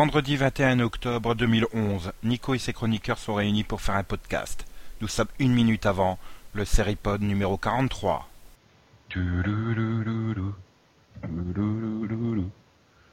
Vendredi 0.00 0.34
21 0.34 0.80
octobre 0.80 1.34
2011, 1.34 2.12
Nico 2.22 2.54
et 2.54 2.58
ses 2.58 2.72
chroniqueurs 2.72 3.18
sont 3.18 3.34
réunis 3.34 3.64
pour 3.64 3.82
faire 3.82 3.96
un 3.96 4.02
podcast. 4.02 4.64
Nous 5.02 5.08
sommes 5.08 5.28
une 5.38 5.52
minute 5.52 5.84
avant 5.84 6.18
le 6.54 6.64
Seripod 6.64 7.20
numéro 7.20 7.58
43. 7.58 8.26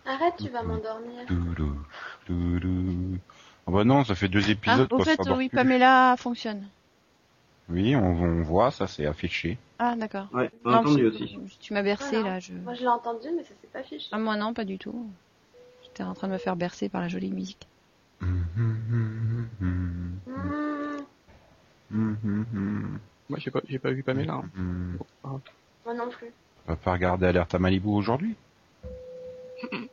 Arrête, 0.05 0.33
tu 0.37 0.47
vas 0.47 0.63
m'endormir. 0.63 1.25
Ah 3.67 3.71
bah 3.71 3.83
non, 3.83 4.05
ça 4.05 4.15
fait 4.15 4.29
deux 4.29 4.45
Ah, 4.47 4.51
épisodes 4.51 4.93
au 4.93 4.97
qu'on 4.97 5.03
fait, 5.03 5.19
oui, 5.31 5.49
plus. 5.49 5.57
Pamela 5.57 6.15
fonctionne. 6.17 6.69
Oui, 7.67 7.97
on, 7.97 8.05
on 8.05 8.41
voit, 8.43 8.71
ça 8.71 8.87
c'est 8.87 9.05
affiché. 9.05 9.57
Ah, 9.77 9.97
d'accord. 9.97 10.27
Ouais, 10.31 10.49
on 10.63 10.69
a 10.69 10.71
Non, 10.71 10.77
entendu 10.79 11.05
aussi. 11.07 11.37
Tu 11.59 11.73
m'as 11.73 11.83
bercé, 11.83 12.11
Voilà. 12.21 12.35
là. 12.35 12.39
Je... 12.39 12.53
Moi 12.53 12.75
je 12.75 12.79
l'ai 12.79 12.87
entendu, 12.87 13.27
mais 13.35 13.43
ça 13.43 13.49
s'est 13.61 13.67
pas 13.73 13.83
fiché. 13.83 14.07
Ah, 14.13 14.17
moi 14.17 14.37
non, 14.37 14.53
pas 14.53 14.63
du 14.63 14.77
tout. 14.77 15.05
J'étais 15.97 16.07
en 16.07 16.13
train 16.13 16.27
de 16.27 16.33
me 16.33 16.37
faire 16.37 16.55
bercer 16.55 16.89
par 16.89 17.01
la 17.01 17.07
jolie 17.07 17.31
musique. 17.31 17.67
Moi, 21.89 23.39
j'ai 23.39 23.49
pas, 23.49 23.61
j'ai 23.67 23.79
pas 23.79 23.89
vu 23.89 24.03
Pamela. 24.03 24.33
hein. 24.33 24.99
Moi 25.23 25.93
non 25.95 26.07
plus. 26.11 26.27
On 26.67 26.73
va 26.73 26.75
pas 26.75 26.93
regarder 26.93 27.25
Alerte 27.25 27.55
à 27.55 27.57
Malibu 27.57 27.87
aujourd'hui 27.87 28.35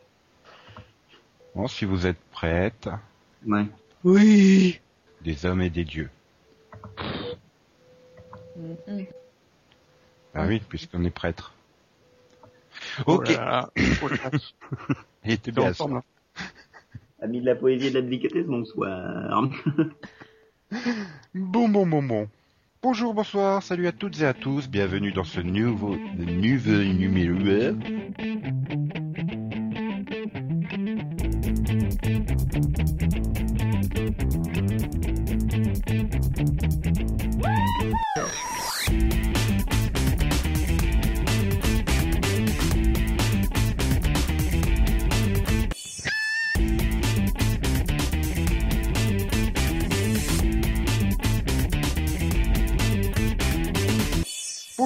Bon, 1.54 1.66
si 1.68 1.86
vous 1.86 2.06
êtes 2.06 2.18
Ouais. 3.46 3.64
Oui. 4.05 4.80
des 5.22 5.46
hommes 5.46 5.62
et 5.62 5.70
des 5.70 5.84
dieux. 5.84 6.10
Mhm. 8.56 9.06
Ah 10.34 10.44
oui, 10.46 10.60
puisqu'on 10.68 11.02
est 11.05 11.08
prêtre. 11.10 11.55
Oh 13.06 13.14
Ok. 13.14 13.28
Oh 13.30 13.30
là 13.30 13.70
là. 14.16 14.30
il 15.25 15.33
était 15.33 15.53
T'es 15.53 15.61
bien 15.61 15.70
en 15.70 15.75
forme. 15.75 16.03
Amis 17.20 17.41
de 17.41 17.47
la 17.47 17.55
poésie 17.55 17.86
et 17.86 17.91
de 17.91 17.94
la 17.94 18.03
délicatesse, 18.03 18.47
bonsoir. 18.47 19.48
Bon, 21.34 21.69
bon, 21.69 21.86
bon, 21.86 22.03
bon. 22.03 22.28
Bonjour, 22.83 23.14
bonsoir, 23.14 23.62
salut 23.62 23.86
à 23.86 23.92
toutes 23.92 24.20
et 24.20 24.27
à 24.27 24.34
tous, 24.34 24.69
bienvenue 24.69 25.12
dans 25.12 25.25
ce 25.25 25.41
nouveau, 25.41 25.97
nouveau 25.97 26.83
numéro. 26.83 27.78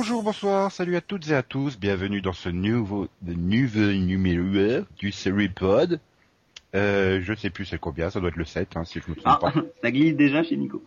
Bonjour, 0.00 0.22
bonsoir, 0.22 0.70
salut 0.70 0.94
à 0.94 1.00
toutes 1.00 1.28
et 1.28 1.34
à 1.34 1.42
tous, 1.42 1.76
bienvenue 1.76 2.20
dans 2.20 2.32
ce 2.32 2.48
nouveau, 2.48 3.08
numéro 3.20 4.84
du 4.96 5.10
Seripod. 5.10 5.98
Euh, 6.76 7.20
je 7.20 7.34
sais 7.34 7.50
plus 7.50 7.66
c'est 7.66 7.80
combien, 7.80 8.08
ça 8.08 8.20
doit 8.20 8.28
être 8.28 8.36
le 8.36 8.44
7, 8.44 8.76
hein, 8.76 8.84
si 8.84 9.00
je 9.00 9.10
me 9.10 9.16
trompe 9.16 9.26
Ah, 9.26 9.38
pas. 9.40 9.52
ça 9.82 9.90
glisse 9.90 10.14
déjà 10.14 10.44
chez 10.44 10.56
Nico. 10.56 10.84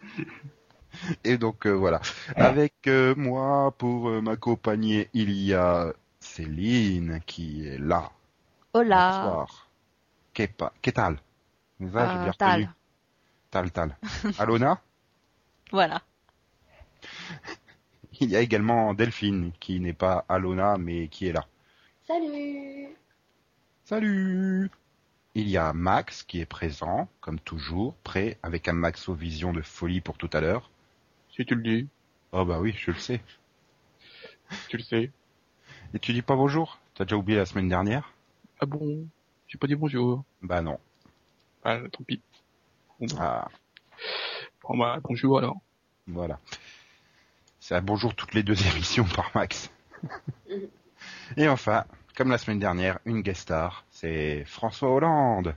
Et 1.26 1.38
donc 1.38 1.68
euh, 1.68 1.72
voilà, 1.72 2.00
avec 2.38 2.74
euh, 2.88 3.14
moi 3.18 3.76
pour 3.78 4.08
euh, 4.08 4.22
m'accompagner, 4.22 5.10
il 5.14 5.30
y 5.34 5.54
a 5.54 5.92
Céline 6.22 7.20
qui 7.26 7.68
est 7.68 7.80
là. 7.80 8.12
Hola. 8.74 9.24
Bonsoir. 9.26 9.68
Kepa, 10.34 10.72
Ketal. 10.82 11.18
Ça, 11.92 12.08
j'ai 12.08 12.18
Euh, 12.18 12.24
bien 12.24 12.34
Tal. 12.38 12.74
Tal, 13.52 13.72
Tal. 13.72 13.98
Alona? 14.40 14.80
Voilà. 15.74 16.02
Il 18.22 18.30
y 18.30 18.36
a 18.36 18.40
également 18.42 18.94
Delphine 18.94 19.52
qui 19.60 19.80
n'est 19.80 19.94
pas 19.94 20.26
Alona 20.30 20.78
mais 20.78 21.08
qui 21.08 21.28
est 21.28 21.34
là. 21.34 21.46
Salut 22.08 22.96
Salut 23.84 24.70
Il 25.36 25.50
y 25.50 25.58
a 25.58 25.74
Max 25.74 26.24
qui 26.24 26.40
est 26.40 26.46
présent, 26.46 27.10
comme 27.20 27.40
toujours, 27.40 27.96
prêt, 28.04 28.38
avec 28.44 28.68
un 28.68 28.74
Maxo 28.74 29.14
Vision 29.14 29.54
de 29.54 29.62
folie 29.62 30.02
pour 30.02 30.18
tout 30.18 30.30
à 30.34 30.40
l'heure. 30.42 30.70
Si 31.36 31.46
tu 31.46 31.56
le 31.56 31.62
dis, 31.64 31.88
Oh 32.32 32.46
bah 32.46 32.60
oui, 32.60 32.74
je 32.78 32.92
le 32.92 32.98
sais. 32.98 33.22
tu 34.70 34.78
le 34.78 34.84
sais. 34.84 35.12
Et 35.94 36.00
tu 36.00 36.14
dis 36.14 36.22
pas 36.22 36.36
bonjour? 36.36 36.80
T'as 36.96 37.06
déjà 37.06 37.18
oublié 37.18 37.38
la 37.38 37.46
semaine 37.46 37.68
dernière? 37.70 38.14
Ah 38.60 38.66
bon? 38.66 39.08
J'ai 39.48 39.58
pas 39.58 39.68
dit 39.68 39.76
bonjour. 39.76 40.24
Bah 40.42 40.62
non. 40.62 40.80
Ah, 41.64 41.80
tant 41.92 42.04
pis. 42.04 42.22
Bon, 43.00 43.08
bah, 43.08 43.16
Ah, 43.20 43.48
bon, 44.64 44.78
bah, 44.78 45.00
bonjour 45.04 45.40
alors. 45.40 45.58
voilà. 46.08 46.40
C'est 47.62 47.76
un 47.76 47.82
bonjour 47.82 48.16
toutes 48.16 48.34
les 48.34 48.42
deux 48.42 48.60
émissions 48.74 49.06
par 49.06 49.32
Max. 49.36 49.72
Et 51.38 51.48
enfin, 51.48 51.86
comme 52.18 52.30
la 52.32 52.40
semaine 52.40 52.58
dernière, 52.60 52.98
une 53.06 53.22
guest 53.22 53.42
star, 53.42 53.86
c'est 53.92 54.44
François 54.46 54.90
Hollande. 54.94 55.56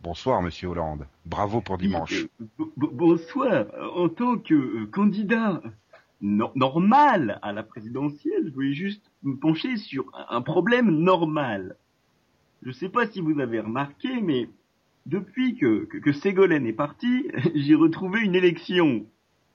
Bonsoir 0.00 0.40
Monsieur 0.40 0.68
Hollande. 0.68 1.06
Bravo 1.26 1.60
pour 1.60 1.78
dimanche. 1.78 2.24
Euh, 2.40 2.44
bo- 2.76 2.90
bonsoir. 2.92 3.66
En 3.96 4.08
tant 4.08 4.36
que 4.38 4.54
euh, 4.54 4.86
candidat 4.86 5.60
no- 6.20 6.52
normal 6.54 7.40
à 7.42 7.52
la 7.52 7.62
présidentielle, 7.64 8.44
je 8.46 8.50
voulais 8.52 8.72
juste 8.72 9.02
me 9.24 9.36
pencher 9.36 9.76
sur 9.76 10.06
un- 10.30 10.42
problème 10.42 10.90
normal. 10.90 11.76
Je 12.64 12.70
sais 12.70 12.88
pas 12.88 13.06
si 13.08 13.20
vous 13.20 13.40
avez 13.40 13.58
remarqué, 13.58 14.20
mais 14.20 14.48
depuis 15.06 15.56
que, 15.56 15.86
que, 15.86 15.98
que 15.98 16.12
Ségolène 16.12 16.66
est 16.66 16.72
parti, 16.72 17.28
j'ai 17.56 17.74
retrouvé 17.74 18.20
une 18.20 18.36
élection. 18.36 19.04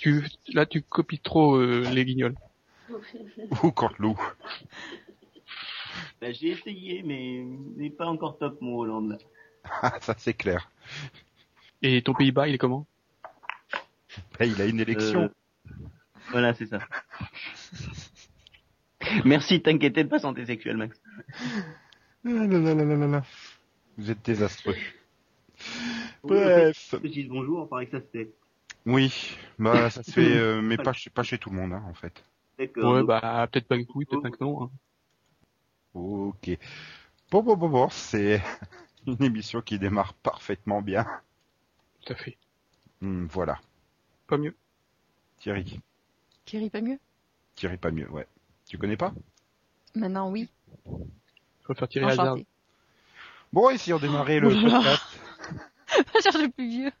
Tu, 0.00 0.24
là, 0.54 0.64
tu 0.64 0.80
copies 0.80 1.18
trop 1.18 1.56
euh, 1.56 1.84
les 1.92 2.06
guignols. 2.06 2.34
Ou 3.62 3.70
Canteloup. 3.70 4.18
bah, 6.22 6.32
j'ai 6.32 6.52
essayé, 6.52 7.02
mais 7.02 7.44
n'est 7.76 7.90
pas 7.90 8.06
encore 8.06 8.38
top 8.38 8.58
mon 8.62 8.78
Hollande. 8.78 9.18
Ah, 9.82 9.98
ça 10.00 10.14
c'est 10.16 10.32
clair. 10.32 10.70
Et 11.82 12.00
ton 12.00 12.14
Pays-Bas, 12.14 12.48
il 12.48 12.54
est 12.54 12.58
comment? 12.58 12.86
Bah, 14.38 14.46
il 14.46 14.58
a 14.62 14.64
une 14.64 14.80
élection. 14.80 15.24
Euh, 15.24 15.74
voilà, 16.30 16.54
c'est 16.54 16.64
ça. 16.64 16.78
Merci 19.26 19.58
de 19.58 19.64
t'inquiéter 19.64 20.04
de 20.04 20.08
pas 20.08 20.18
santé 20.18 20.46
sexuelle, 20.46 20.78
Max. 20.78 20.98
Là 22.24 22.46
là 22.46 23.06
là. 23.06 23.22
Vous 23.98 24.10
êtes 24.10 24.24
désastreux. 24.24 24.76
Bref. 26.24 26.94
Bonjour, 27.28 27.60
on 27.60 27.66
paraît 27.66 27.90
Oui, 28.86 29.36
bah 29.58 29.90
ça 29.90 30.02
se 30.02 30.10
fait, 30.10 30.36
euh, 30.36 30.60
mais 30.62 30.76
pas 30.76 30.92
chez, 30.92 31.10
pas 31.10 31.22
chez 31.22 31.38
tout 31.38 31.50
le 31.50 31.56
monde, 31.56 31.72
hein, 31.72 31.82
en 31.86 31.94
fait. 31.94 32.24
D'accord. 32.58 32.94
Ouais, 32.94 33.02
bah, 33.02 33.48
peut-être 33.50 33.68
pas 33.68 33.78
que 33.78 33.88
oui, 33.94 34.04
peut-être 34.04 34.22
pas 34.22 34.30
que 34.30 34.42
non. 34.42 34.64
hein. 34.64 34.70
Ok. 35.94 36.50
Bon, 37.30 37.42
bon, 37.42 37.56
bon, 37.56 37.68
bon, 37.68 37.88
c'est 37.90 38.42
une 39.06 39.22
émission 39.22 39.60
qui 39.62 39.78
démarre 39.78 40.14
parfaitement 40.14 40.82
bien. 40.82 41.06
Tout 42.04 42.12
à 42.12 42.16
fait. 42.16 42.36
Hmm, 43.00 43.26
voilà. 43.26 43.60
Pas 44.26 44.36
mieux. 44.38 44.54
Thierry. 45.38 45.80
Thierry, 46.44 46.70
pas 46.70 46.80
mieux? 46.80 46.98
Thierry 47.54 47.76
pas 47.76 47.90
mieux, 47.90 48.10
ouais. 48.10 48.26
Tu 48.66 48.78
connais 48.78 48.96
pas? 48.96 49.12
Maintenant, 49.94 50.30
oui. 50.30 50.48
Je 50.86 51.72
vais 51.72 51.74
faire. 52.14 52.24
Enchanté. 52.24 52.46
Bon, 53.52 53.70
et 53.70 53.78
si 53.78 53.92
on 53.92 53.98
démarrait 53.98 54.40
le 54.40 54.48
podcast 54.50 55.02
Pas 56.12 56.20
chercher 56.20 56.48
plus 56.48 56.68
vieux. 56.68 56.92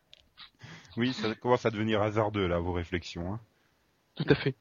Oui, 1.00 1.14
ça 1.14 1.34
commence 1.34 1.64
à 1.64 1.70
devenir 1.70 2.02
hasardeux, 2.02 2.46
là, 2.46 2.58
vos 2.58 2.74
réflexions. 2.74 3.32
Hein. 3.32 3.40
Tout 4.16 4.26
à 4.28 4.34
fait. 4.34 4.54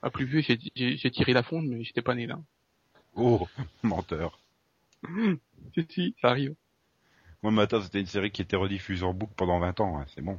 Ah, 0.00 0.08
plus 0.08 0.24
vieux, 0.24 0.40
j'ai, 0.40 1.10
tiré 1.10 1.34
la 1.34 1.42
fonte, 1.42 1.66
mais 1.66 1.84
j'étais 1.84 2.00
pas 2.00 2.14
né 2.14 2.26
là. 2.26 2.40
Oh, 3.14 3.46
menteur. 3.82 4.38
Si, 5.74 5.86
si, 5.90 6.14
ça 6.20 6.28
arrive. 6.28 6.54
Moi, 7.42 7.50
matin, 7.50 7.82
c'était 7.82 8.00
une 8.00 8.06
série 8.06 8.30
qui 8.30 8.42
était 8.42 8.56
rediffusée 8.56 9.04
en 9.04 9.12
boucle 9.12 9.32
pendant 9.36 9.58
20 9.58 9.80
ans, 9.80 9.98
hein, 9.98 10.06
c'est 10.14 10.22
bon. 10.22 10.38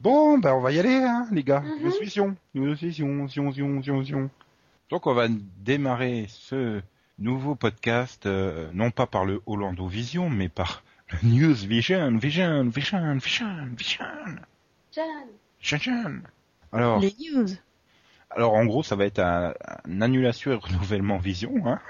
Bon, 0.00 0.38
ben 0.38 0.54
on 0.54 0.60
va 0.60 0.72
y 0.72 0.78
aller, 0.80 0.94
hein, 0.94 1.28
les 1.30 1.44
gars. 1.44 1.60
Mhm. 1.60 1.84
Nous 1.84 1.90
suis 1.92 2.10
sion. 2.10 2.36
Nous 2.54 2.74
suis 2.74 2.94
sion, 2.94 3.28
sion, 3.28 3.52
sion, 3.52 3.82
sion, 3.82 4.04
sion. 4.04 4.30
Donc 4.90 5.06
on 5.06 5.14
va 5.14 5.28
démarrer 5.58 6.26
ce 6.28 6.80
nouveau 7.18 7.54
podcast, 7.54 8.26
euh, 8.26 8.70
non 8.72 8.90
pas 8.90 9.06
par 9.06 9.24
le 9.24 9.42
Hollando 9.46 9.86
Vision, 9.86 10.30
mais 10.30 10.48
par 10.48 10.82
le 11.10 11.28
News 11.28 11.54
Vision, 11.54 12.16
Vision, 12.16 12.64
Vision, 12.68 13.14
Vision, 13.18 13.68
Vision, 13.76 14.36
Alors, 16.72 17.00
Les 17.00 17.14
news. 17.32 17.46
alors 18.30 18.54
en 18.54 18.64
gros, 18.66 18.82
ça 18.82 18.96
va 18.96 19.04
être 19.06 19.18
un, 19.18 19.54
un 19.84 20.00
annulation 20.02 20.52
et 20.52 20.54
renouvellement 20.54 21.18
Vision, 21.18 21.66
hein. 21.66 21.80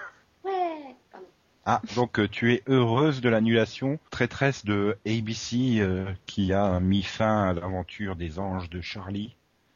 Ouais 0.45 0.95
Pardon. 1.11 1.27
Ah, 1.65 1.83
donc 1.97 2.19
euh, 2.21 2.29
tu 2.29 2.53
es 2.53 2.63
heureuse 2.69 3.21
de 3.21 3.29
l'annulation, 3.29 3.99
traîtresse 4.11 4.65
de 4.65 4.97
ABC 5.07 5.79
euh, 5.81 6.07
qui 6.27 6.53
a 6.53 6.79
mis 6.81 7.03
fin 7.03 7.49
à 7.51 7.53
l'aventure 7.55 8.17
des 8.17 8.39
anges 8.39 8.71
de 8.71 8.81
Charlie. 8.81 9.35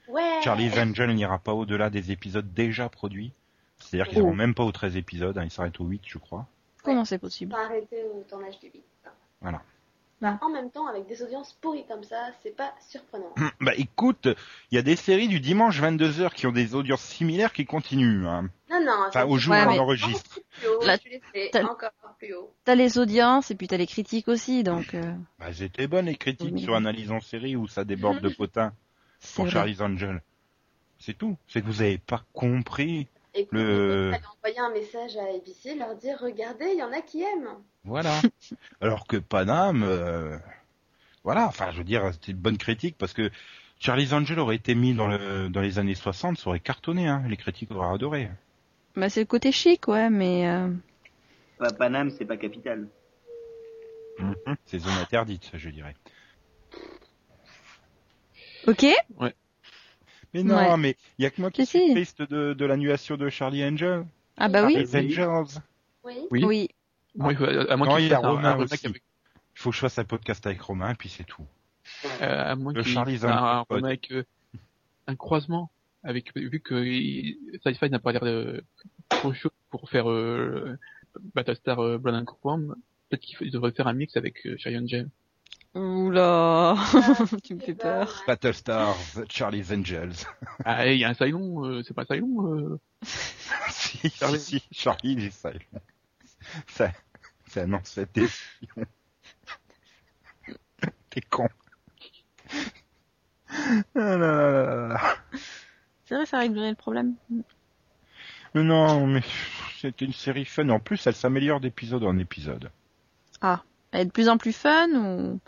Ouais 0.09 0.41
Charlie's 0.43 0.77
Angel 0.79 1.15
n'ira 1.15 1.39
pas 1.39 1.53
au-delà 1.55 1.91
des 1.91 2.13
épisodes 2.13 2.53
déjà 2.55 2.89
produits. 2.89 3.33
C'est-à-dire 3.79 4.09
qu'ils 4.09 4.19
Oh. 4.19 4.23
n'iront 4.25 4.35
même 4.37 4.55
pas 4.55 4.65
aux 4.65 4.73
13 4.73 4.97
épisodes, 4.97 5.37
hein, 5.39 5.45
ils 5.45 5.51
s'arrêtent 5.51 5.81
aux 5.81 5.87
8 5.87 6.03
je 6.07 6.19
crois. 6.19 6.47
Comment 6.83 7.05
c'est 7.05 7.19
possible? 7.19 7.53
Pas 7.53 7.65
arrêter 7.65 8.05
au 8.15 8.23
tournage 8.29 8.59
du 8.61 8.67
8. 8.67 8.83
Voilà. 9.41 9.63
Ah. 10.23 10.39
En 10.43 10.51
même 10.51 10.71
temps, 10.71 10.87
avec 10.87 11.07
des 11.07 11.23
audiences 11.23 11.57
pourries 11.63 11.87
comme 11.87 12.05
ça, 12.05 12.29
c'est 12.43 12.55
pas 12.55 12.75
surprenant. 12.91 13.33
Bah 13.61 13.73
écoute, 13.77 14.29
il 14.71 14.75
y 14.75 14.79
a 14.79 14.83
des 14.83 14.97
séries 14.97 15.29
du 15.29 15.41
dimanche 15.41 15.81
22h 15.81 16.35
qui 16.35 16.47
ont 16.47 16.53
des 16.53 16.75
audiences 16.75 17.01
similaires 17.03 17.53
qui 17.55 17.65
continuent. 17.65 18.27
Hein. 18.27 18.51
Non, 18.71 18.85
non. 18.85 18.93
Enfin, 19.09 19.25
au 19.25 19.39
jour 19.39 19.55
Ouais, 19.55 19.65
où 19.65 19.71
on 19.71 19.79
enregistre. 19.79 20.41
T'as- 21.53 21.65
encore 21.65 21.91
plus 22.19 22.35
haut. 22.35 22.53
T'as 22.65 22.75
les 22.75 22.99
audiences 22.99 23.51
et 23.51 23.55
puis 23.55 23.67
t'as 23.67 23.79
les 23.79 23.87
critiques 23.87 24.29
aussi, 24.29 24.63
donc 24.63 24.93
euh, 24.95 25.13
Bah, 25.39 25.47
elles 25.49 25.63
étaient 25.63 25.87
bonnes 25.87 26.07
les 26.07 26.17
critiques 26.17 26.53
Oui. 26.55 26.63
sur 26.63 26.75
Analyse 26.75 27.11
en 27.11 27.21
série 27.21 27.57
où 27.57 27.67
ça 27.67 27.85
déborde 27.85 28.21
de 28.21 28.29
potin 28.37 28.73
c'est 29.21 29.37
pour 29.37 29.45
vrai. 29.47 29.53
Charlie's 29.53 29.81
Angel. 29.81 30.23
C'est 30.99 31.17
tout. 31.17 31.37
C'est 31.49 31.63
que 31.63 31.67
vous 31.67 31.81
avez 31.83 31.97
pas 31.99 32.23
compris. 32.35 33.09
Et 33.35 33.45
puis, 33.45 33.59
Le- 33.59 34.13
envoyer 34.39 34.59
un 34.59 34.71
message 34.71 35.17
à 35.17 35.25
ABC, 35.25 35.75
leur 35.77 35.95
dire 35.97 36.19
regardez, 36.21 36.71
il 36.73 36.79
y 36.79 36.83
en 36.83 36.93
a 36.93 37.01
qui 37.01 37.23
aiment. 37.23 37.57
Voilà. 37.85 38.21
Alors 38.81 39.07
que 39.07 39.17
Panam, 39.17 39.83
euh, 39.83 40.37
voilà, 41.25 41.47
enfin 41.47 41.71
je 41.71 41.79
veux 41.79 41.85
dire, 41.85 42.13
c'était 42.13 42.33
une 42.33 42.39
bonne 42.39 42.59
critique 42.59 42.97
parce 42.99 43.13
que 43.13 43.31
Charlie's 43.79 44.13
Angel 44.13 44.39
aurait 44.39 44.57
été 44.57 44.75
mis 44.75 44.95
dans, 44.95 45.07
le, 45.07 45.49
dans 45.49 45.61
les 45.61 45.79
années 45.79 45.95
60, 45.95 46.39
ça 46.39 46.49
aurait 46.51 46.61
cartonné, 46.61 47.07
hein. 47.09 47.23
les 47.29 47.37
critiques 47.37 47.71
auraient 47.71 47.95
adoré. 47.95 48.31
Bah 48.97 49.09
c'est 49.09 49.21
le 49.21 49.27
côté 49.27 49.53
chic, 49.53 49.87
ouais, 49.89 50.11
mais 50.11 50.49
euh, 50.49 50.69
Pa- 51.59 51.73
Paname, 51.73 52.11
c'est 52.11 52.25
pas 52.25 52.37
capital. 52.37 52.89
C'est 54.67 54.81
zone 54.81 54.99
interdite, 55.01 55.51
je 55.55 55.71
dirais. 55.71 55.95
ok. 58.67 58.87
Mais 60.35 60.43
non, 60.43 60.57
Ouais. 60.57 60.77
mais 60.77 60.97
il 61.19 61.23
y 61.23 61.27
a 61.27 61.31
que 61.31 61.41
moi 61.41 61.51
qui 61.51 61.67
suis 61.67 61.79
si. 61.81 61.91
triste 61.93 62.23
de, 62.23 62.55
de 62.55 62.65
l'annulation 62.65 63.17
de 63.17 63.29
Charlie 63.29 63.65
Angel. 63.65 64.05
Ah 64.37 64.49
bah 64.49 64.65
oui. 64.65 64.75
Les 64.77 64.97
Angels. 64.97 65.61
Oui. 66.05 66.15
Oui. 66.31 66.45
Oui. 66.45 66.69
Moi, 67.17 67.33
il 67.33 67.37
faut, 67.39 67.45
à 67.45 67.77
moins 67.77 67.89
Non, 67.89 67.97
qu'il 67.97 68.05
il 68.05 68.11
y 68.11 68.15
a 68.15 68.19
un, 68.19 68.29
Romain 68.29 68.53
un 68.53 68.59
aussi. 68.61 68.87
avec, 68.87 68.97
Il 68.97 69.59
faut 69.61 69.71
que 69.71 69.77
je 69.77 69.81
fasse 69.81 69.99
un 69.99 70.05
podcast 70.05 70.47
avec 70.47 70.61
Romain, 70.61 70.95
puis 70.95 71.09
c'est 71.09 71.25
tout. 71.25 71.45
euh, 72.23 72.53
à 72.53 72.55
moins 72.55 72.73
Le 72.73 72.83
qu'il 72.83 72.93
Charlie's 72.93 73.21
fasse 73.23 73.31
un, 73.31 73.35
un 73.37 73.59
Angels. 73.61 73.67
remake, 73.77 74.09
euh, 74.13 74.23
un 75.09 75.17
croisement 75.17 75.71
avec, 76.05 76.35
vu 76.37 76.61
que 76.61 76.75
il- 76.77 77.37
Sci-Fi 77.65 77.91
n'a 77.91 77.99
pas 77.99 78.13
l'air 78.13 78.23
de 78.25 78.63
trop 79.09 79.33
chaud 79.33 79.51
pour 79.71 79.91
faire, 79.91 80.09
euh, 80.11 80.79
Battlestar 81.35 81.81
euh, 81.81 81.99
Blood 81.99 82.15
and 82.15 82.25
Chrome, 82.27 82.77
peut-être 83.09 83.23
qu'il 83.23 83.51
devrait 83.51 83.73
faire 83.73 83.89
un 83.89 83.93
mix 83.93 84.17
avec 84.17 84.47
euh, 84.47 84.55
Charlie 84.57 84.79
Angel. 84.79 85.09
Oula, 85.75 86.75
tu 87.45 87.55
me 87.55 87.61
fais 87.61 87.75
peur. 87.75 88.25
Battlestar, 88.27 88.97
Charlie's 89.29 89.71
Angels. 89.71 90.27
Ah, 90.65 90.87
et 90.87 90.95
il 90.95 91.01
y 91.01 91.05
a 91.05 91.09
un 91.09 91.15
Cylon, 91.15 91.65
euh, 91.65 91.83
c'est 91.83 91.95
pas 91.95 92.03
un 92.03 92.07
Cylon, 92.07 92.59
euh, 92.59 92.81
si, 93.71 94.11
Charlie. 94.11 94.41
si, 94.41 94.63
Charlie, 94.73 95.13
il 95.13 95.25
est 95.25 95.31
ça. 95.31 95.53
Ça, 96.67 96.91
c'est 97.47 97.63
un 97.63 97.73
ancêtre 97.73 98.13
des 98.13 98.27
Lions. 98.77 98.85
T'es 101.09 101.23
con. 101.23 101.49
Ah 103.95 103.95
là 103.95 104.17
là 104.17 104.63
là 104.63 104.89
là. 104.89 105.01
C'est 106.05 106.15
vrai, 106.17 106.27
ça 106.27 106.39
réglerait 106.39 106.71
le 106.71 106.77
problème. 106.77 107.15
Mais 108.55 108.63
non, 108.63 109.07
mais 109.07 109.23
c'était 109.81 110.05
une 110.05 110.13
série 110.13 110.45
fun. 110.45 110.69
En 110.69 110.81
plus, 110.81 111.07
elle 111.07 111.15
s'améliore 111.15 111.61
d'épisode 111.61 112.05
en 112.05 112.19
épisode. 112.19 112.71
Ah, 113.41 113.63
elle 113.93 114.01
est 114.03 114.05
de 114.07 114.11
plus 114.11 114.29
en 114.29 114.37
plus 114.37 114.53
fun 114.53 114.91
ou 114.91 115.41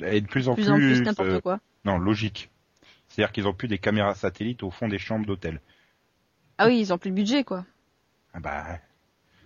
Elle 0.00 0.14
est 0.14 0.20
de 0.20 0.26
plus 0.26 0.48
en 0.48 0.52
de 0.52 0.56
plus, 0.56 0.64
plus 0.64 0.72
en 0.72 0.76
plus 0.76 1.02
n'importe 1.02 1.28
euh, 1.28 1.40
quoi 1.40 1.60
non, 1.84 1.98
logique. 1.98 2.50
C'est-à-dire 3.08 3.32
qu'ils 3.32 3.46
ont 3.46 3.54
plus 3.54 3.68
des 3.68 3.78
caméras 3.78 4.14
satellites 4.16 4.64
au 4.64 4.70
fond 4.70 4.88
des 4.88 4.98
chambres 4.98 5.24
d'hôtel. 5.24 5.60
Ah 6.58 6.66
oui, 6.66 6.80
ils 6.80 6.92
ont 6.92 6.98
plus 6.98 7.10
le 7.10 7.14
budget, 7.14 7.44
quoi. 7.44 7.64
Ah 8.34 8.40
bah, 8.40 8.78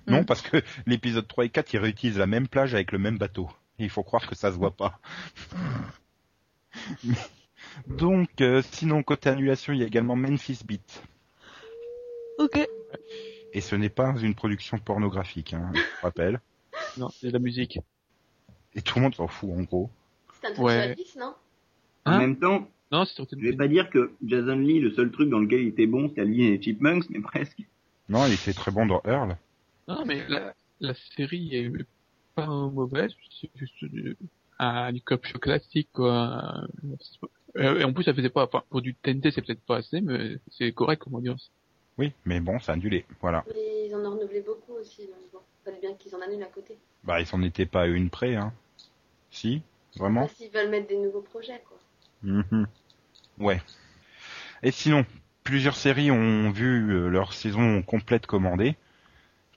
non, 0.07 0.23
Mm. 0.23 0.25
parce 0.25 0.43
que 0.43 0.63
l'épisode 0.87 1.29
3 1.29 1.45
et 1.45 1.49
4, 1.51 1.75
ils 1.75 1.79
réutilisent 1.79 2.19
la 2.19 2.27
même 2.27 2.49
plage 2.49 2.75
avec 2.75 2.93
le 2.93 2.99
même 2.99 3.19
bateau. 3.19 3.51
Et 3.79 3.85
il 3.85 3.91
faut 3.91 4.03
croire 4.03 4.27
que 4.27 4.35
ça 4.35 4.51
se 4.51 4.57
voit 4.57 4.75
pas. 4.77 4.99
Donc, 7.87 8.41
euh, 8.41 8.63
sinon, 8.73 9.03
côté 9.03 9.29
annulation, 9.29 9.73
il 9.73 9.81
y 9.81 9.83
a 9.83 9.87
également 9.87 10.17
Memphis 10.17 10.61
Beat. 10.65 11.03
Ok. 12.39 12.59
Et 13.53 13.61
ce 13.61 13.77
n'est 13.77 13.91
pas 13.91 14.15
une 14.21 14.35
production 14.35 14.79
pornographique, 14.79 15.53
hein, 15.53 15.71
je 15.75 16.03
rappelle. 16.03 16.41
non, 16.97 17.11
c'est 17.11 17.29
de 17.29 17.33
la 17.33 17.39
musique. 17.39 17.79
Et 18.75 18.83
tout 18.83 18.99
le 18.99 19.03
monde 19.05 19.15
s'en 19.15 19.29
fout, 19.29 19.51
en 19.51 19.63
gros. 19.63 19.91
C'est 20.41 20.47
un 20.49 20.53
truc 20.53 20.65
Ouais. 20.67 20.83
sur 20.83 20.91
Alice, 20.93 21.17
non 21.17 21.35
En 22.07 22.13
Hein 22.13 22.19
même 22.19 22.39
temps, 22.39 22.69
Non, 22.93 23.05
c'est 23.05 23.15
sur 23.15 23.27
je 23.31 23.37
vais 23.37 23.53
pas 23.57 23.69
dire 23.69 23.89
que 23.91 24.13
Jason 24.25 24.57
Lee, 24.57 24.81
le 24.81 24.91
seul 24.93 25.11
truc 25.11 25.29
dans 25.31 25.39
lequel 25.39 25.61
il 25.63 25.69
était 25.69 25.87
bon, 25.87 26.09
c'était 26.09 26.25
Lee 26.25 26.45
et 26.47 26.57
les 26.57 26.63
Chipmunks, 26.63 27.05
mais 27.11 27.21
presque. 27.21 27.59
Non, 28.09 28.27
il 28.27 28.33
était 28.35 28.53
très 28.53 28.71
bon 28.71 28.87
dans 28.87 29.01
Earl. 29.05 29.37
Non, 29.87 30.05
mais 30.05 30.27
la, 30.29 30.55
la 30.81 30.95
série 31.17 31.55
est 31.55 31.73
pas 32.35 32.47
mauvaise, 32.47 33.13
c'est 33.41 33.51
juste 33.57 33.85
un 34.59 34.93
du 34.93 35.01
cop 35.01 35.25
show 35.27 35.39
classique, 35.39 35.89
quoi. 35.93 36.65
Euh, 37.57 37.79
et 37.81 37.85
en 37.85 37.93
plus, 37.93 38.05
ça 38.05 38.15
faisait 38.15 38.29
pas, 38.31 38.45
enfin, 38.45 38.63
pour 38.71 38.81
du 38.83 38.95
TNT, 38.95 39.31
c'est 39.33 39.43
peut-être 39.43 39.61
pas 39.63 39.77
assez, 39.79 40.01
mais 40.01 40.37
c'est 40.51 40.71
correct 40.73 41.03
comme 41.03 41.15
audience. 41.15 41.51
Oui, 41.99 42.13
mais 42.25 42.41
bon, 42.41 42.59
c'est 42.61 42.73
annulé. 42.73 43.05
Voilà. 43.21 43.45
Mais 43.55 43.89
ils 43.89 43.95
en 43.95 44.05
ont 44.05 44.17
renouvelé 44.17 44.41
beaucoup 44.43 44.75
aussi, 44.75 45.03
donc 45.03 45.17
bon, 45.33 45.39
fallait 45.65 45.81
bien 45.81 45.95
qu'ils 45.95 46.15
en 46.15 46.21
annulent 46.21 46.43
à 46.43 46.47
côté. 46.47 46.77
Bah, 47.05 47.21
ils 47.21 47.27
s'en 47.27 47.43
étaient 47.43 47.67
pas 47.67 47.83
à 47.83 47.87
une 47.87 48.11
près, 48.11 48.37
hein. 48.37 48.53
Si 49.31 49.63
Vraiment 49.97 50.29
S'ils 50.29 50.51
veulent 50.51 50.71
mettre 50.71 50.89
des 50.89 50.99
nouveaux 50.99 51.23
projets, 51.23 51.63
quoi. 51.67 51.79
Mhm. 52.23 52.67
Ouais. 53.39 53.61
Et 54.63 54.71
sinon, 54.71 55.05
plusieurs 55.43 55.77
séries 55.77 56.11
ont 56.11 56.51
vu 56.51 56.91
euh, 56.93 57.09
leur 57.09 57.33
saison 57.33 57.83
complète 57.83 58.27
commandée, 58.27 58.77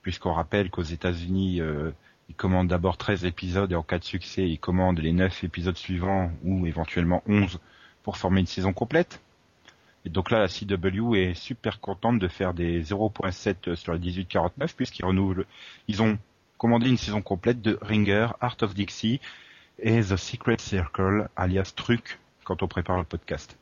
puisqu'on 0.01 0.33
rappelle 0.33 0.69
qu'aux 0.69 0.81
États-Unis, 0.81 1.62
euh, 1.62 1.91
ils 2.30 2.35
commandent 2.35 2.69
d'abord 2.69 2.97
13 2.97 3.25
épisodes 3.25 3.71
et 3.71 3.75
en 3.75 3.83
cas 3.83 4.00
de 4.00 4.03
succès, 4.03 4.50
ils 4.50 4.59
commandent 4.59 5.00
les 5.00 5.12
9 5.12 5.44
épisodes 5.44 5.77
suivants 5.77 6.31
ou 6.44 6.65
éventuellement 6.65 7.21
11 7.27 7.59
pour 8.03 8.18
former 8.18 8.39
une 8.41 8.47
saison 8.47 8.74
complète. 8.74 9.21
Et 10.06 10.09
donc 10.09 10.31
là, 10.31 10.39
la 10.39 10.47
CW 10.47 11.15
est 11.15 11.33
super 11.33 11.79
contente 11.79 12.19
de 12.19 12.27
faire 12.27 12.53
des 12.53 12.83
0.7 12.83 13.75
sur 13.75 13.94
les 13.94 14.00
18-49 14.00 14.74
puisqu'ils 14.75 15.06
renouvelent, 15.06 15.45
ils 15.88 16.01
ont 16.01 16.18
commandé 16.57 16.89
une 16.89 16.97
saison 16.97 17.21
complète 17.21 17.62
de 17.62 17.77
Ringer, 17.81 18.27
Art 18.41 18.57
of 18.62 18.74
Dixie 18.74 19.21
et 19.80 20.02
The 20.02 20.16
Secret 20.18 20.58
Circle, 20.60 21.30
alias 21.36 21.74
Truc, 21.75 22.20
quand 22.46 22.64
on 22.64 22.68
prépare 22.68 22.98
le 22.98 23.04
podcast. 23.04 23.58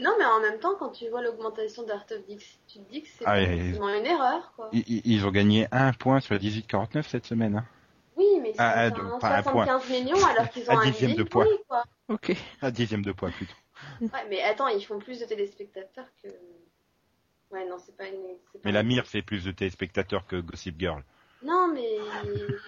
Non, 0.00 0.10
mais 0.18 0.24
en 0.24 0.40
même 0.40 0.58
temps, 0.58 0.74
quand 0.76 0.90
tu 0.90 1.08
vois 1.08 1.22
l'augmentation 1.22 1.84
d'Art 1.84 2.04
of 2.10 2.24
Dix, 2.26 2.58
tu 2.66 2.80
te 2.80 2.90
dis 2.90 3.02
que 3.02 3.08
c'est 3.08 3.24
Ah, 3.26 3.36
forcément 3.44 3.88
une 3.94 4.06
erreur, 4.06 4.52
quoi. 4.56 4.68
Ils, 4.72 4.82
ils- 4.88 5.02
ils 5.04 5.24
ont 5.26 5.30
gagné 5.30 5.68
un 5.70 5.92
point 5.92 6.18
sur 6.18 6.34
les 6.34 6.40
18-49 6.40 7.06
cette 7.06 7.26
semaine. 7.26 7.56
Hein. 7.58 7.64
Oui, 8.16 8.26
mais 8.42 8.52
c'est 8.52 8.60
Ah, 8.60 8.72
ah, 8.74 8.84
un 8.86 8.90
donc, 8.90 9.20
pas 9.20 9.36
un 9.38 9.42
point. 9.44 9.64
75 9.66 9.90
millions 9.90 10.24
alors 10.26 10.48
qu'ils 10.50 10.68
ont 10.68 10.76
Un 10.76 10.80
un 10.80 10.84
dixième 10.90 11.14
de 11.14 11.22
oui, 11.22 11.46
quoi. 11.68 11.84
Ok. 12.08 12.36
Un 12.62 12.70
dixième 12.72 13.02
de 13.04 13.12
point 13.12 13.30
plutôt. 13.30 13.54
Ouais, 14.00 14.08
mais 14.28 14.42
attends, 14.42 14.66
ils 14.68 14.84
font 14.84 14.98
plus 14.98 15.20
de 15.20 15.26
téléspectateurs 15.26 16.06
que... 16.22 16.28
Ouais, 17.52 17.64
non, 17.68 17.76
c'est 17.78 17.96
pas 17.96 18.08
une... 18.08 18.14
pas 18.52 18.58
Mais 18.64 18.72
la 18.72 18.82
mire 18.82 19.06
fait 19.06 19.22
plus 19.22 19.44
de 19.44 19.52
téléspectateurs 19.52 20.26
que 20.26 20.36
Gossip 20.40 20.74
Girl. 20.78 21.04
Non, 21.44 21.72
mais 21.72 21.98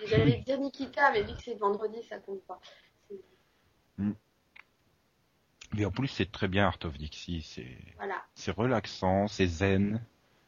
j'allais 0.07 0.43
dire 0.47 0.61
Nikita, 0.61 1.11
mais 1.13 1.23
vu 1.23 1.35
que 1.35 1.43
c'est 1.43 1.55
vendredi, 1.55 2.03
ça 2.09 2.19
compte 2.19 2.43
pas. 2.45 2.61
C'est- 3.09 4.05
Mais 5.75 5.85
en 5.85 5.91
plus, 5.91 6.09
c'est 6.09 6.31
très 6.31 6.49
bien 6.49 6.67
Art 6.67 6.79
of 6.85 6.97
Dixie. 6.97 7.43
C'est, 7.43 7.77
Voilà. 7.97 8.23
relaxant, 8.57 9.29
c'est 9.29 9.47
zen, 9.47 10.01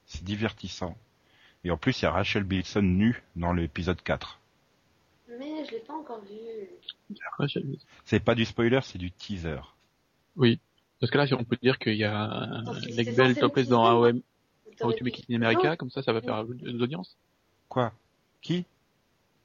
c'est 0.06 0.22
divertissant. 0.24 0.96
Et 1.64 1.70
en 1.70 1.76
plus, 1.76 2.00
il 2.00 2.04
y 2.04 2.06
a 2.06 2.12
Rachel 2.12 2.44
Bilson 2.44 2.82
nue 2.82 3.22
dans 3.36 3.52
l'épisode 3.52 4.00
4. 4.02 4.40
Mais 5.38 5.64
je 5.66 5.72
l'ai 5.72 5.80
pas 5.80 5.94
encore 5.94 6.20
vu. 6.22 6.36
C'est 8.04 8.20
pas 8.20 8.34
du 8.34 8.44
spoiler, 8.44 8.80
c'est 8.82 8.98
du 8.98 9.10
teaser. 9.10 9.60
Oui. 10.36 10.60
Parce 11.00 11.10
que 11.12 11.18
là, 11.18 11.26
on 11.38 11.44
peut 11.44 11.58
dire 11.60 11.78
qu'il 11.78 11.94
y 11.96 12.04
a 12.04 12.16
un 12.22 12.64
Parce 12.64 12.80
que 12.80 12.86
Leg 12.86 13.10
c'est 13.10 13.16
Bell 13.16 13.28
censé 13.30 13.40
topless 13.40 13.66
le 13.66 13.70
dans. 13.70 13.84
AOM, 13.84 14.20
How 14.80 14.92
to 14.92 15.04
Make 15.04 15.24
America, 15.30 15.76
comme 15.76 15.90
ça, 15.90 16.02
ça 16.02 16.12
va 16.12 16.20
faire 16.20 16.44
de 16.44 16.70
l'audience. 16.70 17.16
Quoi? 17.68 17.92
Qui? 18.40 18.64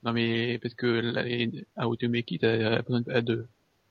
Non, 0.04 0.12
mais 0.14 0.60
parce 0.60 0.74
que 0.74 0.86
là, 0.86 1.24
les- 1.24 1.66
How 1.78 1.96
to 1.96 2.10
Make 2.10 2.32
It 2.32 2.44
a 2.44 2.82
besoin 2.82 3.02
de-. 3.22 3.48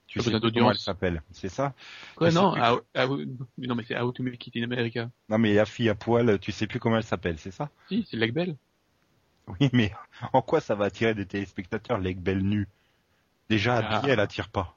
Tu 0.07 0.21
sais 0.21 0.31
comment 0.41 0.71
elle 0.71 0.77
s'appelle, 0.77 1.23
c'est 1.31 1.49
ça? 1.49 1.73
Quoi, 2.17 2.31
non, 2.33 2.53
plus. 2.53 3.29
Non, 3.67 3.75
mais 3.75 3.85
c'est 3.85 3.99
How 3.99 4.13
to 4.13 4.23
Make 4.23 4.47
It 4.47 4.57
in 4.57 4.65
America. 4.65 5.11
Non 5.31 5.39
mais 5.39 5.55
la 5.55 5.65
fille 5.65 5.89
à 5.89 5.95
poil, 5.95 6.39
tu 6.39 6.53
sais 6.53 6.67
plus 6.67 6.79
comment 6.79 6.99
elle 6.99 7.03
s'appelle, 7.05 7.39
c'est 7.39 7.51
ça? 7.51 7.71
Si, 7.89 8.07
c'est 8.11 8.19
Bell. 8.31 8.57
Oui, 9.49 9.71
mais 9.73 9.93
en 10.35 10.43
quoi 10.43 10.61
ça 10.61 10.75
va 10.75 10.85
attirer 10.87 11.15
des 11.15 11.27
téléspectateurs, 11.27 11.99
les 11.99 12.15
belles 12.15 12.43
nues 12.45 12.69
Déjà 13.49 13.77
Ah. 13.77 13.97
habillée, 13.97 14.13
elle 14.13 14.21
attire 14.21 14.51
pas. 14.51 14.77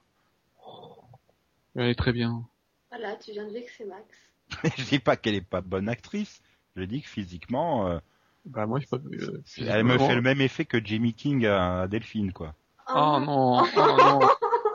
Elle 1.74 1.90
est 1.90 1.94
très 1.94 2.12
bien. 2.12 2.46
Voilà, 2.90 3.16
tu 3.16 3.32
viens 3.32 3.46
de 3.46 3.52
vexer 3.52 3.84
Max. 3.84 4.06
je 4.78 4.84
dis 4.84 4.98
pas 4.98 5.16
qu'elle 5.16 5.34
est 5.34 5.40
pas 5.46 5.60
bonne 5.60 5.88
actrice, 5.88 6.40
je 6.76 6.82
dis 6.82 7.02
que 7.02 7.08
physiquement, 7.08 7.88
euh, 7.88 7.98
Bah, 8.46 8.66
moi, 8.66 8.78
je 8.80 8.86
pas 8.86 8.98
vu, 8.98 9.18
euh, 9.22 9.42
elle 9.68 9.84
me 9.84 9.98
fait 9.98 10.14
le 10.14 10.22
même 10.22 10.40
effet 10.40 10.64
que 10.64 10.84
Jamie 10.84 11.14
King 11.14 11.46
à 11.46 11.88
Delphine, 11.88 12.32
quoi. 12.32 12.54
Oh 12.88 13.18
non, 13.20 13.62
oh 13.64 13.66
non, 13.76 14.20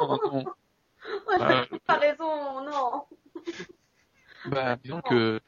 oh 0.01 0.18
non. 0.32 0.46
Ouais, 1.30 1.38
Ah. 1.40 1.66
T'as 1.88 1.98
raison, 1.98 2.66
non. 2.66 3.04
Bah, 4.46 4.75
disons 4.84 5.01
que, 5.01 5.40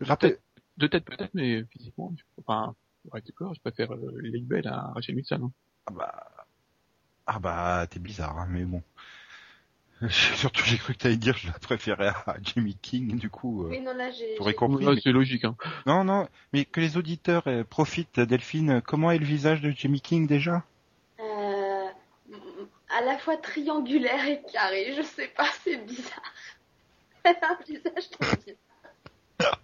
Rappel... 0.00 0.38
de 0.78 0.86
tête 0.86 1.04
peut-être, 1.04 1.34
mais 1.34 1.64
physiquement, 1.64 2.12
je- 2.16 2.24
enfin, 2.40 2.74
pour 3.04 3.16
être 3.18 3.30
corps, 3.32 3.52
je 3.54 3.60
préfère 3.60 3.92
euh, 3.92 4.18
Lake 4.22 4.46
Bell 4.46 4.66
à 4.66 4.92
Rachel 4.94 5.14
Wilson. 5.16 5.40
hein. 5.44 5.52
Ah 5.86 5.90
bah, 5.92 6.30
ah 7.26 7.38
bah, 7.38 7.86
t'es 7.90 7.98
bizarre, 8.00 8.38
hein, 8.38 8.46
mais 8.48 8.64
bon. 8.64 8.82
Surtout, 10.10 10.62
j'ai 10.64 10.78
cru 10.78 10.94
que 10.94 10.98
t'allais 10.98 11.16
dire 11.16 11.36
je 11.36 11.48
la 11.48 11.54
préférais 11.54 12.08
à 12.08 12.36
Jamie 12.42 12.76
King, 12.80 13.18
du 13.18 13.30
coup. 13.30 13.64
euh, 13.64 13.68
Oui, 13.70 13.80
non, 13.80 13.94
là, 13.94 14.10
j'ai. 14.10 14.34
T'aurais 14.36 14.52
j'ai- 14.52 14.56
compris. 14.56 14.86
Ouais, 14.86 14.94
mais- 14.94 15.00
c'est 15.00 15.10
logique. 15.12 15.44
Hein. 15.44 15.56
Non, 15.86 16.04
non, 16.04 16.28
mais 16.52 16.64
que 16.64 16.80
les 16.80 16.96
auditeurs 16.96 17.42
euh, 17.48 17.64
profitent, 17.64 18.20
Delphine. 18.20 18.80
Comment 18.86 19.10
est 19.10 19.18
le 19.18 19.24
visage 19.26 19.60
de 19.60 19.70
Jamie 19.70 20.00
King 20.00 20.26
déjà? 20.26 20.62
Euh, 21.20 21.86
à 22.90 23.00
la 23.02 23.18
fois 23.18 23.36
triangulaire 23.38 24.24
et 24.26 24.40
carré, 24.52 24.94
je 24.96 25.02
sais 25.02 25.28
pas, 25.28 25.48
c'est 25.64 25.78
bizarre. 25.84 26.32
Elle 27.24 27.36
a 27.42 27.52
un 27.52 27.58
visage 27.66 28.10
trop 28.10 28.36
bizarre. 28.36 29.60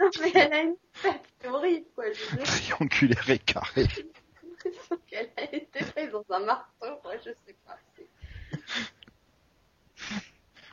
non, 0.00 0.10
mais 0.20 0.30
elle 0.34 0.52
a 0.52 0.60
une 0.62 0.76
tête, 1.02 1.22
horrible, 1.48 1.86
quoi. 1.94 2.04
Je 2.12 2.36
Triangulaire 2.44 3.30
et 3.30 3.38
carré. 3.38 3.86
l'impression 4.64 4.98
qu'elle 5.06 5.30
a 5.36 5.54
été 5.54 5.84
faite 5.84 6.10
dans 6.12 6.24
un 6.30 6.40
marteau, 6.40 6.96
quoi, 7.02 7.12
je 7.18 7.30
sais 7.46 7.56
pas. 7.66 7.78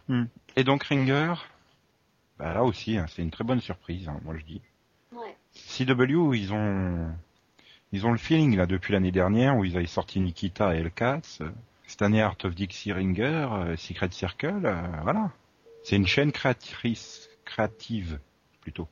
C'est- 0.07 0.15
Et 0.55 0.63
donc 0.63 0.83
Ringer, 0.83 1.33
bah 2.37 2.53
là 2.53 2.63
aussi, 2.63 2.97
hein, 2.97 3.05
c'est 3.09 3.21
une 3.21 3.31
très 3.31 3.43
bonne 3.43 3.61
surprise, 3.61 4.07
hein, 4.09 4.19
moi 4.23 4.35
je 4.37 4.43
dis. 4.43 4.61
Ouais. 5.11 5.35
CW, 5.53 6.33
ils 6.35 6.51
ont, 6.53 7.11
ils 7.91 8.05
ont 8.05 8.11
le 8.11 8.17
feeling 8.17 8.55
là 8.57 8.65
depuis 8.65 8.93
l'année 8.93 9.11
dernière 9.11 9.55
où 9.57 9.65
ils 9.65 9.75
avaient 9.77 9.85
sorti 9.85 10.19
Nikita 10.19 10.75
et 10.75 10.79
Elkas. 10.79 11.37
Euh, 11.41 11.49
Cette 11.87 12.01
année, 12.01 12.21
Art 12.21 12.37
of 12.43 12.55
Dixie 12.55 12.91
Ringer, 12.93 13.47
euh, 13.51 13.75
Secret 13.77 14.09
Circle, 14.11 14.65
euh, 14.65 14.81
voilà. 15.03 15.31
C'est 15.83 15.95
une 15.97 16.07
chaîne 16.07 16.31
créatrice, 16.31 17.29
créative 17.45 18.19
plutôt. 18.61 18.87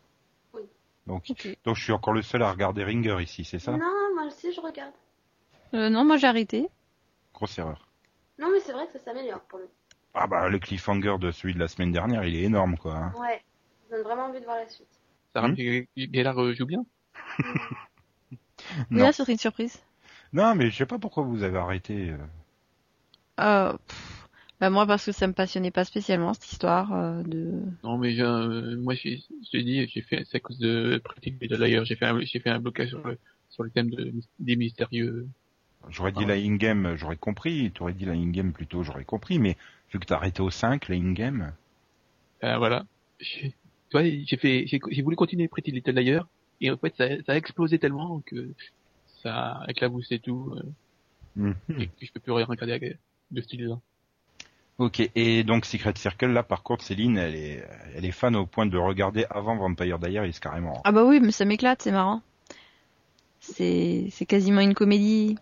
Oui. 0.53 0.61
Donc, 1.07 1.25
donc 1.63 1.75
je 1.77 1.83
suis 1.83 1.93
encore 1.93 2.13
le 2.13 2.21
seul 2.21 2.43
à 2.43 2.51
regarder 2.51 2.83
Ringer 2.83 3.17
ici, 3.21 3.43
c'est 3.45 3.59
ça? 3.59 3.71
Non, 3.71 4.13
moi 4.15 4.25
aussi, 4.27 4.51
je 4.53 4.59
regarde. 4.61 4.93
Euh, 5.73 5.89
non, 5.89 6.03
moi 6.05 6.17
j'ai 6.17 6.27
arrêté. 6.27 6.67
Grosse 7.33 7.57
erreur. 7.57 7.87
Non, 8.37 8.49
mais 8.51 8.59
c'est 8.59 8.73
vrai 8.73 8.85
que 8.87 8.91
ça 8.93 8.99
s'améliore 8.99 9.41
pour 9.41 9.59
le 9.59 9.65
coup. 9.65 9.71
Ah 10.13 10.27
bah 10.27 10.49
le 10.49 10.59
cliffhanger 10.59 11.15
de 11.19 11.31
celui 11.31 11.53
de 11.53 11.59
la 11.59 11.67
semaine 11.67 11.91
dernière, 11.91 12.23
il 12.25 12.35
est 12.35 12.43
énorme 12.43 12.77
quoi. 12.77 12.95
hein. 12.97 13.13
Ouais. 13.19 13.41
Ça 13.89 13.95
donne 13.97 14.05
vraiment 14.05 14.25
envie 14.25 14.39
de 14.39 14.45
voir 14.45 14.57
la 14.57 14.67
suite. 14.69 14.87
Sarah 15.33 15.49
Hmm. 15.49 15.55
Gellar 15.97 16.41
euh, 16.41 16.53
joue 16.53 16.65
bien? 16.65 16.85
Là, 18.91 19.11
ce 19.11 19.23
serait 19.23 19.31
une 19.33 19.37
surprise. 19.37 19.79
Non, 20.33 20.55
mais 20.55 20.69
je 20.69 20.77
sais 20.77 20.85
pas 20.85 20.99
pourquoi 20.99 21.23
vous 21.23 21.43
avez 21.43 21.57
arrêté. 21.57 22.11
euh. 22.11 22.17
Euh, 23.39 23.73
pff, 23.87 24.27
bah 24.59 24.69
moi, 24.69 24.85
parce 24.85 25.05
que 25.05 25.11
ça 25.11 25.27
me 25.27 25.33
passionnait 25.33 25.71
pas 25.71 25.83
spécialement, 25.85 26.33
cette 26.33 26.51
histoire 26.51 26.93
euh, 26.93 27.23
de... 27.23 27.61
Non, 27.83 27.97
mais 27.97 28.13
j'ai, 28.13 28.21
euh, 28.21 28.77
moi, 28.77 28.93
j'ai, 28.93 29.17
je 29.45 29.49
t'ai 29.51 29.63
dit, 29.63 29.87
j'ai 29.87 30.01
fait, 30.01 30.23
c'est 30.29 30.37
à 30.37 30.39
cause 30.39 30.59
de 30.59 31.01
Pretty 31.03 31.35
Little 31.41 31.57
Liars, 31.65 31.85
j'ai 31.85 31.95
fait 31.95 32.05
un, 32.05 32.19
j'ai 32.21 32.39
fait 32.39 32.49
un 32.49 32.59
blocage 32.59 32.89
sur 32.89 33.05
le, 33.05 33.17
sur 33.49 33.63
le 33.63 33.69
thème 33.71 33.89
de, 33.89 34.13
des 34.39 34.55
mystérieux. 34.55 35.27
J'aurais 35.89 36.11
dit 36.11 36.23
Ah. 36.25 36.27
la 36.27 36.35
in-game, 36.35 36.95
j'aurais 36.95 37.17
compris. 37.17 37.71
T'aurais 37.71 37.93
dit 37.93 38.05
la 38.05 38.13
in-game 38.13 38.53
plutôt, 38.53 38.83
j'aurais 38.83 39.03
compris. 39.05 39.39
Mais 39.39 39.57
vu 39.91 39.99
que 39.99 40.05
t'as 40.05 40.15
arrêté 40.15 40.41
au 40.41 40.49
5, 40.49 40.87
la 40.89 40.95
in-game... 40.95 41.53
Euh, 42.43 42.57
voilà. 42.57 42.85
J'ai, 43.19 43.49
tu 43.51 43.55
vois, 43.97 44.03
j'ai 44.03 44.37
fait, 44.37 44.65
j'ai, 44.67 44.79
j'ai 44.89 45.01
voulu 45.01 45.15
continuer 45.15 45.47
Pretty 45.47 45.71
Little 45.71 45.93
Liars, 45.99 46.27
et 46.59 46.71
en 46.71 46.77
fait, 46.77 46.93
ça, 46.97 47.07
ça 47.25 47.33
a 47.33 47.35
explosé 47.35 47.77
tellement 47.77 48.21
que 48.25 48.49
ça 49.21 49.59
a 49.61 49.65
éclaboussé 49.69 50.19
tout, 50.19 50.53
euh, 50.55 50.63
Mhm. 51.35 51.55
et 51.79 51.87
que 51.87 52.05
je 52.05 52.11
peux 52.11 52.19
plus 52.19 52.31
rien 52.31 52.45
regarder 52.45 52.73
avec- 52.73 52.97
de 53.31 53.41
ce 53.41 53.47
style-là. 53.47 53.79
Ok, 54.77 55.07
et 55.15 55.43
donc 55.43 55.65
Secret 55.65 55.93
Circle, 55.95 56.31
là 56.31 56.41
par 56.41 56.63
contre, 56.63 56.83
Céline, 56.83 57.17
elle 57.17 57.35
est, 57.35 57.63
elle 57.95 58.03
est 58.03 58.11
fan 58.11 58.35
au 58.35 58.47
point 58.47 58.65
de 58.65 58.77
regarder 58.77 59.25
avant 59.29 59.55
Vampire 59.55 59.99
Diaries 59.99 60.39
carrément. 60.41 60.81
Ah 60.83 60.91
bah 60.91 61.05
oui, 61.05 61.19
mais 61.19 61.31
ça 61.31 61.45
m'éclate, 61.45 61.83
c'est 61.83 61.91
marrant. 61.91 62.21
C'est 63.39 64.07
c'est 64.11 64.25
quasiment 64.25 64.61
une 64.61 64.73
comédie. 64.73 65.37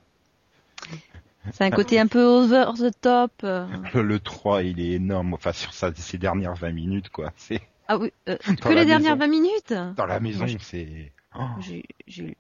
C'est 1.52 1.64
un 1.64 1.72
côté 1.72 2.00
un 2.00 2.08
peu 2.08 2.24
over 2.24 2.66
the 2.78 2.92
top. 3.02 3.32
Le, 3.94 4.02
le 4.02 4.20
3, 4.20 4.64
il 4.64 4.80
est 4.80 4.92
énorme. 4.94 5.34
Enfin, 5.34 5.52
sur 5.54 5.74
sa, 5.74 5.94
ses 5.96 6.18
dernières 6.18 6.54
20 6.56 6.72
minutes, 6.72 7.10
quoi. 7.10 7.32
C'est 7.38 7.62
Ah 7.88 7.98
oui, 7.98 8.12
euh, 8.28 8.38
que 8.38 8.70
les 8.70 8.86
dernières 8.86 9.16
maison. 9.16 9.26
20 9.26 9.28
minutes 9.28 9.74
dans 9.96 10.06
la 10.06 10.20
maison, 10.20 10.46
je- 10.48 10.58
c'est. 10.60 11.12
Oh. 11.38 11.44
J'ai 12.08 12.36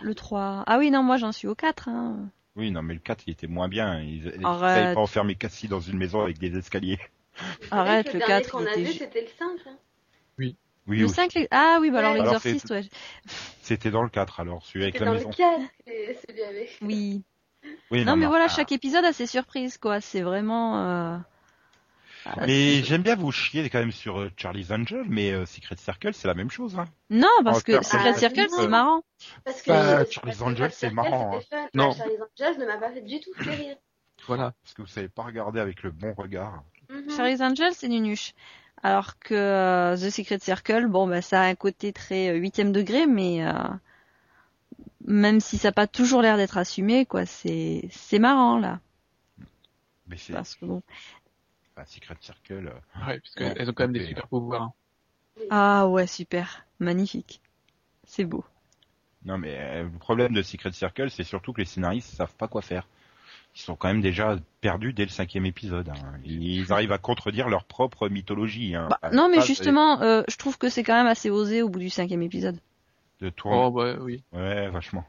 le 0.00 0.14
3. 0.14 0.64
Ah 0.66 0.78
oui, 0.78 0.90
non, 0.90 1.02
moi 1.02 1.16
j'en 1.16 1.32
suis 1.32 1.48
au 1.48 1.54
4. 1.54 1.88
Hein. 1.88 2.16
Oui, 2.56 2.70
non, 2.70 2.82
mais 2.82 2.94
le 2.94 3.00
4, 3.00 3.24
il 3.26 3.32
était 3.32 3.46
moins 3.46 3.68
bien. 3.68 4.00
Ils, 4.00 4.32
savaient 4.42 4.94
pas 4.94 5.00
enfermer 5.00 5.34
Cassie 5.36 5.68
dans 5.68 5.80
une 5.80 5.96
maison 5.96 6.20
avec 6.22 6.38
des 6.38 6.56
escaliers. 6.56 6.98
Arrête, 7.70 8.08
le, 8.12 8.20
le 8.20 8.26
dernier 8.26 8.42
4. 8.42 8.50
qu'on 8.50 8.66
a 8.66 8.74
vu, 8.76 8.82
était... 8.82 8.92
c'était 8.92 9.20
le 9.22 9.28
5. 9.38 9.48
Hein. 9.66 9.76
Oui, 10.38 10.56
Le 10.86 11.04
oui. 11.04 11.08
5, 11.08 11.34
les- 11.34 11.48
ah 11.50 11.78
oui, 11.80 11.90
bah 11.90 12.00
alors 12.00 12.12
Ouais. 12.12 12.20
Alors, 12.20 12.32
l'exorciste, 12.34 12.70
ouais. 12.70 12.82
C'était 13.62 13.90
dans 13.90 14.02
le 14.02 14.08
4, 14.10 14.40
alors, 14.40 14.62
celui 14.66 14.82
avec 14.84 14.94
C'était 14.96 15.04
la 15.06 15.10
dans 15.12 15.16
maison. 15.16 15.30
le 15.30 15.34
4, 15.36 15.60
et 15.86 16.18
celui 16.28 16.42
avec. 16.42 16.78
Oui. 16.82 17.22
Oui, 17.90 18.04
Non, 18.04 18.16
mais 18.16 18.26
voilà, 18.26 18.46
ah. 18.46 18.48
chaque 18.48 18.72
épisode 18.72 19.04
a 19.04 19.12
ses 19.12 19.26
surprises, 19.26 19.78
quoi. 19.78 20.00
C'est 20.00 20.22
vraiment. 20.22 20.78
euh, 20.86 21.16
ah, 22.24 22.34
Mais 22.46 22.82
j'aime 22.82 23.02
bien 23.02 23.16
vous 23.16 23.32
chier 23.32 23.68
quand 23.68 23.80
même 23.80 23.92
sur 23.92 24.20
euh, 24.20 24.30
Charlie's 24.36 24.70
Angel, 24.70 25.04
mais 25.08 25.32
euh, 25.32 25.44
Secret 25.46 25.76
Circle, 25.76 26.14
c'est 26.14 26.28
la 26.28 26.34
même 26.34 26.50
chose. 26.50 26.78
Hein. 26.78 26.86
Non, 27.10 27.28
parce 27.44 27.58
en 27.58 27.62
que 27.62 27.82
Secret 27.82 28.14
Circle, 28.14 28.46
c'est 28.48 28.68
marrant. 28.68 29.02
Parce 29.44 29.62
que 29.62 29.70
Bah, 29.70 30.00
euh, 30.00 30.04
Charlie's 30.10 30.38
parce 30.38 30.38
que 30.38 30.44
Angels, 30.44 30.70
c'est 30.72 30.90
marrant, 30.90 31.40
fun. 31.50 31.68
Non. 31.74 31.88
Bah, 31.90 31.94
Charlie's 31.98 32.20
Angels 32.20 32.60
ne 32.60 32.66
m'a 32.66 32.78
pas 32.78 32.90
fait 32.92 33.02
du 33.02 33.20
tout 33.20 33.32
fait 33.34 33.50
rire. 33.54 33.76
Voilà. 34.26 34.52
Parce 34.62 34.74
que 34.74 34.82
vous 34.82 34.88
savez 34.88 35.08
pas 35.08 35.22
regarder 35.24 35.60
avec 35.60 35.82
le 35.82 35.90
bon 35.90 36.14
regard. 36.14 36.62
Mhm. 36.90 37.10
Charlie's 37.16 37.40
Angel, 37.40 37.72
c'est 37.74 37.88
nunuche. 37.88 38.34
Alors 38.84 39.18
que 39.18 39.34
euh, 39.34 39.96
The 39.96 40.10
Secret 40.10 40.38
Circle, 40.40 40.86
bon, 40.86 41.06
bah, 41.08 41.22
ça 41.22 41.40
a 41.42 41.44
un 41.44 41.54
côté 41.54 41.92
très 41.92 42.30
euh, 42.30 42.34
huitième 42.36 42.72
degré, 42.72 43.06
mais 43.06 43.44
euh, 43.44 43.52
même 45.06 45.40
si 45.40 45.58
ça 45.58 45.68
n'a 45.68 45.72
pas 45.72 45.86
toujours 45.86 46.22
l'air 46.22 46.36
d'être 46.36 46.58
assumé, 46.58 47.06
quoi, 47.06 47.26
c'est 47.26 47.88
c'est 47.90 48.18
marrant 48.18 48.58
là. 48.58 48.80
Mais 50.06 50.16
c'est 50.16 50.32
Parce 50.32 50.54
que 50.56 50.64
bon. 50.66 50.82
enfin, 51.76 51.84
Secret 51.86 52.16
Circle. 52.20 52.68
euh, 52.68 53.06
Ouais, 53.06 53.20
parce 53.20 53.34
Ouais, 53.36 53.54
qu'elles 53.54 53.70
ont 53.70 53.72
quand 53.72 53.84
même 53.84 53.92
des 53.92 54.06
super 54.06 54.28
pouvoirs. 54.28 54.62
hein. 54.62 54.72
Ah 55.50 55.88
ouais, 55.88 56.06
super, 56.06 56.66
magnifique, 56.80 57.40
c'est 58.04 58.24
beau. 58.24 58.44
Non, 59.24 59.38
mais 59.38 59.56
euh, 59.58 59.82
le 59.84 59.98
problème 59.98 60.32
de 60.32 60.42
Secret 60.42 60.72
Circle, 60.72 61.10
c'est 61.10 61.24
surtout 61.24 61.52
que 61.52 61.60
les 61.60 61.64
scénaristes 61.66 62.14
savent 62.14 62.34
pas 62.34 62.48
quoi 62.48 62.62
faire. 62.62 62.86
Ils 63.56 63.60
sont 63.60 63.76
quand 63.76 63.88
même 63.88 64.02
déjà 64.02 64.38
perdus 64.60 64.92
dès 64.94 65.04
le 65.04 65.10
cinquième 65.10 65.46
épisode. 65.46 65.88
hein. 65.90 66.14
Ils 66.24 66.72
arrivent 66.72 66.92
à 66.92 66.98
contredire 66.98 67.48
leur 67.48 67.64
propre 67.64 68.08
mythologie. 68.08 68.74
Hein. 68.76 68.88
Bah, 68.90 68.98
non, 69.12 69.28
mais 69.28 69.40
justement, 69.40 70.00
euh, 70.02 70.22
je 70.28 70.36
trouve 70.36 70.58
que 70.58 70.68
c'est 70.68 70.82
quand 70.84 70.94
même 70.94 71.06
assez 71.06 71.30
osé 71.30 71.62
au 71.62 71.68
bout 71.68 71.78
du 71.80 71.90
cinquième 71.90 72.22
épisode. 72.22 72.58
De 73.22 73.30
tourner. 73.30 73.56
Oh, 73.56 73.70
bah, 73.70 73.94
oui. 74.00 74.22
Ouais, 74.32 74.68
vachement. 74.68 75.04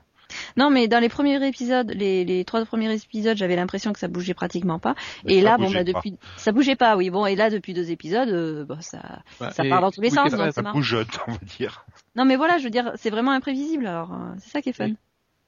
Non, 0.55 0.70
mais 0.70 0.88
dans 0.88 1.00
les 1.00 1.10
premiers 1.10 1.46
épisodes, 1.48 1.91
les, 1.91 2.24
les 2.25 2.46
trois 2.46 2.63
premiers 2.65 2.93
épisodes, 2.93 3.36
j'avais 3.36 3.55
l'impression 3.55 3.91
que 3.91 4.00
ça 4.00 4.08
bougeait 4.08 4.34
pratiquement 4.34 4.79
pas. 4.79 4.96
Mais 5.25 5.36
et 5.36 5.41
là, 5.41 5.58
bon, 5.58 5.70
bah, 5.70 5.79
pas. 5.79 5.84
depuis, 5.84 6.17
ça 6.38 6.51
bougeait 6.51 6.75
pas, 6.75 6.96
oui. 6.96 7.10
Bon, 7.10 7.25
et 7.25 7.36
là, 7.36 7.50
depuis 7.50 7.74
deux 7.74 7.91
épisodes, 7.91 8.29
euh, 8.29 8.65
bon, 8.65 8.79
ça, 8.82 9.24
Bah, 9.39 9.51
ça 9.51 9.63
part 9.63 9.82
dans 9.82 9.91
tous 9.91 10.01
les 10.01 10.10
oui, 10.10 10.15
sens, 10.15 10.32
donc 10.32 10.53
Ça 10.53 10.62
marrant. 10.62 10.77
bougeote, 10.77 11.20
on 11.27 11.32
va 11.32 11.38
dire. 11.58 11.86
Non, 12.15 12.25
mais 12.25 12.36
voilà, 12.36 12.58
je 12.60 12.63
veux 12.63 12.70
dire, 12.70 12.91
c'est 12.96 13.10
vraiment 13.10 13.32
imprévisible, 13.32 13.88
alors, 13.88 14.13
euh, 14.13 14.34
c'est 14.39 14.51
ça 14.51 14.62
qui 14.62 14.70
est 14.70 14.74
fun. 14.74 14.89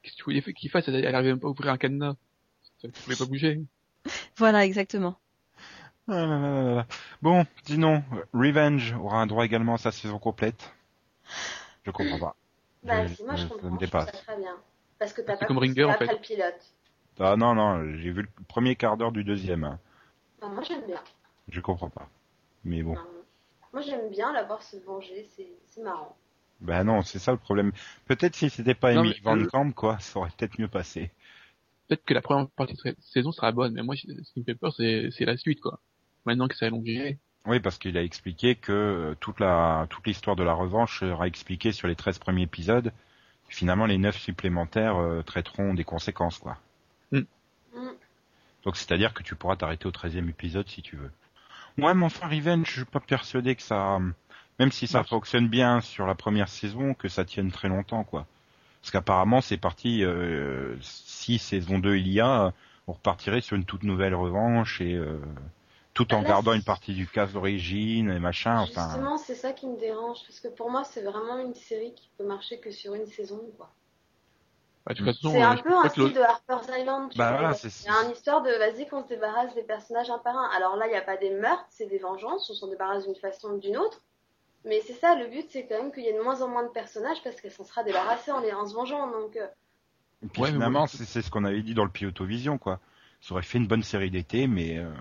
Qu'est-ce 0.01 0.13
que 0.13 0.17
tu 0.17 0.23
voulais 0.23 0.41
qu'il 0.41 0.69
fasse? 0.69 0.87
Elle 0.87 1.05
arrivait 1.15 1.29
même 1.29 1.39
pas 1.39 1.47
à 1.47 1.51
ouvrir 1.51 1.71
un 1.71 1.77
cadenas. 1.77 2.15
Ça 2.81 2.87
ne 2.87 2.91
pouvait 2.91 3.15
pas 3.15 3.25
bouger. 3.25 3.61
Voilà, 4.37 4.65
exactement. 4.65 5.17
Ah 6.07 6.27
là 6.27 6.37
là 6.39 6.63
là 6.63 6.75
là. 6.75 6.85
Bon, 7.23 7.43
sinon, 7.65 8.03
Revenge 8.33 8.93
aura 9.01 9.19
un 9.19 9.25
droit 9.25 9.45
également 9.45 9.73
à 9.73 9.77
sa 9.79 9.91
saison 9.91 10.19
complète? 10.19 10.71
Je 11.83 11.89
comprends 11.89 12.19
pas. 12.19 12.35
Bah, 12.85 13.07
Je- 13.07 13.13
si, 13.15 13.23
moi 13.23 13.35
je 13.35 13.43
ça 13.43 13.49
comprends. 13.49 13.67
me 13.67 13.71
je 13.71 13.77
trouve 13.77 13.79
dépasse. 13.79 14.05
ça 14.05 14.11
très 14.11 14.37
bien. 14.37 14.55
Parce 14.99 15.13
que 15.13 15.21
t'as 15.21 15.37
pas 15.37 15.45
comme 15.45 15.57
Ringer, 15.57 15.83
en 15.85 15.91
après 15.91 16.07
fait. 16.07 16.13
le 16.13 16.19
pilote. 16.19 16.73
Ah 17.19 17.35
non, 17.37 17.55
non, 17.55 17.93
j'ai 17.95 18.11
vu 18.11 18.21
le 18.23 18.27
premier 18.47 18.75
quart 18.75 18.97
d'heure 18.97 19.11
du 19.11 19.23
deuxième. 19.23 19.77
Non, 20.41 20.49
moi 20.49 20.63
j'aime 20.63 20.85
bien. 20.85 21.01
Je 21.49 21.61
comprends 21.61 21.89
pas. 21.89 22.09
Mais 22.63 22.83
bon. 22.83 22.95
Non. 22.95 23.01
Moi 23.73 23.81
j'aime 23.81 24.09
bien 24.09 24.31
la 24.33 24.43
voir 24.43 24.61
se 24.63 24.77
venger, 24.77 25.27
c'est 25.35 25.81
marrant. 25.81 26.15
Bah 26.61 26.83
non, 26.83 27.01
c'est 27.01 27.19
ça 27.19 27.31
le 27.31 27.37
problème. 27.37 27.71
Peut-être 28.05 28.35
si 28.35 28.49
c'était 28.49 28.73
pas 28.75 28.93
Non, 28.93 29.03
Emily 29.03 29.19
Van 29.21 29.37
euh, 29.37 29.45
Camp, 29.47 29.71
quoi, 29.73 29.97
ça 29.99 30.19
aurait 30.19 30.29
peut-être 30.37 30.59
mieux 30.59 30.67
passé. 30.69 31.11
Peut-être 31.87 32.05
que 32.05 32.13
la 32.13 32.21
première 32.21 32.47
partie 32.49 32.73
de 32.73 32.79
cette 32.79 33.01
saison 33.01 33.31
sera 33.31 33.51
bonne, 33.51 33.73
mais 33.73 33.83
moi, 33.83 33.95
ce 33.95 34.01
qui 34.33 34.39
me 34.39 34.43
fait 34.45 34.55
peur, 34.55 34.73
c'est 34.73 35.11
la 35.19 35.37
suite, 35.37 35.59
quoi. 35.61 35.79
Maintenant 36.25 36.47
que 36.47 36.55
c'est 36.55 36.65
allongé. 36.65 37.19
Oui, 37.45 37.59
parce 37.59 37.77
qu'il 37.77 37.97
a 37.97 38.03
expliqué 38.03 38.55
que 38.55 38.71
euh, 38.71 39.15
toute 39.19 39.39
la 39.39 39.85
toute 39.89 40.05
l'histoire 40.07 40.35
de 40.35 40.43
la 40.43 40.53
revanche 40.53 40.99
sera 40.99 41.27
expliquée 41.27 41.71
sur 41.71 41.87
les 41.87 41.95
13 41.95 42.17
premiers 42.19 42.43
épisodes. 42.43 42.91
Finalement, 43.49 43.85
les 43.85 43.99
9 43.99 44.17
supplémentaires 44.17 44.97
euh, 44.97 45.21
traiteront 45.21 45.73
des 45.75 45.83
conséquences, 45.83 46.39
quoi. 46.39 46.57
Mm. 47.11 47.21
Donc 48.63 48.77
c'est-à-dire 48.77 49.13
que 49.13 49.21
tu 49.21 49.35
pourras 49.35 49.55
t'arrêter 49.55 49.85
au 49.85 49.91
13e 49.91 50.27
épisode 50.27 50.67
si 50.67 50.81
tu 50.81 50.95
veux. 50.95 51.11
Ouais, 51.77 51.93
mais 51.93 52.05
enfin 52.05 52.27
Revenge, 52.27 52.67
je 52.67 52.71
suis 52.77 52.85
pas 52.85 52.99
persuadé 52.99 53.55
que 53.55 53.61
ça, 53.61 53.99
même 54.59 54.71
si 54.71 54.87
ça 54.87 54.99
Marche. 54.99 55.09
fonctionne 55.09 55.47
bien 55.47 55.81
sur 55.81 56.07
la 56.07 56.15
première 56.15 56.47
saison, 56.47 56.93
que 56.93 57.07
ça 57.09 57.25
tienne 57.25 57.51
très 57.51 57.67
longtemps, 57.67 58.03
quoi. 58.03 58.25
Parce 58.81 58.91
qu'apparemment 58.91 59.41
c'est 59.41 59.57
parti, 59.57 60.03
euh, 60.03 60.75
si 60.81 61.37
saison 61.37 61.79
2 61.79 61.97
il 61.97 62.07
y 62.07 62.19
a, 62.19 62.53
on 62.87 62.93
repartirait 62.93 63.41
sur 63.41 63.55
une 63.55 63.65
toute 63.65 63.83
nouvelle 63.83 64.15
revanche 64.15 64.81
et 64.81 64.93
euh, 64.93 65.19
tout 65.95 66.13
en 66.13 66.21
Là, 66.21 66.27
gardant 66.27 66.53
une 66.53 66.61
partie 66.61 66.93
du 66.93 67.07
cast 67.07 67.33
d'origine 67.33 68.11
et 68.11 68.19
machin. 68.19 68.59
Enfin, 68.59 68.85
Justement, 68.85 69.17
c'est 69.17 69.33
ça 69.35 69.53
qui 69.53 69.65
me 69.65 69.77
dérange, 69.79 70.19
parce 70.27 70.39
que 70.39 70.49
pour 70.49 70.69
moi, 70.69 70.83
c'est 70.83 71.01
vraiment 71.01 71.39
une 71.39 71.55
série 71.55 71.95
qui 71.95 72.11
peut 72.17 72.25
marcher 72.25 72.59
que 72.59 72.69
sur 72.69 72.93
une 72.93 73.07
saison, 73.07 73.41
quoi. 73.57 73.69
Bah, 74.85 74.93
C'est 75.21 75.41
euh, 75.41 75.41
un 75.41 75.55
je 75.55 75.63
peu 75.63 75.73
un 75.75 75.89
style 75.89 76.03
le- 76.03 76.13
de 76.13 76.19
Harper's 76.21 76.67
Island. 76.77 77.09
tu 77.11 77.17
Bah 77.17 77.29
vois. 77.31 77.39
voilà, 77.39 77.53
c'est- 77.55 77.83
Il 77.83 77.87
y 77.87 77.89
a 77.89 78.03
une 78.05 78.11
histoire 78.11 78.43
de 78.43 78.51
vas-y 78.51 78.87
qu'on 78.87 79.01
se 79.01 79.07
débarrasse 79.07 79.55
des 79.55 79.63
personnages 79.63 80.11
un 80.11 80.19
par 80.19 80.37
un. 80.37 80.47
Alors 80.55 80.75
là, 80.75 80.85
il 80.87 80.91
n'y 80.91 80.95
a 80.97 81.01
pas 81.01 81.17
des 81.17 81.31
meurtres, 81.31 81.65
c'est 81.69 81.87
des 81.87 81.97
vengeances, 81.97 82.49
on 82.51 82.53
s'en 82.53 82.67
débarrasse 82.67 83.05
d'une 83.05 83.15
façon 83.15 83.53
ou 83.53 83.57
d'une 83.57 83.77
autre. 83.77 84.01
Mais 84.65 84.81
c'est 84.81 84.93
ça, 84.93 85.15
le 85.15 85.27
but, 85.27 85.47
c'est 85.49 85.65
quand 85.67 85.77
même 85.81 85.91
qu'il 85.93 86.03
y 86.03 86.07
ait 86.09 86.13
de 86.17 86.21
moins 86.21 86.41
en 86.41 86.47
moins 86.49 86.63
de 86.63 86.69
personnages 86.69 87.23
parce 87.23 87.41
qu'elle 87.41 87.51
s'en 87.51 87.63
sera 87.63 87.83
débarrassée 87.83 88.31
en, 88.31 88.41
les- 88.41 88.53
en 88.53 88.67
se 88.67 88.73
vengeant. 88.75 89.07
Donc, 89.11 89.37
euh, 89.37 89.47
et 90.23 90.27
puis 90.27 90.41
Ouais, 90.41 90.51
finalement, 90.51 90.87
c'est 90.87 91.05
c'est 91.05 91.21
ce 91.21 91.29
qu'on 91.31 91.45
avait 91.45 91.61
dit 91.61 91.73
dans 91.73 91.85
le 91.85 91.91
piloto 91.91 92.25
vision, 92.25 92.57
quoi. 92.57 92.79
Ça 93.21 93.33
aurait 93.33 93.43
fait 93.43 93.57
une 93.57 93.67
bonne 93.67 93.83
série 93.83 94.11
d'été, 94.11 94.47
mais 94.47 94.77
euh, 94.77 94.91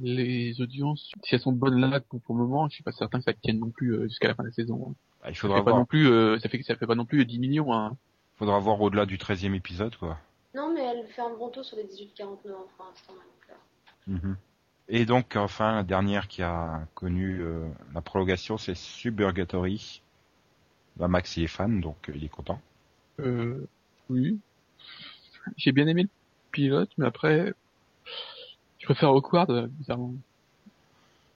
les 0.00 0.60
audiences, 0.60 1.12
si 1.24 1.34
elles 1.34 1.40
sont 1.40 1.52
bonnes 1.52 1.80
là 1.80 2.00
pour, 2.00 2.20
pour 2.22 2.36
le 2.36 2.42
moment, 2.44 2.68
je 2.68 2.74
suis 2.74 2.84
pas 2.84 2.92
certain 2.92 3.18
que 3.18 3.24
ça 3.24 3.32
tienne 3.32 3.58
non 3.58 3.70
plus 3.70 3.94
euh, 3.94 4.02
jusqu'à 4.08 4.28
la 4.28 4.34
fin 4.34 4.42
de 4.42 4.48
la 4.48 4.54
saison. 4.54 4.94
bah, 5.22 5.28
il 5.30 5.34
Ça 5.34 5.40
faudra 5.40 5.58
fait 5.58 5.64
pas 5.64 5.72
non 5.72 5.84
plus, 5.84 6.08
euh, 6.08 6.38
ça 6.40 6.48
fait 6.48 6.62
ça 6.62 6.76
fait 6.76 6.86
pas 6.86 6.94
non 6.94 7.04
plus 7.04 7.24
10 7.24 7.38
millions. 7.38 7.72
Hein. 7.72 7.96
faudra 8.36 8.58
voir 8.58 8.80
au-delà 8.80 9.06
du 9.06 9.16
13e 9.18 9.54
épisode, 9.54 9.96
quoi. 9.96 10.18
non, 10.54 10.72
mais 10.74 10.80
elle 10.82 11.06
fait 11.08 11.22
un 11.22 11.36
bon 11.36 11.48
taux 11.50 11.62
sur 11.62 11.76
les 11.76 11.84
18-49 11.84 12.22
ans 12.24 12.66
pour 12.76 12.86
l'instant. 12.86 13.12
euh. 14.08 14.12
Mhm. 14.12 14.36
Et 14.90 15.04
donc, 15.04 15.36
enfin, 15.36 15.74
la 15.74 15.82
dernière 15.82 16.28
qui 16.28 16.42
a 16.42 16.86
connu 16.94 17.40
euh, 17.42 17.68
la 17.94 18.00
prolongation, 18.00 18.56
c'est 18.56 18.74
Suburgatory. 18.74 20.02
Bah, 20.96 21.08
Max 21.08 21.36
il 21.36 21.44
est 21.44 21.46
fan, 21.48 21.80
donc 21.80 22.08
euh, 22.08 22.12
il 22.16 22.24
est 22.24 22.28
content. 22.28 22.60
Euh, 23.20 23.66
oui. 24.08 24.38
J'ai 25.56 25.72
bien 25.72 25.86
aimé 25.86 26.04
le 26.04 26.08
pilote, 26.52 26.90
mais 26.98 27.06
après, 27.06 27.52
préfère 28.88 29.10
Awkward, 29.10 29.50
euh, 29.50 29.66
bizarrement. 29.68 30.14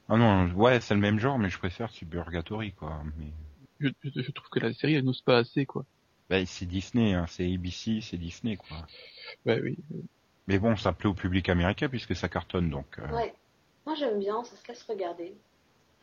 Ah 0.09 0.17
non, 0.17 0.53
ouais, 0.55 0.81
c'est 0.81 0.95
le 0.95 1.01
même 1.01 1.19
genre, 1.19 1.39
mais 1.41 1.51
je 1.51 1.59
préfère 1.59 1.91
Suburgatory, 1.91 2.73
quoi. 2.73 3.03
Mais 3.19 3.33
Je, 3.81 3.89
je, 4.03 4.23
je 4.23 4.31
trouve 4.31 4.49
que 4.49 4.61
la 4.61 4.73
série, 4.73 4.95
elle 4.95 5.05
n'ose 5.05 5.21
pas 5.23 5.39
assez, 5.39 5.67
quoi. 5.67 5.85
bah, 6.31 6.45
c'est 6.47 6.67
Disney, 6.67 7.15
hein, 7.15 7.27
c'est 7.29 7.45
ABC, 7.53 8.01
c'est 8.01 8.17
Disney, 8.19 8.57
quoi. 8.57 8.87
Bah 9.45 9.57
oui. 9.63 9.77
Mais 10.47 10.59
bon, 10.59 10.77
ça 10.77 10.93
plaît 10.93 11.09
au 11.09 11.15
public 11.15 11.49
américain 11.49 11.89
puisque 11.89 12.15
ça 12.15 12.29
cartonne, 12.29 12.71
donc. 12.71 12.99
euh, 12.99 13.07
Ouais. 13.13 13.35
Moi, 13.87 13.97
j'aime 13.97 14.19
bien, 14.21 14.45
ça 14.45 14.57
se 14.57 14.69
laisse 14.69 14.83
regarder. 14.85 15.35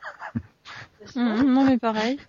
Pas 1.14 1.20
Mhm, 1.20 1.54
non 1.54 1.64
mais 1.66 1.78
pareil. 1.78 2.20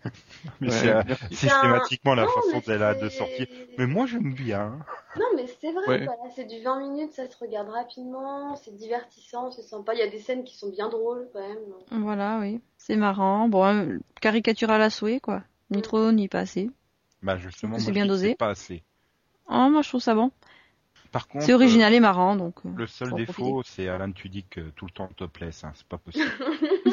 mais 0.60 0.68
Ouais, 0.68 0.74
c'est 0.74 0.88
euh, 0.90 1.02
merci. 1.06 1.34
systématiquement 1.36 2.14
la 2.14 2.22
Non, 2.24 2.28
façon 2.28 2.48
mais 2.52 2.60
dont 2.60 2.72
elle 2.72 2.82
a 2.82 2.94
de 2.94 3.08
c'est- 3.08 3.16
sortir. 3.18 3.46
Mais 3.78 3.86
moi, 3.86 4.06
j'aime 4.06 4.32
bien. 4.34 4.78
Non, 5.16 5.26
mais 5.36 5.46
c'est 5.60 5.72
vrai, 5.72 5.86
Ouais. 5.88 6.06
c'est 6.36 6.44
du 6.46 6.62
20 6.62 6.78
minutes, 6.80 7.12
ça 7.12 7.28
se 7.28 7.36
regarde 7.38 7.68
rapidement, 7.68 8.54
c'est 8.56 8.74
divertissant, 8.76 9.50
c'est 9.50 9.62
sympa. 9.62 9.92
Il 9.94 9.98
y 9.98 10.02
a 10.02 10.08
des 10.08 10.20
scènes 10.20 10.44
qui 10.44 10.56
sont 10.56 10.70
bien 10.70 10.88
drôles, 10.88 11.28
quand 11.32 11.40
même. 11.40 12.02
Voilà, 12.02 12.38
oui. 12.40 12.60
C'est 12.78 12.96
marrant. 12.96 13.48
Bon, 13.48 13.64
euh, 13.64 13.98
caricatural 14.20 14.80
à 14.80 14.88
souhait, 14.90 15.18
quoi. 15.20 15.42
Ni 15.70 15.82
trop, 15.82 16.12
ni 16.12 16.28
pas 16.28 16.40
assez. 16.40 16.70
Bah, 17.22 17.36
justement, 17.36 17.78
C'est 17.78 17.92
bien 17.92 18.06
dosé. 18.06 18.28
c'est 18.30 18.34
pas 18.38 18.50
assez. 18.50 18.82
Oh, 19.48 19.68
moi, 19.70 19.82
je 19.82 19.88
trouve 19.88 20.00
ça 20.00 20.14
bon. 20.14 20.30
Par 21.12 21.26
contre, 21.26 21.44
C'est 21.44 21.54
original 21.54 21.92
et 21.92 21.98
marrant, 21.98 22.36
donc. 22.36 22.54
euh, 22.64 22.68
euh, 22.68 22.72
le 22.76 22.86
seul 22.86 23.12
défaut, 23.14 23.62
c'est 23.64 23.88
Alan 23.88 24.12
Tudyk 24.12 24.58
euh, 24.58 24.70
tout 24.76 24.84
le 24.86 24.92
temps 24.92 25.08
topless, 25.16 25.64
hein, 25.64 25.72
c'est 25.74 25.86
pas 25.88 25.98
possible. 25.98 26.24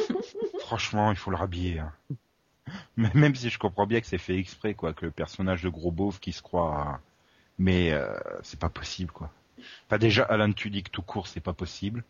Franchement, 0.68 1.12
il 1.12 1.18
faut 1.18 1.32
le 1.32 1.38
rhabiller. 1.38 1.80
Hein. 1.80 1.94
Mais 2.98 3.10
Même 3.14 3.36
si 3.36 3.50
je 3.50 3.58
comprends 3.58 3.88
bien 3.88 4.02
que 4.02 4.06
c'est 4.06 4.18
fait 4.18 4.38
exprès, 4.38 4.74
quoi, 4.74 4.92
que 4.92 5.06
le 5.06 5.12
personnage 5.12 5.64
de 5.64 5.70
gros 5.70 5.92
beauf 5.92 6.20
qui 6.20 6.34
se 6.34 6.42
croit, 6.42 7.00
mais 7.58 7.94
euh, 7.94 8.14
c'est 8.44 8.60
pas 8.60 8.68
possible, 8.68 9.10
quoi. 9.12 9.32
Enfin, 9.86 9.98
déjà, 9.98 10.24
Alan 10.24 10.52
Tudyk 10.52 10.92
tout 10.92 11.02
court, 11.02 11.28
c'est 11.28 11.40
pas 11.40 11.54
possible. 11.54 12.04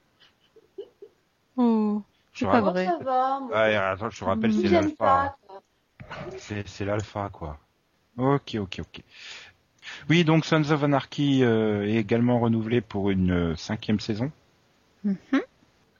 Oh, 1.56 2.02
Je 2.34 2.40
c'est 2.40 2.46
pas 2.48 2.62
Moi, 2.62 2.72
vrai. 2.72 2.86
ça 2.88 2.98
va. 3.04 3.40
moi. 3.42 3.50
Ouais, 3.52 3.76
attends, 3.76 4.10
je 4.10 4.20
te 4.20 4.26
rappelle, 4.26 4.54
c'est 4.54 4.70
l'alpha. 4.70 5.38
C'est, 6.40 6.86
l'alpha, 6.86 7.30
quoi. 7.30 7.60
Ok, 8.18 8.56
ok, 8.60 8.80
ok. 8.80 9.04
Oui, 10.10 10.24
donc 10.24 10.46
Sons 10.46 10.72
of 10.72 10.84
Anarchy 10.84 11.44
euh, 11.44 11.86
est 11.88 11.98
également 11.98 12.40
renouvelé 12.40 12.82
pour 12.82 13.12
une 13.12 13.52
euh, 13.52 13.56
cinquième 13.56 14.00
saison. 14.00 14.32
Mhm. 15.04 15.42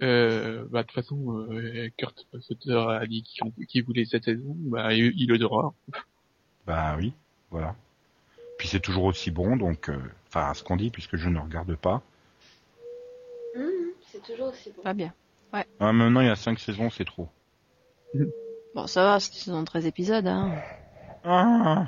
Euh, 0.04 0.66
bah, 0.70 0.84
de 0.84 0.88
toute 0.88 0.96
façon, 0.96 1.48
euh, 1.52 1.90
Kurt 1.98 2.26
Sutter 2.42 2.78
a 2.90 3.06
dit 3.08 3.24
qu'il 3.68 3.84
voulait 3.84 4.06
cette 4.06 4.26
saison, 4.26 4.56
bah, 4.58 4.94
il, 4.94 5.12
il 5.18 5.28
le 5.28 5.38
devra. 5.38 5.74
Bah 6.68 6.96
oui, 6.98 7.14
voilà. 7.50 7.76
Puis 8.58 8.68
c'est 8.68 8.80
toujours 8.80 9.06
aussi 9.06 9.32
bon, 9.32 9.56
donc, 9.58 9.90
euh, 9.90 9.98
enfin, 10.28 10.54
ce 10.54 10.64
qu'on 10.64 10.76
dit, 10.76 10.90
puisque 10.92 11.16
je 11.16 11.30
ne 11.30 11.40
regarde 11.40 11.76
pas. 11.76 12.02
Hum, 13.56 13.64
c'est 14.12 14.22
toujours 14.24 14.48
aussi 14.50 14.72
bon. 14.76 14.82
Pas 14.84 14.94
bien. 14.94 15.14
Ah, 15.80 15.92
maintenant, 15.94 16.22
il 16.22 16.28
y 16.28 16.30
a 16.32 16.36
cinq 16.36 16.60
saisons, 16.60 16.90
c'est 16.90 17.06
trop. 17.06 17.30
Bon, 18.76 18.86
ça 18.86 19.04
va, 19.04 19.20
c'est 19.20 19.50
dans 19.50 19.64
13 19.64 19.88
épisodes, 19.88 20.28
hein. 20.28 20.52
Ah, 21.24 21.88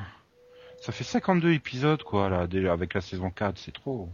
ça 0.81 0.91
fait 0.91 1.03
52 1.03 1.51
épisodes, 1.53 2.01
quoi, 2.01 2.29
là, 2.29 2.47
déjà, 2.47 2.73
avec 2.73 2.95
la 2.95 3.01
saison 3.01 3.29
4, 3.29 3.59
c'est 3.59 3.73
trop. 3.73 4.09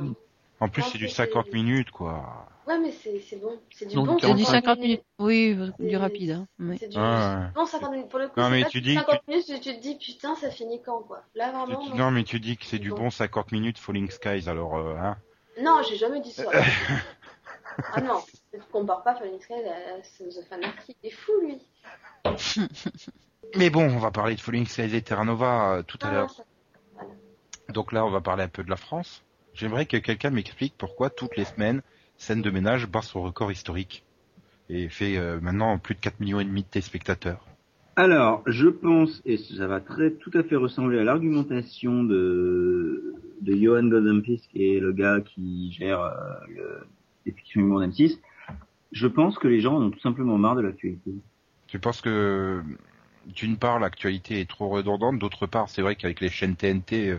Non. 0.00 0.14
En 0.60 0.68
plus, 0.70 0.80
c'est 0.82 0.96
du 0.96 1.08
c'est- 1.08 1.26
50 1.26 1.52
minutes, 1.52 1.90
quoi. 1.90 2.46
Ouais, 2.66 2.78
mais 2.78 2.92
c'est 2.92 3.20
c'est 3.20 3.36
bon. 3.36 3.58
C'est 3.70 3.86
du 3.86 3.94
Non, 3.96 4.04
bon 4.04 4.14
du 4.14 4.20
C'est 4.22 4.34
du 4.34 4.42
45 4.44 4.52
50 4.64 4.78
minutes. 4.78 5.02
Oui, 5.18 5.54
du 5.78 5.90
C'est- 5.90 5.96
rapide, 5.98 6.30
hein. 6.30 6.46
Oui. 6.58 6.76
C'est 6.80 6.88
du 6.88 6.96
Ah, 6.98 7.50
bon 7.54 7.66
50 7.66 7.90
minutes. 7.92 8.08
Pour 8.08 8.18
le 8.18 8.28
coup, 8.28 8.40
Non, 8.40 8.46
c'est 8.46 8.50
mais 8.52 8.62
pas 8.62 8.68
tu 8.70 8.80
du 8.80 8.88
dis- 8.90 8.94
50 8.94 9.28
minutes, 9.28 9.46
tu, 9.46 9.60
tu 9.60 9.74
te 9.76 9.80
dis 9.80 9.96
putain, 9.96 10.34
ça 10.36 10.50
finit 10.50 10.80
quand, 10.82 11.00
quoi. 11.00 11.22
Là, 11.34 11.52
vraiment. 11.52 11.80
Tu- 11.84 11.90
non. 11.90 11.96
non, 11.96 12.10
mais 12.10 12.24
tu 12.24 12.40
dis 12.40 12.56
que 12.56 12.64
c'est 12.64 12.78
du 12.78 12.90
Bon. 12.90 12.96
bon 12.96 13.10
50 13.10 13.52
minutes 13.52 13.78
Falling 13.78 14.10
Skies, 14.10 14.48
alors, 14.48 14.76
euh, 14.76 14.94
hein. 14.96 15.16
Non, 15.60 15.82
j'ai 15.88 15.96
jamais 15.96 16.20
dit 16.20 16.32
ça. 16.32 16.44
ah 17.94 18.00
non, 18.00 18.22
tu 18.52 18.58
compares 18.72 19.02
pas 19.02 19.14
Falling 19.14 19.40
Sky 19.40 19.52
à 19.54 20.02
Sons 20.02 20.38
of 20.38 20.50
Anarchy. 20.52 20.96
Il 21.02 21.08
est 21.08 21.12
fou, 21.12 21.32
lui. 21.42 21.60
Mais 23.56 23.70
bon, 23.70 23.84
on 23.84 23.98
va 23.98 24.10
parler 24.10 24.34
de 24.36 24.40
Falling 24.40 24.66
Skies 24.66 24.96
et 24.96 25.02
Terra 25.02 25.24
Nova 25.24 25.74
euh, 25.74 25.82
tout 25.82 25.98
à 26.02 26.06
Ah, 26.08 26.12
l'heure. 26.12 26.30
ça- 26.30 26.44
Donc 27.68 27.92
là, 27.92 28.04
on 28.04 28.10
va 28.10 28.20
parler 28.20 28.42
un 28.44 28.48
peu 28.48 28.62
de 28.64 28.70
la 28.70 28.76
France. 28.76 29.22
J'aimerais 29.52 29.86
que 29.86 29.96
quelqu'un 29.96 30.30
m'explique 30.30 30.74
pourquoi 30.76 31.10
toutes 31.10 31.36
les 31.36 31.44
semaines, 31.44 31.82
scène 32.16 32.42
de 32.42 32.50
ménage 32.50 32.86
bat 32.86 33.02
son 33.02 33.22
record 33.22 33.52
historique 33.52 34.04
et 34.68 34.88
fait 34.88 35.16
euh, 35.18 35.40
maintenant 35.40 35.78
plus 35.78 35.94
de 35.94 36.00
4 36.00 36.20
millions 36.20 36.40
et 36.40 36.44
demi 36.44 36.62
de 36.62 36.68
téléspectateurs. 36.68 37.46
Alors, 37.96 38.42
je 38.46 38.68
pense, 38.68 39.22
et 39.24 39.36
ça 39.36 39.68
va 39.68 39.80
très 39.80 40.10
tout 40.12 40.30
à 40.34 40.42
fait 40.42 40.56
ressembler 40.56 40.98
à 40.98 41.04
l'argumentation 41.04 42.02
de, 42.02 43.14
de 43.40 43.56
Johan 43.56 43.84
Goldenfisk 43.84 44.50
et 44.54 44.80
le 44.80 44.92
gars 44.92 45.20
qui 45.20 45.72
gère 45.72 46.00
euh, 46.00 46.12
le, 46.48 46.86
les 47.24 47.32
fictions 47.32 47.60
humour 47.60 47.80
d'M6, 47.80 48.18
je 48.90 49.06
pense 49.06 49.38
que 49.38 49.46
les 49.46 49.60
gens 49.60 49.76
en 49.76 49.82
ont 49.82 49.90
tout 49.90 50.00
simplement 50.00 50.38
marre 50.38 50.56
de 50.56 50.62
l'actualité. 50.62 51.12
Tu 51.68 51.78
penses 51.78 52.00
que 52.00 52.62
d'une 53.26 53.56
part 53.56 53.78
l'actualité 53.78 54.40
est 54.40 54.48
trop 54.48 54.68
redondante, 54.68 55.18
d'autre 55.18 55.46
part 55.46 55.68
c'est 55.68 55.82
vrai 55.82 55.96
qu'avec 55.96 56.20
les 56.20 56.28
chaînes 56.28 56.56
TNT, 56.56 57.10
euh, 57.10 57.18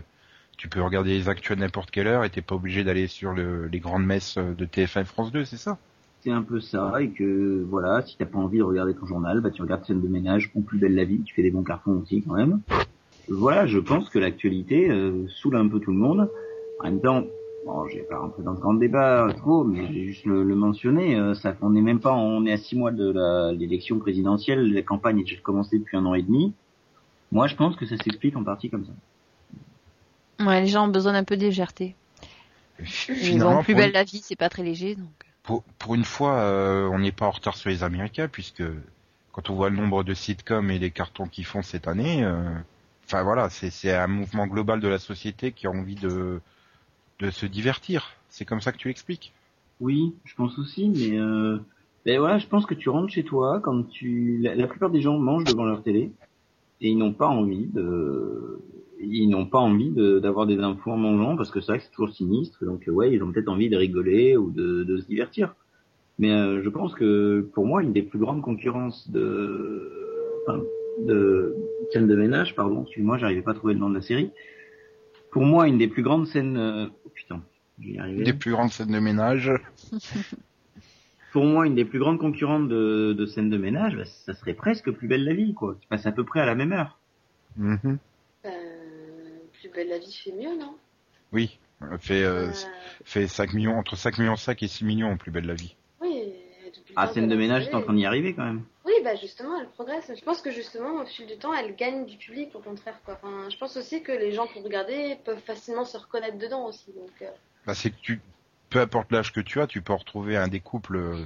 tu 0.56 0.68
peux 0.68 0.82
regarder 0.82 1.10
les 1.18 1.28
actus 1.28 1.52
à 1.52 1.56
n'importe 1.60 1.90
quelle 1.90 2.06
heure 2.06 2.24
et 2.24 2.30
t'es 2.30 2.42
pas 2.42 2.54
obligé 2.54 2.84
d'aller 2.84 3.06
sur 3.08 3.32
le- 3.32 3.66
les 3.68 3.80
grandes 3.80 4.04
messes 4.06 4.36
euh, 4.38 4.54
de 4.54 4.64
TF1 4.64 5.02
et 5.02 5.04
France 5.04 5.32
2, 5.32 5.44
c'est 5.44 5.56
ça? 5.56 5.78
C'est 6.20 6.30
un 6.32 6.42
peu 6.42 6.60
ça, 6.60 7.00
et 7.00 7.12
que 7.12 7.62
voilà, 7.68 8.02
si 8.02 8.16
t'as 8.16 8.26
pas 8.26 8.38
envie 8.38 8.58
de 8.58 8.62
regarder 8.64 8.94
ton 8.94 9.06
journal, 9.06 9.40
bah 9.40 9.50
tu 9.50 9.62
regardes 9.62 9.84
scène 9.84 10.00
de 10.02 10.08
ménage 10.08 10.50
ou 10.54 10.62
plus 10.62 10.78
belle 10.78 10.94
la 10.94 11.04
vie, 11.04 11.22
tu 11.22 11.34
fais 11.34 11.42
des 11.42 11.50
bons 11.52 11.62
cartons 11.62 11.92
aussi 12.00 12.22
quand 12.24 12.34
même. 12.34 12.60
Voilà, 13.28 13.66
je 13.66 13.78
pense 13.78 14.10
que 14.10 14.18
l'actualité 14.18 14.90
euh, 14.90 15.26
saoule 15.28 15.56
un 15.56 15.68
peu 15.68 15.80
tout 15.80 15.92
le 15.92 15.98
monde. 15.98 16.30
En 16.80 16.84
même 16.84 17.00
temps, 17.00 17.24
bon, 17.66 17.86
je 17.88 17.96
vais 17.98 18.04
pas 18.04 18.18
rentrer 18.18 18.42
dans 18.42 18.56
ce 18.56 18.60
grand 18.60 18.74
débat 18.74 19.32
trop, 19.38 19.64
mais 19.64 19.86
j'ai 19.92 20.04
juste 20.06 20.26
le, 20.26 20.44
le 20.44 20.54
mentionner. 20.56 21.16
euh, 21.18 21.34
ça, 21.34 21.56
on 21.62 21.70
n'est 21.70 21.82
même 21.82 22.00
pas, 22.00 22.12
on 22.14 22.44
est 22.46 22.52
à 22.52 22.58
six 22.58 22.76
mois 22.76 22.92
de 22.92 23.12
l'élection 23.52 23.98
présidentielle, 23.98 24.72
la 24.72 24.82
campagne 24.82 25.20
est 25.20 25.24
déjà 25.24 25.40
commencée 25.42 25.78
depuis 25.78 25.96
un 25.96 26.06
an 26.06 26.14
et 26.14 26.22
demi. 26.22 26.54
Moi, 27.32 27.46
je 27.48 27.56
pense 27.56 27.76
que 27.76 27.86
ça 27.86 27.96
s'explique 27.98 28.36
en 28.36 28.44
partie 28.44 28.70
comme 28.70 28.84
ça. 28.84 28.92
Ouais, 30.40 30.60
les 30.62 30.66
gens 30.66 30.86
ont 30.86 30.92
besoin 30.92 31.12
d'un 31.12 31.24
peu 31.24 31.36
de 31.36 31.42
légèreté. 31.42 31.94
Ils 33.20 33.24
Finalement, 33.24 33.58
ont 33.58 33.62
plus 33.62 33.74
belle 33.74 33.88
une- 33.88 33.92
la 33.92 34.04
vie, 34.04 34.20
c'est 34.22 34.36
pas 34.36 34.48
très 34.48 34.62
léger, 34.62 34.94
donc. 34.96 35.12
pour, 35.42 35.62
pour 35.78 35.94
une 35.94 36.04
fois, 36.04 36.40
euh, 36.40 36.88
on 36.88 36.98
n'est 36.98 37.12
pas 37.12 37.26
en 37.26 37.30
retard 37.30 37.56
sur 37.56 37.70
les 37.70 37.82
Américains, 37.82 38.28
puisque 38.28 38.62
quand 39.32 39.50
on 39.50 39.54
voit 39.54 39.70
le 39.70 39.76
nombre 39.76 40.02
de 40.04 40.14
sitcoms 40.14 40.70
et 40.70 40.78
les 40.78 40.90
cartons 40.90 41.26
qu'ils 41.26 41.44
font 41.44 41.62
cette 41.62 41.88
année, 41.88 42.24
euh, 42.24 42.50
enfin 43.04 43.22
voilà, 43.22 43.50
c'est 43.50 43.70
c'est 43.70 43.94
un 43.94 44.06
mouvement 44.08 44.46
global 44.46 44.80
de 44.80 44.88
la 44.88 44.98
société 44.98 45.52
qui 45.52 45.66
a 45.66 45.70
envie 45.70 45.94
de, 45.96 46.40
de 47.20 47.30
se 47.30 47.46
divertir. 47.46 48.14
C'est 48.30 48.44
comme 48.46 48.60
ça 48.60 48.72
que 48.72 48.78
tu 48.78 48.88
l'expliques 48.88 49.34
Oui, 49.80 50.14
je 50.24 50.34
pense 50.34 50.58
aussi, 50.58 50.88
mais 50.88 51.18
euh, 51.18 51.58
ben 52.04 52.18
voilà, 52.18 52.38
je 52.38 52.46
pense 52.46 52.66
que 52.66 52.74
tu 52.74 52.88
rentres 52.88 53.12
chez 53.12 53.24
toi 53.24 53.60
quand 53.60 53.84
tu, 53.84 54.38
la, 54.38 54.54
la 54.54 54.66
plupart 54.66 54.90
des 54.90 55.00
gens 55.02 55.18
mangent 55.18 55.44
devant 55.46 55.64
leur 55.64 55.82
télé 55.82 56.12
et 56.80 56.90
ils 56.90 56.98
n'ont 56.98 57.14
pas 57.14 57.28
envie 57.28 57.66
de, 57.66 58.60
ils 59.00 59.28
n'ont 59.28 59.46
pas 59.46 59.58
envie 59.58 59.90
de- 59.90 60.18
d'avoir 60.18 60.46
des 60.46 60.58
infos 60.58 60.90
en 60.90 60.96
mangeant 60.96 61.36
parce 61.36 61.50
que 61.50 61.60
c'est 61.60 61.72
vrai 61.72 61.78
que 61.78 61.84
c'est 61.84 61.90
toujours 61.90 62.14
sinistre, 62.14 62.64
donc 62.64 62.88
euh, 62.88 62.92
ouais, 62.92 63.12
ils 63.12 63.22
ont 63.22 63.30
peut-être 63.32 63.48
envie 63.48 63.68
de 63.68 63.76
rigoler 63.76 64.36
ou 64.36 64.50
de, 64.50 64.84
de 64.84 64.98
se 64.98 65.06
divertir. 65.06 65.54
Mais 66.18 66.32
euh, 66.32 66.62
je 66.62 66.68
pense 66.70 66.94
que 66.94 67.46
pour 67.54 67.66
moi, 67.66 67.82
une 67.82 67.92
des 67.92 68.02
plus 68.02 68.18
grandes 68.18 68.40
concurrences 68.42 69.10
de, 69.10 69.92
enfin, 70.46 70.62
de 71.00 71.54
scène 71.92 72.06
de 72.06 72.16
ménage, 72.16 72.54
pardon, 72.56 72.82
excuse-moi, 72.84 73.18
j'arrivais 73.18 73.42
pas 73.42 73.50
à 73.50 73.54
trouver 73.54 73.74
le 73.74 73.80
nom 73.80 73.90
de 73.90 73.94
la 73.96 74.00
série. 74.02 74.30
Pour 75.30 75.44
moi, 75.44 75.68
une 75.68 75.76
des 75.76 75.88
plus 75.88 76.02
grandes 76.02 76.26
scènes, 76.26 76.56
euh, 76.56 76.86
oh, 77.04 77.10
putain, 77.14 77.42
je 77.80 77.88
vais 77.88 77.92
y 77.94 77.98
arriver. 77.98 78.24
Des 78.24 78.32
plus 78.32 78.52
grandes 78.52 78.70
scènes 78.70 78.92
de 78.92 78.98
ménage. 78.98 79.52
pour 81.32 81.44
moi, 81.44 81.66
une 81.66 81.74
des 81.74 81.84
plus 81.84 81.98
grandes 81.98 82.18
concurrentes 82.18 82.68
de, 82.68 83.12
de 83.12 83.26
scène 83.26 83.50
de 83.50 83.58
ménage, 83.58 83.96
bah, 83.96 84.06
ça 84.06 84.32
serait 84.32 84.54
presque 84.54 84.90
Plus 84.90 85.08
belle 85.08 85.24
la 85.24 85.34
vie, 85.34 85.52
quoi. 85.52 85.76
Qui 85.78 85.86
passe 85.86 86.06
à 86.06 86.12
peu 86.12 86.24
près 86.24 86.40
à 86.40 86.46
la 86.46 86.54
même 86.54 86.72
heure. 86.72 86.98
Mhm. 87.58 87.78
Euh, 87.84 87.96
plus 89.60 89.68
belle 89.68 89.88
la 89.88 89.98
vie 89.98 90.12
fait 90.12 90.32
mieux, 90.32 90.56
non? 90.56 90.74
Oui, 91.32 91.58
fait, 91.98 92.22
euh, 92.22 92.48
Euh, 92.48 92.52
fait 93.04 93.26
5 93.28 93.52
millions, 93.54 93.78
entre 93.78 93.96
5 93.96 94.18
millions 94.18 94.36
5 94.36 94.62
et 94.62 94.68
6 94.68 94.84
millions 94.84 95.10
en 95.10 95.16
plus 95.16 95.30
belle 95.30 95.46
la 95.46 95.54
vie. 95.54 95.74
Oui. 96.00 96.32
Ah, 96.94 97.08
scène 97.08 97.28
de 97.28 97.36
ménage, 97.36 97.68
t'es 97.68 97.74
en 97.74 97.82
train 97.82 97.92
d'y 97.94 98.06
arriver 98.06 98.34
quand 98.34 98.44
même. 98.44 98.62
Oui, 98.84 98.92
bah 99.04 99.14
justement, 99.16 99.58
elle 99.60 99.68
progresse. 99.68 100.10
Je 100.16 100.24
pense 100.24 100.40
que 100.40 100.50
justement, 100.50 101.02
au 101.02 101.04
fil 101.04 101.26
du 101.26 101.36
temps, 101.36 101.52
elle 101.52 101.74
gagne 101.76 102.06
du 102.06 102.16
public, 102.16 102.50
au 102.54 102.60
contraire. 102.60 102.98
Quoi. 103.04 103.18
Enfin, 103.22 103.48
je 103.50 103.56
pense 103.58 103.76
aussi 103.76 104.02
que 104.02 104.12
les 104.12 104.32
gens 104.32 104.46
pour 104.46 104.62
regarder 104.62 105.16
peuvent 105.24 105.40
facilement 105.40 105.84
se 105.84 105.96
reconnaître 105.98 106.38
dedans 106.38 106.66
aussi. 106.66 106.92
Donc, 106.92 107.10
euh, 107.22 107.26
Bah, 107.66 107.74
c'est 107.74 107.90
que 107.90 107.96
tu, 108.00 108.20
peu 108.70 108.80
importe 108.80 109.10
l'âge 109.12 109.32
que 109.32 109.40
tu 109.40 109.60
as, 109.60 109.66
tu 109.66 109.82
peux 109.82 109.92
retrouver 109.92 110.36
un 110.36 110.48
des 110.48 110.60
couples. 110.60 110.96
euh, 110.96 111.24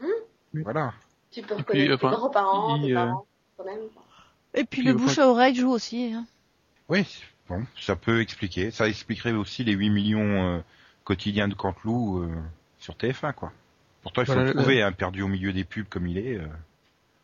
Hmm. 0.00 0.62
Voilà. 0.62 0.94
tu 1.30 1.42
peux 1.42 1.54
puis, 1.56 1.88
reconnaître 1.88 2.00
tes 2.00 2.16
grands-parents, 2.16 2.76
il, 2.76 2.82
tes 2.86 2.92
euh, 2.92 2.94
parents, 2.94 3.26
quand 3.56 3.64
même. 3.64 3.80
Et 4.54 4.64
puis 4.64 4.80
Puis, 4.80 4.82
le 4.82 4.94
bouche 4.94 5.18
à 5.18 5.28
oreille 5.28 5.54
joue 5.54 5.70
aussi. 5.70 6.12
Hein. 6.14 6.26
Oui, 6.88 7.04
bon, 7.50 7.64
ça 7.78 7.96
peut 7.96 8.20
expliquer. 8.22 8.70
Ça 8.70 8.88
expliquerait 8.88 9.32
aussi 9.32 9.64
les 9.64 9.72
8 9.72 9.90
millions 9.90 10.56
euh, 10.56 10.60
quotidiens 11.04 11.48
de 11.48 11.54
Canteloup 11.54 12.22
euh, 12.22 12.28
sur 12.78 12.94
TF1, 12.94 13.34
quoi. 13.34 13.52
Pourtant, 14.02 14.22
il 14.22 14.26
faut 14.26 14.32
Voilà, 14.32 14.48
le 14.48 14.54
trouver, 14.54 14.82
un 14.82 14.92
perdu 14.92 15.20
au 15.22 15.28
milieu 15.28 15.52
des 15.52 15.64
pubs 15.64 15.86
comme 15.88 16.06
il 16.06 16.16
est. 16.16 16.36
euh. 16.38 16.46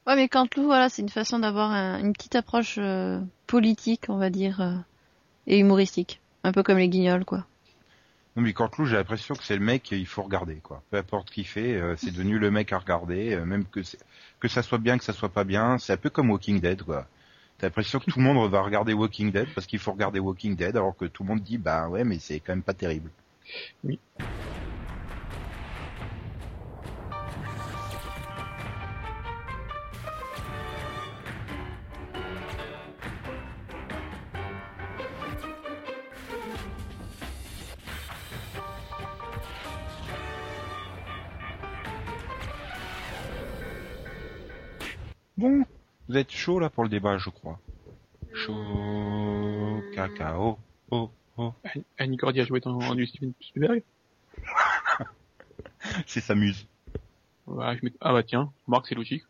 Ouais, 0.06 0.14
mais 0.16 0.28
Canteloup, 0.28 0.64
voilà, 0.66 0.88
c'est 0.88 1.00
une 1.02 1.08
façon 1.08 1.38
d'avoir 1.38 1.70
un- 1.70 1.98
une 2.00 2.12
petite 2.12 2.36
approche 2.36 2.76
euh, 2.78 3.20
politique, 3.46 4.04
on 4.08 4.18
va 4.18 4.28
dire, 4.30 4.60
euh, 4.60 4.74
et 5.46 5.58
humoristique. 5.58 6.20
Un 6.44 6.52
peu 6.52 6.62
comme 6.62 6.78
les 6.78 6.88
guignols, 6.88 7.24
quoi. 7.24 7.46
Non, 8.36 8.42
mais 8.42 8.52
Canteloup, 8.52 8.84
j'ai 8.86 8.96
l'impression 8.96 9.34
que 9.34 9.42
c'est 9.42 9.56
le 9.56 9.64
mec 9.64 9.82
qu'il 9.84 10.06
faut 10.06 10.22
regarder, 10.22 10.56
quoi. 10.56 10.82
Peu 10.90 10.98
importe 10.98 11.30
qui 11.30 11.42
fait, 11.44 11.74
euh, 11.76 11.96
c'est 11.96 12.10
devenu 12.10 12.38
le 12.38 12.50
mec 12.50 12.70
à 12.72 12.78
regarder, 12.78 13.34
euh, 13.34 13.44
même 13.46 13.64
que 13.64 13.82
c'est- 13.82 13.98
que 14.38 14.46
ça 14.48 14.62
soit 14.62 14.78
bien, 14.78 14.98
que 14.98 15.04
ça 15.04 15.14
soit 15.14 15.30
pas 15.30 15.44
bien. 15.44 15.78
C'est 15.78 15.94
un 15.94 15.96
peu 15.96 16.10
comme 16.10 16.30
Walking 16.30 16.60
Dead, 16.60 16.82
quoi. 16.82 17.06
T'as 17.58 17.68
l'impression 17.68 17.98
que 17.98 18.10
tout 18.10 18.18
le 18.18 18.24
monde 18.24 18.50
va 18.50 18.60
regarder 18.60 18.92
Walking 18.92 19.32
Dead 19.32 19.48
parce 19.54 19.66
qu'il 19.66 19.78
faut 19.78 19.92
regarder 19.92 20.18
Walking 20.20 20.56
Dead, 20.56 20.76
alors 20.76 20.96
que 20.96 21.06
tout 21.06 21.22
le 21.22 21.28
monde 21.28 21.40
dit, 21.40 21.58
bah 21.58 21.88
ouais, 21.88 22.04
mais 22.04 22.18
c'est 22.18 22.40
quand 22.40 22.52
même 22.52 22.62
pas 22.62 22.74
terrible. 22.74 23.10
Bon, 23.82 23.96
vous 46.08 46.16
êtes 46.16 46.30
chaud 46.30 46.58
là 46.60 46.70
pour 46.70 46.82
le 46.84 46.88
débat, 46.88 47.18
je 47.18 47.30
crois. 47.30 47.58
Chaud, 48.34 49.82
cacao, 49.94 50.58
oh, 50.90 51.10
oh. 51.36 51.52
Annie- 51.98 52.16
Cordy 52.16 52.40
a 52.40 52.44
joué 52.44 52.60
dans, 52.60 52.94
du 52.94 53.06
Steven 53.06 53.32
Spielberg. 53.40 53.82
C'est 56.06 56.20
s'amuse. 56.20 56.66
Voilà, 57.46 57.76
je 57.76 57.84
mets- 57.84 57.92
Ah 58.00 58.12
bah 58.12 58.22
tiens, 58.22 58.52
Marc, 58.66 58.86
c'est 58.88 58.94
logique. 58.94 59.22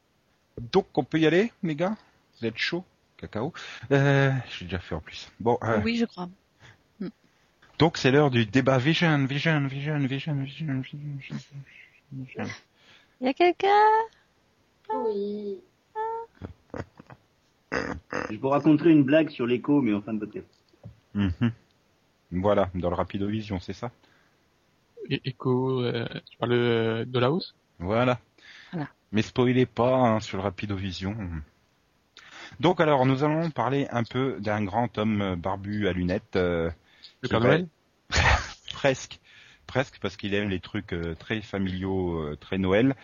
Donc, 0.73 0.87
on 0.97 1.05
peut 1.05 1.19
y 1.19 1.27
aller, 1.27 1.53
les 1.63 1.75
gars? 1.77 1.97
Vous 2.41 2.47
êtes 2.47 2.57
chaud, 2.57 2.85
cacao 3.19 3.53
euh, 3.93 4.33
J'ai 4.59 4.65
déjà 4.65 4.79
fait 4.79 4.95
en 4.95 5.01
plus. 5.01 5.31
Bon, 5.39 5.59
euh, 5.63 5.81
Oui, 5.85 5.97
je 5.97 6.07
crois. 6.07 6.29
donc 7.79 7.99
c'est 7.99 8.11
l'heure 8.11 8.31
du 8.31 8.47
débat 8.47 8.79
Vision, 8.79 9.25
Vision, 9.27 9.67
Vision, 9.67 9.99
Vision, 9.99 10.35
Vision, 10.43 10.81
Vision, 10.81 10.99
Vision, 11.21 11.37
Vision. 12.13 12.45
Y 13.21 13.29
a 13.29 13.35
quelqu'un? 13.35 13.91
Oui. 14.95 15.59
Je 18.31 18.37
vous 18.37 18.49
raconterai 18.49 18.91
une 18.91 19.05
blague 19.05 19.31
sur 19.31 19.47
l'écho, 19.47 19.81
mais 19.81 19.93
en 19.95 20.01
fin 20.03 20.15
de 20.15 20.21
podcast. 20.21 20.47
Mhm. 21.15 21.53
Voilà, 22.33 22.71
dans 22.75 22.91
le 22.91 22.97
Rapidovision, 22.97 23.61
c'est 23.61 23.73
ça? 23.73 23.91
Et 25.09 25.21
Echo, 25.25 25.83
euh, 25.83 26.07
tu 26.29 26.37
parles 26.39 26.53
euh, 26.53 27.05
de 27.05 27.19
la 27.19 27.31
hausse? 27.31 27.55
Voilà. 27.79 28.19
Voilà. 28.73 28.89
Mais 29.13 29.23
spoilez 29.23 29.67
pas 29.67 29.95
hein, 29.95 30.21
sur 30.21 30.39
le 30.39 30.43
Rapidovision. 30.43 31.17
Donc 32.61 32.81
alors, 32.81 33.07
nous 33.07 33.23
allons 33.23 33.51
parler 33.51 33.87
un 33.91 34.03
peu 34.03 34.39
d'un 34.41 34.65
grand 34.65 34.99
homme 34.99 35.37
barbu 35.37 35.87
à 35.89 35.93
lunettes. 35.93 36.37
euh, 36.37 36.71
Le 37.23 37.29
Père 37.29 37.41
Noël? 37.41 37.69
Presque. 38.73 39.21
Presque, 39.67 39.99
parce 40.01 40.17
qu'il 40.17 40.33
aime 40.35 40.49
les 40.49 40.61
trucs 40.61 40.93
euh, 40.93 41.15
très 41.15 41.41
familiaux, 41.41 42.21
euh, 42.21 42.37
très 42.37 42.59
Noël. 42.59 42.95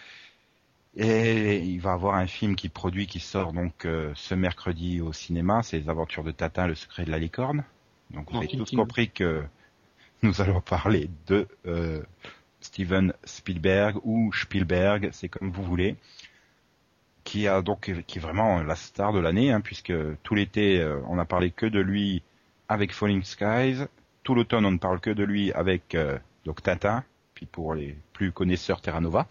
Et 0.95 1.59
il 1.59 1.81
va 1.81 1.93
avoir 1.93 2.17
un 2.17 2.27
film 2.27 2.55
qui 2.55 2.69
produit, 2.69 3.07
qui 3.07 3.19
sort 3.21 3.53
donc 3.53 3.87
euh, 3.87 4.13
ce 4.15 4.35
mercredi 4.35 5.01
au 5.01 5.13
cinéma, 5.13 5.63
c'est 5.63 5.79
Les 5.79 5.89
Aventures 5.89 6.25
de 6.25 6.33
Tatin, 6.33 6.67
le 6.67 6.75
secret 6.75 7.05
de 7.05 7.11
la 7.11 7.19
licorne. 7.19 7.65
Donc 8.11 8.27
vous 8.29 8.35
Non, 8.35 8.41
avez 8.41 8.49
tous 8.49 8.73
compris 8.73 9.11
que 9.11 9.43
nous 10.23 10.41
allons 10.43 10.61
parler 10.61 11.09
de 11.27 11.49
euh, 11.67 12.03
Steven 12.61 13.13
Spielberg 13.25 13.97
ou 14.05 14.33
Spielberg, 14.33 15.09
c'est 15.13 15.29
comme 15.29 15.51
vous 15.51 15.63
voulez, 15.65 15.97
qui 17.25 17.49
a 17.49 17.63
donc 17.63 17.91
qui 18.07 18.19
est 18.19 18.23
vraiment 18.23 18.63
la 18.63 18.77
star 18.77 19.13
de 19.13 19.19
l'année, 19.19 19.51
hein, 19.51 19.61
puisque 19.61 19.93
tout 20.23 20.35
l'été 20.35 20.81
euh, 20.81 21.01
on 21.09 21.17
n'a 21.17 21.25
parlé 21.25 21.51
que 21.51 21.67
de 21.67 21.81
lui 21.81 22.23
avec 22.69 22.93
Falling 22.93 23.23
Skies, 23.23 23.85
tout 24.23 24.35
l'automne 24.35 24.65
on 24.65 24.73
ne 24.73 24.79
parle 24.79 25.01
que 25.01 25.11
de 25.11 25.25
lui 25.25 25.53
avec 25.53 25.95
euh, 25.95 26.19
donc 26.45 26.63
Tintin, 26.63 27.05
puis 27.35 27.47
pour 27.47 27.75
les 27.75 27.97
plus 28.13 28.33
connaisseurs 28.33 28.81
Terra 28.81 29.01
Nova. 29.01 29.27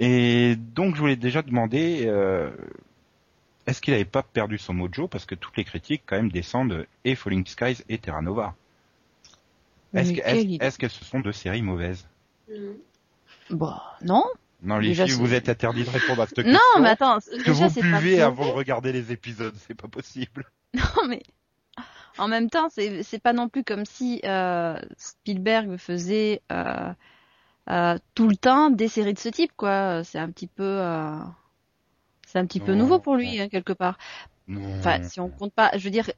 Et 0.00 0.54
donc 0.56 0.94
je 0.94 1.00
voulais 1.00 1.16
déjà 1.16 1.42
demander, 1.42 2.04
euh, 2.06 2.50
est-ce 3.66 3.80
qu'il 3.80 3.92
n'avait 3.92 4.04
pas 4.04 4.22
perdu 4.22 4.56
son 4.56 4.72
mojo 4.72 5.08
parce 5.08 5.26
que 5.26 5.34
toutes 5.34 5.56
les 5.56 5.64
critiques 5.64 6.02
quand 6.06 6.16
même 6.16 6.30
descendent 6.30 6.86
et 7.04 7.16
Falling 7.16 7.44
Skies 7.44 7.82
et 7.88 7.98
Terra 7.98 8.22
Nova. 8.22 8.54
Est-ce 9.94 10.12
que- 10.12 10.62
est-ce 10.64 10.78
qu'elles 10.78 10.90
ce 10.90 11.04
sont 11.04 11.18
deux 11.20 11.32
séries 11.32 11.62
mauvaises? 11.62 12.06
Bah, 13.50 13.96
non. 14.02 14.24
Non, 14.62 14.78
les 14.78 14.88
Déjà, 14.88 15.06
filles, 15.06 15.14
vous 15.14 15.34
êtes 15.34 15.48
interdits 15.48 15.84
de 15.84 15.90
répondre 15.90 16.22
à 16.22 16.26
cette 16.26 16.44
Non, 16.46 16.58
mais 16.80 16.90
attends, 16.90 17.18
que 17.18 17.36
déjà, 17.50 17.68
vous 17.68 17.80
pas 17.80 18.00
buvez 18.00 18.20
avant 18.20 18.46
de 18.46 18.52
regarder 18.52 18.92
les 18.92 19.12
épisodes, 19.12 19.54
c'est 19.66 19.74
pas 19.74 19.88
possible. 19.88 20.44
Non, 20.74 21.08
mais 21.08 21.22
en 22.18 22.28
même 22.28 22.50
temps, 22.50 22.68
c'est 22.68 23.22
pas 23.22 23.32
non 23.32 23.48
plus 23.48 23.64
comme 23.64 23.84
si 23.86 24.20
euh, 24.24 24.78
Spielberg 24.98 25.76
faisait 25.78 26.42
euh, 26.52 26.92
tout 28.14 28.28
le 28.28 28.36
temps 28.36 28.70
des 28.70 28.88
séries 28.88 29.14
de 29.14 29.18
ce 29.18 29.28
type, 29.28 29.52
quoi. 29.56 30.02
C'est 30.04 30.18
un 30.18 30.30
petit 30.30 30.46
peu, 30.46 30.62
euh, 30.64 31.18
c'est 32.26 32.38
un 32.38 32.46
petit 32.46 32.60
peu 32.60 32.74
nouveau 32.74 32.98
pour 32.98 33.16
lui, 33.16 33.40
hein, 33.40 33.48
quelque 33.48 33.72
part. 33.72 33.98
Non. 34.46 34.78
Enfin, 34.78 35.02
si 35.02 35.20
on 35.20 35.28
compte 35.28 35.52
pas, 35.52 35.70
je 35.76 35.84
veux 35.84 35.90
dire, 35.90 36.10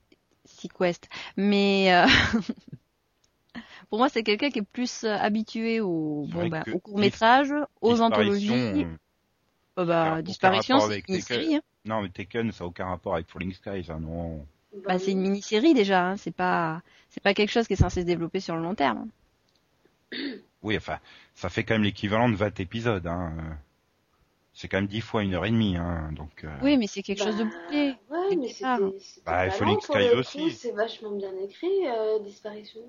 Sequest. 0.45 1.09
Mais 1.37 1.93
euh, 1.93 2.07
pour 3.91 3.99
moi, 3.99 4.09
c'est 4.09 4.23
quelqu'un 4.23 4.51
qui 4.51 4.61
est 4.61 4.63
plus 4.63 5.05
euh, 5.05 5.17
habitué 5.17 5.81
au, 5.81 6.27
bon, 6.29 6.49
bah, 6.49 6.63
au 6.73 6.79
court 6.79 6.99
métrage, 6.99 7.53
aux 7.81 8.01
anthologies. 8.01 8.53
euh, 8.53 8.85
Euh, 9.79 9.85
bah, 9.85 10.23
disparition, 10.23 10.79
c'est 10.81 10.99
une 11.09 11.19
Taken. 11.19 11.21
série. 11.23 11.57
Hein. 11.57 11.63
Non, 11.87 12.03
mais 12.03 12.09
Taken, 12.11 12.53
ça 12.53 12.65
n'a 12.65 12.69
aucun 12.69 12.87
rapport 12.87 13.15
avec 13.15 13.29
Falling 13.31 13.53
Skies, 13.53 13.91
hein, 13.91 13.99
non. 14.01 14.47
Bah, 14.87 14.99
c'est 14.99 15.11
une 15.13 15.21
mini-série 15.21 15.75
déjà. 15.75 16.11
Hein. 16.11 16.17
C'est 16.17 16.31
pas, 16.35 16.83
c'est 17.09 17.23
pas 17.23 17.35
quelque 17.35 17.51
chose 17.51 17.67
qui 17.67 17.73
est 17.73 17.77
censé 17.77 18.03
se 18.03 18.07
développer 18.07 18.39
sur 18.41 18.55
le 18.57 18.63
long 18.63 18.75
terme. 18.75 19.09
Oui, 20.63 20.77
enfin, 20.77 20.99
ça 21.35 21.49
fait 21.49 21.65
quand 21.65 21.75
même 21.75 21.83
l'équivalent 21.85 22.29
de 22.29 22.37
20 22.37 22.59
épisodes, 22.61 23.07
hein. 23.07 23.33
C'est 24.53 24.69
quand 24.69 24.79
même 24.79 24.87
10 24.87 25.01
fois 25.01 25.23
une 25.23 25.35
heure 25.35 25.47
et 25.47 25.51
demie, 25.51 25.77
hein, 25.77 26.11
donc... 26.13 26.45
euh, 26.45 26.57
Oui, 26.63 26.77
mais 26.77 26.87
c'est 26.87 27.03
quelque 27.03 27.23
chose 27.23 27.37
de 27.37 27.45
bouclé. 27.45 27.97
Ouais, 28.11 28.37
mais 28.37 28.49
c'était 28.49 28.67
Bah, 29.25 29.49
pas 29.49 30.17
aussi. 30.17 30.51
C'est 30.53 30.73
vachement 30.73 31.13
bien 31.13 31.33
écrit, 31.43 31.87
euh, 31.89 32.19
Disparition. 32.21 32.81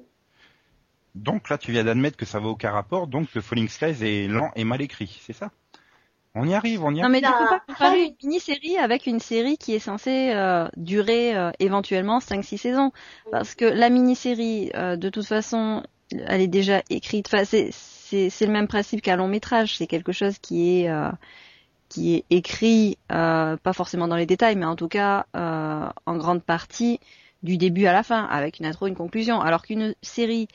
Donc 1.15 1.49
là, 1.49 1.57
tu 1.57 1.71
viens 1.71 1.83
d'admettre 1.83 2.17
que 2.17 2.25
ça 2.25 2.39
n'a 2.39 2.47
aucun 2.47 2.71
rapport, 2.71 3.07
donc 3.07 3.33
le 3.33 3.41
Falling 3.41 3.67
Skies 3.67 4.03
est 4.03 4.27
lent 4.27 4.51
et 4.55 4.63
mal 4.63 4.81
écrit, 4.81 5.19
c'est 5.21 5.33
ça? 5.33 5.51
On 6.35 6.47
y 6.47 6.55
arrive, 6.55 6.83
on 6.83 6.93
y 6.95 7.01
Non, 7.01 7.09
arrive. 7.09 7.11
mais 7.11 7.21
tu 7.21 7.33
peux 7.33 7.47
pas 7.47 7.59
Bah, 7.59 7.65
comparer 7.67 8.03
une 8.05 8.15
mini-série 8.23 8.77
avec 8.77 9.07
une 9.07 9.19
série 9.19 9.57
qui 9.57 9.73
est 9.73 9.79
censée 9.79 10.31
euh, 10.33 10.67
durer 10.77 11.35
euh, 11.35 11.51
éventuellement 11.59 12.19
5-6 12.19 12.57
saisons. 12.57 12.91
Parce 13.31 13.55
que 13.55 13.65
la 13.65 13.89
mini-série, 13.89 14.71
euh, 14.75 14.95
de 14.97 15.09
toute 15.09 15.25
façon, 15.25 15.83
elle 16.27 16.41
est 16.41 16.47
déjà 16.47 16.81
écrite. 16.89 17.27
Enfin, 17.27 17.45
c'est 17.45 17.69
c'est 17.71 18.29
c'est 18.29 18.45
le 18.45 18.51
même 18.51 18.67
principe 18.67 19.01
qu'un 19.01 19.15
long 19.15 19.27
métrage. 19.27 19.77
C'est 19.77 19.87
quelque 19.87 20.11
chose 20.11 20.37
qui 20.39 20.81
est 20.81 20.89
euh, 20.89 21.09
qui 21.89 22.15
est 22.15 22.25
écrit, 22.29 22.97
euh, 23.11 23.57
pas 23.57 23.73
forcément 23.73 24.07
dans 24.07 24.15
les 24.15 24.25
détails, 24.25 24.55
mais 24.55 24.65
en 24.65 24.75
tout 24.75 24.87
cas 24.87 25.25
euh, 25.35 25.87
en 26.05 26.17
grande 26.17 26.43
partie 26.43 26.99
du 27.43 27.57
début 27.57 27.85
à 27.85 27.93
la 27.93 28.03
fin, 28.03 28.23
avec 28.25 28.59
une 28.59 28.65
intro, 28.65 28.87
une 28.87 28.95
conclusion. 28.95 29.41
Alors 29.41 29.63
qu'une 29.63 29.95
série 30.01 30.47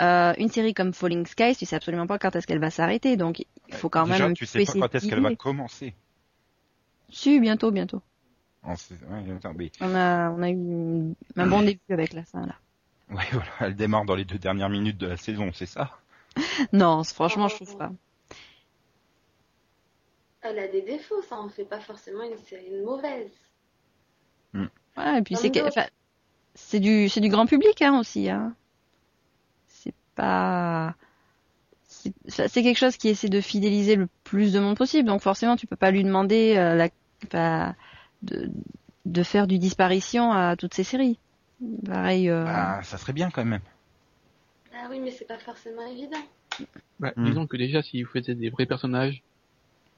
euh, 0.00 0.32
une 0.38 0.48
série 0.48 0.74
comme 0.74 0.92
Falling 0.92 1.26
Skies, 1.26 1.56
tu 1.56 1.66
sais 1.66 1.74
absolument 1.76 2.06
pas 2.06 2.18
quand 2.18 2.34
est-ce 2.36 2.46
qu'elle 2.46 2.60
va 2.60 2.70
s'arrêter, 2.70 3.16
donc 3.16 3.40
il 3.40 3.74
faut 3.74 3.88
quand 3.88 4.06
Déjà, 4.06 4.26
même. 4.26 4.34
tu 4.34 4.46
sais 4.46 4.64
pas 4.64 4.72
quand 4.72 4.94
est-ce 4.94 5.08
qu'elle 5.08 5.20
va 5.20 5.34
commencer. 5.34 5.94
Si, 7.10 7.40
bientôt, 7.40 7.70
bientôt. 7.70 8.00
On 8.62 8.70
ouais, 8.72 9.70
On 9.80 9.94
a, 9.94 10.30
on 10.30 10.42
a 10.42 10.50
eu 10.50 11.14
un 11.36 11.46
bon 11.46 11.62
début 11.66 11.80
avec 11.90 12.12
la 12.12 12.22
fin, 12.22 12.46
là. 12.46 12.54
Ouais, 13.10 13.24
voilà, 13.32 13.50
elle 13.60 13.76
démarre 13.76 14.04
dans 14.04 14.14
les 14.14 14.24
deux 14.24 14.38
dernières 14.38 14.68
minutes 14.68 14.98
de 14.98 15.06
la 15.06 15.16
saison, 15.16 15.50
c'est 15.52 15.66
ça? 15.66 15.98
Non, 16.72 17.02
franchement, 17.04 17.48
je 17.48 17.56
trouve 17.56 17.76
pas. 17.76 17.92
Elle 20.40 20.58
a 20.58 20.68
des 20.68 20.82
défauts, 20.82 21.20
ça 21.22 21.36
en 21.36 21.48
fait 21.48 21.64
pas 21.64 21.80
forcément 21.80 22.22
une 22.22 22.38
série 22.38 22.70
mauvaise. 22.84 23.32
Ouais, 24.54 25.18
et 25.18 25.22
puis 25.22 25.36
c'est 25.36 26.80
du 26.80 27.08
c'est 27.08 27.20
du 27.20 27.28
grand 27.28 27.46
public 27.46 27.82
hein 27.82 28.00
aussi 28.00 28.28
hein. 28.28 28.54
C'est 29.68 29.94
pas 30.16 30.94
c'est 32.28 32.62
quelque 32.62 32.78
chose 32.78 32.96
qui 32.96 33.08
essaie 33.08 33.28
de 33.28 33.40
fidéliser 33.40 33.96
le 33.96 34.08
plus 34.24 34.52
de 34.52 34.60
monde 34.60 34.76
possible. 34.76 35.08
Donc 35.08 35.22
forcément, 35.22 35.56
tu 35.56 35.66
peux 35.66 35.76
pas 35.76 35.90
lui 35.90 36.04
demander 36.04 36.56
euh, 36.56 36.74
la 37.32 37.74
de 38.22 38.50
de 39.04 39.22
faire 39.22 39.46
du 39.46 39.58
disparition 39.58 40.32
à 40.32 40.56
toutes 40.56 40.74
ces 40.74 40.84
séries. 40.84 41.18
Pareil 41.84 42.28
euh, 42.28 42.44
Bah, 42.44 42.82
ça 42.82 42.98
serait 42.98 43.12
bien 43.12 43.30
quand 43.30 43.44
même. 43.44 43.60
Ah 44.74 44.86
oui, 44.90 45.00
mais 45.00 45.10
c'est 45.10 45.24
pas 45.26 45.38
forcément 45.38 45.86
évident. 45.86 46.18
Bah, 47.00 47.12
Hmm. 47.16 47.24
Disons 47.26 47.46
que 47.46 47.56
déjà, 47.56 47.82
s'ils 47.82 48.06
faisaient 48.06 48.34
des 48.34 48.50
vrais 48.50 48.66
personnages, 48.66 49.22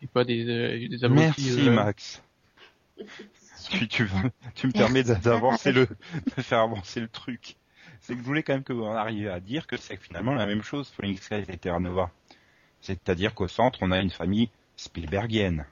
et 0.03 0.07
pas 0.07 0.25
des, 0.25 0.45
euh, 0.49 0.89
des 0.89 1.05
abrutis, 1.05 1.23
Merci 1.53 1.69
euh, 1.69 1.73
Max. 1.73 2.23
tu, 3.71 3.89
tu, 3.89 4.11
tu 4.55 4.67
me 4.67 4.73
permets 4.73 5.03
d'avancer 5.03 5.73
le, 5.73 5.87
de 6.37 6.43
faire 6.43 6.61
avancer 6.61 7.01
le 7.01 7.09
truc. 7.09 7.57
C'est 8.01 8.15
que 8.15 8.21
je 8.21 8.25
voulais 8.25 8.43
quand 8.43 8.55
même 8.55 8.63
que 8.65 8.73
vous 8.73 8.85
en 8.85 8.95
arriviez 8.95 9.29
à 9.29 9.41
dire 9.41 9.67
que 9.67 9.77
c'est 9.77 9.97
finalement 9.97 10.35
la 10.35 10.47
même 10.47 10.63
chose, 10.63 10.89
Falling 10.89 11.19
Skies 11.19 11.45
et 11.49 11.59
Terra 11.59 11.81
Nova. 11.81 12.11
C'est-à-dire 12.81 13.35
qu'au 13.35 13.49
centre, 13.49 13.79
on 13.83 13.91
a 13.91 13.99
une 14.01 14.11
famille 14.11 14.49
Spielbergienne. 14.77 15.67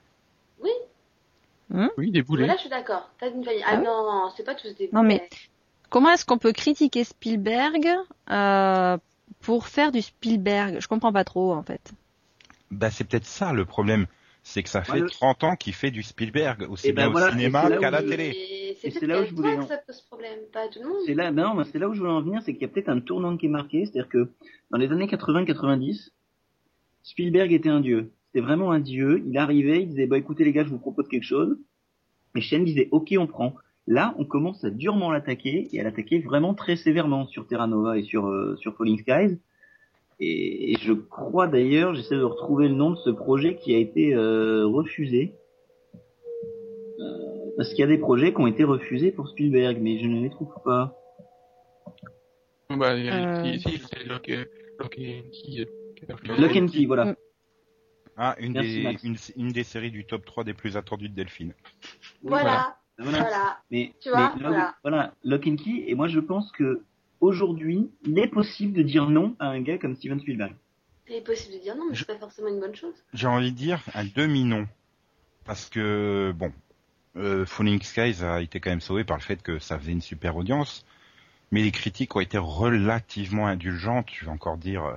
Oui, 0.61 0.70
Oui, 1.96 2.11
des 2.11 2.22
boulets. 2.22 2.46
là 2.46 2.55
je 2.57 2.61
suis 2.61 2.68
d'accord. 2.70 3.11
T'as 3.18 3.31
une 3.31 3.42
famille. 3.44 3.62
Ah, 3.64 3.70
Ah 3.72 3.77
non, 3.79 4.31
c'est 4.37 4.44
pas 4.44 4.55
tous 4.55 4.74
des 4.74 4.90
Non, 4.92 5.03
mais- 5.03 5.18
boulets. 5.18 5.29
Comment 5.90 6.11
est-ce 6.11 6.24
qu'on 6.24 6.38
peut 6.38 6.53
critiquer 6.53 7.05
Spielberg 7.05 7.87
euh, 8.31 8.98
pour 9.40 9.68
faire 9.68 9.92
du 9.92 10.03
Spielberg? 10.03 10.79
Je 10.81 10.88
comprends 10.88 11.12
pas 11.12 11.24
trop 11.24 11.53
en 11.53 11.62
fait. 11.62 11.92
Bah, 12.70 12.90
c'est 12.90 13.05
peut-être 13.05 13.24
ça 13.24 13.53
le 13.53 13.64
problème. 13.64 14.07
C'est 14.42 14.62
que 14.62 14.68
ça 14.68 14.83
fait 14.83 14.92
Ouais, 14.92 15.01
le- 15.01 15.11
30 15.11 15.44
ans 15.44 15.57
qu'il 15.57 15.74
fait 15.74 15.90
du 15.90 16.03
Spielberg, 16.03 16.66
aussi 16.70 16.88
Eh 16.88 16.92
ben 16.92 17.03
bien 17.05 17.11
voilà, 17.11 17.27
au 17.29 17.31
cinéma 17.33 17.68
qu'à 17.79 17.90
la 17.90 18.03
télé. 18.03 18.77
C'est 18.81 19.07
là 19.07 19.20
où 19.20 19.27
je 19.27 19.35
voulais 19.35 19.57
que 19.57 19.61
en- 19.61 19.66
ça 19.66 19.79
pose 19.79 20.01
problème, 20.03 20.38
pas 20.53 20.62
à 20.62 20.68
tout 20.68 20.79
le 20.83 20.88
monde. 20.88 20.98
C'est 21.05 21.14
là, 21.14 21.31
non, 21.33 21.62
c'est 21.70 21.79
là 21.79 21.88
où 21.88 21.94
je 21.94 22.01
voulais 22.01 22.12
en 22.12 22.22
venir, 22.22 22.40
c'est 22.42 22.53
qu'il 22.55 22.62
y 22.62 22.64
a 22.64 22.68
peut-être 22.68 22.88
un 22.88 23.01
tournant 23.01 23.37
qui 23.37 23.46
est 23.46 23.51
marqué, 23.51 23.85
c'est-à-dire 23.85 24.09
que 24.09 24.31
dans 24.70 24.79
les 24.79 24.90
années 24.90 25.07
80-90, 25.07 26.12
Spielberg 27.03 27.53
était 27.53 27.68
un 27.68 27.81
dieu. 27.81 28.12
C'était 28.27 28.44
vraiment 28.44 28.70
un 28.70 28.81
dieu. 28.81 29.22
Il 29.27 29.37
arrivait, 29.38 29.83
il 29.83 29.88
disait, 29.88 30.07
bah 30.07 30.18
écoutez 30.18 30.44
les 30.44 30.53
gars, 30.53 30.64
je 30.64 30.68
vous 30.70 30.79
propose 30.79 31.09
quelque 31.09 31.24
chose. 31.24 31.59
Les 32.35 32.40
chaînes 32.40 32.64
disaient, 32.64 32.88
ok, 32.90 33.14
on 33.18 33.27
prend. 33.27 33.55
Là, 33.90 34.14
on 34.18 34.27
commence 34.27 34.62
à 34.64 34.70
durement 34.70 35.11
l'attaquer 35.11 35.66
et 35.72 35.81
à 35.81 35.85
l'attaquer 35.85 36.18
vraiment 36.20 36.53
très 36.53 36.77
sévèrement 36.77 37.27
sur 37.27 37.46
Terra 37.46 37.66
Nova 37.66 37.96
et 37.96 38.03
sur 38.03 38.27
euh, 38.27 38.55
sur 38.57 38.77
Falling 38.77 38.98
Skies. 38.98 39.38
Et, 40.20 40.72
et 40.72 40.77
je 40.79 40.92
crois 40.92 41.46
d'ailleurs, 41.46 41.94
j'essaie 41.94 42.16
de 42.16 42.22
retrouver 42.22 42.68
le 42.68 42.74
nom 42.74 42.90
de 42.90 42.96
ce 42.96 43.09
projet 43.09 43.57
qui 43.57 43.74
a 43.74 43.79
été 43.79 44.14
euh, 44.14 44.66
refusé. 44.66 45.33
Euh, 47.01 47.51
parce 47.57 47.70
qu'il 47.70 47.79
y 47.79 47.83
a 47.83 47.87
des 47.87 47.96
projets 47.96 48.35
qui 48.35 48.40
ont 48.40 48.46
été 48.46 48.62
refusés 48.62 49.11
pour 49.11 49.27
Spielberg, 49.29 49.79
mais 49.81 49.98
je 49.98 50.07
ne 50.07 50.20
les 50.20 50.31
trouve 50.31 50.53
pas. 50.66 50.94
Bah, 52.68 52.92
Euh. 52.92 53.57
si, 53.57 53.61
si, 53.61 53.83
c'est 53.90 54.05
Lock, 54.05 54.31
Lock 54.79 54.98
and 54.98 55.31
Key, 55.33 55.66
Lock 56.38 56.57
and 56.57 56.66
voilà. 56.87 57.16
Ah, 58.18 58.37
une 58.40 58.53
Merci, 58.53 58.83
des, 58.83 58.96
une, 59.05 59.16
une 59.37 59.53
des 59.53 59.62
séries 59.62 59.92
du 59.92 60.05
top 60.05 60.27
3 60.27 60.44
des 60.44 60.53
plus 60.53 60.77
attendues 60.77 61.09
de 61.09 61.14
Delphine. 61.14 61.55
Voilà, 62.22 62.78
Voilà. 62.99 63.19
voilà. 63.21 63.59
Mais, 63.71 63.93
Tu 64.01 64.09
vois, 64.11 64.35
mais 64.37 64.43
là, 64.43 64.75
voilà. 64.83 65.15
Lock 65.25 65.47
and 65.47 65.57
Key, 65.57 65.85
et 65.87 65.95
moi 65.95 66.09
je 66.09 66.19
pense 66.21 66.51
que 66.53 66.83
aujourd'hui, 67.21 67.91
il 68.05 68.19
est 68.19 68.27
possible 68.29 68.73
de 68.73 68.83
dire 68.83 69.09
non 69.09 69.35
à 69.39 69.47
un 69.49 69.61
gars 69.61 69.79
comme 69.79 69.95
Steven 69.97 70.21
Spielberg. 70.21 70.55
Il 71.09 71.15
est 71.17 71.21
possible 71.23 71.55
de 71.55 71.61
dire 71.63 71.77
non, 71.77 71.85
mais 71.89 71.95
Je- 71.95 72.01
c'est 72.01 72.13
pas 72.13 72.19
forcément 72.19 72.49
une 72.49 72.61
bonne 72.61 72.75
chose. 72.75 72.95
J'ai 73.15 73.27
envie 73.27 73.53
de 73.53 73.57
dire 73.57 73.83
un 73.95 74.05
demi-non. 74.05 74.67
Parce 75.45 75.71
que, 75.71 76.33
bon, 76.37 76.53
euh, 77.17 77.47
Falling 77.47 77.81
Skies 77.81 78.23
a 78.23 78.43
été 78.43 78.61
quand 78.61 78.69
même 78.71 78.83
sauvé 78.83 79.05
par 79.05 79.17
le 79.17 79.23
fait 79.23 79.43
que 79.43 79.59
ça 79.59 79.79
faisait 79.79 79.93
une 79.93 80.03
super 80.03 80.37
audience. 80.37 80.85
Mais 81.51 81.63
les 81.63 81.71
critiques 81.71 82.15
ont 82.15 82.21
été 82.21 82.37
relativement 82.37 83.47
indulgentes. 83.47 84.07
Tu 84.07 84.27
vas 84.27 84.33
encore 84.33 84.59
dire, 84.59 84.85
euh, 84.85 84.95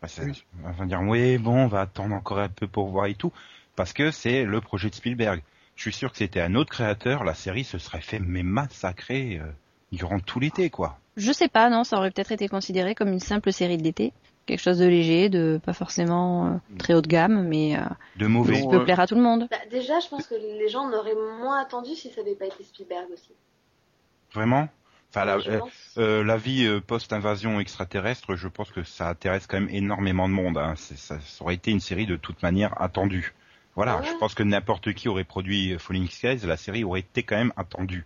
bah, 0.00 0.08
ça- 0.08 0.22
Oui. 0.24 0.42
on 0.64 0.70
va 0.70 0.86
dire, 0.86 1.00
oui, 1.02 1.36
bon, 1.36 1.64
on 1.64 1.66
va 1.66 1.82
attendre 1.82 2.14
encore 2.14 2.38
un 2.38 2.48
peu 2.48 2.66
pour 2.66 2.88
voir 2.88 3.06
et 3.06 3.14
tout. 3.14 3.32
Parce 3.76 3.92
que 3.92 4.10
c'est 4.10 4.44
le 4.44 4.60
projet 4.62 4.88
de 4.88 4.94
Spielberg. 4.94 5.42
Je 5.80 5.84
suis 5.84 5.94
sûr 5.94 6.12
que 6.12 6.18
c'était 6.18 6.42
un 6.42 6.56
autre 6.56 6.68
créateur, 6.68 7.24
la 7.24 7.32
série 7.32 7.64
se 7.64 7.78
serait 7.78 8.02
fait 8.02 8.18
mais 8.18 8.42
massacrer 8.42 9.38
euh, 9.38 9.46
durant 9.92 10.20
tout 10.20 10.38
l'été, 10.38 10.68
quoi. 10.68 10.98
Je 11.16 11.32
sais 11.32 11.48
pas, 11.48 11.70
non, 11.70 11.84
ça 11.84 11.96
aurait 11.96 12.10
peut-être 12.10 12.32
été 12.32 12.48
considéré 12.48 12.94
comme 12.94 13.08
une 13.08 13.18
simple 13.18 13.50
série 13.50 13.78
d'été, 13.78 14.12
quelque 14.44 14.60
chose 14.60 14.76
de 14.76 14.84
léger, 14.84 15.30
de 15.30 15.58
pas 15.64 15.72
forcément 15.72 16.48
euh, 16.48 16.50
très 16.78 16.92
haut 16.92 17.00
de 17.00 17.08
gamme, 17.08 17.48
mais 17.48 17.78
euh, 17.78 17.84
De 18.16 18.26
mauvais. 18.26 18.60
qui 18.60 18.68
peut 18.68 18.84
plaire 18.84 19.00
à 19.00 19.06
tout 19.06 19.14
le 19.14 19.22
monde. 19.22 19.48
Bah, 19.50 19.56
déjà, 19.70 20.00
je 20.00 20.08
pense 20.08 20.26
que 20.26 20.34
les 20.34 20.68
gens 20.68 20.82
en 20.82 20.92
auraient 20.92 21.16
moins 21.38 21.58
attendu 21.62 21.94
si 21.94 22.10
ça 22.10 22.22
n'avait 22.22 22.34
pas 22.34 22.44
été 22.44 22.62
Spielberg 22.62 23.06
aussi. 23.10 23.32
Vraiment? 24.34 24.68
Enfin, 25.08 25.24
la, 25.24 25.38
euh, 25.96 26.36
vie 26.36 26.66
euh, 26.66 26.82
post-invasion 26.82 27.58
extraterrestre, 27.58 28.36
je 28.36 28.48
pense 28.48 28.70
que 28.70 28.82
ça 28.82 29.08
intéresse 29.08 29.46
quand 29.46 29.58
même 29.58 29.70
énormément 29.70 30.28
de 30.28 30.34
monde. 30.34 30.58
Hein. 30.58 30.74
Ça 30.76 31.16
aurait 31.40 31.54
été 31.54 31.70
une 31.70 31.80
série 31.80 32.04
de 32.04 32.16
toute 32.16 32.42
manière 32.42 32.78
attendue. 32.82 33.32
Voilà, 33.76 33.94
Ah 33.98 34.00
ouais 34.00 34.06
je 34.08 34.18
pense 34.18 34.34
que 34.34 34.42
n'importe 34.42 34.92
qui 34.94 35.08
aurait 35.08 35.24
produit 35.24 35.72
euh, 35.74 35.78
Falling 35.78 36.08
Skies, 36.08 36.46
la 36.46 36.56
série 36.56 36.84
aurait 36.84 37.00
été 37.00 37.22
quand 37.22 37.36
même 37.36 37.52
attendue. 37.56 38.04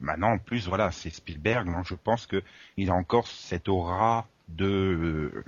Maintenant, 0.00 0.32
en 0.32 0.38
plus, 0.38 0.66
voilà, 0.66 0.90
c'est 0.92 1.10
Spielberg, 1.10 1.66
donc 1.66 1.84
je 1.86 1.94
pense 1.94 2.26
que 2.26 2.42
il 2.76 2.88
a 2.90 2.94
encore 2.94 3.26
cette 3.26 3.68
aura 3.68 4.26
de, 4.48 4.64
euh, 4.64 5.44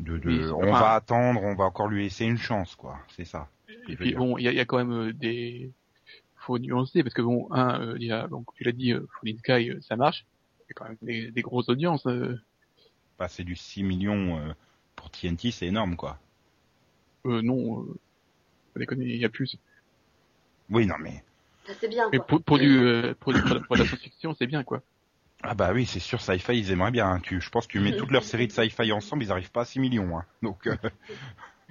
de, 0.00 0.18
de- 0.18 0.28
Oui, 0.28 0.44
on 0.52 0.68
enfin- 0.70 0.80
va 0.80 0.94
attendre, 0.94 1.42
on 1.42 1.54
va 1.54 1.64
encore 1.64 1.88
lui 1.88 2.02
laisser 2.02 2.26
une 2.26 2.36
chance, 2.38 2.74
quoi. 2.74 2.98
C'est 3.16 3.24
ça. 3.24 3.48
Et 3.88 3.96
puis 3.96 4.14
bon, 4.14 4.36
il 4.36 4.44
y 4.44 4.48
a, 4.48 4.52
il 4.52 4.56
y 4.56 4.60
a 4.60 4.64
quand 4.64 4.78
même 4.78 4.92
euh, 4.92 5.12
des 5.12 5.70
faut 6.36 6.58
nuancer 6.58 7.02
parce 7.02 7.14
que 7.14 7.22
bon, 7.22 7.48
un, 7.50 7.80
euh, 7.80 7.96
il 7.98 8.06
y 8.06 8.12
a, 8.12 8.28
donc 8.28 8.46
tu 8.54 8.62
l'as 8.64 8.72
dit, 8.72 8.92
euh, 8.92 9.08
Falling 9.20 9.38
Sky, 9.38 9.70
euh, 9.70 9.80
ça 9.80 9.96
marche. 9.96 10.24
Il 10.60 10.68
y 10.68 10.72
a 10.72 10.74
quand 10.74 10.84
même 10.84 10.98
des, 11.02 11.30
des 11.30 11.42
grosses 11.42 11.68
audiences. 11.68 12.06
Bah, 13.18 13.28
c'est 13.28 13.44
du 13.44 13.56
6 13.56 13.82
millions 13.82 14.54
pour 14.94 15.10
TNT, 15.10 15.50
c'est 15.52 15.66
énorme, 15.66 15.96
quoi. 15.96 16.18
Euh, 17.26 17.42
non, 17.42 17.82
euh, 17.82 17.94
pas 18.74 18.80
déconner, 18.80 19.04
il 19.06 19.16
y 19.20 19.24
a 19.24 19.28
plus. 19.28 19.56
Oui, 20.70 20.86
non 20.86 20.96
mais 20.98 21.22
Ça, 21.66 21.72
c'est 21.80 21.88
bien, 21.88 22.08
quoi. 22.10 22.26
pour, 22.26 22.42
pour 22.42 22.58
du 22.58 22.78
euh, 22.78 23.14
pour, 23.20 23.32
du- 23.32 23.40
pour 23.42 23.54
la- 23.54 23.60
pour 23.60 23.76
la 23.76 23.84
science-fiction, 23.84 24.34
c'est 24.38 24.46
bien 24.46 24.64
quoi. 24.64 24.82
Ah 25.42 25.54
bah 25.54 25.72
oui, 25.74 25.86
c'est 25.86 26.00
sûr, 26.00 26.20
Sci-Fi, 26.20 26.58
ils 26.58 26.70
aimeraient 26.72 26.90
bien. 26.90 27.06
hein. 27.08 27.20
Tu, 27.20 27.40
je 27.40 27.50
pense 27.50 27.66
que 27.66 27.72
tu 27.72 27.80
mets 27.80 27.94
toutes 27.96 28.10
leurs 28.10 28.24
séries 28.24 28.46
de 28.46 28.52
Sci-Fi 28.52 28.90
ensemble, 28.92 29.22
ils 29.22 29.30
arrivent 29.30 29.50
pas 29.50 29.62
à 29.62 29.64
6 29.66 29.80
millions. 29.80 30.18
Hein. 30.18 30.24
Donc, 30.42 30.66
euh, 30.66 30.76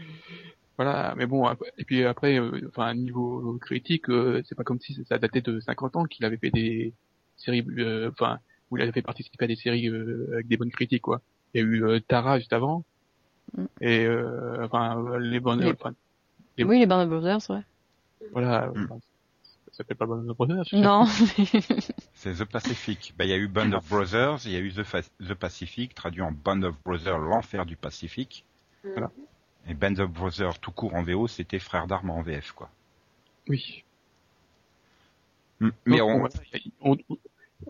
Voilà, 0.77 1.13
mais 1.15 1.25
bon, 1.25 1.45
après- 1.45 1.71
et 1.77 1.85
puis 1.85 2.03
après, 2.03 2.37
euh, 2.37 2.67
enfin 2.67 2.93
niveau 2.93 3.57
critique, 3.61 4.09
euh, 4.09 4.41
c'est 4.45 4.55
pas 4.55 4.65
comme 4.65 4.79
si 4.81 4.93
ça 5.07 5.17
datait 5.17 5.41
de 5.41 5.59
50 5.61 5.95
ans 5.95 6.03
qu'il 6.03 6.25
avait 6.25 6.37
fait 6.37 6.51
des 6.51 6.93
séries, 7.37 7.65
euh, 7.77 8.09
enfin 8.11 8.39
où 8.69 8.77
il 8.77 8.83
avait 8.83 8.91
fait 8.91 9.01
participer 9.01 9.45
à 9.45 9.47
des 9.47 9.55
séries 9.55 9.87
euh, 9.87 10.29
avec 10.33 10.47
des 10.47 10.57
bonnes 10.57 10.71
critiques 10.71 11.01
quoi. 11.03 11.21
Il 11.53 11.61
y 11.61 11.63
a 11.63 11.65
eu 11.67 11.83
euh, 11.85 11.99
Tara 12.01 12.39
juste 12.39 12.51
avant. 12.51 12.83
Et 13.81 14.05
euh, 14.05 14.63
enfin 14.65 15.19
les 15.19 15.39
bonnes, 15.39 15.61
Les- 15.61 15.71
enfin, 15.71 15.93
Et- 16.57 16.63
Oui, 16.63 16.79
les 16.79 16.85
Band 16.85 17.01
of 17.03 17.09
Brothers, 17.09 17.49
ouais. 17.49 17.61
voilà, 18.31 18.67
Mm. 18.67 18.83
enfin, 18.85 18.99
ça 19.71 19.77
s'appelle 19.77 19.97
pas 19.97 20.05
Band 20.05 20.27
of 20.29 20.37
Brothers. 20.37 20.63
je 20.65 20.69
sais. 20.71 20.81
Non, 20.81 21.05
c'est 22.13 22.33
The 22.33 22.45
Pacific. 22.45 23.13
Bah, 23.17 23.25
il 23.25 23.29
y 23.29 23.33
a 23.33 23.37
eu 23.37 23.47
Band 23.47 23.71
of 23.73 23.87
Brothers, 23.89 24.39
il 24.45 24.51
y 24.51 24.55
a 24.55 24.59
eu 24.59 24.71
The, 24.71 24.83
Fa- 24.83 25.01
The 25.01 25.33
Pacific, 25.33 25.93
traduit 25.95 26.21
en 26.21 26.31
Band 26.31 26.63
of 26.63 26.75
Brothers, 26.83 27.19
l'enfer 27.19 27.65
du 27.65 27.75
Pacifique. 27.75 28.45
Mm. 28.83 28.89
Voilà. 28.91 29.11
Et 29.67 29.73
Band 29.73 29.95
of 29.97 30.11
Brothers, 30.11 30.59
tout 30.59 30.71
court 30.71 30.93
en 30.93 31.01
VO, 31.03 31.27
c'était 31.27 31.59
Frères 31.59 31.87
d'armes 31.87 32.11
en 32.11 32.21
VF, 32.21 32.51
quoi. 32.51 32.69
Oui. 33.47 33.83
Mm. 35.59 35.69
Mais 35.85 35.97
Donc, 35.97 36.31
on, 36.81 36.97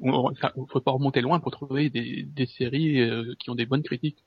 on, 0.02 0.34
on- 0.56 0.66
faut 0.68 0.82
pas 0.82 0.92
remonter 0.92 1.22
loin 1.22 1.40
pour 1.40 1.52
trouver 1.52 1.90
des, 1.90 2.24
des 2.24 2.46
séries 2.48 3.00
euh, 3.02 3.34
qui 3.40 3.50
ont 3.50 3.56
des 3.56 3.66
bonnes 3.66 3.84
critiques. 3.84 4.24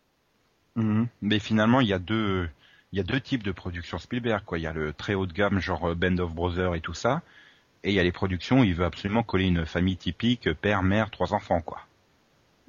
Mhm. 0.79 1.09
Mais 1.23 1.39
finalement, 1.39 1.81
il 1.81 1.89
y 1.89 1.93
a 1.93 1.99
deux, 1.99 2.49
il 2.93 2.99
y 2.99 3.01
a 3.01 3.05
deux 3.05 3.21
types 3.21 3.43
de 3.43 3.53
productions 3.53 3.99
Spielberg, 3.99 4.43
quoi. 4.45 4.59
Il 4.59 4.63
y 4.63 4.67
a 4.67 4.73
le 4.73 4.93
très 4.93 5.15
haut 5.15 5.27
de 5.27 5.33
gamme, 5.33 5.59
genre 5.59 5.91
euh, 5.91 5.95
Band 5.95 6.19
of 6.19 6.33
Brothers 6.33 6.75
et 6.75 6.81
tout 6.81 6.95
ça. 6.95 7.23
Et 7.85 7.91
il 7.91 7.95
y 7.95 8.01
a 8.01 8.03
les 8.03 8.13
productions 8.13 8.61
où 8.61 8.65
il 8.65 8.75
veut 8.75 8.85
absolument 8.85 9.23
coller 9.23 9.47
une 9.47 9.67
famille 9.67 9.97
typique, 9.97 10.53
père, 10.55 10.83
mère, 10.83 11.11
trois 11.11 11.33
enfants, 11.33 11.61
quoi. 11.61 11.81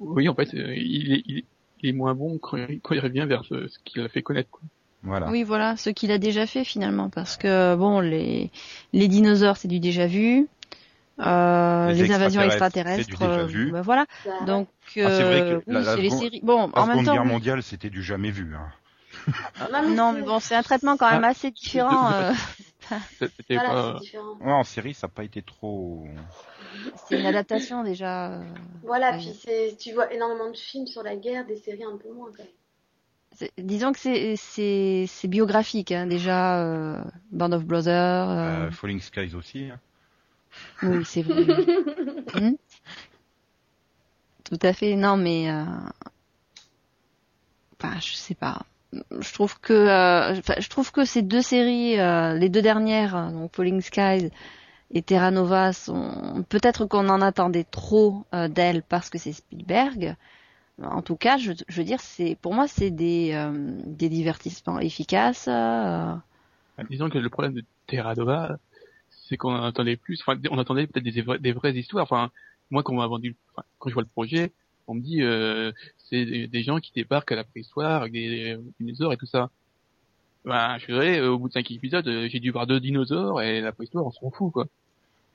Oui, 0.00 0.28
en 0.28 0.34
fait, 0.34 0.52
euh, 0.54 0.74
il 0.76 1.12
est, 1.12 1.22
il 1.26 1.38
est, 1.38 1.44
il 1.82 1.88
est 1.90 1.92
moins 1.92 2.14
bon 2.14 2.38
quand 2.38 2.56
il, 2.56 2.80
quand 2.80 2.94
il 2.94 3.00
revient 3.00 3.26
vers 3.28 3.44
ce, 3.44 3.68
ce 3.68 3.78
qu'il 3.84 4.02
a 4.02 4.08
fait 4.08 4.22
connaître. 4.22 4.50
Quoi. 4.50 4.62
Voilà. 5.02 5.30
oui, 5.30 5.44
voilà, 5.44 5.76
ce 5.76 5.90
qu'il 5.90 6.10
a 6.10 6.18
déjà 6.18 6.46
fait 6.46 6.64
finalement, 6.64 7.08
parce 7.08 7.36
que 7.38 7.74
bon, 7.74 8.00
les 8.00 8.50
les 8.92 9.08
dinosaures, 9.08 9.56
c'est 9.56 9.68
du 9.68 9.80
déjà 9.80 10.06
vu. 10.06 10.46
Euh, 11.20 11.92
Les 11.92 12.02
les, 12.04 12.12
invasions 12.12 12.42
extraterrestres, 12.42 13.22
euh, 13.22 13.70
bah 13.70 13.82
voilà. 13.82 14.06
Donc, 14.46 14.68
Ah, 14.72 14.82
c'est 14.86 15.02
vrai 15.02 15.40
que 15.40 15.44
euh, 15.44 15.60
la- 15.66 15.78
oui, 15.80 15.84
la 15.84 15.94
c'est 15.96 16.00
les 16.02 16.08
seconde- 16.10 16.22
séries. 16.22 16.40
Bon, 16.42 16.70
La 16.74 16.82
en 16.82 16.86
même 16.86 17.04
temps, 17.04 17.12
Guerre 17.12 17.24
mondiale, 17.24 17.62
c'était 17.62 17.90
du 17.90 18.02
jamais 18.02 18.30
vu. 18.30 18.54
Hein. 18.54 18.70
non, 19.88 20.12
mais 20.12 20.22
bon, 20.22 20.38
c'est 20.40 20.54
un 20.54 20.62
traitement 20.62 20.96
quand 20.96 21.10
même 21.10 21.24
Ah, 21.24 21.28
assez 21.28 21.50
différent. 21.50 22.10
euh, 22.12 22.32
Voilà, 23.50 23.98
différent. 24.00 24.36
Ouais, 24.40 24.52
en 24.52 24.64
série, 24.64 24.94
ça 24.94 25.06
n'a 25.06 25.12
pas 25.12 25.24
été 25.24 25.42
trop. 25.42 26.06
c'est 27.08 27.20
une 27.20 27.26
adaptation 27.26 27.82
déjà. 27.84 28.32
euh, 28.32 28.42
Voilà, 28.82 29.10
Ouais. 29.12 29.18
puis 29.18 29.32
c'est, 29.44 29.76
tu 29.78 29.92
vois 29.92 30.12
énormément 30.12 30.50
de 30.50 30.56
films 30.56 30.86
sur 30.86 31.02
la 31.02 31.16
guerre, 31.16 31.44
des 31.46 31.56
séries 31.56 31.84
un 31.84 31.96
peu 31.96 32.12
moins 32.12 32.28
quand 32.36 32.42
même. 32.44 33.50
disons 33.58 33.92
que 33.92 33.98
c'est 33.98 34.34
c'est 34.36 35.04
c'est 35.08 35.28
biographique 35.28 35.92
hein, 35.92 36.06
déjà 36.06 36.62
euh, 36.64 37.00
Band 37.30 37.52
of 37.52 37.64
Brothers. 37.64 38.28
euh, 38.30 38.66
Euh, 38.66 38.70
Falling 38.70 39.00
Skies 39.00 39.34
aussi. 39.36 39.70
hein. 39.70 39.78
Oui, 40.82 41.04
c'est 41.04 41.22
vrai. 41.22 41.44
Hmm. 42.34 42.52
Tout 44.44 44.58
à 44.62 44.72
fait. 44.72 44.96
Non, 44.96 45.16
mais 45.16 45.50
euh... 45.50 45.64
enfin, 47.82 47.98
je 48.00 48.14
sais 48.14 48.34
pas. 48.34 48.62
Je 48.92 49.32
trouve 49.32 49.58
que 49.60 49.72
euh, 49.72 50.36
enfin, 50.38 50.54
je 50.58 50.68
trouve 50.68 50.90
que 50.90 51.04
ces 51.04 51.22
deux 51.22 51.42
séries, 51.42 51.98
euh, 52.00 52.34
les 52.34 52.48
deux 52.48 52.62
dernières, 52.62 53.30
donc 53.30 53.54
Falling 53.54 53.80
Skies 53.80 54.30
et 54.92 55.02
Terra 55.02 55.30
Nova, 55.30 55.72
sont 55.72 56.44
peut-être 56.48 56.86
qu'on 56.86 57.08
en 57.08 57.20
attendait 57.22 57.64
trop 57.64 58.24
euh, 58.34 58.48
d'elles 58.48 58.82
parce 58.82 59.10
que 59.10 59.18
c'est 59.18 59.32
Spielberg. 59.32 60.16
En 60.82 61.02
tout 61.02 61.16
cas, 61.16 61.36
je, 61.38 61.52
je 61.68 61.76
veux 61.76 61.84
dire, 61.84 62.00
c'est 62.00 62.36
pour 62.42 62.54
moi 62.54 62.66
c'est 62.68 62.90
des 62.90 63.32
euh, 63.34 63.52
des 63.86 64.08
divertissements 64.08 64.80
efficaces. 64.80 65.46
euh, 65.48 66.14
Disons 66.88 67.10
que 67.10 67.18
le 67.18 67.28
problème 67.30 67.52
de 67.54 67.64
Terra 67.86 68.14
Nova, 68.14 68.58
c'est 69.30 69.38
qu'on 69.38 69.54
en 69.54 69.62
attendait 69.64 69.96
plus, 69.96 70.20
enfin, 70.20 70.38
on 70.50 70.58
attendait 70.58 70.86
peut-être 70.86 71.04
des, 71.04 71.22
vra- 71.22 71.38
des 71.38 71.52
vraies 71.52 71.72
histoires. 71.72 72.02
Enfin, 72.02 72.30
moi, 72.70 72.82
quand 72.82 72.92
on 72.92 72.96
m'a 72.98 73.06
vendu, 73.06 73.34
enfin, 73.54 73.64
quand 73.78 73.88
je 73.88 73.94
vois 73.94 74.02
le 74.02 74.08
projet, 74.08 74.52
on 74.88 74.94
me 74.94 75.00
dit, 75.00 75.22
euh, 75.22 75.72
c'est 75.96 76.24
des, 76.26 76.46
des 76.48 76.62
gens 76.62 76.78
qui 76.80 76.92
débarquent 76.92 77.32
à 77.32 77.36
la 77.36 77.44
préhistoire 77.44 78.02
avec 78.02 78.12
des 78.12 78.28
des 78.56 78.58
dinosaures 78.80 79.12
et 79.14 79.16
tout 79.16 79.26
ça. 79.26 79.48
Ben, 80.44 80.78
je 80.78 80.86
dirais, 80.86 81.20
au 81.20 81.38
bout 81.38 81.48
de 81.48 81.52
cinq 81.52 81.70
épisodes, 81.70 82.06
euh, 82.08 82.28
j'ai 82.30 82.40
dû 82.40 82.50
voir 82.50 82.66
deux 82.66 82.80
dinosaures 82.80 83.42
et 83.42 83.60
la 83.60 83.72
préhistoire, 83.72 84.06
on 84.06 84.10
s'en 84.10 84.30
fout, 84.30 84.52
quoi. 84.52 84.66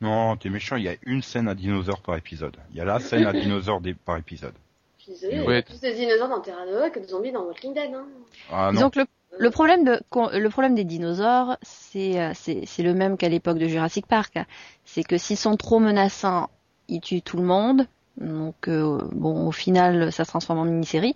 Non, 0.01 0.35
t'es 0.35 0.49
méchant, 0.49 0.75
il 0.75 0.83
y 0.83 0.89
a 0.89 0.95
une 1.05 1.21
scène 1.21 1.47
à 1.47 1.55
dinosaure 1.55 2.01
par 2.01 2.17
épisode. 2.17 2.57
Il 2.71 2.77
y 2.77 2.81
a 2.81 2.85
la 2.85 2.99
scène 2.99 3.25
à 3.25 3.31
dinosaure 3.33 3.81
des- 3.81 3.93
par 3.93 4.17
épisode. 4.17 4.53
Je 4.97 5.03
suis 5.03 5.11
désolée, 5.13 5.35
il 5.35 5.41
y 5.41 5.45
a 5.45 5.47
Ouais. 5.47 5.61
plus 5.61 5.79
de 5.79 5.89
dinosaures 5.91 6.27
dans 6.29 6.41
Terra 6.41 6.65
Nova 6.65 6.89
que 6.89 6.99
de 6.99 7.05
zombies 7.05 7.31
dans 7.31 7.43
Walking 7.45 7.73
Dead. 7.73 7.93
Hein. 7.93 8.05
Ah 8.51 8.71
non, 8.73 8.77
Disons 8.77 8.89
que 8.89 8.99
le, 8.99 9.05
le 9.37 9.49
problème 9.49 9.83
de 9.83 9.99
le 10.37 10.49
problème 10.49 10.75
des 10.75 10.83
dinosaures, 10.83 11.57
c'est 11.61 12.19
euh, 12.21 12.31
c'est 12.33 12.65
c'est 12.65 12.83
le 12.83 12.93
même 12.93 13.17
qu'à 13.17 13.29
l'époque 13.29 13.57
de 13.57 13.67
Jurassic 13.67 14.05
Park. 14.07 14.37
C'est 14.83 15.03
que 15.03 15.17
s'ils 15.17 15.37
sont 15.37 15.57
trop 15.57 15.79
menaçants, 15.79 16.49
ils 16.87 17.01
tuent 17.01 17.21
tout 17.21 17.37
le 17.37 17.43
monde. 17.43 17.87
Donc 18.17 18.67
euh, 18.67 18.99
bon, 19.11 19.47
au 19.47 19.51
final, 19.51 20.11
ça 20.11 20.23
se 20.23 20.29
transforme 20.29 20.59
en 20.59 20.65
mini-série. 20.65 21.13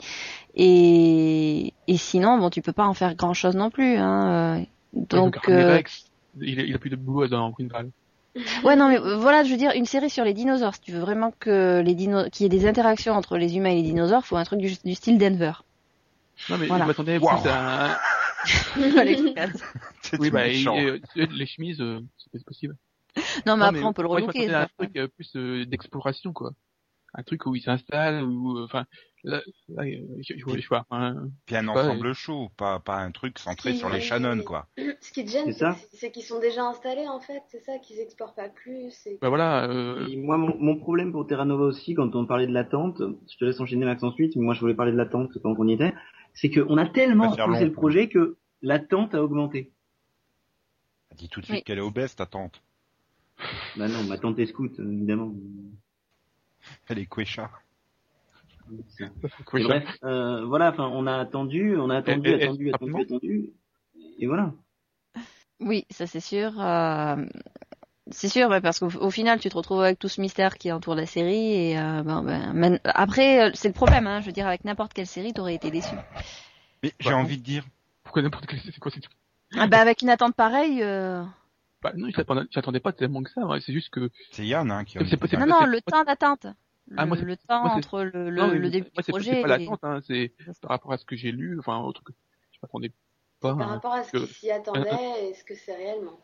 Et 0.55 1.73
et 1.87 1.97
sinon, 1.97 2.37
bon, 2.37 2.49
tu 2.49 2.61
peux 2.61 2.73
pas 2.73 2.85
en 2.85 2.93
faire 2.93 3.15
grand 3.15 3.33
chose 3.33 3.55
non 3.55 3.69
plus. 3.69 3.97
Hein. 3.97 4.57
euh. 4.59 4.65
Donc, 4.93 5.35
euh, 5.49 5.81
il, 6.41 6.59
a- 6.59 6.63
il 6.63 6.75
a 6.75 6.79
plus 6.79 6.89
de 6.89 6.95
boulot 6.95 7.27
dans 7.27 7.53
Valley. 7.57 7.89
ouais, 8.63 8.75
non, 8.75 8.89
mais 8.89 8.99
euh, 8.99 9.15
voilà, 9.17 9.43
je 9.43 9.51
veux 9.51 9.57
dire, 9.57 9.71
une 9.75 9.85
série 9.85 10.09
sur 10.09 10.23
les 10.23 10.33
dinosaures. 10.33 10.75
Si 10.75 10.81
tu 10.81 10.91
veux 10.91 10.99
vraiment 10.99 11.31
que 11.39 11.81
les 11.81 11.95
dino 11.95 12.29
qu'il 12.29 12.43
y 12.43 12.45
ait 12.47 12.49
des 12.49 12.67
interactions 12.67 13.13
entre 13.13 13.37
les 13.37 13.55
humains 13.55 13.69
et 13.69 13.75
les 13.75 13.83
dinosaures, 13.83 14.25
faut 14.25 14.35
un 14.37 14.43
truc 14.43 14.59
du, 14.59 14.73
du 14.83 14.93
style 14.95 15.17
Denver. 15.17 15.53
Non, 16.49 16.57
mais 16.57 16.67
Voilà. 16.67 16.83
je 16.85 16.87
m'attendais 16.87 17.17
Wow. 17.17 17.27
plus 17.29 17.49
à 17.49 17.99
Oui, 20.19 20.29
bah, 20.31 20.47
et, 20.47 20.65
euh, 20.67 20.99
les 21.15 21.45
chemises, 21.45 21.81
euh, 21.81 21.99
c'est 22.33 22.43
possible. 22.45 22.75
non, 23.45 23.57
mais 23.57 23.63
Non, 23.63 23.65
après, 23.65 23.83
on 23.83 23.93
peut 23.93 24.01
le 24.01 24.07
relooker. 24.07 24.27
m'attendais 24.39 24.53
à 24.53 24.61
un 24.63 24.67
truc 24.77 24.95
euh, 24.95 25.07
plus 25.07 25.35
euh, 25.35 25.65
d'exploration, 25.65 26.31
quoi. 26.33 26.51
Un 27.15 27.23
truc 27.23 27.45
où 27.47 27.55
il 27.55 27.61
s'installe, 27.61 28.23
ou, 28.23 28.59
enfin, 28.63 28.85
là, 29.23 29.41
là, 29.67 29.83
je, 30.21 30.35
je 30.37 30.45
vois 30.45 30.55
les 30.55 30.61
choix. 30.61 30.85
Hein. 30.91 31.15
Puis 31.47 31.55
un 31.55 31.67
Ouais. 31.67 31.79
ensemble 31.79 32.13
chaud, 32.13 32.49
pas, 32.55 32.79
pas 32.79 32.97
un 32.97 33.09
truc 33.11 33.39
centré 33.39 33.73
sur 33.73 33.89
les 33.89 33.99
Shannon, 33.99 34.43
quoi. 34.43 34.67
Ce 35.01 35.11
qui 35.11 35.25
te 35.25 35.31
gêne, 35.31 35.51
C'est 35.91 36.11
qu'ils 36.11 36.23
sont 36.23 36.39
déjà 36.39 36.65
installés 36.67 37.07
en 37.07 37.19
fait. 37.19 37.41
C'est 37.47 37.63
ça, 37.65 37.79
qu'ils 37.79 37.99
explorent 37.99 38.35
pas 38.35 38.47
plus. 38.49 38.93
et- 39.07 39.17
Bah 39.21 39.29
voilà, 39.29 39.67
euh, 39.67 40.05
Et 40.07 40.17
moi, 40.17 40.37
mon, 40.37 40.55
mon 40.59 40.77
problème 40.77 41.11
pour 41.11 41.25
Terra 41.25 41.45
Nova 41.45 41.65
aussi, 41.65 41.95
quand 41.95 42.15
on 42.15 42.27
parlait 42.27 42.47
de 42.47 42.53
l'attente, 42.53 43.01
je 43.01 43.37
te 43.37 43.43
laisse 43.43 43.59
enchaîner 43.59 43.85
Max 43.85 44.03
ensuite, 44.03 44.35
mais 44.35 44.43
moi 44.45 44.53
je 44.53 44.59
voulais 44.59 44.75
parler 44.75 44.91
de 44.91 44.97
l'attente 44.97 45.31
pendant 45.41 45.55
qu'on 45.55 45.67
y 45.67 45.73
était, 45.73 45.93
c'est 46.41 46.49
qu'on 46.49 46.77
a 46.77 46.85
tellement 46.87 47.35
long. 47.59 47.65
le 47.65 47.71
projet 47.73 48.07
que 48.07 48.37
l'attente 48.61 49.13
a 49.13 49.21
augmenté. 49.21 49.71
Dis 51.17 51.27
tout 51.27 51.41
de 51.41 51.45
suite 51.45 51.57
Oui. 51.57 51.63
qu'elle 51.63 51.79
est 51.79 51.81
obèse, 51.81 52.15
ta 52.15 52.25
tante. 52.25 52.63
Bah 53.75 53.89
non, 53.89 54.03
ma 54.03 54.17
tante 54.17 54.39
est 54.39 54.45
scout, 54.45 54.71
évidemment. 54.79 55.33
Elle 56.87 56.99
est 56.99 57.05
Et 58.71 59.63
bref, 59.63 59.97
euh, 60.05 60.45
voilà, 60.45 60.69
enfin, 60.71 60.87
on 60.93 61.07
a 61.07 61.17
attendu, 61.17 61.75
on 61.77 61.89
a 61.89 61.97
attendu, 61.97 62.29
Et- 62.29 62.31
et- 62.37 62.43
attendu, 62.43 62.67
et- 62.69 62.73
attendu, 62.73 63.01
attendu, 63.01 63.49
et 64.19 64.27
voilà. 64.27 64.53
Oui, 65.59 65.85
ça 65.89 66.07
c'est 66.07 66.21
sûr. 66.21 66.57
euh, 66.61 67.17
C'est 68.11 68.29
sûr, 68.29 68.49
bah, 68.49 68.61
parce 68.61 68.79
qu'au 68.79 68.87
au 68.99 69.11
final, 69.11 69.39
tu 69.39 69.49
te 69.49 69.55
retrouves 69.55 69.81
avec 69.81 69.99
tout 69.99 70.07
ce 70.07 70.19
mystère 70.21 70.57
qui 70.57 70.71
entoure 70.71 70.95
la 70.95 71.05
série. 71.05 71.53
Et 71.53 71.77
euh, 71.79 72.01
ben, 72.03 72.23
ben, 72.23 72.53
man- 72.53 72.79
après, 72.83 73.49
euh, 73.49 73.51
c'est 73.53 73.67
le 73.67 73.73
problème. 73.73 74.07
Hein, 74.07 74.21
je 74.21 74.25
veux 74.27 74.31
dire, 74.31 74.47
avec 74.47 74.63
n'importe 74.63 74.93
quelle 74.93 75.07
série, 75.07 75.33
t'aurais 75.33 75.55
été 75.55 75.69
déçu. 75.71 75.95
Mais 76.83 76.93
j'ai 76.99 77.13
envie 77.13 77.37
de 77.37 77.43
dire, 77.43 77.65
pourquoi 78.03 78.21
n'importe 78.21 78.45
quel, 78.47 78.59
c'est 78.59 78.77
quoi, 78.79 78.91
Ah, 79.57 79.67
bah, 79.67 79.79
avec 79.79 80.01
une 80.01 80.09
attente 80.09 80.35
pareille. 80.35 80.81
euh, 80.81 81.23
bah, 81.83 81.93
non, 81.95 82.09
j'attendais 82.51 82.79
pas 82.79 82.91
tellement 82.91 83.23
que 83.23 83.31
ça, 83.31 83.45
ouais, 83.45 83.61
c'est 83.61 83.73
juste 83.73 83.89
que, 83.89 84.09
c'est 84.31 84.45
Yann 84.45 84.69
hein, 84.71 84.83
qui 84.83 84.97
c'est 84.99 85.37
Non, 85.37 85.45
non, 85.47 85.65
le 85.65 85.81
temps 85.81 86.03
d'attente. 86.03 86.47
Le, 86.87 86.97
Ah, 86.97 87.05
moi, 87.05 87.15
c'est- 87.17 87.23
le 87.23 87.37
temps 87.37 87.63
moi, 87.63 87.75
entre 87.75 88.01
le, 88.01 88.29
le, 88.29 88.41
non, 88.41 88.51
le 88.51 88.69
début 88.69 88.89
moi, 88.95 89.03
du 89.03 89.11
projet. 89.11 89.35
c'est 89.35 89.41
pas 89.41 89.47
et- 89.47 89.65
l'attente, 89.65 89.79
hein, 89.83 90.01
c'est 90.07 90.33
par 90.61 90.71
rapport 90.71 90.91
à 90.91 90.97
ce 90.97 91.05
que 91.05 91.15
j'ai 91.15 91.31
lu, 91.31 91.57
enfin, 91.59 91.79
autre 91.79 92.03
que, 92.03 92.11
je 92.51 92.57
m'attendais 92.63 92.91
pas, 93.39 93.51
Par 93.51 93.57
hein. 93.59 93.67
rapport 93.75 93.93
à 93.93 94.03
ce 94.03 94.11
qu'ils 94.11 94.27
s'y 94.27 94.51
attendaient 94.51 95.29
et 95.29 95.33
ce 95.35 95.43
que 95.43 95.55
c'est 95.55 95.75
réellement. 95.75 96.19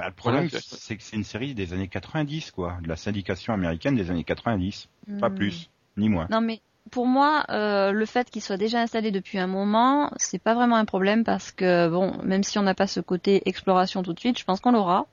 Bah, 0.00 0.06
le 0.08 0.14
problème, 0.14 0.48
Voilà, 0.48 0.62
c'est- 0.62 0.76
c'est 0.76 0.96
que 0.96 1.02
c'est 1.02 1.16
une 1.16 1.24
série 1.24 1.54
des 1.54 1.74
années 1.74 1.88
90, 1.88 2.52
quoi. 2.52 2.78
De 2.82 2.88
la 2.88 2.96
syndication 2.96 3.52
américaine 3.52 3.96
des 3.96 4.10
années 4.10 4.24
90. 4.24 4.88
Pas 5.20 5.28
Hmm. 5.28 5.34
plus, 5.34 5.68
ni 5.98 6.08
moins. 6.08 6.26
Non, 6.30 6.40
mais 6.40 6.62
pour 6.90 7.06
moi, 7.06 7.44
euh, 7.50 7.92
le 7.92 8.06
fait 8.06 8.30
qu'il 8.30 8.40
soit 8.40 8.56
déjà 8.56 8.80
installé 8.80 9.10
depuis 9.10 9.38
un 9.38 9.46
moment, 9.46 10.10
c'est 10.16 10.42
pas 10.42 10.54
vraiment 10.54 10.76
un 10.76 10.86
problème 10.86 11.22
parce 11.22 11.52
que, 11.52 11.88
bon, 11.90 12.16
même 12.22 12.42
si 12.44 12.58
on 12.58 12.62
n'a 12.62 12.74
pas 12.74 12.86
ce 12.86 13.00
côté 13.00 13.42
exploration 13.46 14.02
tout 14.02 14.14
de 14.14 14.20
suite, 14.20 14.38
je 14.38 14.44
pense 14.44 14.60
qu'on 14.60 14.72
l'aura. 14.72 15.06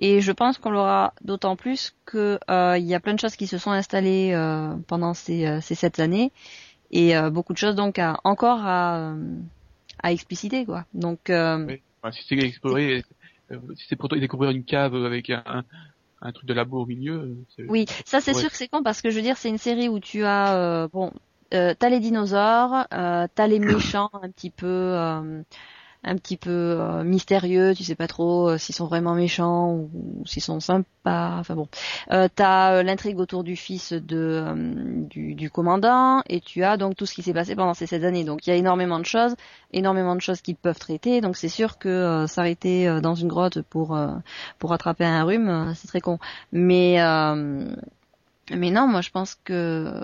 Et 0.00 0.22
je 0.22 0.32
pense 0.32 0.56
qu'on 0.56 0.70
l'aura 0.70 1.12
d'autant 1.22 1.56
plus 1.56 1.94
que 2.06 2.38
euh, 2.50 2.78
il 2.78 2.86
y 2.86 2.94
a 2.94 3.00
plein 3.00 3.12
de 3.14 3.20
choses 3.20 3.36
qui 3.36 3.46
se 3.46 3.58
sont 3.58 3.72
installées 3.72 4.32
euh, 4.32 4.74
pendant 4.86 5.12
ces, 5.12 5.46
euh, 5.46 5.60
ces 5.60 5.74
sept 5.74 5.98
années 6.00 6.32
et 6.90 7.14
euh, 7.16 7.28
beaucoup 7.30 7.52
de 7.52 7.58
choses 7.58 7.74
donc 7.74 7.98
à, 7.98 8.18
encore 8.24 8.60
à, 8.64 9.12
à 10.02 10.12
expliciter 10.12 10.64
quoi. 10.64 10.86
Donc 10.94 11.28
euh, 11.30 11.66
Oui. 11.66 11.82
Enfin, 12.00 12.12
si 12.12 12.22
c'est 12.28 12.36
explorer, 12.38 12.98
euh, 12.98 13.02
si 13.76 13.86
c'est 13.88 13.96
pour 13.96 14.08
toi 14.08 14.18
découvrir 14.18 14.50
une 14.50 14.64
cave 14.64 14.94
avec 14.94 15.30
un, 15.30 15.64
un 16.22 16.32
truc 16.32 16.46
de 16.48 16.54
labo 16.54 16.82
au 16.82 16.86
milieu, 16.86 17.36
euh, 17.60 17.68
Oui, 17.68 17.84
ça 18.06 18.20
c'est 18.20 18.34
Ouais. 18.34 18.34
sûr 18.34 18.50
que 18.50 18.56
c'est 18.56 18.68
con 18.68 18.82
parce 18.82 19.02
que 19.02 19.10
je 19.10 19.16
veux 19.16 19.22
dire 19.22 19.36
c'est 19.36 19.50
une 19.50 19.58
série 19.58 19.88
où 19.88 20.00
tu 20.00 20.24
as 20.24 20.56
euh, 20.56 20.88
bon 20.88 21.12
euh, 21.54 21.74
t'as 21.78 21.88
les 21.90 22.00
dinosaures, 22.00 22.86
euh, 22.94 23.26
t'as 23.34 23.46
les 23.46 23.58
méchants 23.58 24.08
un 24.14 24.30
petit 24.30 24.50
peu 24.50 24.66
euh, 24.66 25.42
un 26.04 26.16
petit 26.16 26.36
peu 26.36 26.50
euh, 26.50 27.02
mystérieux, 27.02 27.74
tu 27.74 27.82
sais 27.82 27.96
pas 27.96 28.06
trop 28.06 28.50
euh, 28.50 28.58
s'ils 28.58 28.74
sont 28.74 28.86
vraiment 28.86 29.14
méchants 29.14 29.72
ou, 29.72 29.90
s'ils 30.26 30.42
sont 30.42 30.60
sympas. 30.60 31.36
Enfin 31.38 31.54
bon, 31.56 31.68
euh, 32.12 32.28
t'as 32.34 32.74
euh, 32.74 32.82
l'intrigue 32.82 33.18
autour 33.18 33.42
du 33.42 33.56
fils 33.56 33.92
de 33.92 34.44
euh, 34.46 34.54
du, 35.08 35.34
du 35.34 35.50
commandant 35.50 36.22
et 36.28 36.40
tu 36.40 36.62
as 36.62 36.76
donc 36.76 36.94
tout 36.96 37.04
ce 37.04 37.14
qui 37.14 37.22
s'est 37.22 37.32
passé 37.32 37.56
pendant 37.56 37.74
ces 37.74 37.86
sept 37.86 38.04
années. 38.04 38.24
Donc 38.24 38.46
il 38.46 38.50
y 38.50 38.52
a 38.52 38.56
énormément 38.56 39.00
de 39.00 39.04
choses, 39.06 39.34
énormément 39.72 40.14
de 40.14 40.20
choses 40.20 40.40
qu'ils 40.40 40.56
peuvent 40.56 40.78
traiter. 40.78 41.20
Donc 41.20 41.36
c'est 41.36 41.48
sûr 41.48 41.78
que 41.78 42.26
s'arrêter 42.28 43.00
dans 43.00 43.14
une 43.14 43.28
grotte 43.28 43.62
pour 43.62 43.98
pour 44.58 44.72
attraper 44.72 45.04
un 45.04 45.24
rhume, 45.24 45.72
c'est 45.74 45.88
très 45.88 46.00
con. 46.00 46.18
Mais 46.52 46.98
mais 48.50 48.70
non, 48.70 48.86
moi 48.86 49.00
je 49.00 49.10
pense 49.10 49.36
que 49.44 50.00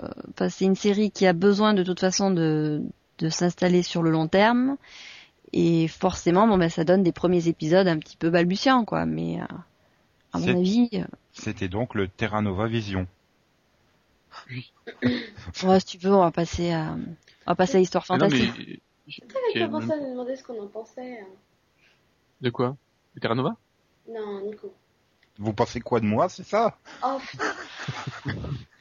c'est 0.49 0.65
une 0.65 0.75
série 0.75 1.09
qui 1.11 1.25
a 1.25 1.33
besoin 1.33 1.73
de 1.73 1.83
toute 1.83 1.99
façon 1.99 2.31
de 2.31 2.83
de 3.19 3.29
s'installer 3.29 3.81
sur 3.81 4.03
le 4.03 4.11
long 4.11 4.27
terme 4.27 4.75
et 5.53 5.87
forcément 5.87 6.47
bon 6.47 6.57
ben 6.57 6.69
ça 6.69 6.83
donne 6.83 7.03
des 7.03 7.11
premiers 7.11 7.47
épisodes 7.47 7.87
un 7.87 7.97
petit 7.99 8.17
peu 8.17 8.29
balbutiants 8.29 8.85
quoi 8.85 9.05
mais 9.05 9.41
euh, 9.41 9.45
à 10.33 10.39
mon 10.39 10.57
avis 10.59 10.89
euh, 10.93 11.03
C'était 11.33 11.67
donc 11.69 11.95
le 11.95 12.07
Terra 12.07 12.41
Nova 12.41 12.67
Vision. 12.67 13.07
ouais, 15.63 15.79
si 15.79 15.85
tu 15.85 15.97
veux 15.97 16.13
on 16.13 16.21
va 16.21 16.31
passer 16.31 16.71
à 16.71 16.95
on 17.45 17.51
va 17.51 17.55
passer 17.55 17.77
à 17.77 17.79
histoire 17.81 18.05
Mais 18.09 18.17
non, 18.17 18.29
fantastique 18.29 18.53
mais, 18.67 18.79
T'avais 19.53 19.65
commencé 19.65 19.91
à 19.91 19.97
nous 19.97 20.11
demander 20.11 20.35
ce 20.35 20.43
qu'on 20.43 20.61
en 20.63 20.67
pensait. 20.67 21.19
hein. 21.19 21.27
de 22.41 22.49
quoi? 22.49 22.75
De 23.13 23.19
Terra 23.19 23.35
Nova? 23.35 23.55
Non, 24.09 24.41
Nico. 24.41 24.73
Vous 25.37 25.53
pensez 25.53 25.79
quoi 25.79 25.99
de 25.99 26.05
moi, 26.05 26.27
c'est 26.27 26.43
ça? 26.45 26.77
Oh. 27.03 27.19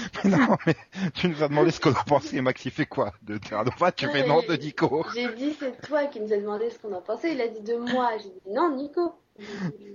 Mais 0.24 0.30
non, 0.30 0.56
mais 0.66 0.74
tu 1.14 1.28
nous 1.28 1.42
as 1.42 1.48
demandé 1.48 1.70
ce 1.70 1.80
qu'on 1.80 1.90
en 1.90 2.04
pensait, 2.04 2.40
Max, 2.40 2.64
il 2.64 2.70
fait 2.70 2.86
quoi 2.86 3.12
De 3.22 3.38
Terra 3.38 3.64
Nova 3.64 3.92
Tu 3.92 4.06
Non, 4.06 4.12
fais 4.12 4.26
non 4.26 4.42
de 4.48 4.54
Nico. 4.56 5.04
J'ai 5.14 5.32
dit 5.34 5.54
c'est 5.58 5.80
toi 5.82 6.04
qui 6.06 6.20
nous 6.20 6.32
as 6.32 6.38
demandé 6.38 6.70
ce 6.70 6.78
qu'on 6.78 6.92
en 6.94 7.00
pensait. 7.02 7.32
Il 7.34 7.40
a 7.40 7.48
dit 7.48 7.62
de 7.62 7.76
moi. 7.76 8.10
J'ai 8.18 8.28
dit 8.30 8.54
non, 8.54 8.74
Nico. 8.76 9.14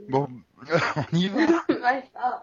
Bon, 0.10 0.28
on 0.95 1.16
y 1.16 1.28
va. 1.28 1.64
Ah. 2.16 2.41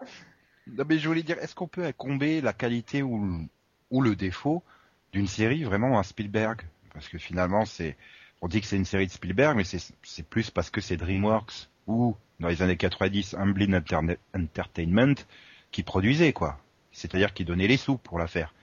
Non, 0.67 0.85
mais 0.87 0.97
je 0.97 1.07
voulais 1.07 1.23
dire, 1.23 1.37
est-ce 1.39 1.55
qu'on 1.55 1.67
peut 1.67 1.83
incomber 1.85 2.39
la 2.41 2.53
qualité 2.53 3.03
ou, 3.03 3.21
le- 3.23 3.45
ou 3.91 4.01
le 4.01 4.15
défaut 4.15 4.63
d'une 5.11 5.27
série 5.27 5.63
vraiment 5.63 5.99
à 5.99 6.03
Spielberg? 6.03 6.61
Parce 6.93 7.09
que 7.09 7.17
finalement, 7.17 7.65
c'est, 7.65 7.97
on 8.41 8.47
dit 8.47 8.61
que 8.61 8.67
c'est 8.67 8.77
une 8.77 8.85
série 8.85 9.07
de 9.07 9.11
Spielberg, 9.11 9.57
mais 9.57 9.63
c'est, 9.65 10.23
plus 10.29 10.49
parce 10.51 10.69
que 10.69 10.79
c'est 10.79 10.95
DreamWorks 10.97 11.69
ou 11.87 12.15
dans 12.39 12.47
les 12.47 12.61
années 12.61 12.77
90 12.77 13.35
Amblin 13.35 13.81
Entertainment 14.35 15.15
qui 15.71 15.83
produisait 15.83 16.33
quoi. 16.33 16.57
C'est-à-dire 16.93 17.33
qui 17.33 17.43
donnait 17.43 17.67
les 17.67 17.77
sous 17.77 17.97
pour 17.97 18.17
la 18.17 18.27
faire. 18.27 18.53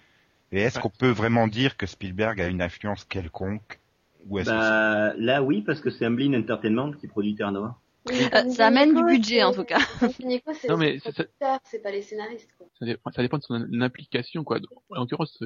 Et 0.52 0.60
est-ce 0.60 0.76
Ouais. 0.76 0.82
qu'on 0.82 0.90
peut 0.90 1.10
vraiment 1.10 1.46
dire 1.46 1.76
que 1.76 1.86
Spielberg 1.86 2.40
a 2.40 2.48
une 2.48 2.62
influence 2.62 3.04
quelconque 3.04 3.78
ou 4.26 4.38
est-ce 4.38 4.48
que 4.50 4.54
Bah, 4.54 5.14
là, 5.16 5.42
oui, 5.42 5.62
parce 5.62 5.80
que 5.80 5.90
c'est 5.90 6.06
Amblin 6.06 6.34
Entertainment 6.34 6.92
qui 6.92 7.06
produit. 7.06 7.36
Oui, 7.38 8.14
mais 8.18 8.24
Euh, 8.24 8.28
comme 8.42 8.50
ça 8.50 8.66
amène 8.68 8.94
du 8.94 9.04
budget 9.04 9.42
en 9.42 9.52
tout 9.52 9.64
cas. 9.64 9.78
Nico, 10.24 10.50
Non, 10.68 10.76
mais 10.78 10.98
c'est- 11.00 11.82
pas 11.82 11.90
les 11.90 12.02
scénaristes, 12.02 12.50
quoi. 12.56 12.66
ça, 12.78 12.86
dépend, 12.86 13.10
ça 13.12 13.22
dépend 13.22 13.36
de 13.38 13.42
son 13.42 13.82
implication, 13.82 14.42
quoi. 14.42 14.58
En 14.90 15.00
l'occurrence, 15.00 15.38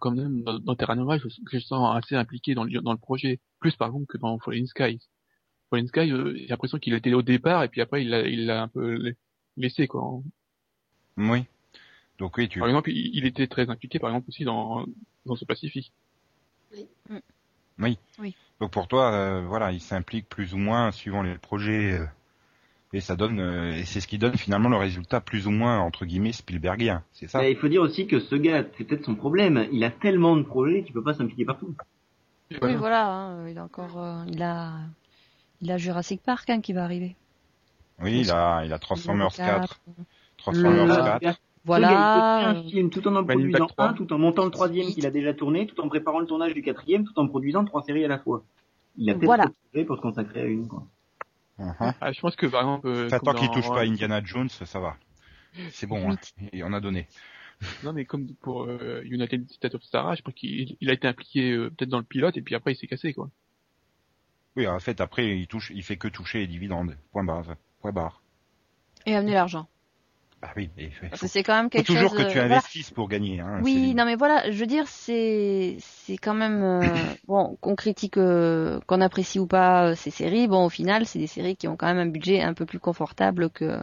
quand 0.00 0.10
même, 0.10 0.42
dans, 0.42 0.58
dans 0.58 0.74
Terra 0.76 0.94
Nova, 0.96 1.16
je, 1.18 1.28
je 1.50 1.58
sens 1.58 1.96
assez 1.96 2.14
impliqué 2.14 2.54
dans 2.54 2.64
le, 2.64 2.80
dans 2.80 2.92
le 2.92 2.98
projet. 2.98 3.40
Plus, 3.58 3.74
par 3.74 3.88
exemple, 3.88 4.06
que 4.06 4.18
dans 4.18 4.38
Fallen 4.38 4.66
Skies. 4.66 5.00
Fallen 5.70 5.86
Sky, 5.88 6.12
euh, 6.12 6.34
j'ai 6.36 6.46
l'impression 6.48 6.78
qu'il 6.78 6.94
était 6.94 7.12
au 7.14 7.22
départ, 7.22 7.62
et 7.64 7.68
puis 7.68 7.80
après, 7.80 8.02
il 8.02 8.10
l'a, 8.10 8.20
il 8.26 8.50
un 8.50 8.68
peu 8.68 8.94
la- 8.96 9.10
laissé, 9.56 9.86
quoi. 9.86 10.20
Oui. 11.16 11.44
Donc 12.18 12.36
oui, 12.36 12.48
tu 12.48 12.58
Par 12.58 12.68
exemple, 12.68 12.90
il, 12.90 13.24
était 13.24 13.46
très 13.46 13.70
impliqué, 13.70 13.98
par 13.98 14.10
exemple, 14.10 14.28
aussi 14.28 14.44
dans, 14.44 14.84
dans 15.24 15.36
ce 15.36 15.44
Pacifique. 15.44 15.92
donc 18.60 18.72
pour 18.72 18.88
toi 18.88 19.12
euh, 19.12 19.44
voilà, 19.46 19.70
il 19.70 19.80
s'implique 19.80 20.28
plus 20.28 20.52
ou 20.52 20.56
moins 20.56 20.90
suivant 20.90 21.22
les 21.22 21.38
projets 21.38 21.92
euh, 21.92 22.06
et 22.92 23.00
ça 23.00 23.14
donne 23.14 23.38
euh, 23.38 23.72
et 23.72 23.84
c'est 23.84 24.00
ce 24.00 24.08
qui 24.08 24.18
donne 24.18 24.36
finalement 24.36 24.68
le 24.68 24.76
résultat 24.76 25.20
plus 25.20 25.46
ou 25.46 25.52
moins 25.52 25.78
entre 25.78 26.04
guillemets 26.04 26.32
Spielbergien, 26.32 27.04
c'est 27.12 27.28
ça? 27.28 27.48
Il 27.48 27.56
faut 27.56 27.68
dire 27.68 27.82
aussi 27.82 28.08
que 28.08 28.18
ce 28.18 28.34
gars, 28.34 28.64
c'est 28.76 28.84
peut-être 28.84 29.04
son 29.04 29.14
problème. 29.14 29.68
Il 29.72 29.84
a 29.84 29.90
tellement 29.90 30.36
de 30.36 30.42
projets 30.42 30.82
qu'il 30.82 30.92
peut 30.92 31.04
pas 31.04 31.14
s'impliquer 31.14 31.44
partout. 31.44 31.74
Oui, 32.62 32.74
voilà, 32.76 33.06
hein, 33.06 33.48
il 33.48 33.58
a 33.58 33.64
encore, 33.64 34.02
euh, 34.02 34.24
il 34.26 34.42
a, 34.42 34.72
il 35.60 35.70
a 35.70 35.76
Jurassic 35.76 36.22
Park 36.22 36.48
hein, 36.50 36.60
qui 36.60 36.72
va 36.72 36.82
arriver. 36.82 37.14
Oui, 38.00 38.20
il 38.20 38.30
a 38.30 38.64
il 38.64 38.72
a 38.72 38.78
Transformers 38.78 39.30
Le 39.38 39.44
4, 39.44 39.80
Transformers 40.38 40.86
Le- 40.86 41.18
4. 41.20 41.40
Voilà. 41.68 41.88
il 41.88 41.92
peut 41.92 42.54
faire 42.54 42.64
un 42.64 42.68
film 42.70 42.90
tout 42.90 43.06
en 43.06 43.14
en 43.16 43.24
produisant 43.24 43.58
Back 43.58 43.68
3. 43.76 43.88
un, 43.88 43.92
tout 43.92 44.12
en 44.12 44.18
montant 44.18 44.44
le 44.44 44.50
troisième 44.50 44.86
qu'il 44.88 45.06
a 45.06 45.10
déjà 45.10 45.34
tourné, 45.34 45.66
tout 45.66 45.80
en 45.80 45.88
préparant 45.88 46.18
le 46.18 46.26
tournage 46.26 46.54
du 46.54 46.62
quatrième, 46.62 47.04
tout 47.04 47.18
en 47.18 47.28
produisant 47.28 47.64
trois 47.64 47.82
séries 47.82 48.04
à 48.04 48.08
la 48.08 48.18
fois. 48.18 48.42
Il 48.96 49.08
a 49.10 49.14
peut-être 49.14 49.26
Voilà. 49.26 49.46
pour 49.86 49.96
se 49.96 50.00
consacrer 50.02 50.40
à 50.40 50.44
une. 50.46 50.66
Quoi. 50.66 50.84
Mhm. 51.58 51.74
Ah, 52.00 52.12
je 52.12 52.20
pense 52.20 52.36
que, 52.36 52.46
par 52.46 52.62
exemple, 52.62 52.88
euh, 52.88 53.08
tant 53.22 53.34
qu'il 53.34 53.50
touche 53.50 53.68
pas 53.68 53.82
Indiana 53.82 54.20
Jones, 54.24 54.48
ça 54.48 54.80
va. 54.80 54.96
C'est 55.70 55.86
bon, 55.86 56.10
hein. 56.10 56.16
il 56.52 56.64
en 56.64 56.72
a 56.72 56.80
donné. 56.80 57.06
Non, 57.84 57.92
mais 57.92 58.04
comme 58.04 58.28
pour 58.40 58.64
euh, 58.64 59.02
United 59.04 59.50
States 59.50 59.74
of 59.74 59.82
Stara, 59.82 60.14
je 60.14 60.22
pense 60.22 60.34
qu'il 60.34 60.76
il 60.80 60.90
a 60.90 60.92
été 60.92 61.08
impliqué 61.08 61.52
euh, 61.52 61.70
peut-être 61.70 61.90
dans 61.90 61.98
le 61.98 62.04
pilote, 62.04 62.36
et 62.36 62.42
puis 62.42 62.54
après, 62.54 62.72
il 62.72 62.76
s'est 62.76 62.86
cassé, 62.86 63.12
quoi. 63.12 63.28
Oui, 64.56 64.66
en 64.66 64.78
fait, 64.78 65.00
après, 65.00 65.36
il 65.38 65.46
touche, 65.46 65.70
il 65.74 65.82
fait 65.82 65.96
que 65.96 66.08
toucher 66.08 66.38
les 66.38 66.46
dividendes. 66.46 66.96
Point 67.12 67.24
barre. 67.24 67.54
Point 67.80 67.92
barre. 67.92 68.22
Et 69.06 69.14
amener 69.14 69.32
l'argent. 69.32 69.68
Bah 70.40 70.52
oui, 70.56 70.70
que 71.20 71.26
c'est 71.26 71.42
quand 71.42 71.54
même 71.56 71.64
faut 71.64 71.70
quelque 71.70 71.86
toujours 71.86 72.10
chose. 72.10 72.18
que 72.18 72.30
tu 72.30 72.38
voilà. 72.38 72.56
investisses 72.56 72.92
pour 72.92 73.08
gagner. 73.08 73.40
Hein, 73.40 73.60
Oui, 73.62 73.92
non 73.94 74.04
mais 74.04 74.14
voilà, 74.14 74.50
je 74.52 74.56
veux 74.58 74.66
dire, 74.66 74.86
c'est 74.86 75.76
c'est 75.80 76.16
quand 76.16 76.34
même 76.34 76.62
euh, 76.62 76.80
bon 77.26 77.56
qu'on 77.60 77.74
critique, 77.74 78.16
euh, 78.18 78.78
qu'on 78.86 79.00
apprécie 79.00 79.40
ou 79.40 79.48
pas 79.48 79.88
euh, 79.90 79.94
ces 79.96 80.10
séries. 80.12 80.46
Bon, 80.46 80.64
au 80.64 80.68
final, 80.68 81.06
c'est 81.06 81.18
des 81.18 81.26
séries 81.26 81.56
qui 81.56 81.66
ont 81.66 81.76
quand 81.76 81.86
même 81.88 81.98
un 81.98 82.06
budget 82.10 82.40
un 82.40 82.54
peu 82.54 82.66
plus 82.66 82.78
confortable 82.78 83.50
que 83.50 83.80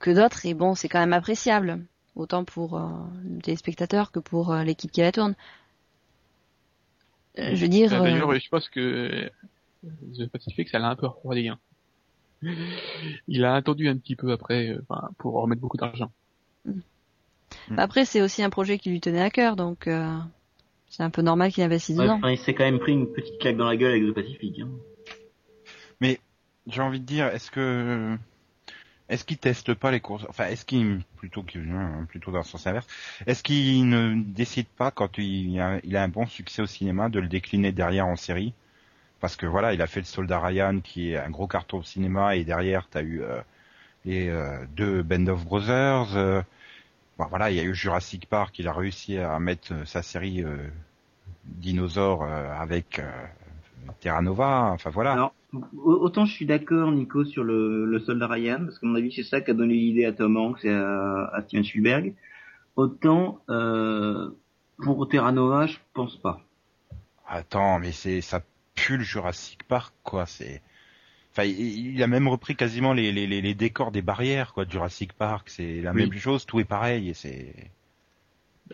que 0.00 0.10
d'autres, 0.10 0.44
et 0.46 0.54
bon, 0.54 0.74
c'est 0.74 0.88
quand 0.88 0.98
même 0.98 1.12
appréciable, 1.12 1.78
autant 2.16 2.44
pour 2.44 2.76
euh, 2.76 2.88
le 3.24 3.40
téléspectateur 3.40 4.10
que 4.10 4.18
pour 4.18 4.52
euh, 4.52 4.64
l'équipe 4.64 4.90
qui 4.90 5.02
la 5.02 5.12
tourne. 5.12 5.34
Euh, 7.38 7.50
je 7.54 7.60
veux 7.62 7.68
dire, 7.68 7.92
Euh, 7.92 8.00
euh, 8.00 8.02
D'ailleurs, 8.04 8.34
je 8.34 8.48
pense 8.48 8.68
que 8.68 8.80
euh, 8.80 9.30
The 10.18 10.26
Pacific, 10.28 10.68
ça 10.68 10.78
l'a 10.78 10.88
un 10.88 10.96
peu 10.96 11.06
refroidi. 11.06 11.48
Hein. 11.48 11.58
Il 13.28 13.44
a 13.44 13.54
attendu 13.54 13.88
un 13.88 13.96
petit 13.96 14.16
peu 14.16 14.32
après 14.32 14.70
euh, 14.70 14.82
pour 15.18 15.34
remettre 15.34 15.60
beaucoup 15.60 15.76
d'argent. 15.76 16.10
après 17.76 18.04
c'est 18.04 18.20
aussi 18.22 18.42
un 18.42 18.50
projet 18.50 18.78
qui 18.78 18.90
lui 18.90 19.00
tenait 19.00 19.20
à 19.22 19.30
cœur, 19.30 19.56
donc 19.56 19.86
euh, 19.86 20.16
c'est 20.88 21.02
un 21.02 21.10
peu 21.10 21.22
normal 21.22 21.52
qu'il 21.52 21.62
investisse 21.64 21.96
Ouais, 21.96 22.04
dedans. 22.04 22.28
il 22.28 22.38
s'est 22.38 22.54
quand 22.54 22.64
même 22.64 22.78
pris 22.78 22.92
une 22.92 23.12
petite 23.12 23.38
claque 23.38 23.56
dans 23.56 23.66
la 23.66 23.76
gueule 23.76 23.92
avec 23.92 24.04
The 24.06 24.12
Pacific. 24.14 24.60
Hein. 24.60 24.68
J'ai 26.66 26.80
envie 26.80 27.00
de 27.00 27.04
dire, 27.04 27.26
est-ce 27.26 27.50
que 27.50 28.16
est-ce 29.10 29.24
qu'il 29.26 29.36
teste 29.36 29.74
pas 29.74 29.90
les 29.90 30.00
courses 30.00 30.24
Enfin, 30.30 30.46
est-ce 30.46 30.64
qu'il 30.64 31.02
plutôt 31.16 31.42
que 31.42 31.58
non, 31.58 32.06
plutôt 32.06 32.30
dans 32.30 32.38
le 32.38 32.44
sens 32.44 32.66
inverse, 32.66 32.86
est-ce 33.26 33.42
qu'il 33.42 33.86
ne 33.86 34.14
décide 34.22 34.66
pas 34.66 34.90
quand 34.90 35.18
il 35.18 35.60
a, 35.60 35.78
il 35.84 35.94
a 35.96 36.02
un 36.02 36.08
bon 36.08 36.24
succès 36.26 36.62
au 36.62 36.66
cinéma 36.66 37.10
de 37.10 37.20
le 37.20 37.28
décliner 37.28 37.70
derrière 37.70 38.06
en 38.06 38.16
série? 38.16 38.54
Parce 39.24 39.36
que 39.36 39.46
voilà, 39.46 39.72
il 39.72 39.80
a 39.80 39.86
fait 39.86 40.00
le 40.00 40.04
Soldat 40.04 40.38
Ryan 40.38 40.80
qui 40.84 41.12
est 41.12 41.16
un 41.16 41.30
gros 41.30 41.46
carton 41.46 41.78
au 41.78 41.82
cinéma 41.82 42.36
et 42.36 42.44
derrière 42.44 42.88
t'as 42.90 43.00
eu 43.00 43.22
euh, 43.22 43.40
les 44.04 44.28
euh, 44.28 44.66
deux 44.76 45.02
Band 45.02 45.28
of 45.28 45.46
Brothers. 45.46 46.14
euh, 46.14 46.42
bon, 47.16 47.24
voilà, 47.30 47.50
il 47.50 47.56
y 47.56 47.60
a 47.60 47.62
eu 47.62 47.74
Jurassic 47.74 48.26
Park, 48.26 48.58
il 48.58 48.68
a 48.68 48.74
réussi 48.74 49.16
à 49.16 49.38
mettre 49.38 49.72
sa 49.86 50.02
série 50.02 50.44
dinosaure 51.46 52.24
euh, 52.24 52.52
avec 52.54 53.00
Terra 54.00 54.20
Nova. 54.20 54.70
Enfin 54.74 54.90
voilà. 54.90 55.12
Alors, 55.12 55.34
au- 55.54 55.92
autant 56.02 56.26
je 56.26 56.34
suis 56.34 56.44
d'accord, 56.44 56.92
Nico, 56.92 57.24
sur 57.24 57.44
le, 57.44 57.86
le 57.86 58.00
soldat 58.00 58.26
Ryan, 58.26 58.62
parce 58.66 58.78
qu'à 58.78 58.86
mon 58.86 58.94
avis, 58.94 59.10
c'est 59.10 59.22
ça 59.22 59.40
qui 59.40 59.52
a 59.52 59.54
donné 59.54 59.72
l'idée 59.72 60.04
à 60.04 60.12
Tom 60.12 60.36
Hanks 60.36 60.66
et 60.66 60.70
à, 60.70 61.30
à 61.32 61.40
Steven 61.44 61.64
Spielberg. 61.64 62.12
Autant, 62.76 63.40
pour 64.76 65.08
Terra 65.08 65.32
Nova, 65.32 65.66
je 65.66 65.78
pense 65.94 66.18
pas. 66.18 66.42
Attends, 67.26 67.78
mais 67.78 67.92
c'est 67.92 68.20
ça 68.20 68.42
pue 68.74 68.96
le 68.96 69.04
Jurassic 69.04 69.62
Park, 69.64 69.94
quoi. 70.02 70.26
C'est, 70.26 70.62
enfin, 71.32 71.44
il, 71.44 72.02
a 72.02 72.06
même 72.06 72.28
repris 72.28 72.56
quasiment 72.56 72.92
les, 72.92 73.12
les, 73.12 73.26
les, 73.26 73.40
les 73.40 73.54
décors 73.54 73.90
des 73.92 74.02
barrières, 74.02 74.52
quoi, 74.52 74.64
de 74.64 74.70
Jurassic 74.70 75.12
Park. 75.12 75.48
C'est 75.50 75.80
la 75.80 75.92
Oui. 75.92 76.02
même 76.08 76.12
chose, 76.18 76.46
tout 76.46 76.60
est 76.60 76.64
pareil. 76.64 77.08
Et 77.10 77.14
c'est, 77.14 77.54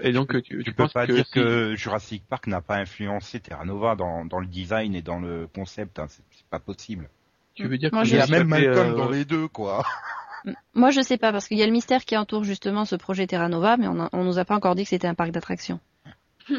Et 0.00 0.12
donc, 0.12 0.32
tu, 0.42 0.42
tu 0.42 0.64
tu 0.64 0.72
peux 0.72 0.88
pas 0.88 1.06
que, 1.06 1.12
dire 1.12 1.26
si- 1.26 1.32
que 1.32 1.74
Jurassic 1.76 2.24
Park 2.28 2.46
n'a 2.46 2.60
pas 2.60 2.76
influencé 2.76 3.40
Terra 3.40 3.64
Nova 3.64 3.96
dans, 3.96 4.24
dans 4.24 4.40
le 4.40 4.46
design 4.46 4.94
et 4.94 5.02
dans 5.02 5.18
le 5.20 5.46
concept. 5.46 5.98
Hein. 5.98 6.06
C'est 6.08 6.22
c'est 6.30 6.46
pas 6.46 6.60
possible. 6.60 7.08
tu 7.54 7.66
veux 7.66 7.78
dire 7.78 7.90
Moi, 7.92 8.02
que 8.02 8.08
je- 8.08 8.14
Il 8.16 8.18
y 8.18 8.22
a 8.22 8.26
même 8.26 8.48
Malcolm 8.48 8.92
euh, 8.92 8.96
dans 8.96 9.10
les 9.10 9.24
deux, 9.24 9.48
quoi. 9.48 9.84
Moi, 10.74 10.90
je 10.90 11.02
sais 11.02 11.18
pas 11.18 11.32
parce 11.32 11.46
qu'il 11.48 11.58
y 11.58 11.62
a 11.62 11.66
le 11.66 11.72
mystère 11.72 12.06
qui 12.06 12.16
entoure 12.16 12.44
justement 12.44 12.86
ce 12.86 12.96
projet 12.96 13.26
Terra 13.26 13.48
Nova, 13.50 13.76
mais 13.76 13.88
on, 13.88 14.00
a- 14.00 14.08
on 14.14 14.24
nous 14.24 14.38
a 14.38 14.44
pas 14.46 14.54
encore 14.56 14.74
dit 14.74 14.84
que 14.84 14.88
c'était 14.88 15.06
un 15.06 15.14
parc 15.14 15.32
d'attractions. 15.32 15.80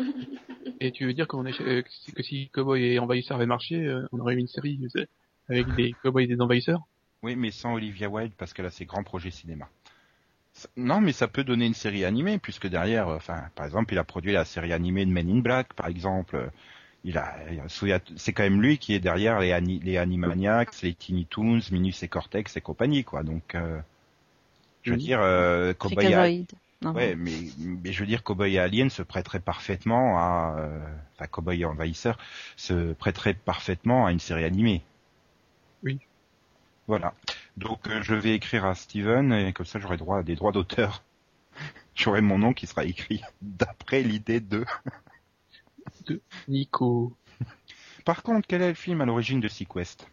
Et 0.79 0.91
tu 0.91 1.05
veux 1.05 1.13
dire 1.13 1.27
qu'on 1.27 1.45
est, 1.45 1.59
euh, 1.61 1.81
que 2.15 2.23
si- 2.23 2.49
Cowboy 2.49 2.83
et 2.83 2.99
Envahisseur 2.99 3.37
avaient 3.37 3.45
marché, 3.45 3.75
euh, 3.75 4.07
on 4.11 4.19
aurait 4.19 4.35
eu 4.35 4.39
une 4.39 4.47
série 4.47 4.79
avec 5.49 5.73
des 5.73 5.93
Cowboys 6.03 6.23
et 6.23 6.27
des 6.27 6.41
Envahisseurs? 6.41 6.81
Oui, 7.23 7.35
mais 7.35 7.51
sans 7.51 7.73
Olivia 7.75 8.09
Wilde 8.09 8.33
parce 8.37 8.53
qu'elle 8.53 8.65
a 8.65 8.71
ses 8.71 8.85
grands 8.85 9.03
projets 9.03 9.31
cinéma. 9.31 9.69
Non, 10.77 11.01
mais 11.01 11.11
ça 11.13 11.27
peut 11.27 11.43
donner 11.43 11.65
une 11.65 11.73
série 11.73 12.05
animée 12.05 12.37
puisque 12.37 12.67
derrière, 12.67 13.07
euh, 13.09 13.15
enfin, 13.17 13.49
par 13.55 13.65
exemple, 13.65 13.93
il 13.93 13.97
a 13.97 14.03
produit 14.03 14.31
la 14.31 14.45
série 14.45 14.73
animée 14.73 15.05
de 15.05 15.11
Men 15.11 15.29
in 15.29 15.39
Black, 15.39 15.73
par 15.73 15.87
exemple. 15.87 16.51
Il 17.05 17.17
a, 17.17 17.35
il 17.51 17.59
a- 17.59 17.69
sous- 17.69 17.87
c'est 18.17 18.33
quand 18.33 18.43
même 18.43 18.61
lui 18.61 18.77
qui 18.77 18.93
est 18.93 18.99
derrière 18.99 19.39
les, 19.39 19.53
Ani- 19.53 19.79
les 19.81 19.97
Animaniacs, 19.97 20.81
les 20.83 20.93
Teeny 20.93 21.25
Toons, 21.25 21.61
Minus 21.71 22.03
et 22.03 22.07
Cortex 22.07 22.57
et 22.57 22.61
compagnie, 22.61 23.03
quoi. 23.03 23.23
Donc, 23.23 23.55
euh, 23.55 23.79
je 24.83 24.91
veux 24.91 24.97
dire, 24.97 25.21
euh, 25.21 25.73
Cowboy. 25.73 26.15
Non. 26.81 26.93
ouais, 26.93 27.15
mais, 27.15 27.31
mais 27.59 27.91
je 27.93 27.99
veux 27.99 28.07
dire, 28.07 28.23
Cowboy 28.23 28.55
et 28.55 28.59
Alien 28.59 28.89
se 28.89 29.03
prêterait 29.03 29.39
parfaitement 29.39 30.17
à, 30.17 30.55
euh, 30.59 30.79
enfin, 31.15 31.27
Cowboy 31.27 31.61
et 31.61 31.65
Envahisseur 31.65 32.17
se 32.55 32.93
prêterait 32.93 33.35
parfaitement 33.35 34.05
à 34.05 34.11
une 34.11 34.19
série 34.19 34.45
animée. 34.45 34.83
Oui. 35.83 35.99
Voilà. 36.87 37.13
Donc 37.57 37.87
euh, 37.87 38.01
je 38.01 38.15
vais 38.15 38.33
écrire 38.35 38.65
à 38.65 38.75
Steven 38.75 39.31
et 39.33 39.53
comme 39.53 39.65
ça 39.65 39.79
j'aurai 39.79 39.97
droit 39.97 40.19
à 40.19 40.23
des 40.23 40.35
droits 40.35 40.51
d'auteur. 40.51 41.03
J'aurai 41.95 42.21
mon 42.21 42.37
nom 42.37 42.53
qui 42.53 42.67
sera 42.67 42.85
écrit 42.85 43.21
d'après 43.41 44.01
l'idée 44.01 44.39
de. 44.41 44.65
Nico. 46.47 47.15
Par 48.05 48.23
contre, 48.23 48.47
quel 48.47 48.61
est 48.61 48.69
le 48.69 48.73
film 48.75 49.01
à 49.01 49.05
l'origine 49.05 49.39
de 49.39 49.47
Sequest 49.47 50.07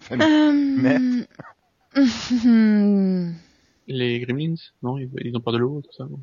Enfin, 0.00 0.18
Euh... 0.20 1.26
hmm. 1.96 3.34
Les 3.90 4.20
Gremlins 4.20 4.54
Non, 4.82 4.98
ils, 4.98 5.10
ils 5.20 5.36
ont 5.36 5.40
peur 5.40 5.52
de 5.52 5.58
l'eau, 5.58 5.82
tout 5.82 5.92
ça. 5.92 6.04
non 6.04 6.20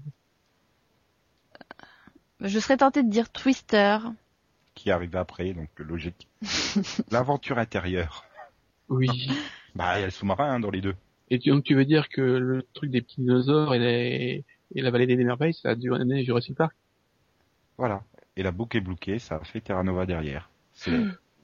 Je 2.39 2.59
serais 2.59 2.78
tentée 2.78 3.03
de 3.03 3.09
dire 3.09 3.30
Twister. 3.30 3.97
Qui 4.74 4.89
est 4.89 4.93
arrivé 4.93 5.18
après, 5.18 5.53
donc 5.53 5.68
logique. 5.78 6.28
L'aventure 7.11 7.57
intérieure. 7.59 8.24
Oui. 8.89 9.07
Bah, 9.76 9.99
il 9.99 9.99
y 9.99 10.03
a 10.03 10.07
le 10.07 10.11
sous-marin 10.11 10.53
hein, 10.53 10.59
dans 10.59 10.72
les 10.72 10.82
deux. 10.82 10.95
Et 11.30 11.38
tu, 11.38 11.51
donc 11.51 11.63
tu 11.63 11.76
veux 11.76 11.86
dire 11.86 12.09
que 12.09 12.20
le 12.22 12.65
truc 12.74 12.89
des 12.89 13.03
petits 13.03 13.22
dinosaures 13.22 13.76
et, 13.76 13.80
les, 13.80 14.43
et 14.74 14.82
la 14.82 14.89
vallée 14.89 15.05
des 15.05 15.15
merveilles, 15.18 15.53
ça 15.53 15.70
a 15.70 15.76
dû 15.76 15.93
amener 15.93 16.24
Jurassic 16.24 16.55
Park? 16.57 16.76
Voilà. 17.78 18.01
Et 18.38 18.41
la 18.41 18.49
boucle 18.51 18.76
est 18.78 18.82
bloquée, 18.82 19.20
ça 19.20 19.36
a 19.36 19.43
fait 19.43 19.61
Terra 19.61 19.84
Nova 19.84 20.07
derrière. 20.07 20.49
C'est 20.74 20.99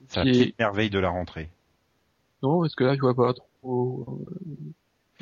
c'est 0.08 0.24
la 0.24 0.32
petite 0.32 0.58
merveille 0.58 0.90
de 0.90 0.98
la 0.98 1.10
rentrée. 1.10 1.48
Non, 2.42 2.60
parce 2.60 2.74
que 2.74 2.82
là, 2.82 2.96
je 2.96 3.00
vois 3.00 3.14
pas 3.14 3.34
trop... 3.34 4.26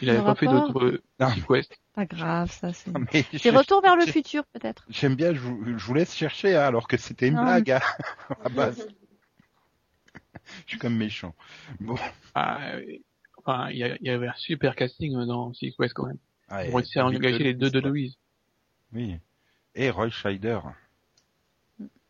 Il 0.00 0.10
avait 0.10 0.22
pas 0.22 0.34
fait 0.34 0.46
rapport 0.46 0.72
d'autres 0.72 1.02
euh. 1.20 1.62
Pas 1.94 2.06
grave, 2.06 2.50
ça 2.50 2.72
c'est. 2.72 2.90
C'est 3.38 3.50
Retour 3.50 3.82
vers 3.82 3.96
le 3.96 4.06
futur 4.06 4.44
peut-être. 4.46 4.86
J'aime 4.88 5.14
bien, 5.14 5.34
je 5.34 5.40
vous, 5.40 5.78
je 5.78 5.84
vous 5.84 5.94
laisse 5.94 6.14
chercher 6.14 6.56
hein, 6.56 6.62
alors 6.62 6.88
que 6.88 6.96
c'était 6.96 7.28
une 7.28 7.34
Non. 7.34 7.44
blague 7.44 7.70
hein, 7.70 7.80
à 8.44 8.48
base. 8.48 8.88
Je 10.66 10.70
suis 10.70 10.78
comme 10.78 10.96
méchant. 10.96 11.34
Bon, 11.80 11.96
Ah, 12.34 12.72
enfin, 13.38 13.68
il 13.70 13.78
y, 13.78 14.10
avait 14.10 14.28
un 14.28 14.34
super 14.36 14.74
casting 14.74 15.14
euh, 15.16 15.26
dans 15.26 15.52
Sequest 15.52 15.94
quand 15.94 16.06
même. 16.06 16.18
Ah, 16.48 16.64
Pour 16.64 16.76
réussir 16.76 17.06
à 17.06 17.10
David 17.10 17.24
engager 17.24 17.44
les 17.44 17.54
deux 17.54 17.70
de. 17.70 17.80
Louise. 17.80 18.16
Oui. 18.92 19.18
Et 19.74 19.90
Roy 19.90 20.10
Scheider. 20.10 20.58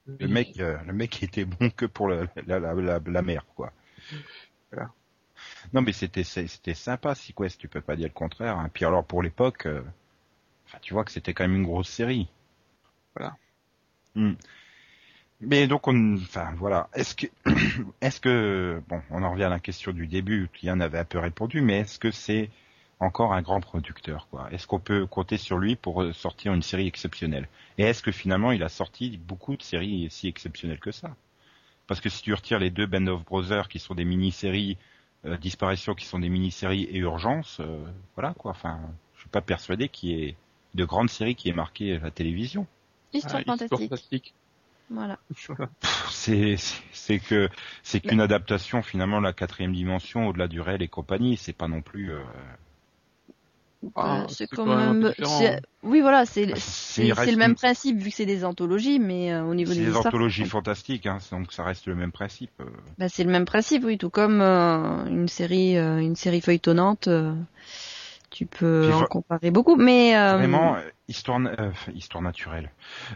Le 0.06 0.26
mec, 0.26 0.58
euh, 0.58 0.78
le 0.86 0.92
mec 0.92 1.22
était 1.22 1.44
bon 1.44 1.70
que 1.70 1.86
pour 1.86 2.08
la, 2.08 2.26
la, 2.46 2.58
la, 2.58 2.74
la, 2.74 3.00
la 3.04 3.22
mer, 3.22 3.46
quoi. 3.54 3.72
Voilà. 4.72 4.90
Non, 5.72 5.82
mais 5.82 5.92
c'était 5.92 6.24
c'était 6.24 6.74
sympa, 6.74 7.14
Sequest, 7.14 7.58
tu 7.60 7.68
peux 7.68 7.80
pas 7.80 7.96
dire 7.96 8.08
le 8.08 8.12
contraire. 8.14 8.58
hein. 8.58 8.70
Puis 8.72 8.84
alors 8.84 9.04
pour 9.04 9.22
l'époque, 9.22 9.66
euh, 9.66 9.82
tu 10.82 10.94
vois 10.94 11.04
que 11.04 11.10
c'était 11.12 11.34
quand 11.34 11.44
même 11.44 11.56
une 11.56 11.64
grosse 11.64 11.88
série. 11.88 12.28
Voilà. 13.16 13.36
Hmm. 14.14 14.34
Mais 15.40 15.66
donc 15.66 15.88
on, 15.88 16.14
enfin 16.16 16.52
voilà, 16.56 16.88
est-ce 16.94 17.14
que, 17.16 17.26
est-ce 18.00 18.20
que, 18.20 18.82
bon, 18.88 19.02
on 19.10 19.22
en 19.22 19.32
revient 19.32 19.44
à 19.44 19.48
la 19.48 19.58
question 19.60 19.92
du 19.92 20.06
début, 20.06 20.48
Yann 20.62 20.80
avait 20.80 20.98
un 20.98 21.04
peu 21.04 21.18
répondu, 21.18 21.60
mais 21.60 21.80
est-ce 21.80 21.98
que 21.98 22.10
c'est 22.10 22.50
encore 23.00 23.32
un 23.34 23.42
grand 23.42 23.60
producteur, 23.60 24.28
quoi? 24.30 24.48
Est-ce 24.52 24.66
qu'on 24.68 24.78
peut 24.78 25.06
compter 25.06 25.36
sur 25.38 25.58
lui 25.58 25.74
pour 25.76 26.02
euh, 26.02 26.12
sortir 26.12 26.54
une 26.54 26.62
série 26.62 26.86
exceptionnelle? 26.86 27.48
Et 27.78 27.82
est-ce 27.84 28.02
que 28.02 28.12
finalement 28.12 28.52
il 28.52 28.62
a 28.62 28.68
sorti 28.68 29.18
beaucoup 29.18 29.56
de 29.56 29.62
séries 29.62 30.08
si 30.10 30.28
exceptionnelles 30.28 30.78
que 30.80 30.92
ça? 30.92 31.16
Parce 31.88 32.00
que 32.00 32.08
si 32.08 32.22
tu 32.22 32.32
retires 32.34 32.60
les 32.60 32.70
deux 32.70 32.86
Band 32.86 33.06
of 33.08 33.24
Brothers 33.24 33.68
qui 33.68 33.78
sont 33.80 33.94
des 33.94 34.04
mini-séries, 34.04 34.78
euh, 35.24 35.36
Disparition 35.36 35.94
qui 35.94 36.04
sont 36.06 36.18
des 36.18 36.28
mini-séries 36.28 36.84
et 36.84 36.98
Urgence, 36.98 37.58
euh, 37.60 37.84
voilà 38.16 38.34
quoi. 38.34 38.50
Enfin, 38.52 38.80
je 39.14 39.20
suis 39.20 39.28
pas 39.30 39.40
persuadé 39.40 39.88
qu'il 39.88 40.10
y 40.10 40.24
ait 40.24 40.36
de 40.74 40.84
grandes 40.84 41.10
séries 41.10 41.34
qui 41.34 41.48
aient 41.48 41.52
marqué 41.54 41.98
la 41.98 42.10
télévision. 42.10 42.66
Histoire 43.12 43.36
Ah, 43.36 43.40
Histoire 43.40 43.58
fantastique. 43.58 43.90
fantastique. 43.90 44.34
Voilà. 44.90 45.18
C'est 46.10 46.56
c'est- 46.56 46.82
c'est 46.92 47.18
que 47.18 47.48
c'est 47.82 48.00
qu'une 48.00 48.20
adaptation 48.20 48.82
finalement 48.82 49.20
la 49.20 49.32
quatrième 49.32 49.72
dimension 49.72 50.28
au-delà 50.28 50.46
du 50.48 50.60
réel 50.60 50.82
et 50.82 50.88
compagnie. 50.88 51.36
C'est 51.36 51.52
pas 51.54 51.68
non 51.68 51.80
plus. 51.82 52.12
euh, 52.12 52.22
Ah, 53.96 54.24
Euh, 54.24 54.26
c'est 54.28 54.46
c'est 54.50 54.56
quand 54.56 54.64
quand 54.64 54.76
même 54.76 55.12
c'est- 55.24 55.60
Oui, 55.82 56.00
voilà, 56.00 56.24
c'est 56.26 56.46
bah, 56.46 56.54
c'est 56.56 57.14
c'est 57.14 57.30
le 57.32 57.36
même 57.36 57.50
une- 57.50 57.56
principe 57.56 57.98
vu 57.98 58.10
que 58.10 58.16
c'est 58.16 58.26
des 58.26 58.44
anthologies, 58.44 58.98
mais 58.98 59.32
euh, 59.32 59.44
au 59.44 59.54
niveau 59.54 59.72
C'est 59.72 59.80
des 59.80 59.86
des 59.86 59.88
histoires, 59.88 60.12
anthologies 60.12 60.44
fantastiques, 60.44 61.06
hein, 61.06 61.18
donc 61.30 61.52
ça 61.52 61.64
reste 61.64 61.86
le 61.86 61.94
même 61.94 62.12
principe. 62.12 62.50
euh. 62.60 62.66
bah, 62.98 63.08
c'est 63.08 63.24
le 63.24 63.30
même 63.30 63.44
principe, 63.44 63.84
oui, 63.84 63.98
tout 63.98 64.10
comme 64.10 64.40
euh, 64.40 65.06
une 65.06 65.28
série, 65.28 65.76
euh, 65.76 65.98
une 65.98 66.16
série 66.16 66.40
feuilletonnante. 66.40 67.08
euh, 67.08 67.34
tu 68.30 68.46
peux 68.46 68.82
Puis 68.84 68.92
en 68.94 69.04
comparer 69.04 69.50
beaucoup, 69.50 69.76
mais 69.76 70.16
euh, 70.16 70.36
Vraiment, 70.36 70.76
histoire, 71.08 71.40
euh, 71.58 71.70
histoire 71.94 72.22
naturelle, 72.22 72.70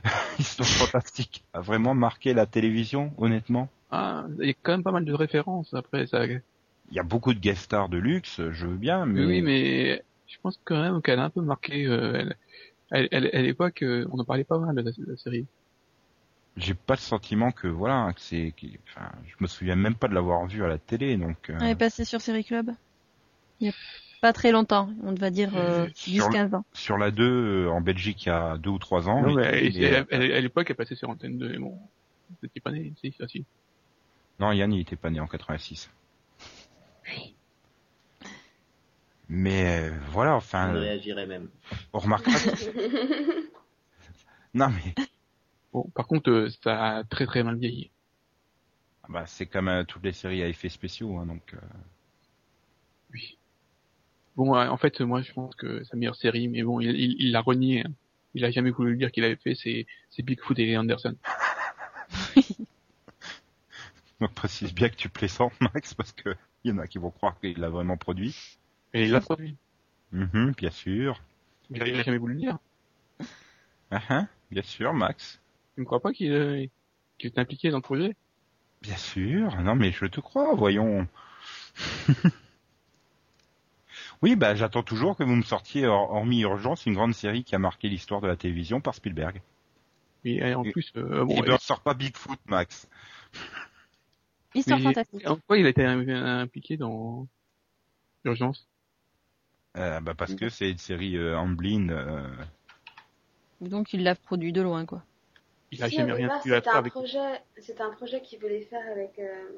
histoire 0.38 0.68
fantastique, 0.68 1.44
a 1.54 1.60
vraiment 1.60 1.94
marqué 1.94 2.34
la 2.34 2.46
télévision, 2.46 3.12
honnêtement. 3.18 3.68
Ah, 3.90 4.26
il 4.40 4.46
y 4.48 4.50
a 4.50 4.54
quand 4.62 4.72
même 4.72 4.82
pas 4.82 4.92
mal 4.92 5.04
de 5.04 5.12
références 5.12 5.72
après 5.74 6.06
ça. 6.06 6.24
Il 6.26 6.96
y 6.96 6.98
a 6.98 7.04
beaucoup 7.04 7.32
de 7.32 7.38
guest 7.38 7.62
stars 7.62 7.88
de 7.88 7.96
luxe, 7.98 8.40
je 8.50 8.66
veux 8.66 8.76
bien, 8.76 9.06
mais, 9.06 9.24
oui, 9.24 9.42
mais 9.42 10.04
je 10.26 10.36
pense 10.42 10.60
quand 10.64 10.80
même 10.80 11.02
qu'elle 11.02 11.18
a 11.18 11.24
un 11.24 11.30
peu 11.30 11.40
marqué. 11.42 11.86
Euh, 11.86 12.12
elle, 12.90 13.08
elle, 13.10 13.30
elle- 13.32 13.36
à 13.36 13.42
l'époque, 13.42 13.82
euh, 13.82 14.06
on 14.12 14.18
en 14.18 14.24
parlait 14.24 14.44
pas 14.44 14.58
mal 14.58 14.74
de 14.74 14.82
la, 14.82 14.90
de 14.92 15.04
la 15.06 15.16
série. 15.16 15.46
j'ai 16.56 16.74
pas 16.74 16.94
le 16.94 17.00
sentiment 17.00 17.50
que 17.52 17.68
voilà, 17.68 18.12
que 18.14 18.20
c'est, 18.20 18.54
enfin, 18.88 19.10
je 19.26 19.34
me 19.40 19.46
souviens 19.46 19.76
même 19.76 19.94
pas 19.94 20.08
de 20.08 20.14
l'avoir 20.14 20.46
vu 20.46 20.64
à 20.64 20.68
la 20.68 20.78
télé, 20.78 21.16
donc. 21.16 21.50
euh, 21.50 21.58
elle 21.60 21.70
est 21.70 21.74
passée 21.74 22.04
sur 22.04 22.20
Série 22.20 22.44
Club. 22.44 22.70
Il 23.60 23.66
y 23.68 23.70
a 23.70 23.74
pas 24.20 24.32
très 24.32 24.52
longtemps, 24.52 24.88
on 25.02 25.14
va 25.14 25.30
dire 25.30 25.50
euh, 25.56 25.86
Sur 25.94 26.28
le- 26.28 26.34
10-15 26.34 26.54
ans. 26.54 26.64
sur 26.74 26.98
la 26.98 27.10
2 27.10 27.66
euh, 27.66 27.70
en 27.70 27.80
Belgique 27.80 28.24
il 28.24 28.28
y 28.28 28.32
a 28.32 28.56
deux 28.58 28.70
ou 28.70 28.78
trois 28.78 29.08
ans. 29.08 29.22
non, 29.22 29.34
mais 29.34 29.44
elle- 29.44 30.06
elle- 30.10 30.32
à 30.32 30.40
l'époque, 30.40 30.68
elle 30.70 30.76
passait 30.76 30.96
sur 30.96 31.10
Antenne 31.10 31.38
2. 31.38 31.52
et 31.54 31.58
Bon, 31.58 31.78
c'était 32.42 32.60
pas 32.60 32.72
né, 32.72 32.92
si, 33.00 33.12
ça 33.18 33.28
si. 33.28 33.44
Non, 34.40 34.52
Yann, 34.52 34.72
il 34.72 34.80
était 34.80 34.96
pas 34.96 35.10
né 35.10 35.20
en 35.20 35.26
86. 35.26 35.90
Mais 39.28 39.88
euh, 39.90 39.98
voilà, 40.10 40.34
enfin, 40.36 40.70
On 40.70 40.76
euh, 40.76 40.80
réagirait 40.80 41.26
même. 41.26 41.48
on 41.92 41.98
remarquera. 41.98 42.38
que- 42.38 43.50
non 44.54 44.68
mais 44.70 44.94
Bon, 45.72 45.82
par 45.94 46.06
contre, 46.06 46.30
euh, 46.30 46.48
ça 46.62 46.96
a 46.98 47.04
très 47.04 47.26
très 47.26 47.42
mal 47.42 47.56
vieilli. 47.58 47.90
ah 49.02 49.06
bah, 49.10 49.24
c'est 49.26 49.46
comme 49.46 49.68
euh, 49.68 49.84
toutes 49.84 50.04
les 50.04 50.12
séries 50.12 50.42
à 50.42 50.48
effets 50.48 50.68
spéciaux, 50.68 51.18
hein, 51.18 51.26
donc. 51.26 51.42
euh, 51.54 51.58
Oui. 53.12 53.36
Bon, 54.36 54.54
euh, 54.54 54.68
en 54.68 54.76
fait, 54.76 55.00
moi, 55.00 55.22
je 55.22 55.32
pense 55.32 55.54
que 55.54 55.82
sa 55.84 55.96
meilleure 55.96 56.16
série, 56.16 56.48
mais 56.48 56.62
bon, 56.62 56.80
il 56.80 56.90
il- 56.90 57.16
il 57.18 57.32
l'a 57.32 57.40
renié. 57.40 57.82
hein. 57.86 57.90
Il 58.34 58.44
a 58.44 58.50
jamais 58.50 58.70
voulu 58.70 58.92
le 58.92 58.96
dire 58.98 59.10
qu'il 59.10 59.24
avait 59.24 59.36
fait, 59.36 59.54
c'est 59.54 59.86
c'est 60.10 60.22
Bigfoot 60.22 60.58
et 60.58 60.76
Anderson. 60.76 61.16
Donc 64.20 64.32
précise 64.34 64.72
bien 64.74 64.88
que 64.88 64.94
tu 64.96 65.08
plaisantes, 65.08 65.52
Max, 65.60 65.92
parce 65.94 66.12
que 66.12 66.34
il 66.64 66.70
y 66.70 66.74
en 66.74 66.78
a 66.78 66.86
qui 66.86 66.98
vont 66.98 67.10
croire 67.10 67.38
qu'il 67.40 67.58
l'a 67.58 67.68
vraiment 67.68 67.96
produit. 67.96 68.34
Et 68.96 69.04
il 69.04 69.10
l'a 69.12 69.20
produit. 69.20 69.56
Mhm, 70.12 70.52
bien 70.56 70.70
sûr. 70.70 71.20
Il 71.70 71.82
a, 71.82 71.86
il 71.88 71.98
a 71.98 72.02
jamais 72.02 72.18
voulu 72.18 72.34
le 72.34 72.40
dire. 72.40 72.58
Ah, 73.90 74.02
ah, 74.08 74.26
bien 74.50 74.62
sûr, 74.62 74.92
Max. 74.94 75.40
Tu 75.74 75.80
ne 75.80 75.84
crois 75.86 76.00
pas 76.00 76.12
qu'il 76.12 76.32
euh, 76.32 76.64
qu'il 77.18 77.30
est 77.30 77.38
impliqué 77.38 77.70
dans 77.70 77.78
le 77.78 77.82
projet? 77.82 78.14
Bien 78.82 78.96
sûr. 78.96 79.60
Non 79.62 79.74
mais 79.74 79.90
je 79.92 80.06
te 80.06 80.20
crois, 80.20 80.54
voyons. 80.54 81.06
oui, 84.22 84.36
bah 84.36 84.54
j'attends 84.54 84.82
toujours 84.82 85.16
que 85.16 85.24
vous 85.24 85.34
me 85.36 85.42
sortiez, 85.42 85.86
hor- 85.86 86.10
hormis 86.12 86.40
Urgence, 86.42 86.86
une 86.86 86.94
grande 86.94 87.14
série 87.14 87.44
qui 87.44 87.54
a 87.54 87.58
marqué 87.58 87.88
l'histoire 87.88 88.20
de 88.20 88.26
la 88.26 88.36
télévision 88.36 88.80
par 88.80 88.94
Spielberg. 88.94 89.40
Et, 90.24 90.42
euh, 90.42 90.54
en 90.56 90.64
Et- 90.64 90.72
plus, 90.72 90.92
euh, 90.96 91.24
bon, 91.24 91.42
Il 91.44 91.50
ne 91.52 91.56
sort 91.58 91.80
pas 91.80 91.94
Bigfoot, 91.94 92.38
Max. 92.46 92.88
Histoire 94.54 94.78
mais- 94.78 94.84
fantastique. 94.86 95.26
En 95.28 95.36
quoi 95.36 95.58
il 95.58 95.66
a 95.66 95.68
été 95.68 95.84
im- 95.84 96.08
impliqué 96.08 96.76
dans 96.76 97.26
Urgence? 98.24 98.66
Euh, 99.76 100.00
bah 100.00 100.14
parce 100.14 100.34
que 100.34 100.48
c'est 100.48 100.70
une 100.70 100.78
série 100.78 101.16
euh, 101.16 101.36
Amblin. 101.38 101.88
euh, 101.90 102.26
Donc 103.60 103.92
il 103.92 104.02
l'a 104.02 104.14
produit 104.14 104.52
de 104.52 104.62
loin, 104.62 104.86
quoi. 104.86 105.02
Il 105.72 105.82
a 105.82 105.88
Si, 105.88 105.96
jamais 105.96 106.12
rien 106.12 106.28
pu 106.40 106.54
à 106.54 106.58
c'était 106.58 106.60
faire 106.70 106.76
un 106.76 106.78
avec. 106.78 106.92
projet, 106.92 107.42
c'était 107.58 107.82
un 107.82 107.90
projet 107.90 108.22
qu'il 108.22 108.38
voulait 108.38 108.62
faire 108.62 108.86
avec 108.90 109.18
euh, 109.18 109.48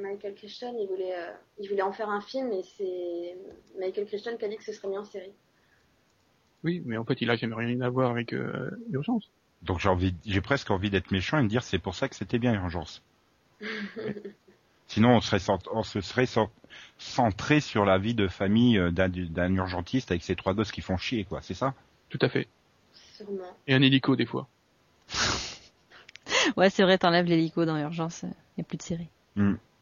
Michael 0.00 0.34
Crichton. 0.34 0.74
Il 0.78 0.86
voulait, 0.86 1.14
euh, 1.14 1.30
il 1.58 1.68
voulait 1.68 1.82
en 1.82 1.92
faire 1.92 2.08
un 2.08 2.20
film, 2.20 2.52
et 2.52 2.62
c'est 2.62 3.36
Michael 3.78 4.06
Crichton 4.06 4.36
qui 4.38 4.44
a 4.44 4.48
dit 4.48 4.56
que 4.56 4.64
ce 4.64 4.72
serait 4.72 4.88
mis 4.88 4.96
en 4.98 5.04
série. 5.04 5.32
Oui, 6.64 6.82
mais 6.86 6.96
en 6.96 7.04
fait, 7.04 7.20
il 7.20 7.30
a 7.30 7.36
jamais 7.36 7.54
rien 7.54 7.80
à 7.80 7.88
voir 7.88 8.10
avec 8.10 8.32
euh, 8.32 8.70
Urgence. 8.92 9.30
Donc 9.62 9.80
j'ai 9.80 9.88
envie, 9.88 10.14
j'ai 10.24 10.40
presque 10.40 10.70
envie 10.70 10.90
d'être 10.90 11.10
méchant 11.10 11.38
et 11.40 11.42
de 11.42 11.48
dire 11.48 11.62
c'est 11.64 11.78
pour 11.80 11.94
ça 11.96 12.08
que 12.08 12.14
c'était 12.14 12.38
bien 12.38 12.54
Urgence. 12.54 13.02
Sinon 14.88 15.10
on 15.16 15.20
serait, 15.20 15.38
cent- 15.38 15.58
on 15.72 15.82
se 15.82 16.00
serait 16.00 16.26
cent- 16.26 16.50
centré 16.98 17.60
sur 17.60 17.84
la 17.84 17.98
vie 17.98 18.14
de 18.14 18.26
famille 18.26 18.78
euh, 18.78 18.90
d'un, 18.90 19.54
urgentiste 19.54 20.10
avec 20.10 20.22
ses 20.24 20.34
trois 20.34 20.54
gosses 20.54 20.72
qui 20.72 20.80
font 20.80 20.96
chier, 20.96 21.24
quoi. 21.24 21.40
C'est 21.42 21.54
ça? 21.54 21.74
Tout 22.08 22.18
à 22.22 22.28
fait. 22.28 22.48
Sûrement. 23.14 23.56
Et 23.66 23.74
un 23.74 23.82
hélico 23.82 24.16
des 24.16 24.26
fois. 24.26 24.48
Ouais, 26.56 26.70
c'est 26.70 26.82
vrai, 26.82 26.98
t'enlèves 26.98 27.26
l'hélico 27.26 27.64
dans 27.64 27.76
l'urgence, 27.76 28.22
il 28.22 28.28
n'y 28.58 28.62
a 28.62 28.64
plus 28.64 28.76
de 28.76 28.82
série. 28.82 29.08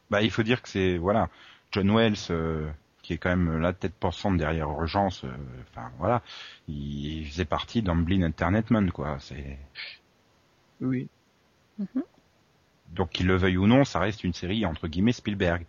Bah 0.09 0.21
il 0.21 0.31
faut 0.31 0.43
dire 0.43 0.61
que 0.61 0.69
c'est 0.69 0.97
voilà 0.97 1.29
John 1.71 1.89
Wells 1.89 2.15
euh, 2.29 2.69
qui 3.01 3.13
est 3.13 3.17
quand 3.17 3.29
même 3.29 3.57
la 3.59 3.73
tête 3.73 3.93
pensante 3.93 4.37
derrière 4.37 4.69
Urgence. 4.69 5.23
euh, 5.23 5.29
Enfin 5.71 5.89
voilà, 5.99 6.21
il, 6.67 7.19
il 7.21 7.27
faisait 7.27 7.45
partie 7.45 7.81
d'Amblin 7.81 8.21
Internetman, 8.23 8.91
quoi. 8.91 9.17
C'est 9.19 9.57
Oui. 10.81 11.07
Donc 12.89 13.09
qu'il 13.11 13.27
le 13.27 13.35
veuille 13.35 13.57
ou 13.57 13.67
non, 13.67 13.83
ça 13.85 13.99
reste 13.99 14.23
une 14.23 14.33
série 14.33 14.65
entre 14.65 14.87
guillemets 14.87 15.11
Spielberg. 15.13 15.65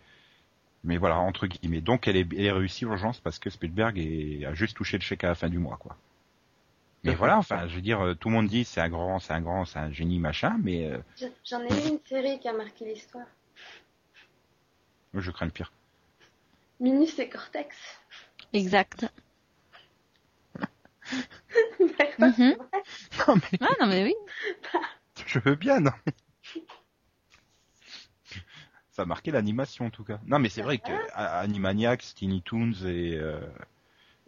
Mais 0.83 0.97
voilà, 0.97 1.17
entre 1.17 1.45
guillemets. 1.47 1.81
Donc 1.81 2.07
elle 2.07 2.15
est, 2.15 2.27
elle 2.33 2.45
est 2.45 2.51
réussie 2.51 2.85
Urgence 2.85 3.19
parce 3.19 3.37
que 3.39 3.49
Spielberg 3.49 3.97
est- 3.97 4.45
a 4.45 4.53
juste 4.53 4.77
touché 4.77 4.97
le 4.97 5.03
chèque 5.03 5.23
à 5.23 5.27
la 5.27 5.35
fin 5.35 5.49
du 5.49 5.59
mois, 5.59 5.77
quoi. 5.77 5.97
Mais 7.05 7.15
voilà, 7.15 7.37
enfin, 7.37 7.65
je 7.69 7.75
veux 7.75 7.81
dire, 7.81 8.01
euh, 8.01 8.13
tout 8.13 8.27
le 8.29 8.35
monde 8.35 8.47
dit 8.47 8.65
c'est 8.65 8.81
un 8.81 8.89
grand, 8.89 9.19
c'est 9.19 9.31
un 9.33 9.39
grand, 9.41 9.63
c'est 9.65 9.79
un 9.79 9.89
génie, 9.91 10.19
machin, 10.19 10.57
mais 10.61 10.85
euh, 10.85 10.97
J'en- 11.45 11.61
ai 11.61 11.73
eu 11.85 11.89
une 11.91 11.99
série 12.05 12.39
qui 12.39 12.47
a 12.49 12.53
marqué 12.53 12.85
l'histoire. 12.85 13.25
moi, 15.13 15.21
je 15.23 15.31
crains 15.31 15.45
le 15.45 15.51
pire. 15.51 15.71
Minus 16.81 17.17
et 17.19 17.29
Cortex. 17.29 17.75
Exact. 18.53 19.05
D'accord. 21.79 22.27
Mhm. 22.37 22.55
Non 23.27 23.35
mais 23.35 23.57
Ah 23.61 23.73
non 23.79 23.87
mais 23.87 24.03
oui. 24.03 24.15
je 25.25 25.39
veux 25.39 25.55
bien, 25.55 25.79
non. 25.79 25.91
Ça 28.99 29.03
a 29.03 29.05
marqué 29.05 29.31
l'animation 29.31 29.85
en 29.85 29.89
tout 29.89 30.03
cas. 30.03 30.19
Non 30.27 30.39
mais 30.39 30.49
c'est 30.49 30.61
vrai 30.61 30.77
que 30.77 30.91
A- 31.13 31.39
Animaniacs, 31.39 32.03
Tiny 32.15 32.41
Toons 32.41 32.73
et, 32.85 33.15
euh, 33.17 33.39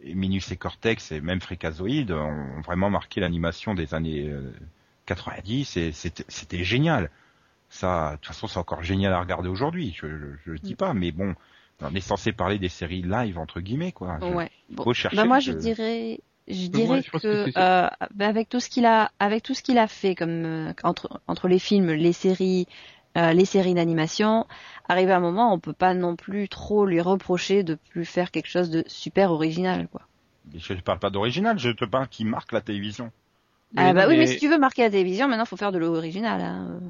et 0.00 0.14
Minus 0.14 0.50
et 0.50 0.56
Cortex 0.56 1.12
et 1.12 1.20
même 1.20 1.40
Freakazoid 1.42 2.10
ont 2.10 2.60
vraiment 2.62 2.88
marqué 2.88 3.20
l'animation 3.20 3.74
des 3.74 3.92
années 3.94 4.30
euh, 4.30 4.50
90 5.06 5.76
et 5.76 5.92
c'était 5.92 6.64
génial. 6.64 7.10
Ça, 7.68 8.12
de 8.12 8.16
toute 8.16 8.26
façon, 8.26 8.46
c'est 8.46 8.58
encore 8.58 8.82
génial 8.82 9.12
à 9.12 9.20
regarder 9.20 9.48
aujourd'hui. 9.48 9.94
Je, 9.94 10.06
je, 10.06 10.26
je 10.46 10.50
le 10.52 10.58
dis 10.58 10.74
pas, 10.74 10.94
mais 10.94 11.12
bon, 11.12 11.34
on 11.80 11.94
est 11.94 12.00
censé 12.00 12.32
parler 12.32 12.58
des 12.58 12.68
séries 12.68 13.02
live 13.02 13.38
entre 13.38 13.60
guillemets 13.60 13.92
quoi. 13.92 14.18
Je- 14.20 14.26
Ouais. 14.34 14.50
Bon. 14.70 14.84
Faut 14.84 14.94
chercher. 14.94 15.16
Bah 15.16 15.24
moi 15.24 15.38
je 15.40 15.52
dirais 15.52 16.20
je 16.48 16.66
dirais 16.66 17.02
que, 17.02 17.46
euh, 17.56 17.88
bah, 18.14 18.26
avec 18.26 18.48
tout 18.48 18.60
ce 18.60 18.68
qu'il 18.68 18.84
a 18.84 19.12
avec 19.20 19.42
tout 19.42 19.54
ce 19.54 19.62
qu'il 19.62 19.78
a 19.78 19.86
fait 19.86 20.14
comme 20.14 20.44
euh, 20.44 20.72
entre 20.82 21.20
entre 21.28 21.48
les 21.48 21.58
films, 21.58 21.90
les 21.92 22.12
séries, 22.12 22.66
euh, 23.16 23.32
les 23.32 23.44
séries 23.44 23.74
d'animation, 23.74 24.46
arrivé 24.88 25.12
à 25.12 25.16
un 25.16 25.20
moment, 25.20 25.52
on 25.52 25.58
peut 25.60 25.72
pas 25.72 25.94
non 25.94 26.16
plus 26.16 26.48
trop 26.48 26.86
lui 26.86 27.00
reprocher 27.00 27.62
de 27.62 27.74
plus 27.90 28.04
faire 28.04 28.30
quelque 28.30 28.48
chose 28.48 28.70
de 28.70 28.84
super 28.86 29.32
original 29.32 29.88
quoi. 29.88 30.02
Je 30.54 30.72
ne 30.74 30.80
parle 30.80 30.98
pas 30.98 31.10
d'original, 31.10 31.58
je 31.58 31.70
te 31.70 31.84
parle 31.84 32.08
qui 32.08 32.24
marque 32.24 32.52
la 32.52 32.60
télévision. 32.60 33.12
Ah 33.76 33.86
Mais 33.88 33.92
bah 33.94 34.02
non, 34.04 34.08
oui, 34.10 34.14
mais 34.18 34.24
mais- 34.24 34.26
si 34.26 34.38
tu 34.38 34.48
veux 34.48 34.58
marquer 34.58 34.82
la 34.82 34.90
télévision, 34.90 35.28
maintenant 35.28 35.44
faut 35.44 35.56
faire 35.56 35.72
de 35.72 35.78
l'original. 35.78 36.40
Hein. 36.40 36.80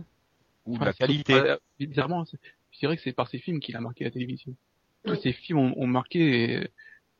Ou 0.66 0.72
de 0.72 0.76
Enfin, 0.76 0.86
la 0.86 0.92
qualité. 0.92 1.34
euh, 1.34 1.56
bizarrement, 1.78 2.24
c'est- 2.24 2.38
je 2.70 2.78
dirais 2.78 2.96
que 2.96 3.02
c'est 3.02 3.12
par 3.12 3.28
ces 3.28 3.38
films 3.38 3.60
qu'il 3.60 3.76
a 3.76 3.80
marqué 3.80 4.04
la 4.04 4.10
télévision. 4.10 4.54
Tous 5.04 5.16
ces 5.16 5.32
films 5.32 5.58
ont, 5.58 5.74
ont 5.76 5.86
marqué 5.86 6.56
euh, 6.56 6.68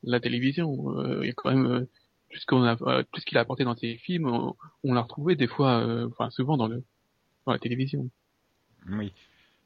la 0.05 0.21
télévision. 0.21 0.99
Euh, 0.99 1.21
Il 1.23 1.27
y 1.27 1.31
a 1.31 1.35
quand 1.35 1.51
même 1.51 1.67
euh, 1.67 1.89
tout 2.31 2.39
ce 2.39 2.47
qu'on 2.47 2.63
a, 2.65 2.77
euh, 2.83 3.03
tout 3.13 3.21
ce 3.21 3.27
qu'il 3.27 3.37
a 3.39 3.41
apporté 3.43 3.65
dans 3.65 3.77
ces 3.77 3.97
films, 3.99 4.27
on, 4.29 4.57
on 4.85 4.95
l'a 4.95 5.03
retrouvé 5.03 5.37
des 5.37 5.47
fois, 5.49 5.81
euh, 5.81 6.09
enfin 6.11 6.31
souvent 6.31 6.57
dans 6.57 6.67
le 6.69 6.83
dans 7.47 7.53
la 7.53 7.59
télévision. 7.59 8.09
Oui. 8.89 9.13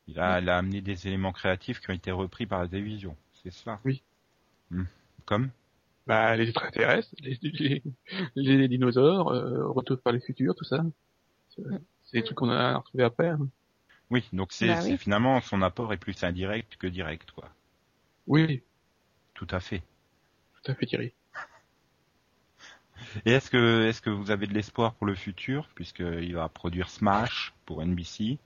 Il 0.08 0.20
a, 0.20 0.40
il 0.40 0.48
a 0.48 0.58
amené 0.58 0.80
des 0.80 1.06
éléments 1.08 1.32
créatifs 1.32 1.80
qui 1.80 1.90
ont 1.90 1.94
été 1.94 2.10
repris 2.12 2.46
par 2.46 2.60
la 2.62 2.68
télévision. 2.68 3.16
C'est 3.42 3.52
ça. 3.52 3.80
Oui. 3.84 4.02
Hmm. 4.70 4.84
Comme? 5.24 5.50
Bah 6.06 6.36
les 6.36 6.48
extraterrestres, 6.48 7.08
les, 7.20 7.36
les, 7.42 7.82
les 8.36 8.68
dinosaures, 8.68 9.30
euh, 9.32 9.66
Retour 9.68 10.00
par 10.00 10.12
le 10.12 10.20
futur, 10.20 10.54
tout 10.54 10.64
ça. 10.64 10.84
C'est 11.48 12.18
des 12.18 12.22
trucs 12.22 12.36
qu'on 12.36 12.50
a 12.50 12.76
retrouvés 12.78 13.02
après. 13.04 13.28
hein. 13.30 13.48
Oui, 14.10 14.24
donc 14.32 14.52
c'est 14.52 14.68
Bah 14.68 14.80
oui. 14.84 14.96
finalement 14.98 15.40
son 15.40 15.62
apport 15.62 15.92
est 15.92 15.96
plus 15.96 16.22
indirect 16.22 16.76
que 16.76 16.86
direct, 16.86 17.32
quoi. 17.32 17.48
Oui, 18.28 18.62
Tout 19.34 19.48
à 19.50 19.58
fait. 19.58 19.82
tout 20.62 20.70
à 20.70 20.74
fait 20.76 20.86
Thierry. 20.86 21.12
Et 23.24 23.32
est-ce 23.32 23.50
que 23.50 23.86
est-ce 23.88 24.00
que 24.00 24.10
vous 24.10 24.30
avez 24.30 24.46
de 24.46 24.54
l'espoir 24.54 24.94
pour 24.94 25.06
le 25.06 25.14
futur, 25.16 25.68
puisqu'il 25.74 26.34
va 26.34 26.48
produire 26.48 26.88
Smash 26.88 27.52
pour 27.66 27.82
NBC 27.84 28.38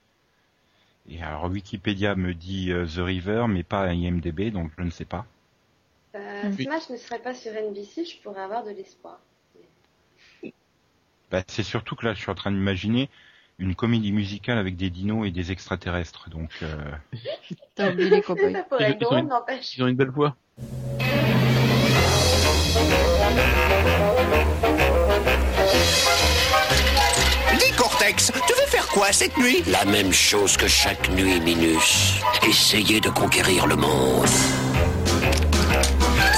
Et 1.11 1.21
alors 1.23 1.51
Wikipédia 1.51 2.15
me 2.15 2.35
dit 2.35 2.71
euh, 2.73 2.87
The 2.87 2.99
River, 3.01 3.47
mais 3.49 3.63
pas 3.65 3.93
IMDb, 3.93 4.51
donc 4.53 4.71
je 4.79 4.83
ne 4.85 4.91
sais 4.91 5.05
pas. 5.05 5.27
Euh, 6.15 6.43
Oui. 6.57 6.65
Smash 6.65 6.89
ne 6.91 6.97
serait 6.97 7.19
pas 7.19 7.35
sur 7.35 7.53
NBC, 7.53 8.05
je 8.05 8.17
pourrais 8.23 8.43
avoir 8.43 8.65
de 8.65 8.71
l'espoir. 8.71 9.19
Bah, 11.31 11.43
c'est 11.47 11.63
surtout 11.63 11.95
que 11.97 12.07
là, 12.07 12.15
je 12.15 12.21
suis 12.21 12.31
en 12.31 12.35
train 12.35 12.51
d'imaginer 12.51 13.09
une 13.59 13.75
comédie 13.75 14.11
musicale 14.13 14.59
avec 14.59 14.77
des 14.77 14.91
dinos 14.91 15.27
et 15.27 15.31
des 15.31 15.53
extraterrestres. 15.53 16.31
Donc, 16.31 16.51
euh, 16.63 16.77
T'as 17.75 17.93
oublié 17.93 18.11
les 18.11 18.23
cowboys. 18.23 18.53
Ça 18.53 18.63
pourrait 18.65 18.85
Ils- 18.85 18.93
être 18.93 18.99
ils 19.01 19.05
ont 19.07 19.09
drôle, 19.11 19.19
une- 19.21 19.29
n'empêche. 19.29 19.77
Ils 19.77 19.83
ont 19.85 19.87
une 19.89 19.97
belle 19.97 20.11
voix. 20.11 20.37
Quoi 29.01 29.13
cette 29.13 29.39
nuit? 29.39 29.63
La 29.67 29.87
même 29.87 30.13
chose 30.13 30.59
que 30.59 30.69
chaque 30.69 31.09
nuit, 31.13 31.41
Minus. 31.41 32.17
Essayer 32.47 33.01
de 33.01 33.09
conquérir 33.09 33.67
le 33.67 33.75
monde. 33.75 34.29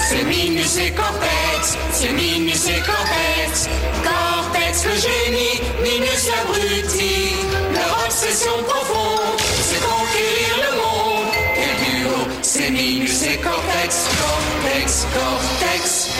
C'est 0.08 0.22
Minus 0.22 0.76
et 0.78 0.92
Cortex, 0.92 1.76
c'est 1.90 2.12
Minus 2.12 2.68
et 2.68 2.80
Cortex. 2.88 3.68
Cortex 4.04 4.84
le 4.84 4.94
génie, 4.94 5.56
Minus 5.82 6.28
l'abruti. 6.30 7.34
Leur 7.74 8.04
obsession 8.06 8.56
profonde, 8.68 9.40
c'est 9.66 9.80
conquérir 9.80 10.54
le 10.64 10.72
monde. 10.82 11.32
Quel 11.56 11.74
duo, 11.84 12.16
c'est 12.42 12.70
Minus 12.70 13.22
et 13.24 13.38
Cortex. 13.38 14.06
Cortex, 14.20 15.06
Cortex. 15.12 16.10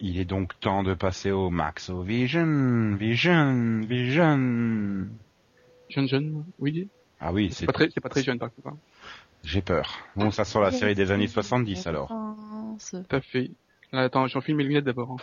Il 0.00 0.18
est 0.18 0.24
donc 0.24 0.58
temps 0.60 0.82
de 0.82 0.94
passer 0.94 1.30
au 1.30 1.50
Maxo 1.50 2.02
Vision, 2.02 2.94
Vision, 2.96 3.80
Vision. 3.80 5.08
Jeune 5.88 6.08
jeune, 6.08 6.44
oui. 6.58 6.88
Ah 7.20 7.32
oui, 7.32 7.50
C'est 7.52 7.66
pas 7.66 7.72
très, 7.72 7.90
c'est 7.90 8.00
pas 8.00 8.08
très 8.08 8.22
jeune 8.22 8.38
par 8.38 8.52
contre. 8.54 8.68
hein. 8.68 8.78
J'ai 9.44 9.62
peur. 9.62 9.98
Bon, 10.16 10.30
ça 10.30 10.44
sent 10.44 10.60
la 10.60 10.70
série 10.72 10.94
des 10.94 11.10
années 11.10 11.28
70 11.28 11.86
alors. 11.86 12.08
Tout 12.90 13.04
à 13.10 13.20
fait. 13.20 13.50
Là, 13.92 14.02
attends, 14.02 14.26
j'enfile 14.26 14.56
mes 14.56 14.64
lunettes 14.64 14.84
d'abord. 14.84 15.12
hein. 15.12 15.16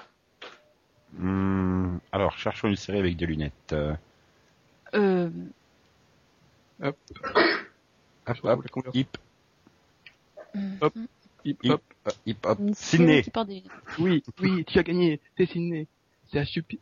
Hmm, 1.18 1.98
alors, 2.12 2.38
cherchons 2.38 2.70
une 2.70 2.76
série 2.76 2.98
avec 3.00 3.18
des 3.18 3.26
lunettes. 3.26 3.76
Euh, 4.94 5.30
hop, 6.82 6.98
hop, 8.26 8.38
la 8.44 8.56
converse. 8.70 8.96
hip, 8.96 9.08
hop. 10.82 10.94
hip 11.46 11.58
hop. 11.70 11.82
Série 12.74 12.74
Sydney. 12.76 13.22
des- 13.46 13.64
Oui, 14.00 14.24
oui, 14.42 14.66
tu 14.66 14.78
as 14.80 14.84
gagné. 14.84 15.20
C'est 15.38 15.46
Sydney. 15.46 15.88
C'est 16.32 16.40
Assupi. 16.40 16.80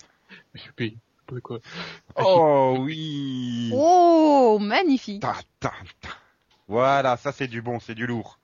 Assupi. 0.56 0.98
Pas 1.28 1.40
quoi. 1.42 1.60
Oh 2.18 2.78
oui. 2.80 3.72
Oh, 3.74 4.58
magnifique. 4.60 5.22
Ta, 5.22 5.36
ta, 5.60 5.72
ta. 6.02 6.10
Voilà, 6.68 7.18
ça 7.18 7.32
c'est 7.32 7.48
du 7.48 7.62
bon, 7.62 7.80
c'est 7.80 7.96
du 7.96 8.06
lourd. 8.08 8.40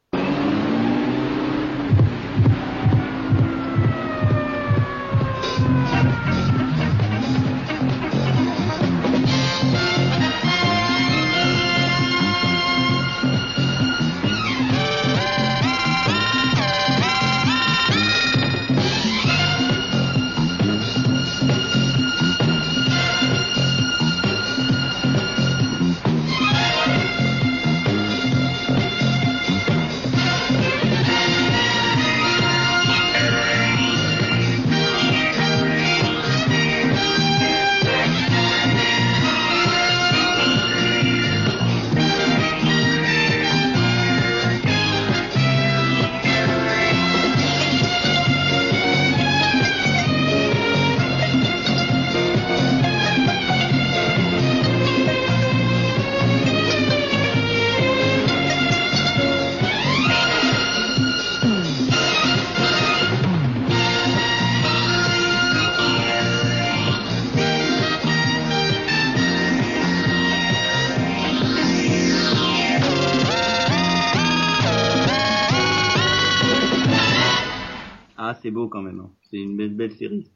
C'est 78.47 78.51
beau 78.51 78.69
quand 78.69 78.81
même. 78.81 79.01
hein. 79.01 79.11
C'est 79.29 79.37
une 79.41 79.57
belle, 79.57 79.73
belle 79.73 79.91
série. 79.97 80.31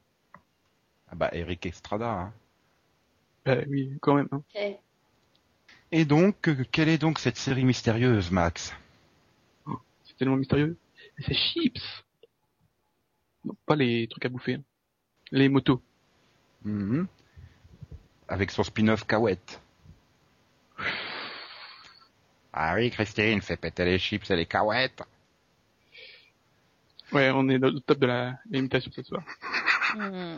Ah 1.07 1.15
bah, 1.15 1.29
Eric 1.31 1.65
Estrada. 1.65 2.11
Hein. 2.11 2.33
Bah 3.45 3.55
oui, 3.69 3.97
quand 4.01 4.15
même. 4.15 4.27
Hein. 4.33 4.43
Et 5.93 6.03
donc, 6.03 6.49
euh, 6.49 6.65
quelle 6.71 6.89
est 6.89 6.97
donc 6.97 7.19
cette 7.19 7.37
série 7.37 7.63
mystérieuse, 7.63 8.29
Max? 8.29 8.73
C'est 10.03 10.17
tellement 10.17 10.35
mystérieux. 10.35 10.77
C'est 11.19 11.33
chips. 11.33 12.03
Non, 13.45 13.55
pas 13.65 13.77
les 13.77 14.07
trucs 14.09 14.25
à 14.25 14.29
bouffer. 14.29 14.55
hein. 14.55 14.63
Les 15.31 15.47
motos. 15.47 15.81
Mhm. 16.65 17.07
Avec 18.27 18.51
son 18.51 18.63
spin-off 18.63 19.05
Cahouette. 19.07 19.61
Ah 22.53 22.73
oui, 22.75 22.91
Christine, 22.91 23.39
fait 23.41 23.55
péter 23.55 23.85
les 23.85 23.97
chips 23.97 24.29
et 24.29 24.35
les 24.35 24.45
cahuètes. 24.45 25.01
Ouais, 27.13 27.31
on 27.33 27.47
est 27.49 27.63
au 27.63 27.79
top 27.79 27.99
de 27.99 28.05
la 28.07 28.35
l'imitation 28.49 28.91
ce 28.93 29.03
soir. 29.03 29.21
Hmm. 29.95 30.37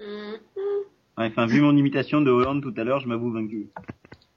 Ouais, 0.00 1.26
Enfin, 1.26 1.46
vu 1.46 1.60
mon 1.60 1.76
imitation 1.76 2.20
de 2.20 2.30
Hollande 2.30 2.62
tout 2.62 2.74
à 2.76 2.84
l'heure, 2.84 3.00
je 3.00 3.08
m'avoue 3.08 3.30
vaincu. 3.32 3.68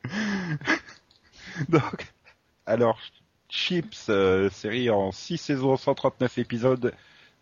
Donc, 1.69 2.07
alors, 2.65 2.99
Chips, 3.49 4.07
euh, 4.09 4.49
série 4.49 4.89
en 4.89 5.11
6 5.11 5.37
saisons, 5.37 5.77
139 5.77 6.37
épisodes 6.39 6.93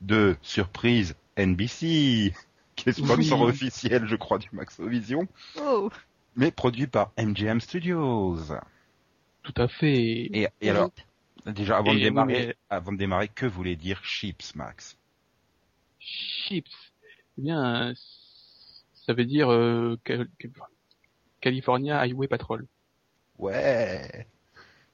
de 0.01 0.35
surprise 0.41 1.15
NBC, 1.37 2.33
qui 2.75 2.89
est 2.89 2.91
sponsor 2.91 3.41
Oui. 3.41 3.49
officiel, 3.49 4.05
je 4.07 4.15
crois, 4.15 4.37
du 4.37 4.49
Maxovision, 4.51 5.27
Oh. 5.59 5.89
mais 6.35 6.51
produit 6.51 6.87
par 6.87 7.11
MGM 7.17 7.61
Studios. 7.61 8.37
Tout 9.43 9.53
à 9.57 9.67
fait. 9.67 9.95
Et, 9.95 10.47
et 10.61 10.69
alors, 10.69 10.91
déjà, 11.45 11.77
avant 11.77 11.93
de 11.93 11.99
démarrer, 11.99 12.33
oui, 12.33 12.47
mais- 12.47 12.55
avant 12.69 12.91
de 12.91 12.97
démarrer, 12.97 13.27
que 13.27 13.45
voulait 13.45 13.75
dire 13.75 14.03
Chips, 14.03 14.55
Max? 14.55 14.97
Chips. 15.99 16.93
Eh 17.37 17.41
bien, 17.41 17.93
ça 19.05 19.13
veut 19.13 19.25
dire 19.25 19.51
euh, 19.51 19.97
Cal- 20.03 20.27
Cal- 20.39 20.51
California 21.39 21.99
Highway 21.99 22.27
Patrol. 22.27 22.65
Ouais. 23.37 24.27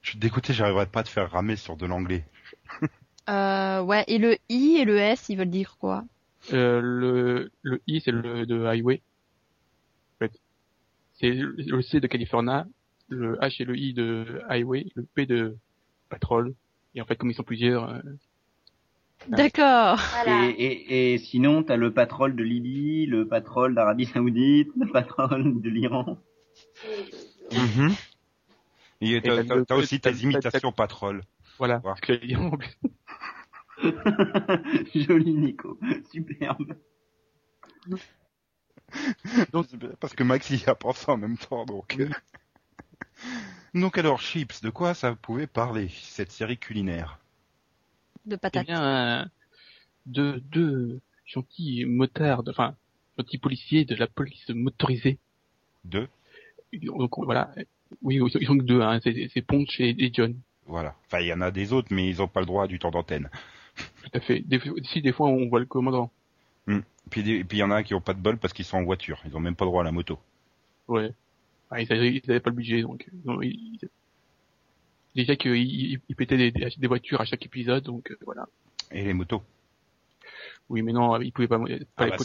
Je 0.00 0.10
suis 0.10 0.18
dégoûté, 0.18 0.52
j'arriverai 0.52 0.86
pas 0.86 1.00
à 1.00 1.02
te 1.02 1.08
faire 1.08 1.30
ramer 1.30 1.56
sur 1.56 1.76
de 1.76 1.86
l'anglais. 1.86 2.24
Euh, 3.28 3.82
ouais, 3.82 4.04
et 4.06 4.16
le 4.16 4.38
I 4.48 4.78
et 4.80 4.86
le 4.86 4.96
S, 4.96 5.28
ils 5.28 5.36
veulent 5.36 5.50
dire 5.50 5.76
quoi? 5.78 6.02
Euh, 6.54 6.80
le, 6.80 7.52
le 7.60 7.82
I, 7.86 8.00
c'est 8.00 8.10
le 8.10 8.46
de 8.46 8.64
highway. 8.64 9.02
C'est 11.20 11.30
le 11.30 11.82
C 11.82 12.00
de 12.00 12.06
California, 12.06 12.66
le 13.08 13.36
H 13.36 13.60
et 13.60 13.64
le 13.66 13.76
I 13.76 13.92
de 13.92 14.40
highway, 14.48 14.86
le 14.94 15.02
P 15.02 15.26
de 15.26 15.58
patrol. 16.08 16.54
Et 16.94 17.00
en 17.00 17.04
fait, 17.04 17.16
comme 17.16 17.30
ils 17.30 17.34
sont 17.34 17.42
plusieurs, 17.44 17.90
euh, 17.90 18.00
D'accord. 19.26 19.98
Voilà. 20.12 20.46
Et, 20.46 20.52
et, 20.52 21.14
et 21.14 21.18
sinon, 21.18 21.62
t'as 21.62 21.76
le 21.76 21.92
patrol 21.92 22.36
de 22.36 22.42
Libye, 22.42 23.06
le 23.06 23.26
patrol 23.26 23.74
d'Arabie 23.74 24.06
Saoudite, 24.06 24.70
le 24.76 24.86
patrol 24.90 25.60
de 25.60 25.68
l'Iran. 25.68 26.18
Mhm. 27.52 27.94
Et 29.00 29.20
t'as, 29.22 29.74
aussi 29.76 30.00
tes 30.00 30.10
imitations 30.10 30.72
patrol. 30.72 31.22
voilà. 31.58 31.80
Joli 34.94 35.34
Nico, 35.34 35.78
superbe. 36.10 36.74
Donc, 39.52 39.66
parce 40.00 40.14
que 40.14 40.24
Max 40.24 40.50
y 40.50 40.68
a 40.68 40.74
pensé 40.74 41.10
en 41.10 41.16
même 41.16 41.38
temps, 41.38 41.64
donc. 41.64 41.96
Donc 43.74 43.98
alors, 43.98 44.20
Chips, 44.20 44.62
de 44.62 44.70
quoi 44.70 44.94
ça 44.94 45.14
pouvait 45.14 45.46
parler, 45.46 45.88
cette 46.02 46.30
série 46.32 46.58
culinaire? 46.58 47.18
De 48.26 48.34
Eh 48.34 48.38
patates. 48.38 48.66
bien, 48.66 48.82
euh, 48.82 49.24
deux, 50.06 50.40
deux 50.40 51.00
gentils 51.26 51.84
motards, 51.84 52.42
de- 52.42 52.50
enfin, 52.50 52.74
gentils 53.18 53.38
policiers 53.38 53.84
de 53.84 53.94
la 53.94 54.06
police 54.06 54.48
motorisée. 54.50 55.18
Deux? 55.84 56.08
Donc 56.72 57.16
voilà. 57.18 57.50
Oui, 58.02 58.16
ils 58.22 58.46
sont 58.46 58.58
que 58.58 58.62
deux, 58.64 58.82
hein. 58.82 59.00
C'est 59.02 59.30
c'est 59.32 59.42
Ponch 59.42 59.80
et, 59.80 59.90
et 60.04 60.10
John. 60.12 60.34
Voilà. 60.66 60.94
Enfin, 61.06 61.20
il 61.20 61.28
y 61.28 61.32
en 61.32 61.40
a 61.40 61.50
des 61.50 61.72
autres, 61.72 61.88
mais 61.90 62.06
ils 62.08 62.20
ont 62.20 62.28
pas 62.28 62.40
le 62.40 62.46
droit 62.46 62.64
à 62.64 62.66
du 62.66 62.78
temps 62.78 62.90
d'antenne. 62.90 63.30
Tout 63.76 64.10
à 64.12 64.20
fait. 64.20 64.40
Des, 64.40 64.60
si 64.92 65.00
des 65.00 65.12
fois 65.12 65.28
on 65.28 65.48
voit 65.48 65.60
le 65.60 65.66
commandant. 65.66 66.10
Puis 67.10 67.22
des- 67.22 67.42
puis 67.44 67.56
il 67.56 67.60
y 67.60 67.64
en 67.64 67.70
a 67.70 67.82
qui 67.82 67.94
ont 67.94 68.02
pas 68.02 68.12
de 68.12 68.20
bol 68.20 68.36
parce 68.36 68.52
qu'ils 68.52 68.66
sont 68.66 68.76
en 68.76 68.84
voiture. 68.84 69.18
Ils 69.24 69.34
ont 69.34 69.40
même 69.40 69.56
pas 69.56 69.64
le 69.64 69.70
droit 69.70 69.80
à 69.80 69.84
la 69.84 69.92
moto. 69.92 70.18
Ouais. 70.88 71.10
Ah, 71.70 71.80
ils, 71.80 71.92
avaient, 71.92 72.14
ils 72.14 72.30
avaient 72.30 72.40
pas 72.40 72.50
le 72.50 72.56
budget, 72.56 72.82
donc. 72.82 73.06
non, 73.24 73.42
ils- 73.42 73.78
ils- 73.82 73.88
déjà 75.14 75.36
qu'ils 75.36 75.56
ils, 75.56 76.00
ils 76.08 76.16
pétaient 76.16 76.36
des, 76.36 76.50
des, 76.50 76.86
voitures 76.86 77.20
à 77.20 77.24
chaque 77.24 77.44
épisode, 77.44 77.84
donc 77.84 78.10
euh, 78.10 78.16
voilà. 78.24 78.46
Et 78.90 79.04
les 79.04 79.12
motos. 79.12 79.42
Oui, 80.70 80.82
mais 80.82 80.92
non, 80.92 81.20
ils 81.20 81.32
pouvaient 81.32 81.48
pas. 81.48 81.58
pas 81.58 81.66
Ah 81.96 82.04
les 82.04 82.10
bah, 82.10 82.16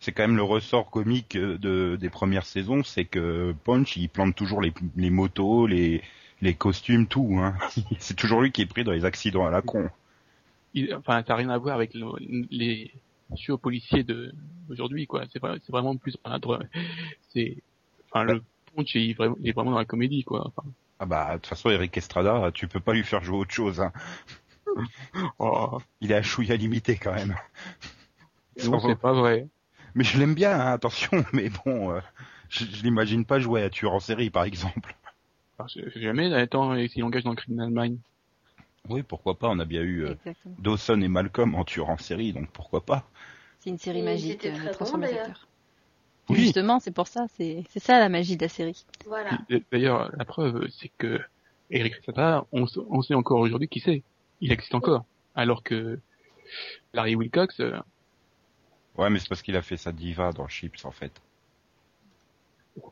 c'est, 0.00 0.12
quand 0.12 0.22
même 0.24 0.36
le 0.36 0.42
ressort 0.42 0.90
comique 0.90 1.36
euh, 1.36 1.56
de, 1.58 1.96
des 2.00 2.10
premières 2.10 2.44
saisons, 2.46 2.82
c'est 2.82 3.04
que 3.04 3.54
Punch, 3.64 3.96
il 3.96 4.08
plante 4.08 4.34
toujours 4.34 4.60
les, 4.60 4.72
les 4.96 5.10
motos, 5.10 5.66
les, 5.66 6.02
les 6.40 6.54
costumes, 6.54 7.06
tout. 7.06 7.38
Hein. 7.38 7.56
c'est 7.98 8.16
toujours 8.16 8.42
lui 8.42 8.50
qui 8.50 8.62
est 8.62 8.66
pris 8.66 8.84
dans 8.84 8.92
les 8.92 9.04
accidents 9.04 9.46
à 9.46 9.50
la 9.50 9.62
con. 9.62 9.88
Il- 10.74 10.92
enfin, 10.94 11.22
ça 11.22 11.34
n'a 11.34 11.36
rien 11.36 11.50
à 11.50 11.58
voir 11.58 11.76
avec 11.76 11.94
le- 11.94 12.46
les 12.50 12.92
tueurs 13.36 13.60
policiers 13.60 14.02
de 14.02 14.34
d'aujourd'hui, 14.68 15.06
quoi. 15.06 15.24
C'est 15.32 15.40
c'est 15.40 15.70
vraiment 15.70 15.96
plus 15.96 16.16
un 16.24 16.40
C'est, 17.32 17.56
enfin, 18.10 18.24
le 18.24 18.42
Il, 18.76 19.10
est 19.10 19.14
vraiment- 19.14 19.36
il 19.40 19.48
est 19.48 19.52
vraiment 19.52 19.72
dans 19.72 19.78
la 19.78 19.84
comédie, 19.84 20.24
quoi. 20.24 20.46
Enfin, 20.46 20.68
Ah 20.98 21.06
bah, 21.06 21.28
de 21.32 21.34
toute 21.38 21.46
façon, 21.48 21.70
Eric 21.70 21.96
Estrada, 21.96 22.50
tu 22.52 22.68
peux 22.68 22.80
pas 22.80 22.92
lui 22.92 23.04
faire 23.04 23.22
jouer 23.22 23.38
autre 23.38 23.52
chose. 23.52 23.80
Hein. 23.80 23.92
oh, 25.38 25.78
Il 26.00 26.12
est 26.12 26.16
à 26.16 26.22
chouïa 26.22 26.56
limité 26.56 26.96
quand 26.96 27.12
même. 27.14 27.36
non, 28.64 28.80
c'est 28.80 28.96
pas 28.96 29.12
vrai. 29.12 29.48
Mais 29.94 30.04
je 30.04 30.18
l'aime 30.18 30.34
bien, 30.34 30.52
hein, 30.58 30.72
attention, 30.72 31.10
mais 31.32 31.50
bon, 31.64 31.92
euh, 31.92 32.00
je, 32.48 32.64
je 32.64 32.82
l'imagine 32.82 33.24
pas 33.26 33.38
jouer 33.40 33.62
à 33.62 33.70
tueur 33.70 33.92
en 33.92 34.00
série, 34.00 34.30
par 34.30 34.44
exemple. 34.44 34.94
Je- 35.68 35.80
je- 35.94 36.00
jamais, 36.00 36.32
attends, 36.34 36.74
s'il 36.88 37.04
engage 37.04 37.24
dans 37.24 37.34
Criminal 37.34 37.70
Mind. 37.70 37.98
Oui, 38.88 39.02
pourquoi 39.02 39.38
pas, 39.38 39.48
on 39.48 39.58
a 39.60 39.64
bien 39.64 39.82
eu 39.82 40.06
euh. 40.06 40.14
Dawson 40.58 41.00
et 41.02 41.08
Malcolm 41.08 41.54
en 41.54 41.64
tueur 41.64 41.88
en 41.90 41.98
série, 41.98 42.32
donc 42.32 42.50
pourquoi 42.50 42.84
pas. 42.84 43.04
C'est 43.60 43.70
une 43.70 43.78
série 43.78 44.02
magique, 44.02 44.42
c'était 44.42 44.58
euh, 44.58 44.64
bon, 44.64 44.70
transformateurs. 44.72 45.46
Oui. 46.28 46.38
Justement, 46.38 46.78
c'est 46.80 46.92
pour 46.92 47.08
ça, 47.08 47.26
c'est 47.36 47.64
c'est 47.70 47.80
ça 47.80 47.98
la 47.98 48.08
magie 48.08 48.36
de 48.36 48.42
la 48.42 48.48
série. 48.48 48.84
Voilà. 49.06 49.38
D'ailleurs, 49.70 50.10
la 50.16 50.24
preuve, 50.24 50.68
c'est 50.70 50.90
que 50.98 51.20
Eric 51.70 51.94
Estrada, 51.94 52.46
on, 52.52 52.64
s- 52.66 52.78
on 52.88 53.02
sait 53.02 53.14
encore 53.14 53.40
aujourd'hui 53.40 53.68
qui 53.68 53.80
c'est. 53.80 54.02
Il 54.40 54.52
existe 54.52 54.74
encore. 54.74 55.04
Alors 55.34 55.62
que 55.62 55.98
Larry 56.92 57.14
Wilcox, 57.16 57.60
euh, 57.60 57.78
Ouais, 58.96 59.08
mais 59.10 59.18
c'est 59.18 59.28
parce 59.28 59.42
qu'il 59.42 59.56
a 59.56 59.62
fait 59.62 59.76
sa 59.78 59.90
diva 59.92 60.32
dans 60.32 60.46
Chips, 60.48 60.84
en 60.84 60.90
fait. 60.90 61.12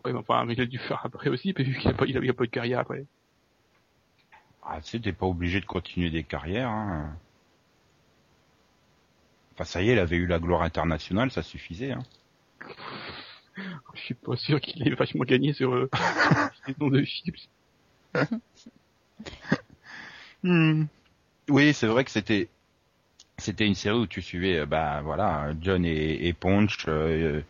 ouais, 0.05 0.13
enfin, 0.15 0.45
mais 0.45 0.55
il 0.55 0.61
a 0.61 0.67
dû 0.67 0.79
faire 0.79 1.01
après 1.05 1.29
aussi, 1.31 1.53
vu 1.53 1.79
qu'il 1.79 1.91
a 1.91 1.95
pas, 1.95 2.07
il 2.07 2.17
a, 2.17 2.21
il 2.21 2.31
a 2.31 2.33
pas 2.35 2.45
eu 2.45 2.49
de 2.49 2.53
carrière 2.53 2.81
après. 2.81 3.05
Ah, 4.63 4.81
tu 4.81 4.91
sais, 4.91 5.01
t'es 5.01 5.13
pas 5.13 5.27
obligé 5.27 5.61
de 5.61 5.67
continuer 5.67 6.11
des 6.11 6.23
carrières, 6.25 6.69
hein. 6.69 7.15
Enfin, 9.55 9.65
ça 9.65 9.83
y 9.83 9.91
est, 9.91 9.93
il 9.93 9.99
avait 9.99 10.17
eu 10.17 10.27
la 10.27 10.39
gloire 10.39 10.63
internationale, 10.63 11.31
ça 11.31 11.43
suffisait, 11.43 11.93
hein. 11.93 12.03
Je 13.95 14.01
suis 14.01 14.15
pas 14.15 14.37
sûr 14.37 14.61
qu'il 14.61 14.87
ait 14.87 14.95
vachement 14.95 15.25
gagné 15.25 15.53
sur 15.53 15.73
euh, 15.75 15.91
les 16.67 16.75
noms 16.81 16.89
de 16.91 17.03
chips. 17.03 17.49
Hmm. 20.43 20.85
Oui, 21.51 21.75
c'est 21.75 21.87
vrai 21.87 22.05
que 22.05 22.11
c'était 22.11 22.49
c'était 23.37 23.67
une 23.67 23.75
série 23.75 23.99
où 23.99 24.07
tu 24.07 24.23
suivais 24.23 24.61
euh, 24.61 24.67
bah 24.67 25.01
voilà 25.03 25.53
John 25.61 25.85
et, 25.85 26.27
et 26.29 26.33
Punch 26.33 26.87
euh, 26.89 27.43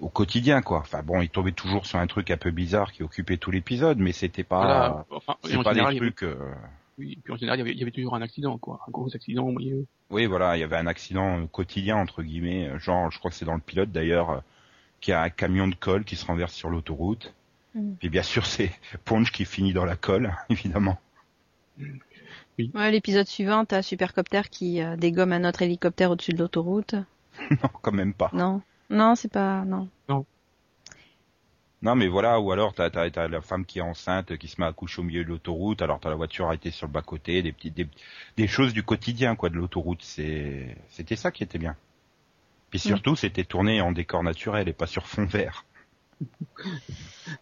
au 0.00 0.08
quotidien 0.08 0.60
quoi. 0.62 0.78
Enfin 0.78 1.02
bon, 1.02 1.20
ils 1.20 1.28
tombaient 1.28 1.52
toujours 1.52 1.86
sur 1.86 1.98
un 2.00 2.06
truc 2.08 2.30
un 2.32 2.36
peu 2.36 2.50
bizarre 2.50 2.90
qui 2.92 3.02
occupait 3.04 3.36
tout 3.36 3.50
l'épisode, 3.52 3.98
mais 3.98 4.12
c'était 4.12 4.42
pas 4.42 4.58
Voilà. 4.58 5.06
Enfin, 5.10 5.36
et 5.44 5.48
c'est 5.50 5.62
pas 5.62 5.72
général, 5.72 5.94
des 5.94 6.00
avait- 6.00 6.10
trucs. 6.10 6.22
euh, 6.24 6.52
oui, 6.98 7.18
puis 7.22 7.32
en 7.32 7.36
général, 7.36 7.58
il 7.58 7.60
y 7.60 7.62
avait, 7.62 7.72
il 7.72 7.78
y 7.78 7.82
avait 7.82 7.90
toujours 7.90 8.14
un 8.16 8.22
accident, 8.22 8.58
quoi. 8.58 8.80
Un 8.86 8.90
gros 8.90 9.08
accident 9.14 9.44
au 9.46 9.52
milieu. 9.52 9.86
Oui, 10.10 10.26
voilà, 10.26 10.56
il 10.56 10.60
y 10.60 10.62
avait 10.64 10.76
un 10.76 10.86
accident 10.86 11.40
euh, 11.40 11.46
quotidien 11.46 11.96
entre 11.96 12.22
guillemets, 12.24 12.68
euh, 12.68 12.78
genre 12.80 13.10
je 13.12 13.18
crois 13.20 13.30
que 13.30 13.36
c'est 13.36 13.44
dans 13.44 13.54
le 13.54 13.60
pilote 13.60 13.92
d'ailleurs, 13.92 14.42
euh, 15.02 15.04
qui 15.04 15.12
a 15.12 15.22
un 15.22 15.30
camion 15.30 15.68
de 15.68 15.74
colle 15.74 16.04
qui 16.04 16.16
se 16.16 16.26
renverse 16.26 16.54
sur 16.54 16.70
l'autoroute. 16.70 17.34
Mm. 17.74 17.94
Puis 17.98 18.08
bien 18.08 18.22
sûr 18.22 18.46
c'est 18.46 18.70
Punch 19.04 19.32
qui 19.32 19.44
finit 19.44 19.72
dans 19.72 19.84
la 19.84 19.96
colle, 19.96 20.34
évidemment. 20.50 20.98
Ouais, 22.74 22.90
l'épisode 22.90 23.26
suivant, 23.26 23.64
t'as 23.64 23.82
Supercopter 23.82 24.42
qui 24.50 24.82
euh, 24.82 24.96
dégomme 24.96 25.32
un 25.32 25.48
autre 25.48 25.62
hélicoptère 25.62 26.10
au-dessus 26.10 26.32
de 26.32 26.38
l'autoroute. 26.38 26.94
non, 27.50 27.70
quand 27.80 27.92
même 27.92 28.14
pas. 28.14 28.30
Non, 28.32 28.62
non, 28.90 29.14
c'est 29.14 29.32
pas, 29.32 29.64
non. 29.64 29.88
Non, 31.82 31.96
mais 31.96 32.06
voilà, 32.06 32.38
ou 32.38 32.52
alors 32.52 32.74
t'as 32.74 32.90
t'as 32.90 33.26
la 33.26 33.40
femme 33.40 33.66
qui 33.66 33.80
est 33.80 33.82
enceinte, 33.82 34.36
qui 34.36 34.46
se 34.46 34.60
met 34.60 34.66
à 34.68 34.72
coucher 34.72 35.00
au 35.00 35.04
milieu 35.04 35.24
de 35.24 35.28
l'autoroute, 35.28 35.82
alors 35.82 35.98
t'as 35.98 36.10
la 36.10 36.14
voiture 36.14 36.46
arrêtée 36.46 36.70
sur 36.70 36.86
le 36.86 36.92
bas 36.92 37.02
côté, 37.02 37.42
des 37.42 37.50
petites 37.50 37.74
des, 37.74 37.88
des 38.36 38.46
choses 38.46 38.72
du 38.72 38.84
quotidien 38.84 39.34
quoi 39.34 39.48
de 39.48 39.56
l'autoroute. 39.56 40.00
C'est 40.02 40.76
c'était 40.90 41.16
ça 41.16 41.32
qui 41.32 41.42
était 41.42 41.58
bien. 41.58 41.76
Puis 42.72 42.80
surtout, 42.80 43.14
c'était 43.14 43.44
tourné 43.44 43.80
en 43.80 43.92
décor 43.92 44.24
naturel 44.24 44.68
et 44.68 44.72
pas 44.72 44.88
sur 44.88 45.06
fond 45.06 45.26
vert. 45.26 45.64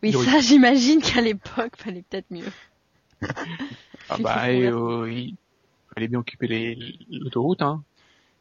Oui, 0.02 0.12
Oui. 0.14 0.26
ça, 0.26 0.40
j'imagine 0.40 1.00
qu'à 1.00 1.20
l'époque, 1.22 1.76
fallait 1.76 2.02
peut-être 2.02 2.30
mieux. 2.30 2.52
Ah 4.08 4.18
bah, 4.22 4.50
et, 4.52 4.66
euh, 4.66 5.10
il 5.10 5.36
fallait 5.94 6.08
bien 6.08 6.20
occuper 6.20 6.48
les- 6.48 6.98
l'autoroute, 7.10 7.62
hein. 7.62 7.84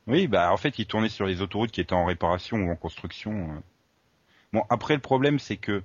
Oui, 0.08 0.28
bah 0.28 0.52
en 0.52 0.58
fait, 0.58 0.80
ils 0.80 0.86
tournaient 0.88 1.10
sur 1.10 1.26
les 1.26 1.42
autoroutes 1.42 1.72
qui 1.72 1.82
étaient 1.82 1.94
en 1.94 2.06
réparation 2.06 2.58
ou 2.58 2.72
en 2.72 2.76
construction. 2.76 3.32
euh. 3.56 3.60
Bon, 4.54 4.64
après 4.70 4.96
le 4.96 5.02
problème, 5.02 5.40
c'est 5.40 5.58
que 5.58 5.84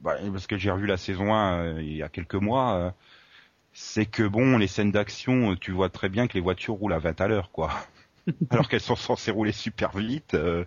bah, 0.00 0.16
parce 0.32 0.46
que 0.48 0.58
j'ai 0.58 0.70
revu 0.70 0.86
la 0.86 0.96
saison 0.98 1.34
1 1.34 1.64
euh, 1.76 1.82
il 1.82 1.96
y 1.96 2.02
a 2.02 2.08
quelques 2.10 2.34
mois, 2.36 2.74
euh, 2.76 2.90
c'est 3.74 4.06
que 4.06 4.24
bon, 4.28 4.58
les 4.58 4.68
scènes 4.68 4.92
d'action, 4.92 5.56
tu 5.56 5.72
vois 5.72 5.90
très 5.90 6.08
bien 6.10 6.28
que 6.28 6.34
les 6.34 6.40
voitures 6.40 6.74
roulent 6.76 6.94
à 6.94 7.00
20 7.00 7.20
à 7.20 7.28
l'heure, 7.28 7.50
quoi. 7.52 7.72
Alors 8.50 8.68
qu'elles 8.68 8.80
sont 8.80 8.96
censées 8.96 9.30
rouler 9.30 9.52
super 9.52 9.96
vite 9.96 10.34
euh, 10.34 10.64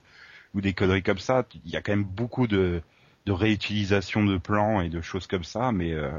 ou 0.56 0.62
des 0.62 0.74
conneries 0.74 1.04
comme 1.04 1.20
ça. 1.20 1.46
Il 1.66 1.72
y 1.72 1.78
a 1.78 1.82
quand 1.82 1.94
même 1.94 2.06
beaucoup 2.06 2.48
de, 2.48 2.82
de 3.26 3.32
réutilisation 3.34 4.24
de 4.26 4.38
plans 4.38 4.82
et 4.82 4.90
de 4.90 5.02
choses 5.02 5.28
comme 5.28 5.44
ça, 5.46 5.72
mais 5.72 5.94
euh, 5.94 6.12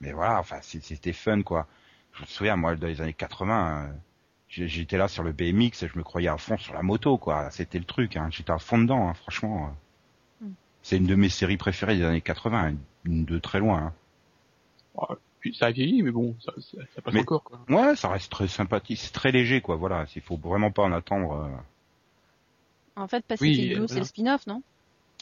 mais 0.00 0.12
voilà, 0.12 0.38
enfin 0.40 0.58
c'était 0.62 1.12
fun, 1.12 1.42
quoi. 1.42 1.66
Je 2.12 2.22
me 2.22 2.26
souviens, 2.26 2.56
moi, 2.56 2.74
dans 2.76 2.86
les 2.86 3.00
années 3.00 3.14
80. 3.14 3.86
euh, 3.88 3.92
J'étais 4.48 4.96
là 4.98 5.08
sur 5.08 5.22
le 5.24 5.32
BMX 5.32 5.82
et 5.82 5.88
je 5.88 5.98
me 5.98 6.02
croyais 6.04 6.28
à 6.28 6.38
fond 6.38 6.56
sur 6.58 6.74
la 6.74 6.82
moto, 6.82 7.18
quoi. 7.18 7.50
C'était 7.50 7.78
le 7.78 7.84
truc, 7.84 8.16
hein. 8.16 8.28
J'étais 8.30 8.52
à 8.52 8.58
fond 8.58 8.78
dedans, 8.78 9.08
hein, 9.08 9.14
franchement. 9.14 9.76
Mm. 10.40 10.54
C'est 10.82 10.96
une 10.96 11.06
de 11.06 11.14
mes 11.14 11.28
séries 11.28 11.56
préférées 11.56 11.96
des 11.96 12.02
années 12.04 12.20
80, 12.20 12.74
une 13.04 13.24
de 13.24 13.38
très 13.38 13.60
loin. 13.60 13.78
hein. 13.78 13.94
Ça 15.54 15.66
a 15.66 15.70
vieilli, 15.70 16.02
mais 16.02 16.10
bon, 16.10 16.36
ça, 16.44 16.52
ça, 16.58 16.78
ça 16.94 17.00
passe 17.02 17.14
Mais- 17.14 17.20
encore, 17.20 17.42
quoi. 17.44 17.60
Ouais, 17.68 17.94
ça 17.96 18.08
reste 18.08 18.30
très 18.30 18.48
sympathique, 18.48 18.98
c'est 18.98 19.12
très 19.12 19.30
léger, 19.32 19.60
quoi. 19.60 19.76
Voilà, 19.76 20.04
il 20.16 20.22
faut 20.22 20.36
vraiment 20.36 20.70
pas 20.70 20.82
en 20.82 20.92
attendre 20.92 21.32
euh, 21.32 23.00
En 23.02 23.06
fait, 23.08 23.24
Pacific 23.24 23.58
Oui, 23.58 23.74
Blue, 23.74 23.82
euh, 23.82 23.86
c'est 23.86 23.98
le 24.00 24.04
spin-off, 24.04 24.46
non? 24.46 24.62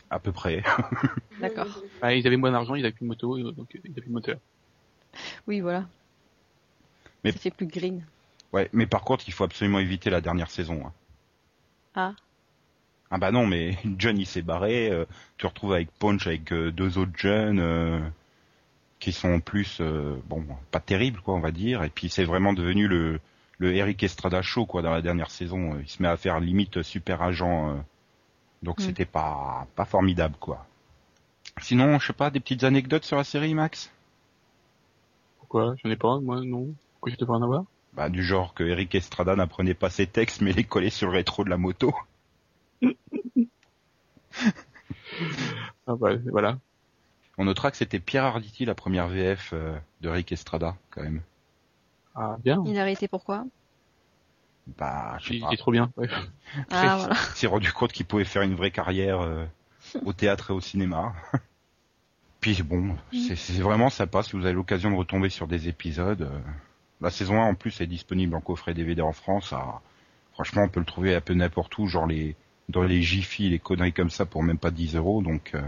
à 0.08 0.18
peu 0.20 0.30
près. 0.32 0.62
D'accord. 1.40 1.66
Ah, 2.00 2.14
ils 2.14 2.26
avaient 2.26 2.36
moins 2.36 2.52
d'argent, 2.52 2.74
ils 2.76 2.84
avaient 2.84 2.92
plus 2.92 3.04
de 3.04 3.08
moto, 3.08 3.36
euh, 3.38 3.50
donc 3.52 3.68
ils 3.74 3.90
avaient 3.90 4.00
plus 4.00 4.08
de 4.08 4.12
moteur. 4.14 4.38
Oui, 5.46 5.60
voilà. 5.60 5.86
Mais- 7.24 7.32
Ça 7.32 7.38
fait 7.38 7.50
plus 7.50 7.66
green. 7.66 8.04
Ouais, 8.52 8.68
mais 8.72 8.86
par 8.86 9.02
contre, 9.02 9.24
il 9.28 9.32
faut 9.32 9.44
absolument 9.44 9.80
éviter 9.80 10.08
la 10.10 10.20
dernière 10.20 10.50
saison. 10.50 10.86
hein. 10.86 10.92
Ah. 11.94 12.12
Ah 13.10 13.18
bah 13.18 13.30
non, 13.32 13.46
mais 13.46 13.76
John 13.98 14.16
il 14.18 14.26
s'est 14.26 14.42
barré. 14.42 14.90
euh, 14.90 15.04
tu 15.36 15.42
te 15.42 15.46
retrouves 15.48 15.72
avec 15.72 15.90
Punch 15.98 16.26
avec 16.26 16.52
euh, 16.52 16.70
deux 16.72 16.98
autres 16.98 17.16
jeunes 17.16 17.58
euh, 17.60 17.98
qui 18.98 19.12
sont 19.12 19.30
en 19.34 19.40
plus 19.40 19.78
euh, 19.80 20.16
bon 20.26 20.44
pas 20.70 20.80
terribles 20.80 21.20
quoi 21.20 21.34
on 21.34 21.40
va 21.40 21.50
dire. 21.52 21.82
Et 21.84 21.90
puis 21.90 22.08
c'est 22.10 22.24
vraiment 22.24 22.52
devenu 22.52 22.88
le 22.88 23.20
le 23.58 23.74
Eric 23.74 24.02
Estrada 24.02 24.42
show 24.42 24.66
quoi 24.66 24.82
dans 24.82 24.90
la 24.92 25.02
dernière 25.02 25.30
saison. 25.30 25.78
Il 25.80 25.88
se 25.88 26.02
met 26.02 26.08
à 26.08 26.16
faire 26.16 26.40
limite 26.40 26.82
super 26.82 27.22
agent, 27.22 27.70
euh, 27.70 27.74
donc 28.62 28.80
Mm. 28.80 28.82
c'était 28.82 29.04
pas 29.06 29.66
pas 29.76 29.84
formidable 29.86 30.36
quoi. 30.40 30.66
Sinon, 31.60 31.98
je 31.98 32.06
sais 32.06 32.12
pas, 32.14 32.30
des 32.30 32.40
petites 32.40 32.64
anecdotes 32.64 33.04
sur 33.04 33.16
la 33.18 33.24
série, 33.24 33.54
Max? 33.54 33.90
Pourquoi? 35.38 35.74
J'en 35.82 35.90
ai 35.90 35.96
pas, 35.96 36.20
moi, 36.20 36.42
non. 36.44 36.74
Pourquoi 36.92 37.10
je 37.12 37.16
devrais 37.16 37.36
en 37.38 37.42
avoir? 37.42 37.64
Bah 37.94 38.10
du 38.10 38.22
genre 38.22 38.54
que 38.54 38.62
Eric 38.62 38.94
Estrada 38.94 39.34
n'apprenait 39.34 39.74
pas 39.74 39.90
ses 39.90 40.06
textes 40.06 40.40
mais 40.40 40.52
les 40.52 40.62
collait 40.64 40.90
sur 40.90 41.08
le 41.08 41.14
rétro 41.14 41.42
de 41.44 41.50
la 41.50 41.56
moto. 41.56 41.94
Ah 45.86 45.94
bah, 45.96 46.10
voilà. 46.30 46.58
On 47.38 47.44
notera 47.44 47.70
que 47.70 47.76
c'était 47.76 48.00
Pierre 48.00 48.24
Arditi 48.24 48.64
la 48.64 48.74
première 48.74 49.08
VF 49.08 49.50
euh, 49.52 49.76
de 50.00 50.08
Eric 50.08 50.32
Estrada 50.32 50.76
quand 50.90 51.02
même. 51.02 51.20
Ah, 52.14 52.36
bien. 52.42 52.62
Il 52.66 52.78
a 52.78 52.82
arrêté 52.82 53.08
pourquoi? 53.08 53.44
Bah 54.78 55.16
je 55.20 55.28
sais 55.28 55.34
Il 55.36 55.46
est 55.52 55.56
trop 55.56 55.70
bien. 55.70 55.92
Ouais. 55.96 56.08
Ah 56.70 56.96
voilà. 56.96 57.14
Il 57.14 57.36
s'est 57.36 57.46
rendu 57.46 57.72
compte 57.72 57.92
qu'il 57.92 58.06
pouvait 58.06 58.24
faire 58.24 58.42
une 58.42 58.54
vraie 58.56 58.70
carrière 58.72 59.20
euh, 59.20 59.44
au 60.04 60.12
théâtre 60.12 60.50
et 60.50 60.54
au 60.54 60.60
cinéma. 60.60 61.14
Puis 62.40 62.62
bon, 62.62 62.96
c'est 63.12 63.36
c'est 63.36 63.60
vraiment 63.62 63.90
sympa 63.90 64.22
si 64.22 64.32
vous 64.32 64.44
avez 64.44 64.54
l'occasion 64.54 64.90
de 64.90 64.96
retomber 64.96 65.28
sur 65.30 65.46
des 65.46 65.68
épisodes. 65.68 66.22
euh. 66.22 66.40
La 67.00 67.10
saison 67.10 67.40
1 67.42 67.46
en 67.48 67.54
plus 67.54 67.80
est 67.80 67.86
disponible 67.86 68.34
en 68.34 68.40
coffret 68.40 68.72
DVD 68.74 69.02
en 69.02 69.12
France. 69.12 69.52
franchement, 70.32 70.62
on 70.62 70.68
peut 70.68 70.80
le 70.80 70.86
trouver 70.86 71.14
un 71.14 71.20
peu 71.20 71.34
n'importe 71.34 71.76
où, 71.78 71.86
genre 71.86 72.06
les 72.06 72.34
dans 72.68 72.82
les 72.82 73.02
Jiffy, 73.02 73.50
les 73.50 73.58
conneries 73.58 73.92
comme 73.92 74.10
ça 74.10 74.24
pour 74.26 74.42
même 74.42 74.58
pas 74.58 74.70
10 74.70 74.96
euros. 74.96 75.22
Donc 75.22 75.52
euh, 75.54 75.62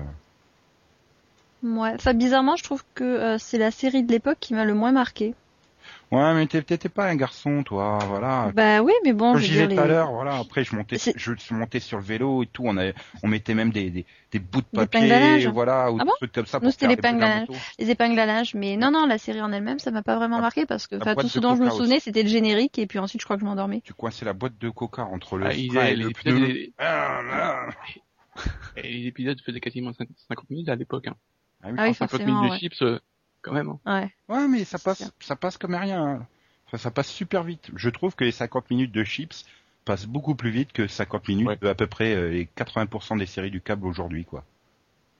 Ouais. 1.62 1.92
Enfin, 1.94 2.14
bizarrement, 2.14 2.56
je 2.56 2.62
trouve 2.64 2.84
que 2.94 3.04
euh, 3.04 3.38
c'est 3.38 3.58
la 3.58 3.70
série 3.70 4.02
de 4.04 4.12
l'époque 4.12 4.38
qui 4.40 4.54
m'a 4.54 4.64
le 4.64 4.74
moins 4.74 4.92
marqué. 4.92 5.34
ouais, 6.12 6.34
mais 6.34 6.46
t'es- 6.46 6.62
t'étais 6.62 6.88
pas 6.88 7.06
un 7.06 7.16
garçon, 7.16 7.62
toi, 7.64 7.98
voilà. 8.06 8.52
Bah 8.54 8.80
oui, 8.82 8.92
mais 9.04 9.12
bon, 9.12 9.32
Comme 9.32 9.40
je 9.42 9.48
disais 9.48 9.66
tout 9.68 9.78
à 9.78 9.82
les- 9.82 9.88
l'heure, 9.88 10.12
voilà. 10.12 10.36
Après, 10.38 10.62
je 10.64 10.74
montais, 10.76 10.96
je 11.16 11.34
suis 11.36 11.54
monté 11.54 11.80
sur 11.80 11.98
le 11.98 12.04
vélo 12.04 12.42
et 12.44 12.46
tout. 12.46 12.62
On 12.64 12.76
avait, 12.76 12.94
on 13.22 13.28
mettait 13.28 13.54
même 13.54 13.70
des, 13.72 13.90
des, 13.90 14.06
des 14.30 14.38
bouts 14.38 14.60
de 14.60 14.66
Des 14.72 14.86
papier, 14.86 15.00
épingles 15.00 15.12
à 15.14 15.20
linge. 15.20 15.46
voilà, 15.48 15.90
ou 15.92 15.96
Ah 15.98 16.04
des 16.04 16.06
bon 16.06 16.12
trucs 16.16 16.32
comme 16.32 16.46
ça. 16.46 16.60
Nous, 16.62 16.70
c'était 16.70 16.86
les 16.86 16.94
épingles 16.94 17.22
à 17.24 17.44
les 17.78 17.90
épingles 17.90 18.18
à 18.20 18.26
linge, 18.26 18.54
mais 18.54 18.76
non, 18.76 18.90
non, 18.90 19.06
la 19.06 19.18
série 19.18 19.40
en 19.42 19.52
elle-même, 19.52 19.78
ça 19.78 19.90
m'a 19.90 20.02
pas 20.02 20.16
vraiment 20.16 20.36
La- 20.36 20.42
marqué 20.42 20.64
parce 20.66 20.86
que, 20.86 20.96
enfin, 20.96 21.14
tout 21.14 21.28
ce 21.28 21.40
dont 21.40 21.56
je 21.56 21.62
me 21.62 21.70
souvenais, 21.70 22.00
c'était 22.00 22.22
le 22.22 22.28
générique 22.28 22.78
et 22.78 22.86
puis 22.86 22.98
ensuite, 22.98 23.20
je 23.20 23.26
crois 23.26 23.36
que 23.36 23.40
je 23.40 23.46
m'endormais. 23.46 23.80
Tu 23.84 23.92
coinçais 23.94 24.24
la 24.24 24.32
boîte 24.32 24.56
de 24.58 24.70
coca 24.70 25.02
entre 25.04 25.36
le 25.36 25.46
Ah, 25.46 25.52
et 25.54 25.56
les, 25.68 25.96
le 25.96 26.10
épisodes, 26.10 26.34
pneu. 26.38 26.46
les, 26.46 26.72
Ah, 26.78 27.66
et 28.76 28.82
les 28.82 29.06
épisodes 29.08 29.40
faisaient 29.44 29.60
quasiment 29.60 29.92
50 29.92 30.48
minutes 30.50 30.68
à 30.68 30.76
l'époque. 30.76 31.08
Hein. 31.08 31.16
Ah 31.62 31.68
oui. 31.70 31.74
Ah 31.76 31.88
oui, 31.88 31.94
50 31.94 32.10
forcément, 32.10 32.40
minutes 32.40 32.50
de 32.50 32.54
ouais. 32.54 32.58
chips, 32.58 32.82
euh, 32.82 33.00
quand 33.42 33.52
même. 33.52 33.68
hein. 33.68 33.80
Ouais. 34.28 34.34
Ouais, 34.36 34.48
mais 34.48 34.64
ça 34.64 34.78
passe, 34.78 35.12
ça 35.20 35.36
passe 35.36 35.56
comme 35.58 35.74
rien. 35.74 36.02
hein. 36.04 36.26
Enfin, 36.66 36.78
ça 36.78 36.90
passe 36.90 37.08
super 37.08 37.42
vite. 37.44 37.70
Je 37.74 37.88
trouve 37.90 38.14
que 38.14 38.24
les 38.24 38.32
50 38.32 38.70
minutes 38.70 38.92
de 38.92 39.04
chips 39.04 39.44
passent 39.84 40.06
beaucoup 40.06 40.34
plus 40.34 40.50
vite 40.50 40.72
que 40.72 40.86
50 40.86 41.28
minutes 41.28 41.48
Ouais. 41.48 41.56
de 41.56 41.66
à 41.68 41.74
peu 41.74 41.86
près 41.86 42.14
euh, 42.14 42.28
les 42.30 42.46
80% 42.46 43.16
des 43.16 43.26
séries 43.26 43.50
du 43.50 43.60
câble 43.60 43.86
aujourd'hui, 43.86 44.24
quoi. 44.24 44.44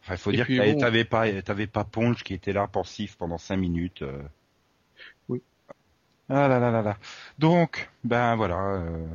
Enfin, 0.02 0.14
il 0.14 0.18
faut 0.18 0.30
Et 0.32 0.36
dire 0.36 0.46
que 0.46 0.56
t'avais- 0.56 0.72
bon- 0.74 0.78
t'avais 0.80 1.04
pas, 1.04 1.42
t'avais 1.42 1.66
pas 1.66 1.84
Ponge 1.84 2.24
qui 2.24 2.34
était 2.34 2.52
là 2.52 2.66
pensif 2.68 3.16
pendant 3.16 3.38
5 3.38 3.56
minutes. 3.56 4.02
euh. 4.02 4.22
Oui. 5.28 5.42
Ah 6.28 6.48
là 6.48 6.58
là 6.58 6.70
là 6.70 6.82
là. 6.82 6.98
Donc, 7.38 7.90
ben 8.04 8.36
voilà, 8.36 8.58
euh, 8.76 9.06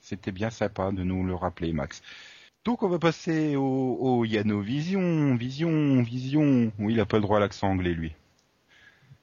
c'était 0.00 0.32
bien 0.32 0.50
sympa 0.50 0.92
de 0.92 1.02
nous 1.04 1.24
le 1.24 1.34
rappeler, 1.34 1.72
Max. 1.72 2.02
Donc 2.64 2.82
on 2.82 2.88
va 2.88 2.98
passer 2.98 3.56
au, 3.56 3.98
au 4.00 4.24
Yano 4.24 4.60
Vision, 4.60 5.34
Vision, 5.34 6.02
Vision. 6.02 6.72
Oui, 6.78 6.94
il 6.94 7.00
a 7.00 7.06
pas 7.06 7.18
le 7.18 7.22
droit 7.22 7.36
à 7.36 7.40
l'accent 7.40 7.68
anglais, 7.68 7.92
lui. 7.92 8.14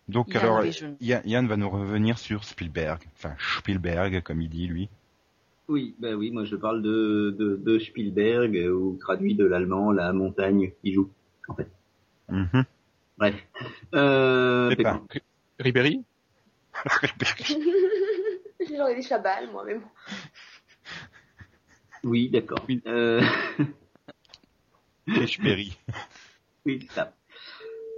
Donc 0.07 0.33
Yano 0.33 0.57
alors. 0.57 0.73
Yann, 0.99 1.21
Yann 1.25 1.47
va 1.47 1.57
nous 1.57 1.69
revenir 1.69 2.19
sur 2.19 2.43
Spielberg, 2.43 3.01
enfin 3.15 3.35
Spielberg 3.57 4.21
comme 4.21 4.41
il 4.41 4.49
dit 4.49 4.67
lui. 4.67 4.89
Oui, 5.67 5.95
bah 5.99 6.13
oui, 6.15 6.31
moi 6.31 6.43
je 6.43 6.55
parle 6.55 6.81
de, 6.81 7.35
de, 7.39 7.55
de 7.55 7.79
Spielberg, 7.79 8.57
euh, 8.57 8.73
ou 8.73 8.97
traduit 8.97 9.35
de 9.35 9.45
l'allemand, 9.45 9.91
la 9.91 10.11
montagne 10.11 10.73
qui 10.83 10.93
joue, 10.93 11.09
en 11.47 11.55
fait. 11.55 11.69
Mhm. 12.29 12.65
Bref. 13.17 13.35
Euh, 13.95 14.69
Pépin. 14.75 15.01
Pépin. 15.09 15.25
Ribéry 15.59 16.03
J'aurais 18.69 18.95
dit 18.95 19.03
Chabal, 19.03 19.49
moi, 19.51 19.63
mais 19.65 19.75
bon. 19.75 19.87
Oui, 22.03 22.29
d'accord. 22.29 22.63
Oui. 22.67 22.81
Euh, 22.87 23.21
Perry. 25.41 25.77
oui, 26.65 26.79
c'est 26.81 26.93
ça. 26.95 27.13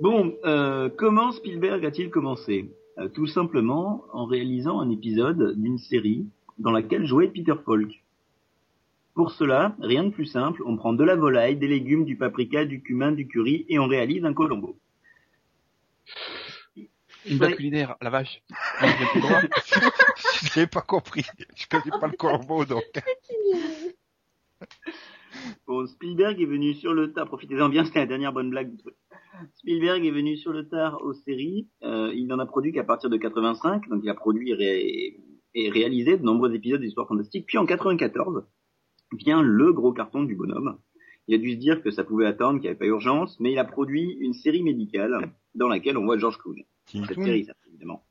Bon, 0.02 0.36
euh, 0.46 0.90
comment 0.98 1.32
Spielberg 1.32 1.86
a-t-il 1.86 2.10
commencé? 2.10 2.72
Euh, 2.98 3.08
Tout 3.10 3.28
simplement 3.28 4.04
en 4.12 4.26
réalisant 4.26 4.80
un 4.80 4.90
épisode 4.90 5.54
d'une 5.60 5.78
série 5.78 6.26
dans 6.58 6.72
laquelle 6.72 7.06
jouait 7.06 7.28
Peter 7.28 7.54
Falk. 7.66 8.04
Pour 9.14 9.32
cela, 9.32 9.76
rien 9.80 10.04
de 10.06 10.10
plus 10.10 10.26
simple, 10.26 10.64
on 10.66 10.76
prend 10.76 10.94
de 10.94 11.04
la 11.04 11.16
volaille, 11.16 11.56
des 11.56 11.68
légumes, 11.68 12.04
du 12.06 12.16
paprika, 12.18 12.66
du 12.66 12.82
cumin, 12.82 13.12
du 13.12 13.28
curry 13.28 13.66
et 13.70 13.78
on 13.78 13.88
réalise 13.88 14.26
un 14.26 14.34
colombo. 14.34 14.76
Une 17.26 17.40
Ouais. 17.42 17.56
culinaire, 17.56 17.96
la 18.02 18.10
vache. 18.10 18.42
Ah, 18.80 18.88
j'ai 20.54 20.68
pas 20.68 20.82
compris. 20.82 21.24
Je 21.56 21.68
connais 21.70 21.98
pas 22.00 22.08
le 22.08 22.18
corbeau 22.18 22.66
donc. 22.66 22.84
Bon, 25.68 25.86
Spielberg 25.88 26.42
est 26.42 26.46
venu 26.46 26.74
sur 26.74 26.94
le 26.94 27.12
tard, 27.14 27.28
profitez-en 27.28 27.70
bien, 27.70 27.86
c'était 27.86 28.00
la 28.00 28.06
dernière 28.06 28.34
bonne 28.34 28.50
blague 28.50 28.72
du 28.72 28.78
truc. 28.78 28.96
Spielberg 29.56 30.06
est 30.06 30.12
venu 30.12 30.38
sur 30.38 30.52
le 30.54 30.68
tard 30.68 31.02
aux 31.02 31.14
séries, 31.14 31.68
euh, 31.84 32.12
il 32.14 32.28
n'en 32.28 32.40
a 32.40 32.46
produit 32.46 32.72
qu'à 32.72 32.84
partir 32.84 33.10
de 33.10 33.18
85, 33.18 33.88
donc 33.90 34.02
il 34.04 34.10
a 34.10 34.14
produit 34.14 34.52
et, 34.52 34.54
ré- 34.56 35.18
et 35.56 35.70
réalisé 35.70 36.18
de 36.18 36.24
nombreux 36.24 36.54
épisodes 36.54 36.82
d'Histoire 36.82 37.08
Fantastique, 37.08 37.46
puis 37.48 37.58
en 37.58 37.66
94 37.66 38.44
vient 39.18 39.42
le 39.42 39.74
gros 39.74 39.92
carton 39.94 40.24
du 40.24 40.36
bonhomme. 40.36 40.78
Il 41.28 41.36
a 41.36 41.38
dû 41.38 41.52
se 41.54 41.58
dire 41.58 41.82
que 41.82 41.92
ça 41.92 42.04
pouvait 42.04 42.26
attendre, 42.26 42.54
qu'il 42.60 42.64
n'y 42.64 42.68
avait 42.70 42.78
pas 42.80 42.86
urgence, 42.86 43.40
mais 43.40 43.52
il 43.54 43.58
a 43.60 43.64
produit 43.64 44.18
une 44.20 44.34
série 44.34 44.64
médicale 44.64 45.32
dans 45.56 45.68
laquelle 45.70 45.98
on 45.98 46.04
voit 46.06 46.18
George 46.18 46.38
Clooney. 46.38 46.66
Cette 47.08 47.18
série, 47.26 47.46
ça, 47.46 47.54
évidemment. 47.70 48.04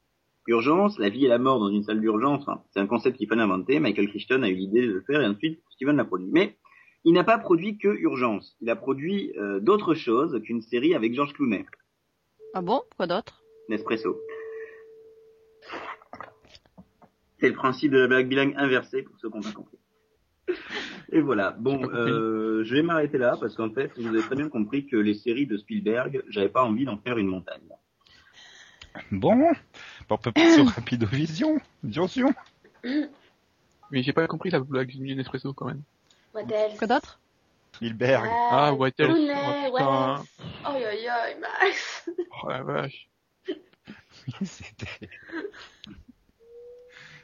Urgence, 0.48 0.98
la 0.98 1.08
vie 1.08 1.26
et 1.26 1.28
la 1.28 1.38
mort 1.38 1.60
dans 1.60 1.68
une 1.68 1.82
salle 1.84 2.00
d'urgence, 2.00 2.42
enfin, 2.42 2.62
c'est 2.70 2.80
un 2.80 2.86
concept 2.86 3.16
qu'il 3.18 3.28
fallait 3.28 3.42
inventer. 3.42 3.78
Michael 3.80 4.08
Crichton 4.08 4.42
a 4.42 4.48
eu 4.48 4.54
l'idée 4.54 4.86
de 4.86 4.92
le 4.92 5.00
faire 5.02 5.20
et 5.20 5.26
ensuite 5.26 5.60
Steven 5.70 5.96
l'a 5.96 6.04
produit. 6.04 6.28
Mais 6.32 6.56
il 7.04 7.12
n'a 7.14 7.24
pas 7.24 7.38
produit 7.38 7.78
que 7.78 7.88
Urgence. 7.88 8.56
Il 8.60 8.70
a 8.70 8.76
produit 8.76 9.32
euh, 9.36 9.60
d'autres 9.60 9.94
choses 9.94 10.40
qu'une 10.42 10.62
série 10.62 10.94
avec 10.94 11.14
George 11.14 11.32
Clooney, 11.32 11.66
Ah 12.54 12.62
bon? 12.62 12.82
Quoi 12.96 13.06
d'autre? 13.06 13.42
Nespresso. 13.68 14.18
C'est 17.38 17.48
le 17.48 17.54
principe 17.54 17.92
de 17.92 17.98
la 17.98 18.06
blague 18.06 18.28
bilingue 18.28 18.54
inversée 18.56 19.02
pour 19.02 19.18
ceux 19.18 19.28
qui 19.28 19.36
n'ont 19.36 19.42
pas 19.42 19.52
compris. 19.52 19.78
Et 21.10 21.20
voilà. 21.20 21.52
Bon, 21.58 21.82
euh, 21.90 22.62
je 22.64 22.74
vais 22.74 22.82
m'arrêter 22.82 23.18
là 23.18 23.36
parce 23.40 23.56
qu'en 23.56 23.70
fait, 23.70 23.90
vous 23.96 24.06
avez 24.08 24.20
très 24.20 24.36
bien 24.36 24.48
compris 24.48 24.86
que 24.86 24.96
les 24.96 25.14
séries 25.14 25.46
de 25.46 25.56
Spielberg, 25.56 26.22
j'avais 26.28 26.48
pas 26.48 26.62
envie 26.62 26.84
d'en 26.84 26.98
faire 26.98 27.18
une 27.18 27.26
montagne. 27.26 27.60
Bon, 29.10 29.52
on 30.10 30.18
peut 30.18 30.32
passer 30.32 30.60
au 30.60 30.64
Rapido 30.64 31.06
Vision. 31.06 31.58
Vision. 31.82 32.32
Mais 33.90 34.02
j'ai 34.02 34.12
pas 34.12 34.26
compris 34.26 34.50
la 34.50 34.60
blague 34.60 34.88
du 34.88 35.14
Nespresso 35.14 35.52
quand 35.52 35.66
même. 35.66 35.82
What 36.34 36.50
else? 36.50 36.78
Quoi 36.78 36.86
d'autre? 36.86 37.20
Spielberg. 37.74 38.28
Ah, 38.30 38.72
what 38.72 38.88
else? 38.98 39.08
Clooney, 39.08 39.32
Oh, 39.34 39.76
putain. 39.76 40.24
Aïe 40.64 40.84
aïe 40.84 41.08
aïe, 41.08 41.36
Max. 41.40 42.08
Oh 42.44 42.48
la 42.48 42.62
vache. 42.62 43.08
C'était. 44.44 45.08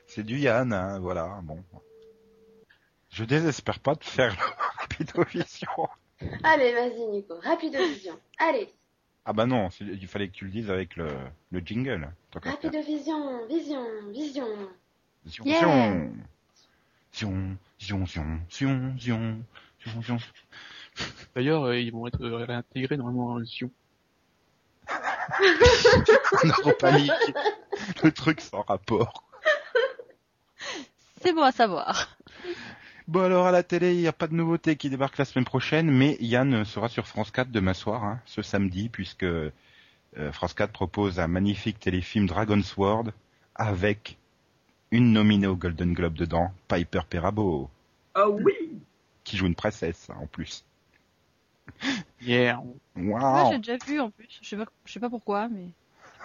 C'est 0.07 0.23
du 0.23 0.39
Yann, 0.39 0.73
hein, 0.73 0.99
voilà. 1.01 1.41
Bon. 1.43 1.63
Je 3.11 3.25
désespère 3.25 3.79
pas 3.81 3.95
de 3.95 4.05
faire 4.05 4.33
le 4.33 4.39
Rapido 4.81 5.25
Vision. 5.25 5.89
Allez, 6.43 6.73
vas-y, 6.73 7.07
Nico. 7.09 7.35
Rapido 7.43 7.79
vision. 7.79 8.19
Allez. 8.39 8.73
Ah 9.25 9.33
bah 9.33 9.47
non, 9.47 9.69
il 9.81 10.07
fallait 10.09 10.29
que 10.29 10.33
tu 10.35 10.45
le 10.47 10.51
dises 10.51 10.71
avec 10.71 10.97
le, 10.97 11.09
le 11.51 11.61
jingle. 11.61 12.11
tant 12.31 12.41
qu'à 12.41 12.51
faire. 12.53 12.71
Rapido 12.73 12.83
vision. 12.83 13.47
Vision. 13.47 13.85
Vision. 14.11 14.47
Yeah. 15.45 16.09
Zion. 17.15 17.57
Zion, 17.81 18.07
zion, 18.07 18.41
zion, 18.51 18.95
zion, 18.99 19.45
zion, 19.85 20.03
zion. 20.03 20.19
D'ailleurs, 21.35 21.65
euh, 21.65 21.79
ils 21.79 21.93
vont 21.93 22.07
être 22.07 22.23
euh, 22.23 22.45
réintégrés 22.45 22.97
normalement 22.97 23.35
en 23.35 23.45
Sion. 23.45 23.71
On 24.91 26.69
a 26.69 26.73
panique. 26.75 27.13
Le 28.03 28.11
truc 28.11 28.41
sans 28.41 28.63
rapport. 28.63 29.25
C'est 31.23 31.33
bon 31.33 31.43
à 31.43 31.53
savoir. 31.53 32.17
Bon 33.07 33.23
alors 33.23 33.47
à 33.47 33.53
la 33.53 33.63
télé, 33.63 33.95
il 33.95 34.01
n'y 34.01 34.07
a 34.07 34.13
pas 34.13 34.27
de 34.27 34.35
nouveauté 34.35 34.77
qui 34.77 34.91
débarque 34.91 35.17
la 35.17 35.25
semaine 35.25 35.45
prochaine, 35.45 35.91
mais 35.91 36.17
Yann 36.21 36.65
sera 36.65 36.89
sur 36.89 37.07
France 37.07 37.31
4 37.31 37.51
demain 37.51 37.75
soir, 37.75 38.05
hein, 38.05 38.21
ce 38.27 38.43
samedi, 38.43 38.89
puisque 38.89 39.25
euh, 39.25 39.51
France 40.33 40.55
4 40.55 40.73
propose 40.73 41.19
un 41.19 41.27
magnifique 41.27 41.81
téléfilm 41.81 42.27
Dragon 42.27 42.63
Sword 42.63 43.07
avec 43.55 44.18
une 44.91 45.13
nominée 45.13 45.47
au 45.47 45.57
Golden 45.57 45.93
Globe 45.93 46.15
dedans, 46.15 46.53
Piper 46.69 47.03
Perabo, 47.09 47.71
Ah 48.15 48.29
oui 48.29 48.55
qui 49.29 49.37
joue 49.37 49.47
une 49.47 49.55
princesse 49.55 50.09
en 50.09 50.27
plus. 50.27 50.65
Yeah. 52.23 52.63
Moi, 52.97 53.21
Waouh 53.21 53.53
j'ai 53.53 53.59
déjà 53.59 53.77
vu 53.87 54.01
en 54.01 54.11
plus. 54.11 54.27
Je 54.43 54.49
sais 54.49 54.57
pas, 54.57 54.65
je 54.87 54.93
sais 54.93 55.01
pas 55.01 55.11
pourquoi, 55.11 55.49
mais. 55.49 55.69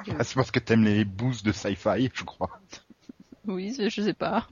Ah, 0.18 0.24
C'est 0.24 0.36
parce 0.36 0.50
que 0.50 0.60
t'aimes 0.60 0.86
les 0.86 1.06
boosts 1.06 1.46
de 1.46 1.52
sci-fi, 1.52 2.10
je 2.14 2.24
crois. 2.24 2.60
Oui, 3.46 3.76
je 3.78 4.02
sais 4.02 4.14
pas. 4.14 4.48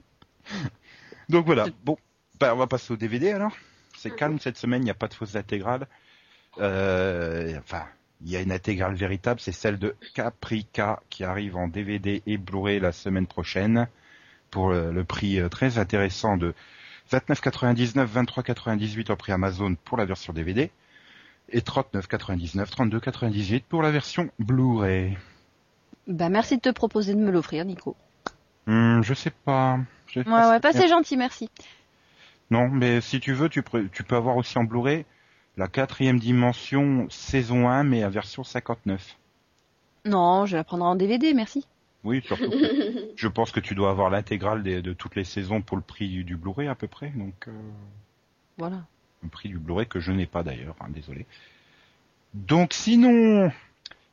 Donc 1.30 1.46
voilà. 1.46 1.64
Bon, 1.82 1.96
bah, 2.38 2.54
on 2.54 2.58
va 2.58 2.66
passer 2.66 2.92
au 2.92 2.96
DVD 2.98 3.30
alors. 3.30 3.56
C'est 3.96 4.14
calme 4.14 4.38
cette 4.38 4.58
semaine, 4.58 4.82
il 4.82 4.84
n'y 4.84 4.90
a 4.90 4.94
pas 4.94 5.08
de 5.08 5.14
fausse 5.14 5.34
intégrale. 5.34 5.88
Euh, 6.58 7.58
enfin, 7.58 7.86
il 8.22 8.30
y 8.30 8.36
a 8.36 8.42
une 8.42 8.52
intégrale 8.52 8.94
véritable, 8.94 9.40
c'est 9.40 9.52
celle 9.52 9.78
de 9.78 9.96
Caprica 10.12 11.02
qui 11.08 11.24
arrive 11.24 11.56
en 11.56 11.68
DVD 11.68 12.22
et 12.26 12.36
Blu-ray 12.36 12.80
la 12.80 12.92
semaine 12.92 13.26
prochaine 13.26 13.88
pour 14.52 14.70
le, 14.70 15.02
prix 15.02 15.40
euh, 15.40 15.48
très 15.48 15.78
intéressant 15.78 16.36
de 16.36 16.54
29,99, 17.10 18.06
23,98 18.06 19.10
en 19.10 19.16
prix 19.16 19.32
Amazon 19.32 19.74
pour 19.74 19.96
la 19.96 20.04
version 20.04 20.32
DVD 20.32 20.70
et 21.48 21.60
39,99, 21.60 22.70
32,98 22.70 23.62
pour 23.68 23.82
la 23.82 23.90
version 23.90 24.30
Blu-ray. 24.38 25.18
Bah 26.06 26.28
merci 26.28 26.56
de 26.56 26.60
te 26.60 26.68
proposer 26.68 27.14
de 27.14 27.18
me 27.18 27.30
l'offrir, 27.30 27.64
Nico. 27.64 27.96
Hmm, 28.66 29.02
je 29.02 29.14
sais 29.14 29.30
pas. 29.30 29.80
Je 30.06 30.22
sais 30.22 30.28
Ouais, 30.28 30.46
ouais, 30.46 30.60
pas 30.60 30.72
c'est 30.72 30.88
gentil, 30.88 31.16
merci. 31.16 31.50
Non, 32.50 32.68
mais 32.68 33.00
si 33.00 33.18
tu 33.18 33.32
veux, 33.32 33.48
tu 33.48 33.62
peux, 33.62 33.88
tu 33.88 34.04
peux 34.04 34.16
avoir 34.16 34.36
aussi 34.36 34.58
en 34.58 34.64
Blu-ray 34.64 35.06
la 35.56 35.68
quatrième 35.68 36.18
dimension 36.18 37.06
saison 37.10 37.68
1, 37.68 37.84
mais 37.84 38.02
à 38.02 38.10
version 38.10 38.44
59. 38.44 39.16
Non, 40.04 40.46
je 40.46 40.52
vais 40.52 40.58
la 40.58 40.64
prendre 40.64 40.84
en 40.84 40.94
DVD, 40.94 41.32
merci. 41.34 41.66
Oui, 42.04 42.22
surtout. 42.22 42.50
que 42.50 43.12
je 43.16 43.28
pense 43.28 43.52
que 43.52 43.60
tu 43.60 43.74
dois 43.74 43.90
avoir 43.90 44.10
l'intégrale 44.10 44.62
de 44.62 44.92
toutes 44.92 45.16
les 45.16 45.24
saisons 45.24 45.62
pour 45.62 45.76
le 45.76 45.82
prix 45.82 46.24
du, 46.24 46.36
Blu-ray 46.36 46.68
à 46.68 46.74
peu 46.74 46.88
près. 46.88 47.10
Donc, 47.10 47.48
euh, 47.48 47.52
Voilà. 48.58 48.84
le 49.22 49.28
prix 49.28 49.48
du 49.48 49.58
Blu-ray 49.58 49.86
que 49.86 50.00
je 50.00 50.12
n'ai 50.12 50.26
pas 50.26 50.42
d'ailleurs, 50.42 50.76
hein, 50.80 50.88
désolé. 50.90 51.26
Donc 52.34 52.72
sinon, 52.72 53.52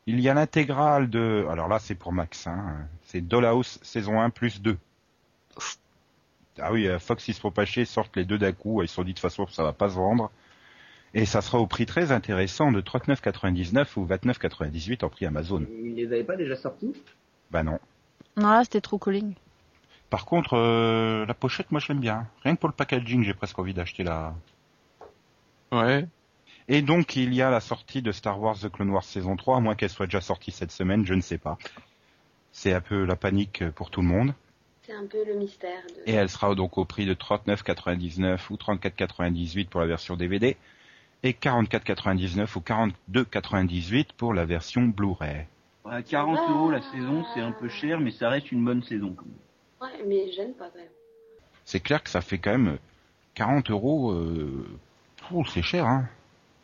il 0.05 0.19
y 0.19 0.29
a 0.29 0.33
l'intégrale 0.33 1.09
de... 1.09 1.45
Alors 1.49 1.67
là, 1.67 1.79
c'est 1.79 1.95
pour 1.95 2.11
Max. 2.11 2.47
Hein, 2.47 2.87
c'est 3.03 3.21
Dollhouse 3.21 3.79
saison 3.81 4.19
1 4.19 4.29
plus 4.29 4.61
2. 4.61 4.77
Ah 6.61 6.73
oui, 6.73 6.87
euh, 6.87 6.99
Fox 6.99 7.27
ils 7.27 7.33
se 7.33 7.39
sont 7.39 7.51
pas 7.51 7.65
chier, 7.65 7.85
sortent 7.85 8.17
les 8.17 8.25
deux 8.25 8.37
d'un 8.37 8.51
coup. 8.51 8.83
Ils 8.83 8.89
se 8.89 8.95
sont 8.95 9.03
dit 9.03 9.11
de 9.11 9.15
toute 9.15 9.21
façon 9.21 9.47
ça 9.47 9.63
va 9.63 9.73
pas 9.73 9.89
se 9.89 9.95
vendre. 9.95 10.31
Et 11.13 11.25
ça 11.25 11.41
sera 11.41 11.57
au 11.57 11.65
prix 11.65 11.85
très 11.85 12.11
intéressant 12.11 12.71
de 12.71 12.81
39,99 12.81 13.87
ou 13.95 14.05
29,98 14.05 15.03
en 15.03 15.09
prix 15.09 15.25
Amazon. 15.25 15.65
Ils 15.83 15.95
les 15.95 16.05
avaient 16.07 16.23
pas 16.23 16.35
déjà 16.35 16.55
sortis? 16.55 16.93
Bah 17.51 17.63
non. 17.63 17.79
Non, 18.37 18.49
là, 18.49 18.63
c'était 18.63 18.81
trop 18.81 18.97
calling. 18.97 19.33
Par 20.09 20.25
contre, 20.25 20.55
euh, 20.55 21.25
la 21.25 21.33
pochette, 21.33 21.71
moi 21.71 21.79
je 21.79 21.87
l'aime 21.89 21.99
bien. 21.99 22.27
Rien 22.43 22.55
que 22.55 22.59
pour 22.59 22.69
le 22.69 22.75
packaging, 22.75 23.23
j'ai 23.23 23.33
presque 23.33 23.57
envie 23.59 23.73
d'acheter 23.73 24.03
la. 24.03 24.33
Ouais. 25.71 26.07
Et 26.67 26.81
donc 26.81 27.15
il 27.15 27.33
y 27.33 27.41
a 27.41 27.49
la 27.49 27.59
sortie 27.59 28.01
de 28.01 28.11
Star 28.11 28.39
Wars 28.39 28.57
The 28.59 28.69
Clone 28.69 28.89
Wars 28.89 29.03
saison 29.03 29.35
3, 29.35 29.57
à 29.57 29.59
moins 29.59 29.75
qu'elle 29.75 29.89
soit 29.89 30.07
déjà 30.07 30.21
sortie 30.21 30.51
cette 30.51 30.71
semaine, 30.71 31.05
je 31.05 31.13
ne 31.13 31.21
sais 31.21 31.37
pas. 31.37 31.57
C'est 32.51 32.73
un 32.73 32.81
peu 32.81 33.05
la 33.05 33.15
panique 33.15 33.67
pour 33.71 33.91
tout 33.91 34.01
le 34.01 34.07
monde. 34.07 34.33
C'est 34.83 34.93
un 34.93 35.05
peu 35.05 35.23
le 35.23 35.35
mystère 35.35 35.83
de... 35.89 36.11
Et 36.11 36.13
elle 36.13 36.29
sera 36.29 36.55
donc 36.55 36.79
au 36.79 36.85
prix 36.85 37.05
de 37.05 37.13
39,99 37.13 38.39
ou 38.49 38.55
34,98 38.55 39.67
pour 39.67 39.81
la 39.81 39.87
version 39.87 40.15
DVD 40.15 40.57
et 41.21 41.33
44,99 41.33 42.57
ou 42.57 42.61
42,98 42.61 44.07
pour 44.17 44.33
la 44.33 44.45
version 44.45 44.83
Blu-ray. 44.83 45.45
À 45.89 46.01
40 46.03 46.37
Ah. 46.39 46.51
euros 46.51 46.69
la 46.71 46.81
saison, 46.81 47.23
c'est 47.33 47.41
un 47.41 47.51
peu 47.51 47.67
cher, 47.69 47.99
mais 47.99 48.11
ça 48.11 48.29
reste 48.29 48.51
une 48.51 48.63
bonne 48.63 48.83
saison. 48.83 49.13
quand 49.15 49.25
même. 49.25 49.35
Ouais, 49.81 50.03
mais 50.07 50.31
gêne 50.31 50.53
pas 50.53 50.69
quand 50.69 50.77
même. 50.79 50.87
C'est 51.65 51.79
clair 51.79 52.03
que 52.03 52.09
ça 52.09 52.21
fait 52.21 52.37
quand 52.37 52.51
même 52.57 52.77
40 53.35 53.69
euros. 53.71 54.11
Euh... 54.11 54.65
ouh, 55.31 55.45
c'est 55.45 55.61
cher, 55.61 55.85
hein. 55.85 56.07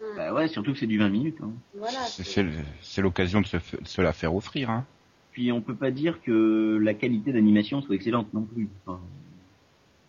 Hmm. 0.01 0.15
Bah 0.17 0.33
ouais, 0.33 0.47
surtout 0.47 0.73
que 0.73 0.79
c'est 0.79 0.87
du 0.87 0.97
20 0.99 1.09
minutes. 1.09 1.37
Hein. 1.41 1.51
Voilà. 1.75 1.99
C'est- 2.05 3.01
l'occasion 3.01 3.41
de 3.41 3.45
se, 3.45 3.57
f- 3.57 3.85
se 3.85 4.01
la 4.01 4.13
faire 4.13 4.35
offrir, 4.35 4.69
hein. 4.69 4.85
Puis 5.31 5.51
on 5.51 5.61
peut 5.61 5.75
pas 5.75 5.91
dire 5.91 6.21
que 6.21 6.79
la 6.81 6.93
qualité 6.93 7.33
d'animation 7.33 7.81
soit 7.81 7.95
excellente 7.95 8.33
non 8.33 8.43
plus. 8.43 8.69
Enfin, 8.85 8.99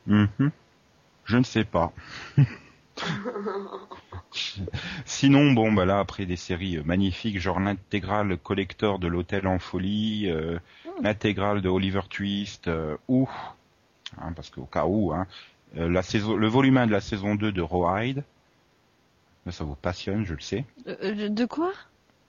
Mhm. 0.06 0.50
Je 1.24 1.36
ne 1.36 1.42
sais 1.42 1.64
pas. 1.64 1.92
Sinon, 5.04 5.52
bon, 5.52 5.72
bah 5.72 5.84
là, 5.84 5.98
après 5.98 6.26
des 6.26 6.36
séries 6.36 6.76
euh, 6.76 6.82
magnifiques, 6.84 7.38
genre 7.38 7.60
l'intégrale 7.60 8.36
collector 8.38 8.98
de 8.98 9.06
l'Hôtel 9.06 9.46
en 9.46 9.58
Folie, 9.58 10.28
euh, 10.28 10.58
l'intégrale 11.02 11.62
de 11.62 11.68
Oliver 11.68 12.02
Twist, 12.08 12.68
euh, 12.68 12.96
ou, 13.08 13.28
hein, 14.18 14.32
parce 14.34 14.50
qu'au 14.50 14.64
cas 14.64 14.86
où, 14.86 15.12
hein, 15.12 15.26
euh, 15.76 15.88
la 15.88 16.02
saison, 16.02 16.36
le 16.36 16.48
volume 16.48 16.78
1 16.78 16.86
de 16.86 16.92
la 16.92 17.00
saison 17.00 17.34
2 17.34 17.52
de 17.52 17.62
Rawhide, 17.62 18.24
ça 19.50 19.64
vous 19.64 19.76
passionne, 19.76 20.24
je 20.24 20.34
le 20.34 20.40
sais. 20.40 20.64
De 20.86 21.44
quoi? 21.44 21.72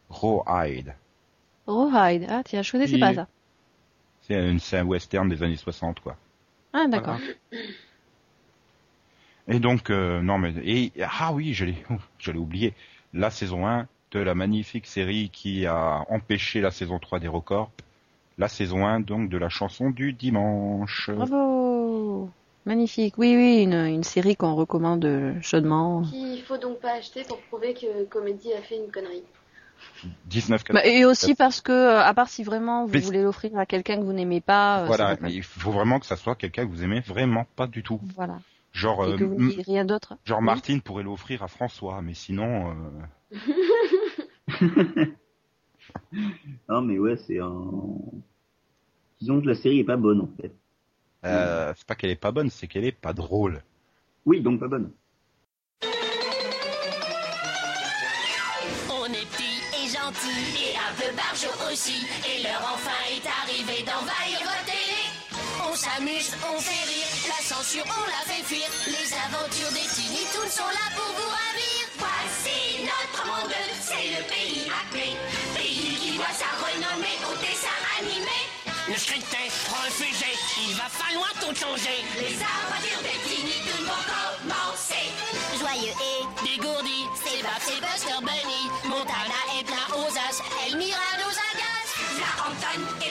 Rawhide, 0.09 0.93
Rawhide. 1.65 2.25
Ah, 2.29 2.41
tiens, 2.45 2.61
je 2.61 2.71
connaissais 2.71 2.97
pas 2.97 3.13
ça. 3.13 3.27
c'est 4.21 4.35
un, 4.35 4.57
c'est 4.59 4.77
un 4.77 4.85
western 4.85 5.27
des 5.27 5.43
années 5.43 5.57
60, 5.57 5.99
quoi. 5.99 6.15
Ah, 6.73 6.87
d'accord. 6.87 7.17
Et 9.47 9.59
donc, 9.59 9.89
euh, 9.89 10.21
non 10.21 10.37
mais, 10.37 10.53
et, 10.63 10.91
ah 11.01 11.31
oui, 11.33 11.53
je 11.53 11.65
l'ai, 11.65 11.75
ouf, 11.89 12.07
je 12.19 12.31
l'ai 12.31 12.39
oublié, 12.39 12.73
la 13.13 13.29
saison 13.29 13.67
1 13.67 13.87
de 14.11 14.19
la 14.19 14.35
magnifique 14.35 14.85
série 14.87 15.29
qui 15.29 15.65
a 15.65 16.03
empêché 16.09 16.61
la 16.61 16.71
saison 16.71 16.99
3 16.99 17.19
des 17.19 17.27
records, 17.27 17.71
la 18.37 18.47
saison 18.47 18.85
1 18.85 19.01
donc 19.01 19.29
de 19.29 19.37
la 19.37 19.49
chanson 19.49 19.89
du 19.89 20.13
dimanche. 20.13 21.09
Bravo. 21.09 22.29
Magnifique. 22.65 23.17
Oui, 23.17 23.33
oui, 23.37 23.63
une, 23.63 23.73
une 23.73 24.03
série 24.03 24.35
qu'on 24.35 24.53
recommande 24.53 25.35
chaudement. 25.41 26.01
Qu'il 26.03 26.41
faut 26.41 26.57
donc 26.57 26.79
pas 26.81 26.95
acheter 26.97 27.23
pour 27.23 27.39
prouver 27.43 27.73
que 27.73 28.03
Comédie 28.05 28.53
a 28.53 28.61
fait 28.61 28.75
une 28.75 28.91
connerie. 28.91 29.23
19 30.25 30.63
Bah, 30.73 30.85
et 30.85 31.05
aussi 31.05 31.35
parce 31.35 31.61
que, 31.61 31.71
euh, 31.71 32.01
à 32.03 32.13
part 32.13 32.27
si 32.29 32.43
vraiment 32.43 32.85
vous 32.85 32.99
voulez 32.99 33.23
l'offrir 33.23 33.57
à 33.57 33.65
quelqu'un 33.65 33.97
que 33.97 34.03
vous 34.03 34.13
n'aimez 34.13 34.41
pas, 34.41 34.81
euh, 34.81 34.85
Voilà, 34.85 35.15
mais 35.21 35.33
il 35.33 35.43
faut 35.43 35.71
vraiment 35.71 35.99
que 35.99 36.05
ça 36.05 36.15
soit 36.17 36.35
quelqu'un 36.35 36.65
que 36.65 36.71
vous 36.71 36.83
aimez 36.83 36.99
vraiment 36.99 37.45
pas 37.55 37.67
du 37.67 37.83
tout. 37.83 37.99
voilà. 38.15 38.39
Genre, 38.77 39.05
Et 39.05 39.13
euh, 39.13 39.17
que 39.17 39.23
vous 39.23 39.37
rien 39.65 39.85
d'autre. 39.85 40.17
genre 40.23 40.37
Oui. 40.39 40.45
Martine 40.45 40.81
pourrait 40.81 41.01
l'offrir 41.03 41.41
à 41.41 41.47
François, 41.47 41.99
mais 42.03 42.13
sinon, 42.13 42.75
euh, 43.31 43.35
Non 46.69 46.81
mais 46.81 46.99
ouais, 46.99 47.17
c'est 47.17 47.39
un... 47.39 47.71
Disons 49.19 49.41
que 49.41 49.47
la 49.47 49.55
série 49.55 49.79
est 49.79 49.83
pas 49.83 49.97
bonne 49.97 50.21
en 50.21 50.29
fait. 50.39 50.53
euh, 51.25 51.73
c'est 51.75 51.87
pas 51.87 51.95
qu'elle 51.95 52.11
est 52.11 52.15
pas 52.15 52.31
bonne, 52.31 52.51
c'est 52.51 52.67
qu'elle 52.67 52.85
est 52.85 52.91
pas 52.91 53.13
drôle. 53.13 53.63
Oui, 54.27 54.41
donc 54.41 54.59
pas 54.59 54.67
bonne. 54.67 54.91
On 58.89 59.05
est 59.05 59.25
petit 59.31 59.57
et 59.73 59.87
gentil 59.89 60.69
et 60.69 60.75
un 60.77 60.93
peu 60.99 61.15
barjot 61.15 61.71
aussi. 61.71 62.05
Et 62.29 62.43
l'heure 62.43 62.61
enfin 62.75 62.91
est 63.09 63.25
arrivée 63.25 63.81
d'envahir 63.83 64.39
votre 64.43 64.76
s'amuse, 65.87 66.31
on 66.43 66.59
fait 66.59 66.85
rire, 66.91 67.07
la 67.27 67.43
censure 67.43 67.85
on 67.87 68.05
la 68.11 68.23
fait 68.27 68.43
fuir. 68.43 68.67
Les 68.87 69.09
aventures 69.13 69.71
des 69.71 69.87
Tiny 69.95 70.25
Toons 70.33 70.49
sont 70.49 70.71
là 70.79 70.85
pour 70.95 71.07
vous 71.15 71.29
ravir. 71.29 71.81
Voici 71.97 72.83
notre 72.83 73.25
monde, 73.25 73.55
c'est 73.81 74.09
le 74.15 74.23
pays 74.27 74.67
appelé. 74.67 75.15
Pays 75.55 75.95
qui 76.01 76.11
doit 76.17 76.35
sa 76.35 76.51
renommée 76.59 77.17
au 77.29 77.35
dessin 77.39 77.79
animé. 77.99 78.39
Le 78.87 78.95
scrutin 78.95 79.47
refusé, 79.83 80.31
il 80.67 80.75
va 80.75 80.89
falloir 80.89 81.31
tout 81.39 81.55
changer. 81.55 82.03
Les 82.19 82.35
aventures 82.35 83.03
des 83.03 83.17
Tiny 83.27 83.57
Toons 83.65 83.87
vont 83.87 84.03
commencer. 84.11 85.07
Joyeux 85.59 85.95
et 86.11 86.21
dégourdi, 86.43 87.05
c'est 87.23 87.41
Buster 87.81 88.19
Bunny. 88.21 88.66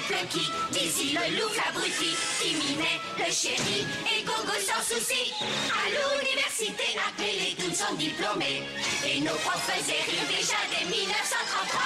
Plucky, 0.06 0.50
Dizzy 0.70 1.14
le 1.14 1.36
loup 1.36 1.50
abruti. 1.68 2.14
Timinet, 2.38 3.00
le 3.18 3.32
chéri 3.32 3.86
et 4.06 4.22
Gogo 4.22 4.54
sans 4.54 4.82
souci. 4.82 5.34
À 5.70 5.90
l'université, 5.90 6.94
appelés 7.08 7.56
Toons 7.58 7.74
sont 7.74 7.94
diplômés. 7.96 8.62
Et 9.04 9.20
nos 9.20 9.34
profs 9.42 9.66
faisaient 9.66 10.06
déjà 10.30 10.60
dès 10.70 10.86
1933. 10.86 11.80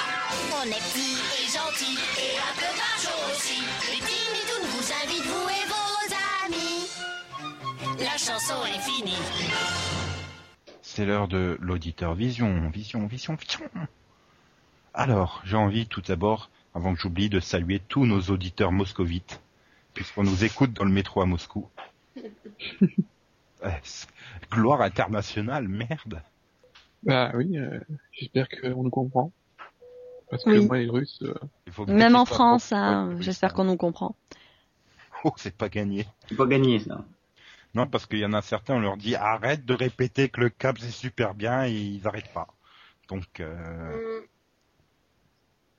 On 0.60 0.66
est 0.68 0.84
petits 0.92 1.16
et 1.40 1.48
gentils 1.48 1.98
et 2.20 2.36
un 2.36 2.54
peu 2.60 2.70
barjots 2.76 3.24
aussi. 3.32 3.62
Les 3.88 4.00
Tiny 4.04 4.42
Toons 4.48 4.68
vous 4.68 4.86
invitent, 5.02 5.24
vous 5.24 5.48
et 5.48 5.64
vos 5.72 6.04
amis. 6.44 8.04
La 8.04 8.18
chanson 8.18 8.66
est 8.66 8.80
finie. 8.80 9.22
C'est 10.82 11.06
l'heure 11.06 11.28
de 11.28 11.56
l'auditeur 11.60 12.14
vision, 12.14 12.68
vision, 12.68 13.06
vision, 13.06 13.34
vision. 13.34 13.60
Alors, 14.92 15.40
j'ai 15.44 15.56
envie 15.56 15.86
tout 15.86 16.02
d'abord, 16.02 16.50
avant 16.74 16.94
que 16.94 17.00
j'oublie, 17.00 17.28
de 17.28 17.40
saluer 17.40 17.80
tous 17.88 18.06
nos 18.06 18.20
auditeurs 18.22 18.72
moscovites, 18.72 19.40
puisqu'on 19.94 20.22
nous 20.24 20.44
écoute 20.44 20.72
dans 20.72 20.84
le 20.84 20.92
métro 20.92 21.20
à 21.22 21.26
Moscou. 21.26 21.68
C'est- 23.82 24.08
Gloire 24.50 24.80
internationale, 24.82 25.68
merde. 25.68 26.22
Bah 27.02 27.32
oui, 27.34 27.56
euh, 27.58 27.80
j'espère 28.12 28.48
qu'on 28.48 28.82
nous 28.82 28.90
comprend. 28.90 29.32
Parce 30.30 30.44
que 30.44 30.50
Oui. 30.50 30.66
moi, 30.66 30.78
les 30.78 30.88
Russes, 30.88 31.18
euh, 31.22 31.34
Il 31.66 31.72
faut 31.72 31.84
que 31.84 31.90
Même 31.90 32.16
en 32.16 32.24
France, 32.24 32.72
hein, 32.72 33.16
j'espère 33.20 33.52
qu'on 33.52 33.64
nous 33.64 33.76
comprend. 33.76 34.16
Oh, 35.24 35.32
c'est 35.36 35.54
pas 35.54 35.68
gagné. 35.68 36.06
C'est 36.30 36.36
pas 36.36 36.46
gagné 36.46 36.78
ça. 36.80 37.04
Non, 37.74 37.86
parce 37.86 38.06
qu'il 38.06 38.20
y 38.20 38.24
en 38.24 38.32
a 38.32 38.40
certains, 38.40 38.74
on 38.76 38.80
leur 38.80 38.96
dit 38.96 39.14
arrête 39.14 39.66
de 39.66 39.74
répéter 39.74 40.30
que 40.30 40.40
le 40.40 40.48
câble 40.48 40.80
c'est 40.80 40.90
super 40.90 41.34
bien 41.34 41.66
et 41.66 41.72
ils 41.72 42.06
arrêtent 42.08 42.32
pas. 42.32 42.48
Donc, 43.08 43.40
euh, 43.40 44.20
Hmm. 44.22 44.24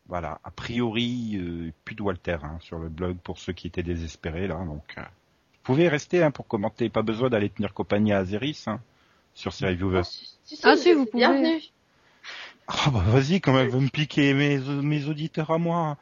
Voilà, 0.08 0.40
a 0.44 0.52
priori, 0.52 1.38
euh, 1.38 1.72
plus 1.86 1.96
de 1.96 2.02
Walter 2.02 2.38
hein, 2.44 2.58
sur 2.60 2.80
le 2.80 2.90
blog 2.90 3.18
pour 3.24 3.40
ceux 3.40 3.54
qui 3.54 3.68
étaient 3.68 3.84
désespérés 3.84 4.48
là. 4.48 4.56
Donc, 4.66 4.96
euh, 4.98 5.02
vous 5.02 5.64
pouvez 5.64 5.88
rester 5.88 6.22
hein, 6.24 6.32
pour 6.32 6.48
commenter. 6.48 6.90
Pas 6.90 7.02
besoin 7.02 7.30
d'aller 7.30 7.50
tenir 7.50 7.74
compagnie 7.74 8.12
à 8.12 8.20
Azeris 8.20 8.64
hein, 8.68 8.82
sur 9.34 9.54
Série 9.54 9.76
Viewers. 9.76 10.04
Si, 10.04 10.60
Ah, 10.64 10.76
si, 10.76 10.92
vous 10.94 11.04
êtes 11.04 11.12
pouvez. 11.12 11.28
Bienvenue. 11.28 11.62
Ah 12.68 12.90
bah 12.92 13.04
vas-y, 13.06 13.42
quand 13.42 13.58
elle 13.58 13.70
veut 13.70 13.80
me 13.80 13.90
piquer 13.90 14.34
mes, 14.34 14.58
mes 14.60 15.08
auditeurs 15.08 15.52
à 15.52 15.58
moi. 15.58 15.98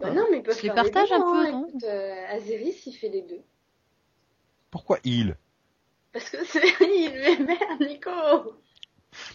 Bah 0.00 0.10
non, 0.10 0.26
mais 0.30 0.38
ils 0.38 0.42
peuvent 0.42 0.56
Je 0.56 0.62
les 0.62 0.68
faire 0.68 0.74
partage 0.74 1.08
deux, 1.08 1.14
un 1.14 1.18
hein. 1.20 1.44
peu, 1.44 1.50
non 1.52 1.68
Écoute, 1.68 1.84
euh, 1.84 2.26
Azeris, 2.28 2.82
il 2.86 2.92
fait 2.92 3.08
les 3.08 3.22
deux. 3.22 3.40
Pourquoi 4.70 4.98
il? 5.04 5.36
Parce 6.12 6.30
que 6.30 6.44
c'est 6.44 6.62
il 6.80 7.12
mais 7.12 7.38
merde, 7.44 7.80
Nico 7.80 8.10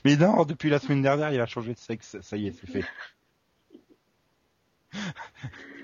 Mais 0.05 0.15
non, 0.15 0.45
depuis 0.45 0.69
la 0.69 0.79
semaine 0.79 1.01
dernière, 1.01 1.31
il 1.31 1.39
a 1.39 1.45
changé 1.45 1.73
de 1.73 1.79
sexe. 1.79 2.17
Ça 2.21 2.37
y 2.37 2.47
est, 2.47 2.51
c'est 2.51 2.67
fait. 2.67 2.83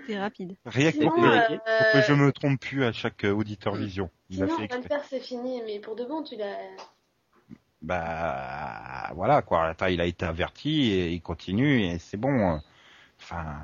C'est 0.08 0.20
rapide. 0.20 0.56
Rien 0.66 0.92
que 0.92 0.98
Sinon, 0.98 1.12
pour, 1.12 1.22
que- 1.24 1.28
euh, 1.28 1.58
pour 1.58 1.92
que 1.94 2.02
je 2.08 2.14
me 2.14 2.32
trompe 2.32 2.60
plus 2.60 2.84
à 2.84 2.92
chaque 2.92 3.24
euh, 3.26 3.32
auditeur 3.32 3.76
vision. 3.76 4.10
Il 4.30 4.44
a 4.44 4.48
Sinon. 4.48 4.60
Walter, 4.60 4.98
c'est 5.10 5.20
fini, 5.20 5.62
mais 5.66 5.80
pour 5.80 5.96
de 5.96 6.06
bon, 6.06 6.24
tu 6.24 6.36
l'as... 6.36 6.58
Bah 7.82 9.12
voilà 9.16 9.42
quoi. 9.42 9.66
Attends, 9.68 9.88
il 9.88 10.02
a 10.02 10.06
été 10.06 10.26
averti 10.26 10.92
et 10.92 11.12
il 11.12 11.22
continue 11.22 11.82
et 11.84 12.00
c'est 12.00 12.18
bon. 12.18 12.60
Enfin 13.20 13.58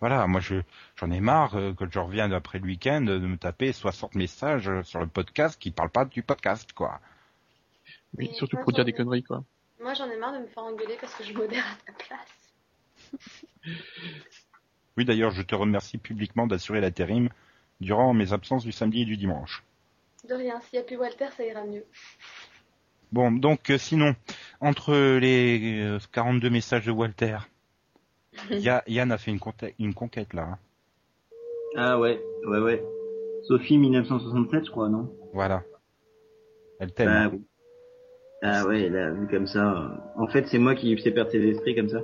voilà, 0.00 0.26
moi 0.26 0.40
je 0.40 0.56
j'en 0.96 1.10
ai 1.10 1.20
marre 1.20 1.56
euh, 1.56 1.74
que 1.74 1.84
je 1.90 1.98
revienne 1.98 2.32
après 2.32 2.58
le 2.58 2.64
week-end 2.64 3.02
de 3.02 3.18
me 3.18 3.36
taper 3.36 3.72
60 3.72 4.14
messages 4.14 4.70
sur 4.82 5.00
le 5.00 5.06
podcast 5.08 5.60
qui 5.60 5.70
parlent 5.72 5.90
pas 5.90 6.06
du 6.06 6.22
podcast 6.22 6.72
quoi. 6.72 7.00
Oui, 8.16 8.28
Mais 8.28 8.34
surtout 8.34 8.56
moi, 8.56 8.64
pour 8.64 8.72
dire 8.72 8.84
des 8.84 8.92
conneries, 8.92 9.22
quoi. 9.22 9.44
Moi, 9.80 9.94
j'en 9.94 10.10
ai 10.10 10.16
marre 10.16 10.32
de 10.32 10.38
me 10.38 10.46
faire 10.46 10.64
engueuler 10.64 10.96
parce 11.00 11.14
que 11.14 11.22
je 11.24 11.32
modère 11.32 11.64
à 11.64 11.92
ta 11.92 11.92
place. 11.92 13.20
Oui 14.96 15.04
d'ailleurs, 15.04 15.30
je 15.30 15.42
te 15.42 15.54
remercie 15.54 15.98
publiquement 15.98 16.46
d'assurer 16.46 16.80
l'intérim 16.80 17.28
durant 17.80 18.12
mes 18.12 18.32
absences 18.32 18.64
du 18.64 18.72
samedi 18.72 19.02
et 19.02 19.04
du 19.04 19.16
dimanche. 19.16 19.64
De 20.28 20.34
rien, 20.34 20.60
s'il 20.60 20.78
n'y 20.78 20.84
a 20.84 20.86
plus 20.86 20.96
Walter, 20.96 21.28
ça 21.36 21.44
ira 21.44 21.64
mieux. 21.64 21.84
Bon, 23.12 23.32
donc 23.32 23.70
euh, 23.70 23.78
sinon, 23.78 24.14
entre 24.60 24.94
les 25.18 25.80
euh, 25.82 25.98
42 26.12 26.50
messages 26.50 26.86
de 26.86 26.92
Walter, 26.92 27.38
Ya- 28.50 28.84
Yann 28.86 29.10
a 29.12 29.18
fait 29.18 29.30
une, 29.30 29.40
conquête- 29.40 29.74
une 29.78 29.94
conquête 29.94 30.32
là. 30.34 30.42
hein. 30.42 30.58
Ah 31.76 31.98
ouais, 31.98 32.20
ouais, 32.46 32.58
ouais. 32.60 32.84
Sophie 33.48 33.78
1967, 33.78 34.66
je 34.66 34.70
crois, 34.70 34.88
non? 34.88 35.10
Voilà. 35.32 35.62
Elle 36.78 36.92
t'aime. 36.92 37.08
Ah 37.08 37.28
oui. 37.32 37.42
Ah 38.42 38.66
ouais, 38.66 38.88
là, 38.88 39.10
vu 39.10 39.26
comme 39.28 39.46
ça. 39.46 39.72
euh, 39.72 39.88
En 40.16 40.26
fait, 40.26 40.46
c'est 40.48 40.58
moi 40.58 40.74
qui 40.74 40.90
lui 40.94 41.00
fais 41.02 41.10
perdre 41.10 41.30
ses 41.30 41.42
esprits 41.46 41.74
comme 41.74 41.88
ça. 41.88 42.00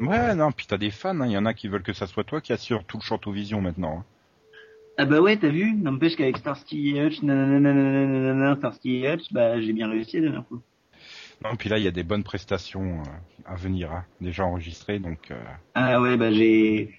Ouais, 0.00 0.34
non, 0.34 0.50
puis 0.50 0.66
t'as 0.66 0.76
des 0.76 0.90
fans, 0.90 1.20
hein. 1.20 1.26
il 1.26 1.32
y 1.32 1.36
en 1.38 1.46
a 1.46 1.54
qui 1.54 1.68
veulent 1.68 1.84
que 1.84 1.92
ça 1.92 2.08
soit 2.08 2.24
toi 2.24 2.40
qui 2.40 2.52
assure 2.52 2.84
tout 2.84 2.96
le 2.96 3.02
Chanteau 3.02 3.30
Vision 3.30 3.60
maintenant. 3.60 3.98
hein. 4.00 4.04
Ah 4.98 5.06
bah 5.06 5.20
ouais, 5.22 5.38
t'as 5.38 5.48
vu? 5.48 5.72
N'empêche 5.74 6.14
qu'avec 6.16 6.36
Starsky 6.36 6.90
et 6.96 7.00
Hutch, 7.06 7.22
nanana, 7.22 8.56
Starsky 8.56 8.96
et 8.96 9.14
Hutch, 9.14 9.32
bah 9.32 9.60
j'ai 9.62 9.72
bien 9.72 9.88
réussi 9.88 10.16
la 10.16 10.22
dernière 10.22 10.46
fois. 10.46 10.60
Non, 11.42 11.56
puis 11.56 11.68
là, 11.68 11.78
il 11.78 11.84
y 11.84 11.88
a 11.88 11.92
des 11.92 12.02
bonnes 12.02 12.24
prestations 12.24 13.00
euh, 13.00 13.04
à 13.46 13.54
venir, 13.54 13.92
hein, 13.92 14.04
déjà 14.20 14.44
enregistrées, 14.44 14.98
donc... 14.98 15.30
euh, 15.30 15.40
Ah 15.74 16.00
ouais, 16.02 16.16
bah 16.16 16.30
j'ai... 16.32 16.94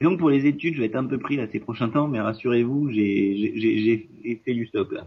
Donc 0.00 0.18
pour 0.18 0.30
les 0.30 0.46
études, 0.46 0.74
je 0.74 0.80
vais 0.80 0.86
être 0.86 0.96
un 0.96 1.06
peu 1.06 1.18
pris 1.18 1.36
là 1.36 1.46
ces 1.50 1.60
prochains 1.60 1.88
temps, 1.88 2.06
mais 2.08 2.20
rassurez-vous, 2.20 2.90
j'ai 2.92 3.36
j'ai- 3.36 3.60
j'ai 3.60 3.78
j'ai- 3.80 4.08
j'ai 4.24 4.36
fait 4.44 4.54
du 4.54 4.66
stock 4.66 4.92
là. 4.92 5.06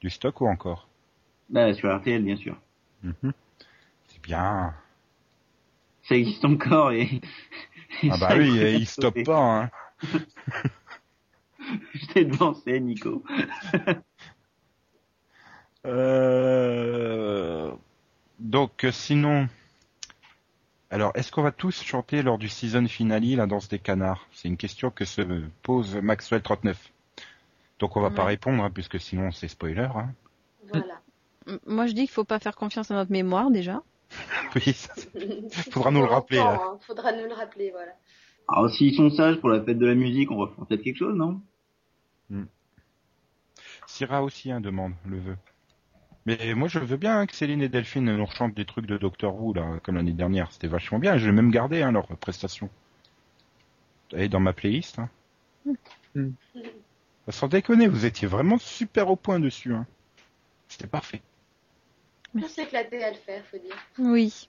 du 0.00 0.10
stock 0.10 0.40
ou 0.40 0.48
encore? 0.48 0.88
Bah 1.50 1.74
sur 1.74 1.94
RTL 1.94 2.22
bien 2.22 2.36
sûr. 2.36 2.56
Mhm. 3.02 3.32
C'est 4.08 4.22
bien. 4.22 4.74
Ça 6.08 6.16
existe 6.16 6.44
encore 6.44 6.92
et... 6.92 7.20
et 8.02 8.10
Ah 8.10 8.16
bah 8.18 8.30
oui, 8.36 8.48
il 8.48 8.86
stoppe 8.86 9.22
pas, 9.24 9.38
hein. 9.38 9.70
Je 11.92 12.06
t'ai 12.06 12.24
devancé, 12.24 12.80
Nico. 12.80 13.22
Euh... 15.86 17.72
Donc, 18.40 18.84
euh, 18.84 18.90
sinon... 18.90 19.48
Alors, 20.90 21.12
est-ce 21.14 21.30
qu'on 21.30 21.42
va 21.42 21.52
tous 21.52 21.82
chanter 21.82 22.22
lors 22.22 22.36
du 22.36 22.48
season 22.48 22.86
finale 22.88 23.24
la 23.36 23.46
danse 23.46 23.68
des 23.68 23.78
canards? 23.78 24.26
C'est 24.32 24.48
une 24.48 24.56
question 24.56 24.90
que 24.90 25.04
se 25.04 25.22
pose 25.62 25.96
Maxwell39. 25.96 26.74
Donc 27.78 27.96
on 27.96 28.00
va 28.00 28.10
pas 28.10 28.24
répondre, 28.24 28.62
hein, 28.62 28.70
puisque 28.70 28.98
sinon 29.00 29.30
c'est 29.30 29.48
spoiler. 29.48 29.88
Hein. 29.94 30.12
Voilà. 30.72 31.00
Moi, 31.66 31.86
je 31.86 31.92
dis 31.92 32.02
qu'il 32.02 32.10
faut 32.10 32.24
pas 32.24 32.40
faire 32.40 32.56
confiance 32.56 32.90
à 32.90 32.94
notre 32.94 33.12
mémoire 33.12 33.50
déjà. 33.50 33.82
Oui, 34.54 34.72
ça, 34.72 34.94
Faudra 35.70 35.90
nous 35.90 36.00
le 36.00 36.06
rappeler, 36.06 36.38
l'enfant, 36.38 36.74
hein. 36.74 36.78
Faudra 36.80 37.12
nous 37.12 37.26
le 37.26 37.34
rappeler, 37.34 37.70
voilà. 37.70 37.92
Alors 38.48 38.70
s'ils 38.70 38.94
sont 38.94 39.10
sages 39.10 39.36
pour 39.36 39.50
la 39.50 39.62
fête 39.62 39.78
de 39.78 39.86
la 39.86 39.94
musique, 39.94 40.30
on 40.30 40.42
va 40.42 40.50
faire 40.54 40.64
peut-être 40.66 40.82
quelque 40.82 40.96
chose, 40.96 41.14
non? 41.14 41.40
Syrah 43.88 44.22
aussi 44.22 44.52
hein, 44.52 44.60
demande 44.60 44.92
le 45.06 45.18
vœu. 45.18 45.36
Mais 46.26 46.54
moi 46.54 46.68
je 46.68 46.78
veux 46.78 46.96
bien 46.96 47.20
hein, 47.20 47.26
que 47.26 47.34
Céline 47.34 47.62
et 47.62 47.68
Delphine 47.68 48.04
nous 48.04 48.24
rechantent 48.24 48.54
des 48.54 48.64
trucs 48.64 48.86
de 48.86 48.98
Doctor 48.98 49.34
Who 49.34 49.54
là, 49.54 49.80
comme 49.82 49.96
l'année 49.96 50.12
dernière. 50.12 50.52
C'était 50.52 50.68
vachement 50.68 50.98
bien. 50.98 51.16
J'ai 51.16 51.32
même 51.32 51.50
gardé 51.50 51.82
hein, 51.82 51.90
leurs 51.90 52.06
prestations. 52.18 52.68
Elle 54.12 54.20
est 54.20 54.28
dans 54.28 54.40
ma 54.40 54.52
playlist. 54.52 54.98
Hein. 54.98 55.08
Hmm. 56.14 56.30
Sans 57.28 57.48
déconner, 57.48 57.88
vous 57.88 58.04
étiez 58.04 58.28
vraiment 58.28 58.58
super 58.58 59.10
au 59.10 59.16
point 59.16 59.40
dessus. 59.40 59.74
Hein. 59.74 59.86
C'était 60.68 60.86
parfait. 60.86 61.22
On 62.44 62.48
s'est 62.48 62.62
éclaté 62.64 63.02
à 63.02 63.10
le 63.10 63.16
faire, 63.16 63.42
faut 63.50 63.58
dire. 63.58 63.76
Oui. 63.98 64.48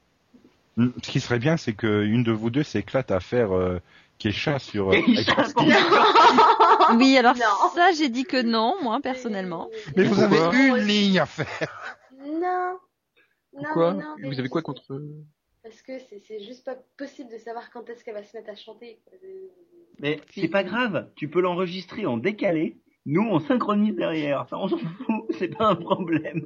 Hmm, 0.77 0.89
Ce 1.03 1.11
qui 1.11 1.19
serait 1.19 1.39
bien, 1.39 1.57
c'est 1.57 1.73
que 1.73 2.03
une 2.05 2.23
de 2.23 2.31
vous 2.31 2.49
deux 2.49 2.63
s'éclate 2.63 3.11
à 3.11 3.19
faire 3.19 3.51
euh, 3.51 3.79
Kesha 4.17 4.59
sur. 4.59 4.91
euh. 4.91 4.95
Oui, 6.97 7.17
alors 7.17 7.35
Non. 7.35 7.69
ça, 7.75 7.91
j'ai 7.91 8.09
dit 8.09 8.23
que 8.25 8.41
non, 8.41 8.75
moi, 8.81 8.99
personnellement. 9.01 9.69
Mais 9.95 10.03
vous 10.03 10.19
avez 10.21 10.37
une 10.67 10.75
ligne 10.77 11.19
à 11.19 11.25
faire. 11.25 11.97
Non. 12.25 12.77
Non, 13.53 13.63
Pourquoi 13.63 13.93
mais 13.93 14.03
non, 14.03 14.15
mais 14.19 14.27
Vous 14.29 14.39
avez 14.39 14.49
quoi 14.49 14.61
contre... 14.61 14.83
Parce 15.63 15.81
que 15.81 15.93
c'est 15.99 16.39
juste 16.39 16.65
pas 16.65 16.75
possible 16.97 17.29
de 17.31 17.37
savoir 17.37 17.69
quand 17.71 17.87
est-ce 17.89 18.03
qu'elle 18.03 18.13
va 18.15 18.23
se 18.23 18.35
mettre 18.35 18.49
à 18.49 18.55
chanter. 18.55 18.99
quoi. 19.05 19.17
Euh, 19.23 19.47
Mais 19.99 20.19
c'est 20.33 20.47
pas 20.47 20.63
grave, 20.63 21.09
tu 21.15 21.27
peux 21.27 21.41
l'enregistrer 21.41 22.05
en 22.05 22.17
décalé. 22.17 22.77
Nous, 23.05 23.21
on 23.21 23.39
synchronise 23.39 23.95
derrière. 23.95 24.47
Ça, 24.49 24.57
on 24.57 24.67
s'en 24.67 24.77
fout, 24.77 25.25
c'est 25.37 25.55
pas 25.55 25.67
un 25.67 25.75
problème. 25.75 26.45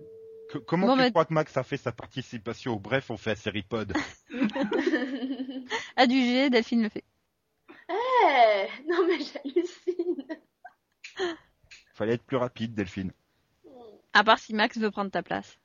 Que- 0.54 0.60
comment 0.60 0.86
Bon, 0.88 0.94
tu 0.96 1.02
mais- 1.02 1.10
crois 1.10 1.26
que 1.26 1.34
Max 1.34 1.58
a 1.58 1.64
fait 1.64 1.78
sa 1.78 1.92
participation 1.92 2.74
au 2.74 2.80
Bref, 2.80 3.10
on 3.10 3.18
fait 3.18 3.32
à 3.32 3.36
Seripod 3.36 3.92
À 5.96 6.06
du 6.06 6.14
G, 6.22 6.50
Delphine 6.52 6.84
le 6.84 6.90
fait. 6.90 7.04
Eh, 7.90 8.68
non 8.88 9.08
mais 9.08 9.18
j'hallucine. 9.20 10.26
Fallait 11.96 12.14
être 12.14 12.24
plus 12.24 12.38
rapide, 12.38 12.74
Delphine. 12.76 13.12
À 14.14 14.24
part 14.24 14.38
si 14.38 14.54
Max 14.54 14.78
veut 14.78 14.92
prendre 14.92 15.10
ta 15.12 15.24
place. 15.24 15.58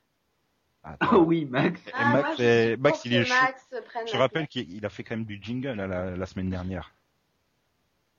Attends. 0.83 1.17
Oh 1.17 1.19
oui, 1.19 1.45
Max. 1.45 1.79
Ah, 1.93 2.13
Max, 2.13 2.27
moi, 2.27 2.35
je 2.37 2.43
est- 2.43 2.67
suis 2.73 2.77
Max, 2.81 2.97
pour 2.97 3.05
il 3.07 3.13
est 3.13 3.25
chaud. 3.25 3.33
Max 3.41 3.67
Je 4.07 4.13
la 4.13 4.19
rappelle 4.19 4.47
qu'il 4.47 4.71
il 4.73 4.85
a 4.85 4.89
fait 4.89 5.03
quand 5.03 5.15
même 5.17 5.25
du 5.25 5.39
jingle 5.41 5.73
là, 5.73 5.85
la, 5.87 6.15
la 6.15 6.25
semaine 6.25 6.49
dernière. 6.49 6.93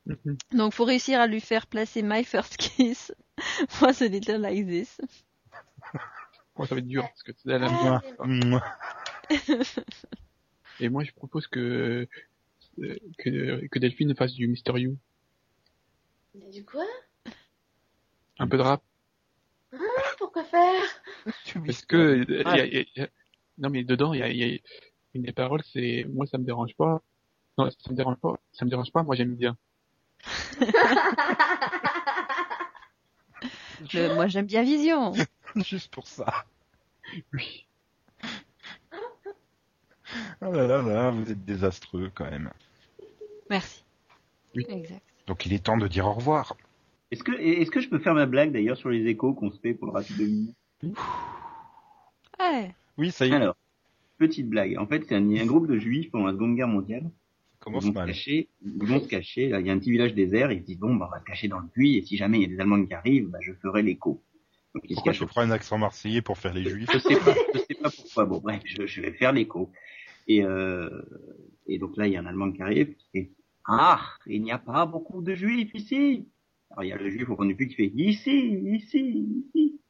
Mhm. 0.06 0.36
Donc, 0.52 0.72
faut 0.74 0.84
réussir 0.84 1.20
à 1.20 1.26
lui 1.26 1.40
faire 1.40 1.66
placer 1.66 2.02
My 2.02 2.22
First 2.22 2.56
Kiss. 2.58 3.12
Moi, 3.80 3.92
c'est 3.92 4.08
Little 4.08 4.36
Like 4.40 4.66
This. 4.68 5.00
Oh, 6.60 6.66
ça 6.66 6.74
va 6.74 6.80
être 6.80 6.86
dur, 6.86 7.02
parce 7.02 7.22
que 7.22 7.32
c'est 7.36 7.58
la 7.58 7.70
Mouah. 7.70 8.02
Et 10.78 10.88
moi, 10.90 11.04
je 11.04 11.12
propose 11.12 11.46
que, 11.46 12.06
euh, 12.80 12.96
que, 13.18 13.66
que 13.68 13.78
Delphine 13.78 14.14
fasse 14.14 14.34
du 14.34 14.46
Mister 14.46 14.72
You. 14.78 14.96
Du 16.34 16.62
quoi? 16.64 16.84
Un 18.38 18.46
peu 18.46 18.58
de 18.58 18.62
rap. 18.62 18.82
Ah, 19.72 19.78
Pourquoi 20.18 20.44
faire? 20.44 20.82
Parce 21.64 21.84
que, 21.86 22.24
il 22.28 22.30
y 22.30 22.60
a- 22.60 22.66
il 22.66 22.74
y 22.74 22.78
a- 22.78 22.80
il 22.82 22.88
y 22.96 23.00
a- 23.00 23.08
non, 23.58 23.70
mais 23.70 23.84
dedans, 23.84 24.12
il 24.12 24.20
y 24.20 24.22
a, 24.22 24.28
il 24.28 24.36
y 24.36 24.56
a 24.56 24.58
une 25.14 25.22
des 25.22 25.32
paroles, 25.32 25.62
c'est, 25.72 26.04
moi, 26.10 26.26
ça 26.26 26.36
me 26.38 26.44
dérange 26.44 26.74
pas. 26.76 27.00
Non, 27.56 27.70
ça 27.70 27.90
me 27.90 27.96
dérange 27.96 28.16
pas. 28.18 28.34
Ça 28.52 28.64
me 28.66 28.70
dérange 28.70 28.92
pas, 28.92 29.02
moi, 29.02 29.16
j'aime 29.16 29.34
bien. 29.34 29.56
Le- 33.94 34.14
moi, 34.14 34.26
j'aime 34.28 34.46
bien 34.46 34.62
Vision. 34.62 35.12
Juste 35.56 35.90
pour 35.92 36.06
ça. 36.06 36.44
Oui. 37.32 37.66
Oh 40.42 40.50
là 40.50 40.66
là 40.66 40.82
là, 40.82 41.10
vous 41.10 41.30
êtes 41.30 41.44
désastreux 41.44 42.10
quand 42.14 42.28
même. 42.30 42.50
Merci. 43.48 43.84
Oui. 44.56 44.64
Exact. 44.68 45.02
Donc 45.26 45.46
il 45.46 45.52
est 45.52 45.64
temps 45.64 45.76
de 45.76 45.86
dire 45.86 46.06
au 46.06 46.12
revoir. 46.12 46.56
Est-ce 47.10 47.22
que, 47.22 47.32
est-ce 47.32 47.70
que 47.70 47.80
je 47.80 47.88
peux 47.88 47.98
faire 47.98 48.14
ma 48.14 48.26
blague 48.26 48.52
d'ailleurs 48.52 48.76
sur 48.76 48.88
les 48.88 49.06
échos 49.06 49.34
qu'on 49.34 49.50
se 49.50 49.58
fait 49.60 49.74
pour 49.74 49.86
le 49.86 49.92
rapide 49.92 50.16
de 50.16 50.24
minuit 50.24 50.54
Ouais. 52.38 52.74
Oui, 52.96 53.10
ça 53.10 53.26
y 53.26 53.30
est, 53.30 53.34
Alors, 53.34 53.56
petite 54.18 54.48
blague. 54.48 54.76
En 54.78 54.86
fait, 54.86 55.04
c'est 55.08 55.14
un, 55.14 55.30
un 55.36 55.46
groupe 55.46 55.66
de 55.66 55.78
juifs 55.78 56.10
pendant 56.10 56.26
la 56.26 56.32
Seconde 56.32 56.56
Guerre 56.56 56.68
mondiale. 56.68 57.10
ça 57.62 57.70
Ils 57.70 57.72
vont 57.72 57.80
se 57.80 57.90
cacher, 57.90 58.48
ils 58.62 58.86
vont 58.86 59.00
se 59.00 59.08
cacher, 59.08 59.48
là, 59.48 59.60
il 59.60 59.66
y 59.66 59.70
a 59.70 59.72
un 59.72 59.78
petit 59.78 59.90
village 59.90 60.14
désert, 60.14 60.50
ils 60.52 60.60
se 60.60 60.66
disent, 60.66 60.78
bon, 60.78 60.94
bah, 60.94 61.06
on 61.08 61.14
va 61.14 61.20
se 61.20 61.24
cacher 61.24 61.48
dans 61.48 61.58
le 61.58 61.68
puits, 61.68 61.96
et 61.96 62.02
si 62.02 62.16
jamais 62.16 62.38
il 62.38 62.42
y 62.42 62.44
a 62.44 62.48
des 62.48 62.60
Allemands 62.60 62.84
qui 62.84 62.94
arrivent, 62.94 63.28
bah, 63.28 63.38
je 63.42 63.52
ferai 63.54 63.82
l'écho. 63.82 64.20
Pourquoi 64.72 65.12
tu 65.12 65.26
prends 65.26 65.40
un 65.42 65.50
accent 65.50 65.78
marseillais 65.78 66.22
pour 66.22 66.38
faire 66.38 66.54
les 66.54 66.64
juifs? 66.64 66.88
Je 66.92 66.98
sais 66.98 67.16
pas, 67.16 67.34
je 67.54 67.58
sais 67.58 67.74
pas 67.74 67.90
pourquoi. 67.90 68.24
Bon, 68.26 68.38
bref, 68.38 68.62
je, 68.64 68.86
je 68.86 69.00
vais 69.02 69.12
faire 69.12 69.32
l'écho. 69.32 69.70
Et, 70.28 70.44
euh, 70.44 70.88
et 71.66 71.78
donc 71.78 71.96
là, 71.96 72.06
il 72.06 72.12
y 72.12 72.16
a 72.16 72.20
un 72.20 72.26
Allemand 72.26 72.52
qui 72.52 72.62
arrive 72.62 72.94
qui 72.94 73.06
fait 73.12 73.30
Ah, 73.66 74.00
il 74.26 74.42
n'y 74.42 74.52
a 74.52 74.58
pas 74.58 74.86
beaucoup 74.86 75.22
de 75.22 75.34
juifs 75.34 75.74
ici. 75.74 76.28
Alors 76.70 76.84
il 76.84 76.88
y 76.88 76.92
a 76.92 76.96
le 76.96 77.10
juif 77.10 77.28
au 77.28 77.36
fond 77.36 77.44
du 77.44 77.56
puits 77.56 77.68
qui 77.68 77.74
fait 77.74 77.92
Ici, 77.96 78.60
ici, 78.74 79.26
ici. 79.48 79.80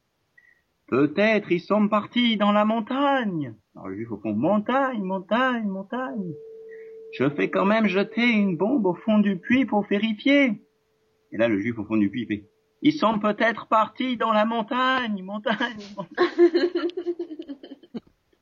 Peut-être 0.87 1.53
ils 1.53 1.61
sont 1.61 1.89
partis 1.89 2.37
dans 2.39 2.53
la 2.53 2.65
montagne. 2.65 3.55
Alors 3.77 3.89
le 3.89 3.97
juif 3.97 4.11
au 4.13 4.19
fond 4.19 4.33
Montagne, 4.33 5.03
montagne, 5.03 5.69
montagne. 5.69 6.33
Je 7.13 7.29
fais 7.29 7.51
quand 7.51 7.67
même 7.67 7.87
jeter 7.87 8.27
une 8.31 8.57
bombe 8.57 8.87
au 8.87 8.95
fond 8.95 9.19
du 9.19 9.37
puits 9.37 9.67
pour 9.67 9.85
vérifier. 9.87 10.63
Et 11.33 11.37
là, 11.37 11.49
le 11.49 11.61
juif 11.61 11.79
au 11.79 11.85
fond 11.85 11.97
du 11.97 12.09
puits 12.09 12.27
fait 12.27 12.49
Ils 12.83 12.93
sont 12.93 13.19
peut-être 13.19 13.67
partis 13.67 14.17
dans 14.17 14.33
la 14.33 14.45
montagne, 14.45 15.23
montagne, 15.23 15.87
montagne. 15.97 16.71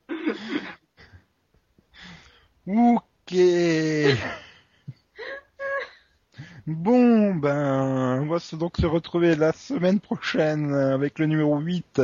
Ok. 2.67 3.33
Bon, 6.67 7.35
ben, 7.35 8.21
on 8.23 8.27
va 8.27 8.39
se- 8.39 8.57
donc 8.57 8.77
se 8.77 8.87
retrouver 8.87 9.35
la 9.37 9.53
semaine 9.53 10.01
prochaine 10.01 10.73
avec 10.75 11.19
le 11.19 11.27
numéro 11.27 11.59
8 11.59 12.01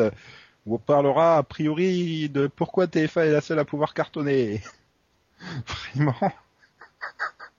où 0.66 0.77
on 0.77 0.78
parlera 0.78 1.39
a 1.39 1.43
priori 1.44 2.28
de 2.31 2.47
pourquoi 2.48 2.86
TF1 2.89 3.24
est 3.24 3.32
la 3.32 3.40
seule 3.43 3.59
à 3.61 3.65
pouvoir 3.66 3.94
cartonner. 3.94 4.62
Vraiment, 5.94 6.32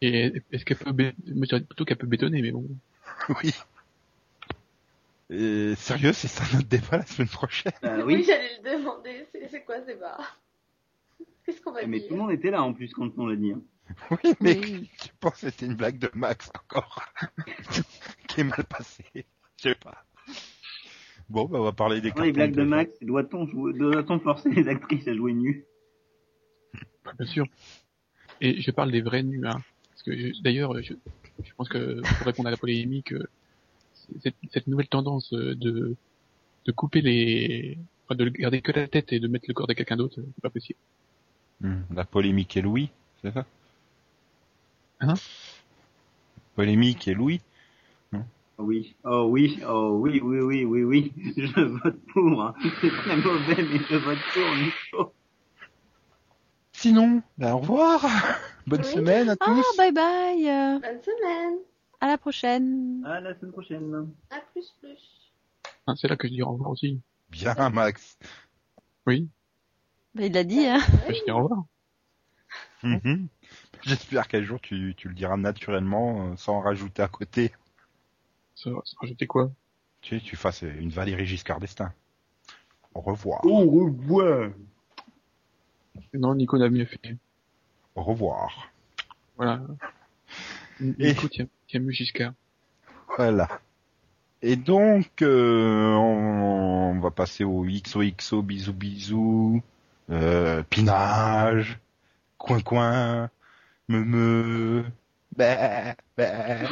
Et 0.02 0.32
est-ce 0.52 0.66
qu'elle 0.66 0.78
peut, 0.78 0.94
plutôt 0.94 1.86
qu'elle 1.86 1.98
peut 1.98 2.08
bétonner, 2.08 2.42
mais 2.42 2.52
bon. 2.52 2.66
oui. 3.44 3.54
Et 5.30 5.74
sérieux, 5.76 6.14
c'est 6.14 6.28
ça 6.28 6.44
notre 6.54 6.68
débat 6.68 6.98
la 6.98 7.06
semaine 7.06 7.28
prochaine 7.30 7.72
Bah 7.82 7.98
Oui, 8.06 8.16
oui. 8.18 8.24
j'allais 8.28 8.58
le 8.62 8.78
demander. 8.78 9.26
C'est 9.50 9.64
quoi 9.64 9.84
ces 9.86 9.96
bars 9.96 10.40
Qu'est-ce 11.46 11.62
qu'on 11.62 11.72
va 11.72 11.86
Mais 11.86 12.00
dire? 12.00 12.08
tout 12.10 12.14
le 12.16 12.22
monde 12.22 12.32
était 12.32 12.52
là 12.52 12.62
en 12.64 12.74
plus 12.74 12.92
quand 12.94 13.10
on 13.18 13.28
l'a 13.28 13.36
dit. 13.36 13.52
hein. 13.52 13.62
Oui, 14.12 14.34
mais 14.42 14.60
Oui. 14.60 14.90
je 15.04 15.10
pense 15.20 15.34
que 15.34 15.50
c'était 15.50 15.66
une 15.68 15.76
blague 15.76 16.00
de 16.00 16.10
Max 16.16 16.50
encore, 16.56 17.04
qui 18.28 18.42
est 18.42 18.44
mal 18.44 18.64
passée. 18.66 19.06
Je 19.14 19.22
sais 19.70 19.76
pas. 19.76 20.06
Bon, 21.30 21.46
ben, 21.46 21.60
on 21.60 21.64
va 21.64 21.72
parler 21.72 22.02
des 22.02 22.12
Dans 22.12 22.22
les 22.24 22.32
blagues 22.32 22.56
de 22.56 22.64
Max, 22.64 22.92
doit-on 23.02 23.48
jouer- 23.48 23.74
doit-on 23.74 24.20
forcer 24.20 24.50
les 24.50 24.68
actrices 24.68 25.08
à 25.08 25.14
jouer 25.16 25.34
nu? 25.34 25.66
Bah, 27.04 27.14
Bien 27.18 27.28
sûr. 27.28 27.46
Et 28.42 28.62
je 28.62 28.72
parle 28.72 28.92
des 28.92 29.02
vrais 29.02 29.24
nus, 29.24 29.46
hein. 29.48 29.62
Parce 29.92 30.04
que 30.04 30.16
je- 30.18 30.42
d'ailleurs, 30.42 30.80
je, 30.82 30.94
je 31.44 31.54
pense 31.56 31.70
que 31.70 32.02
pour 32.02 32.28
répondre 32.28 32.48
à 32.48 32.52
la 32.52 32.58
polémique, 32.58 33.14
euh, 33.14 33.28
cette, 34.24 34.36
cette 34.52 34.68
nouvelle 34.68 34.88
tendance 34.88 35.34
euh, 35.34 35.56
de, 35.56 35.96
de 36.66 36.72
couper 36.72 37.02
les, 37.02 37.78
enfin, 38.06 38.16
de 38.16 38.30
garder 38.30 38.62
que 38.62 38.72
la 38.72 38.88
tête 38.88 39.14
et 39.14 39.20
de 39.20 39.28
mettre 39.28 39.46
le 39.48 39.54
corps 39.54 39.68
de 39.68 39.74
quelqu'un 39.74 39.98
d'autre, 39.98 40.16
c'est 40.36 40.42
pas 40.42 40.50
possible. 40.50 40.80
Hmm, 41.62 41.82
La 41.94 42.04
polémique 42.06 42.58
et 42.58 42.62
Louis, 42.62 42.90
c'est 43.22 43.34
ça? 43.34 43.46
Hein? 45.02 45.14
Polémique 46.56 47.08
et 47.08 47.14
Louis? 47.14 47.42
Oh 48.14 48.64
Oui, 48.64 48.96
oh 49.04 49.28
oui, 49.30 49.60
oh 49.68 49.98
oui, 50.02 50.22
oui, 50.24 50.40
oui, 50.40 50.64
oui, 50.64 50.84
oui, 50.84 51.14
je 51.36 51.62
vote 51.62 52.00
pour. 52.14 52.42
hein. 52.42 52.54
C'est 52.82 52.90
très 52.90 53.18
mauvais, 53.18 53.56
mais 53.58 53.80
je 53.90 53.96
vote 53.98 54.18
pour, 54.34 54.56
Nico. 54.56 55.14
Sinon, 56.74 57.22
ben, 57.38 57.54
au 57.54 57.60
revoir 57.60 58.06
Bonne 58.68 58.84
Oui. 58.84 58.94
semaine 58.94 59.30
à 59.30 59.36
Ah, 59.42 59.46
tous 59.46 59.78
bye 59.78 59.92
bye. 59.92 60.50
euh, 60.50 60.80
Bonne 60.80 61.02
semaine. 61.02 61.58
À 62.02 62.08
la 62.08 62.18
prochaine. 62.18 63.04
À 63.06 63.20
la 63.20 63.36
semaine 63.38 63.52
prochaine. 63.52 64.12
À 64.30 64.40
plus 64.52 64.74
plus. 64.82 65.32
Hein, 65.88 65.96
c'est 65.96 66.08
là 66.08 66.16
que 66.16 66.28
je 66.28 66.34
dis 66.34 66.42
au 66.42 66.50
revoir 66.52 66.72
aussi. 66.72 67.02
Bien, 67.30 67.70
Max 67.70 68.18
Oui, 69.06 69.28
Bah, 70.14 70.26
il 70.26 70.34
l'a 70.34 70.44
dit, 70.44 70.66
hein. 70.66 70.80
je 71.08 71.24
dis 71.26 71.32
au 71.32 71.38
revoir. 71.44 71.64
Mhm. 72.84 73.28
J'espère 73.82 74.28
qu'un 74.28 74.44
jour 74.44 74.60
tu, 74.62 74.94
tu 74.96 75.10
le 75.10 75.16
diras 75.16 75.38
naturellement, 75.38 76.32
euh, 76.32 76.36
sans 76.38 76.56
en 76.58 76.62
rajouter 76.62 77.02
à 77.02 77.08
côté. 77.08 77.52
Ça 78.56 78.70
rajouter 79.02 79.28
quoi? 79.28 79.52
Tu 80.02 80.20
sais, 80.20 80.24
tu 80.26 80.36
fasses 80.36 80.62
une 80.62 80.90
Valérie 80.90 81.26
Giscard 81.26 81.60
d'Estaing. 81.60 81.92
Au 82.94 83.02
revoir. 83.02 83.44
Au 83.46 83.66
revoir. 83.86 84.52
Non, 86.14 86.36
Nico 86.36 86.58
n'a 86.58 86.70
mieux 86.70 86.86
fait. 86.86 87.18
Au 87.96 88.04
revoir. 88.04 88.72
Voilà. 89.38 89.62
Et- 90.80 91.10
Nico, 91.14 91.28
tiens, 91.28 91.48
tiens 91.68 91.80
mieux 91.80 91.92
Giscard. 91.92 92.34
Voilà. 93.18 93.48
Et 94.42 94.56
donc, 94.56 95.22
euh, 95.22 95.94
on, 95.94 96.92
on 96.96 97.00
va 97.00 97.12
passer 97.12 97.44
au 97.44 97.64
XOXO, 97.64 98.42
bisous 98.42 98.74
bisous, 98.74 99.64
euh, 100.10 100.62
pinage, 100.70 101.80
coin 102.38 102.60
coin, 102.62 103.30
me 103.88 104.04
me, 104.04 104.86
bah, 105.36 105.96
bah. 106.18 106.26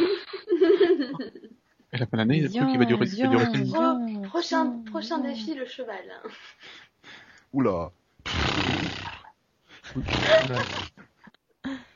Et 1.94 1.98
la 1.98 2.08
fin 2.08 2.12
de 2.14 2.18
l'année, 2.18 2.42
le 2.42 2.50
truc 2.50 2.70
qui 2.72 2.78
va 2.78 2.86
durer, 2.86 3.06
qui 3.08 3.22
va 3.22 3.28
durer 3.30 3.46
Pro- 3.72 4.30
prochain, 4.30 4.84
prochain 4.86 5.20
défi, 5.20 5.54
le 5.54 5.66
cheval. 5.66 6.04
Oula. 7.54 7.92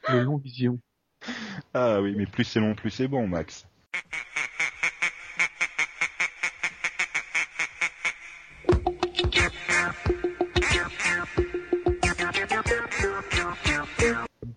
Le 0.10 0.20
long 0.24 0.38
vision. 0.38 0.80
Ah 1.74 2.02
oui, 2.02 2.14
mais 2.18 2.26
plus 2.26 2.44
c'est 2.44 2.60
long, 2.60 2.76
plus 2.76 2.90
c'est 2.90 3.08
bon, 3.08 3.28
Max. 3.28 3.66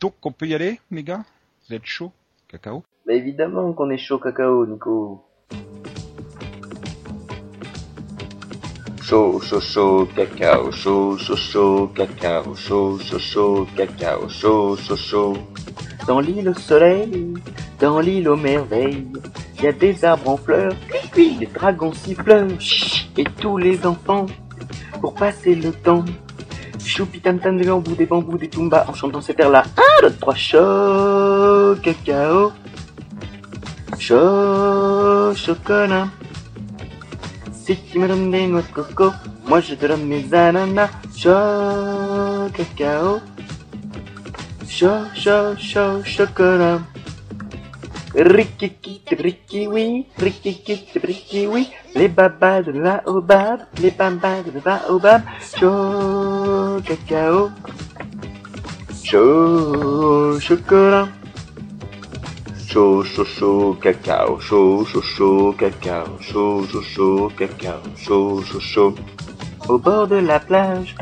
Donc, 0.01 0.15
on 0.25 0.33
peut 0.33 0.47
y 0.47 0.55
aller, 0.55 0.81
les 0.91 1.03
gars? 1.03 1.25
Vous 1.69 1.75
êtes 1.75 1.85
chaud 1.85 2.13
Cacao? 2.49 2.83
Bah 3.07 3.13
évidemment 3.13 3.73
qu'on 3.73 3.91
est 3.91 3.99
chaud 3.99 4.19
cacao, 4.19 4.67
Nico. 4.67 5.25
Chaud, 9.03 9.41
chaud, 9.41 9.61
chaud, 9.61 10.09
cacao, 10.15 10.71
chaud, 10.73 11.19
chaud, 11.19 11.37
chaud, 11.37 11.89
cacao, 11.89 12.55
chaud, 12.55 12.99
chaud, 12.99 13.19
chaud, 13.19 13.67
cacao, 13.77 14.29
chaud, 14.29 14.77
chaud, 14.77 14.97
chaud. 14.97 15.37
Dans 16.07 16.21
l'île 16.21 16.49
au 16.49 16.55
soleil, 16.55 17.35
dans 17.79 18.01
l'île 18.01 18.29
aux 18.29 18.37
merveilles, 18.37 19.07
il 19.59 19.65
y 19.65 19.69
a 19.69 19.73
des 19.73 20.05
arbres 20.05 20.31
en 20.31 20.37
fleurs, 20.37 20.75
puis 21.13 21.37
des 21.37 21.47
dragons 21.47 21.93
siffleurs, 21.93 22.49
et 23.17 23.25
tous 23.25 23.59
les 23.59 23.87
enfants, 23.87 24.27
pour 25.01 25.15
passer 25.15 25.55
le 25.55 25.73
temps, 25.73 26.05
choupi 26.85 27.21
tam 27.21 27.39
tam 27.39 27.59
des 27.59 27.67
bambous, 27.67 27.95
des 27.95 28.07
bambous, 28.07 28.39
des 28.39 28.49
tumbas, 28.49 28.87
en 28.89 28.95
chantant 28.95 29.21
cet 29.21 29.41
air-là, 29.41 29.65
un, 29.77 30.03
deux, 30.03 30.15
trois, 30.17 30.35
chaud, 30.35 31.77
cacao, 31.83 32.53
chaud, 33.99 35.35
chocolat. 35.35 36.09
Si 37.53 37.77
tu 37.77 37.99
me 37.99 38.09
donnes 38.09 38.31
des 38.31 38.47
noix 38.47 38.63
de 38.63 38.73
coco, 38.73 39.13
moi 39.47 39.61
je 39.61 39.75
te 39.75 39.87
donne 39.87 40.07
mes 40.07 40.33
ananas, 40.33 40.91
chaud, 41.17 42.51
cacao, 42.55 43.21
chaud, 44.71 45.05
chaud, 45.15 45.57
chaud, 45.59 46.03
chocolat. 46.05 46.81
Rikiki, 48.15 49.03
riki, 49.11 49.67
oui, 49.67 50.07
rikiki, 50.17 50.87
riki, 51.03 51.47
oui, 51.47 51.69
les 51.95 52.09
babas 52.09 52.63
de 52.63 52.73
la 52.73 53.03
baobab, 53.05 53.61
les 53.83 53.91
babas 53.91 54.43
de 54.43 54.53
la 54.55 54.61
baobab, 54.61 55.23
chaud, 55.59 56.81
cacao, 56.87 57.51
chaud, 59.03 60.39
chocolat. 60.41 61.09
Chaud, 62.69 63.03
chaud, 63.03 63.25
chaud, 63.25 63.75
cacao, 63.83 64.39
chaud, 64.39 64.85
chaud, 64.87 65.03
chaud, 65.03 65.53
cacao, 65.59 66.07
chaud, 66.21 66.65
chaud, 66.71 66.83
chaud, 66.83 67.33
cacao, 67.37 67.83
chaud, 67.97 68.43
chaud, 68.45 68.61
chaud. 68.61 68.95
Au 69.69 69.79
bord 69.79 70.07
de 70.07 70.17
la 70.17 70.39
plage, 70.39 70.95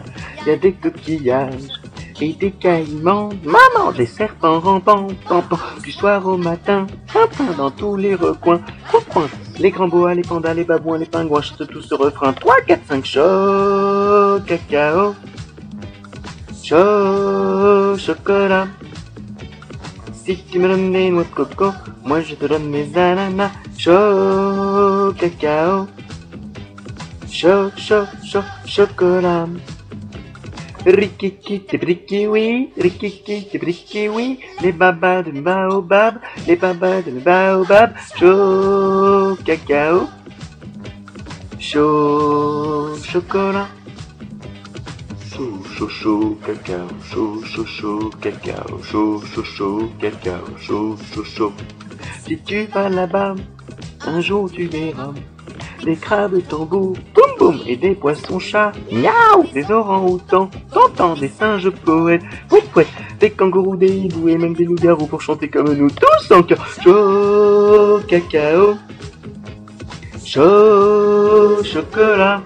y 0.46 0.50
a 0.50 0.56
des 0.56 0.72
coquillages 0.72 1.77
et 2.20 2.32
des 2.32 2.50
caïmans. 2.50 3.30
Maman, 3.44 3.92
des 3.92 4.06
serpents 4.06 4.60
rampants, 4.60 5.08
rampants, 5.26 5.58
du 5.82 5.92
soir 5.92 6.26
au 6.26 6.36
matin, 6.36 6.86
pimpin 7.12 7.52
dans 7.56 7.70
tous 7.70 7.96
les 7.96 8.14
recoins. 8.14 8.60
Coin, 8.90 9.00
coin, 9.10 9.28
les 9.58 9.70
grands 9.70 9.88
boas, 9.88 10.14
les 10.14 10.22
pandas, 10.22 10.54
les 10.54 10.64
babouins, 10.64 10.98
les 10.98 11.06
pingouins 11.06 11.42
chantent 11.42 11.68
tous 11.68 11.82
ce 11.82 11.94
refrain. 11.94 12.32
3, 12.32 12.54
4, 12.66 12.80
5, 12.88 13.04
chaud, 13.04 14.40
cacao, 14.46 15.14
chaud, 16.62 17.96
chocolat. 17.98 18.68
Si 20.24 20.36
tu 20.50 20.58
me 20.58 20.68
donnes 20.68 20.92
des 20.92 21.10
noix 21.10 21.24
de 21.24 21.28
coco, 21.28 21.72
moi 22.04 22.20
je 22.20 22.34
te 22.34 22.46
donne 22.46 22.68
mes 22.68 22.96
ananas. 22.96 23.50
Chaud, 23.78 25.14
cacao. 25.18 25.86
Chaud, 27.30 27.70
chaud, 27.76 28.04
chaud, 28.24 28.42
chocolat. 28.66 29.46
Rikiki, 30.88 32.26
oui. 32.26 32.70
Rikiki, 32.76 34.08
oui. 34.08 34.40
Les 34.62 34.72
babas 34.72 35.22
de 35.22 35.32
baobab. 35.40 36.18
Les 36.46 36.56
babas 36.56 37.02
de 37.02 37.20
baobab. 37.20 37.92
Chaud, 38.18 39.36
cacao. 39.44 40.08
Chaud, 41.58 42.96
chocolat. 43.04 43.68
chaud, 45.38 45.62
chaud, 45.76 45.88
chaud, 45.88 46.38
cacao, 46.44 46.88
chaud, 47.10 47.44
chaud, 47.44 47.64
chaud, 47.64 48.10
cacao, 48.20 48.82
chaud, 48.82 49.22
chaud, 49.32 49.44
chaud, 49.44 49.90
cacao, 50.00 50.44
chaud, 50.58 50.96
chaud, 51.12 51.24
chaud. 51.24 51.52
Si 52.24 52.36
tu 52.38 52.66
vas 52.66 52.88
là-bas, 52.88 53.34
un 54.06 54.20
jour 54.20 54.50
tu 54.50 54.66
verras 54.66 55.12
des 55.84 55.96
crabes 55.96 56.40
tambours, 56.48 56.96
boum 57.14 57.30
boum, 57.38 57.60
et 57.66 57.76
des 57.76 57.94
poissons 57.94 58.38
chats, 58.38 58.72
miaou, 58.90 59.44
des 59.52 59.70
orangs-outans, 59.70 60.50
t'entends 60.72 61.14
des 61.14 61.28
singes 61.28 61.70
poètes, 61.70 62.22
pouet 62.48 62.62
pouet, 62.72 62.86
des 63.20 63.30
kangourous, 63.30 63.76
des 63.76 63.88
hiboux 63.88 64.28
et 64.28 64.36
même 64.36 64.54
des 64.54 64.64
loups-garous 64.64 65.06
pour 65.06 65.22
chanter 65.22 65.48
comme 65.48 65.72
nous 65.72 65.90
tous 65.90 66.34
en 66.34 66.42
cœur. 66.42 66.66
Chaud, 66.82 68.00
cacao, 68.06 68.74
chaud, 70.24 71.62
chocolat. 71.64 72.42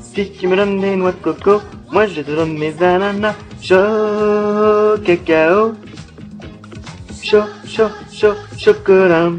Si 0.00 0.32
tu 0.32 0.48
me 0.48 0.56
donnes 0.56 0.80
des 0.80 0.96
noix 0.96 1.12
de 1.12 1.16
coco, 1.16 1.60
moi 1.92 2.06
je 2.06 2.22
te 2.22 2.30
donne 2.30 2.58
mes 2.58 2.74
ananas. 2.82 3.36
Chaud, 3.62 5.00
cacao, 5.04 5.74
chaud, 7.22 7.44
chaud, 7.66 7.90
chaud, 8.12 8.34
chocolat. 8.58 9.30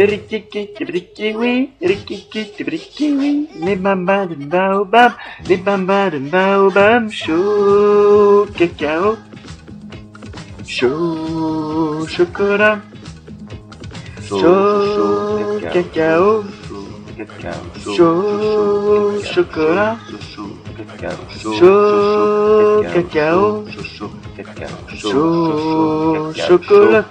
Rikiki, 0.00 0.72
tibriki, 0.74 1.34
oui, 1.36 1.72
rikiki, 1.82 2.52
tibriki, 2.56 3.12
oui, 3.18 3.48
les 3.60 3.76
bambas 3.76 4.24
de 4.28 4.34
baobab, 4.34 5.12
les 5.46 5.58
bambas 5.58 6.08
de 6.08 6.18
baobab, 6.20 7.10
chaud, 7.10 8.46
cacao, 8.56 9.18
chaud, 10.66 12.06
chocolat, 12.08 12.78
chaud, 14.26 15.60
cacao, 15.70 16.44
chaud, 17.84 19.20
chocolat, 19.34 19.98
chaud, 21.42 22.84
cacao, 22.94 23.66
chaud, 24.96 26.32
chocolat. 26.32 27.04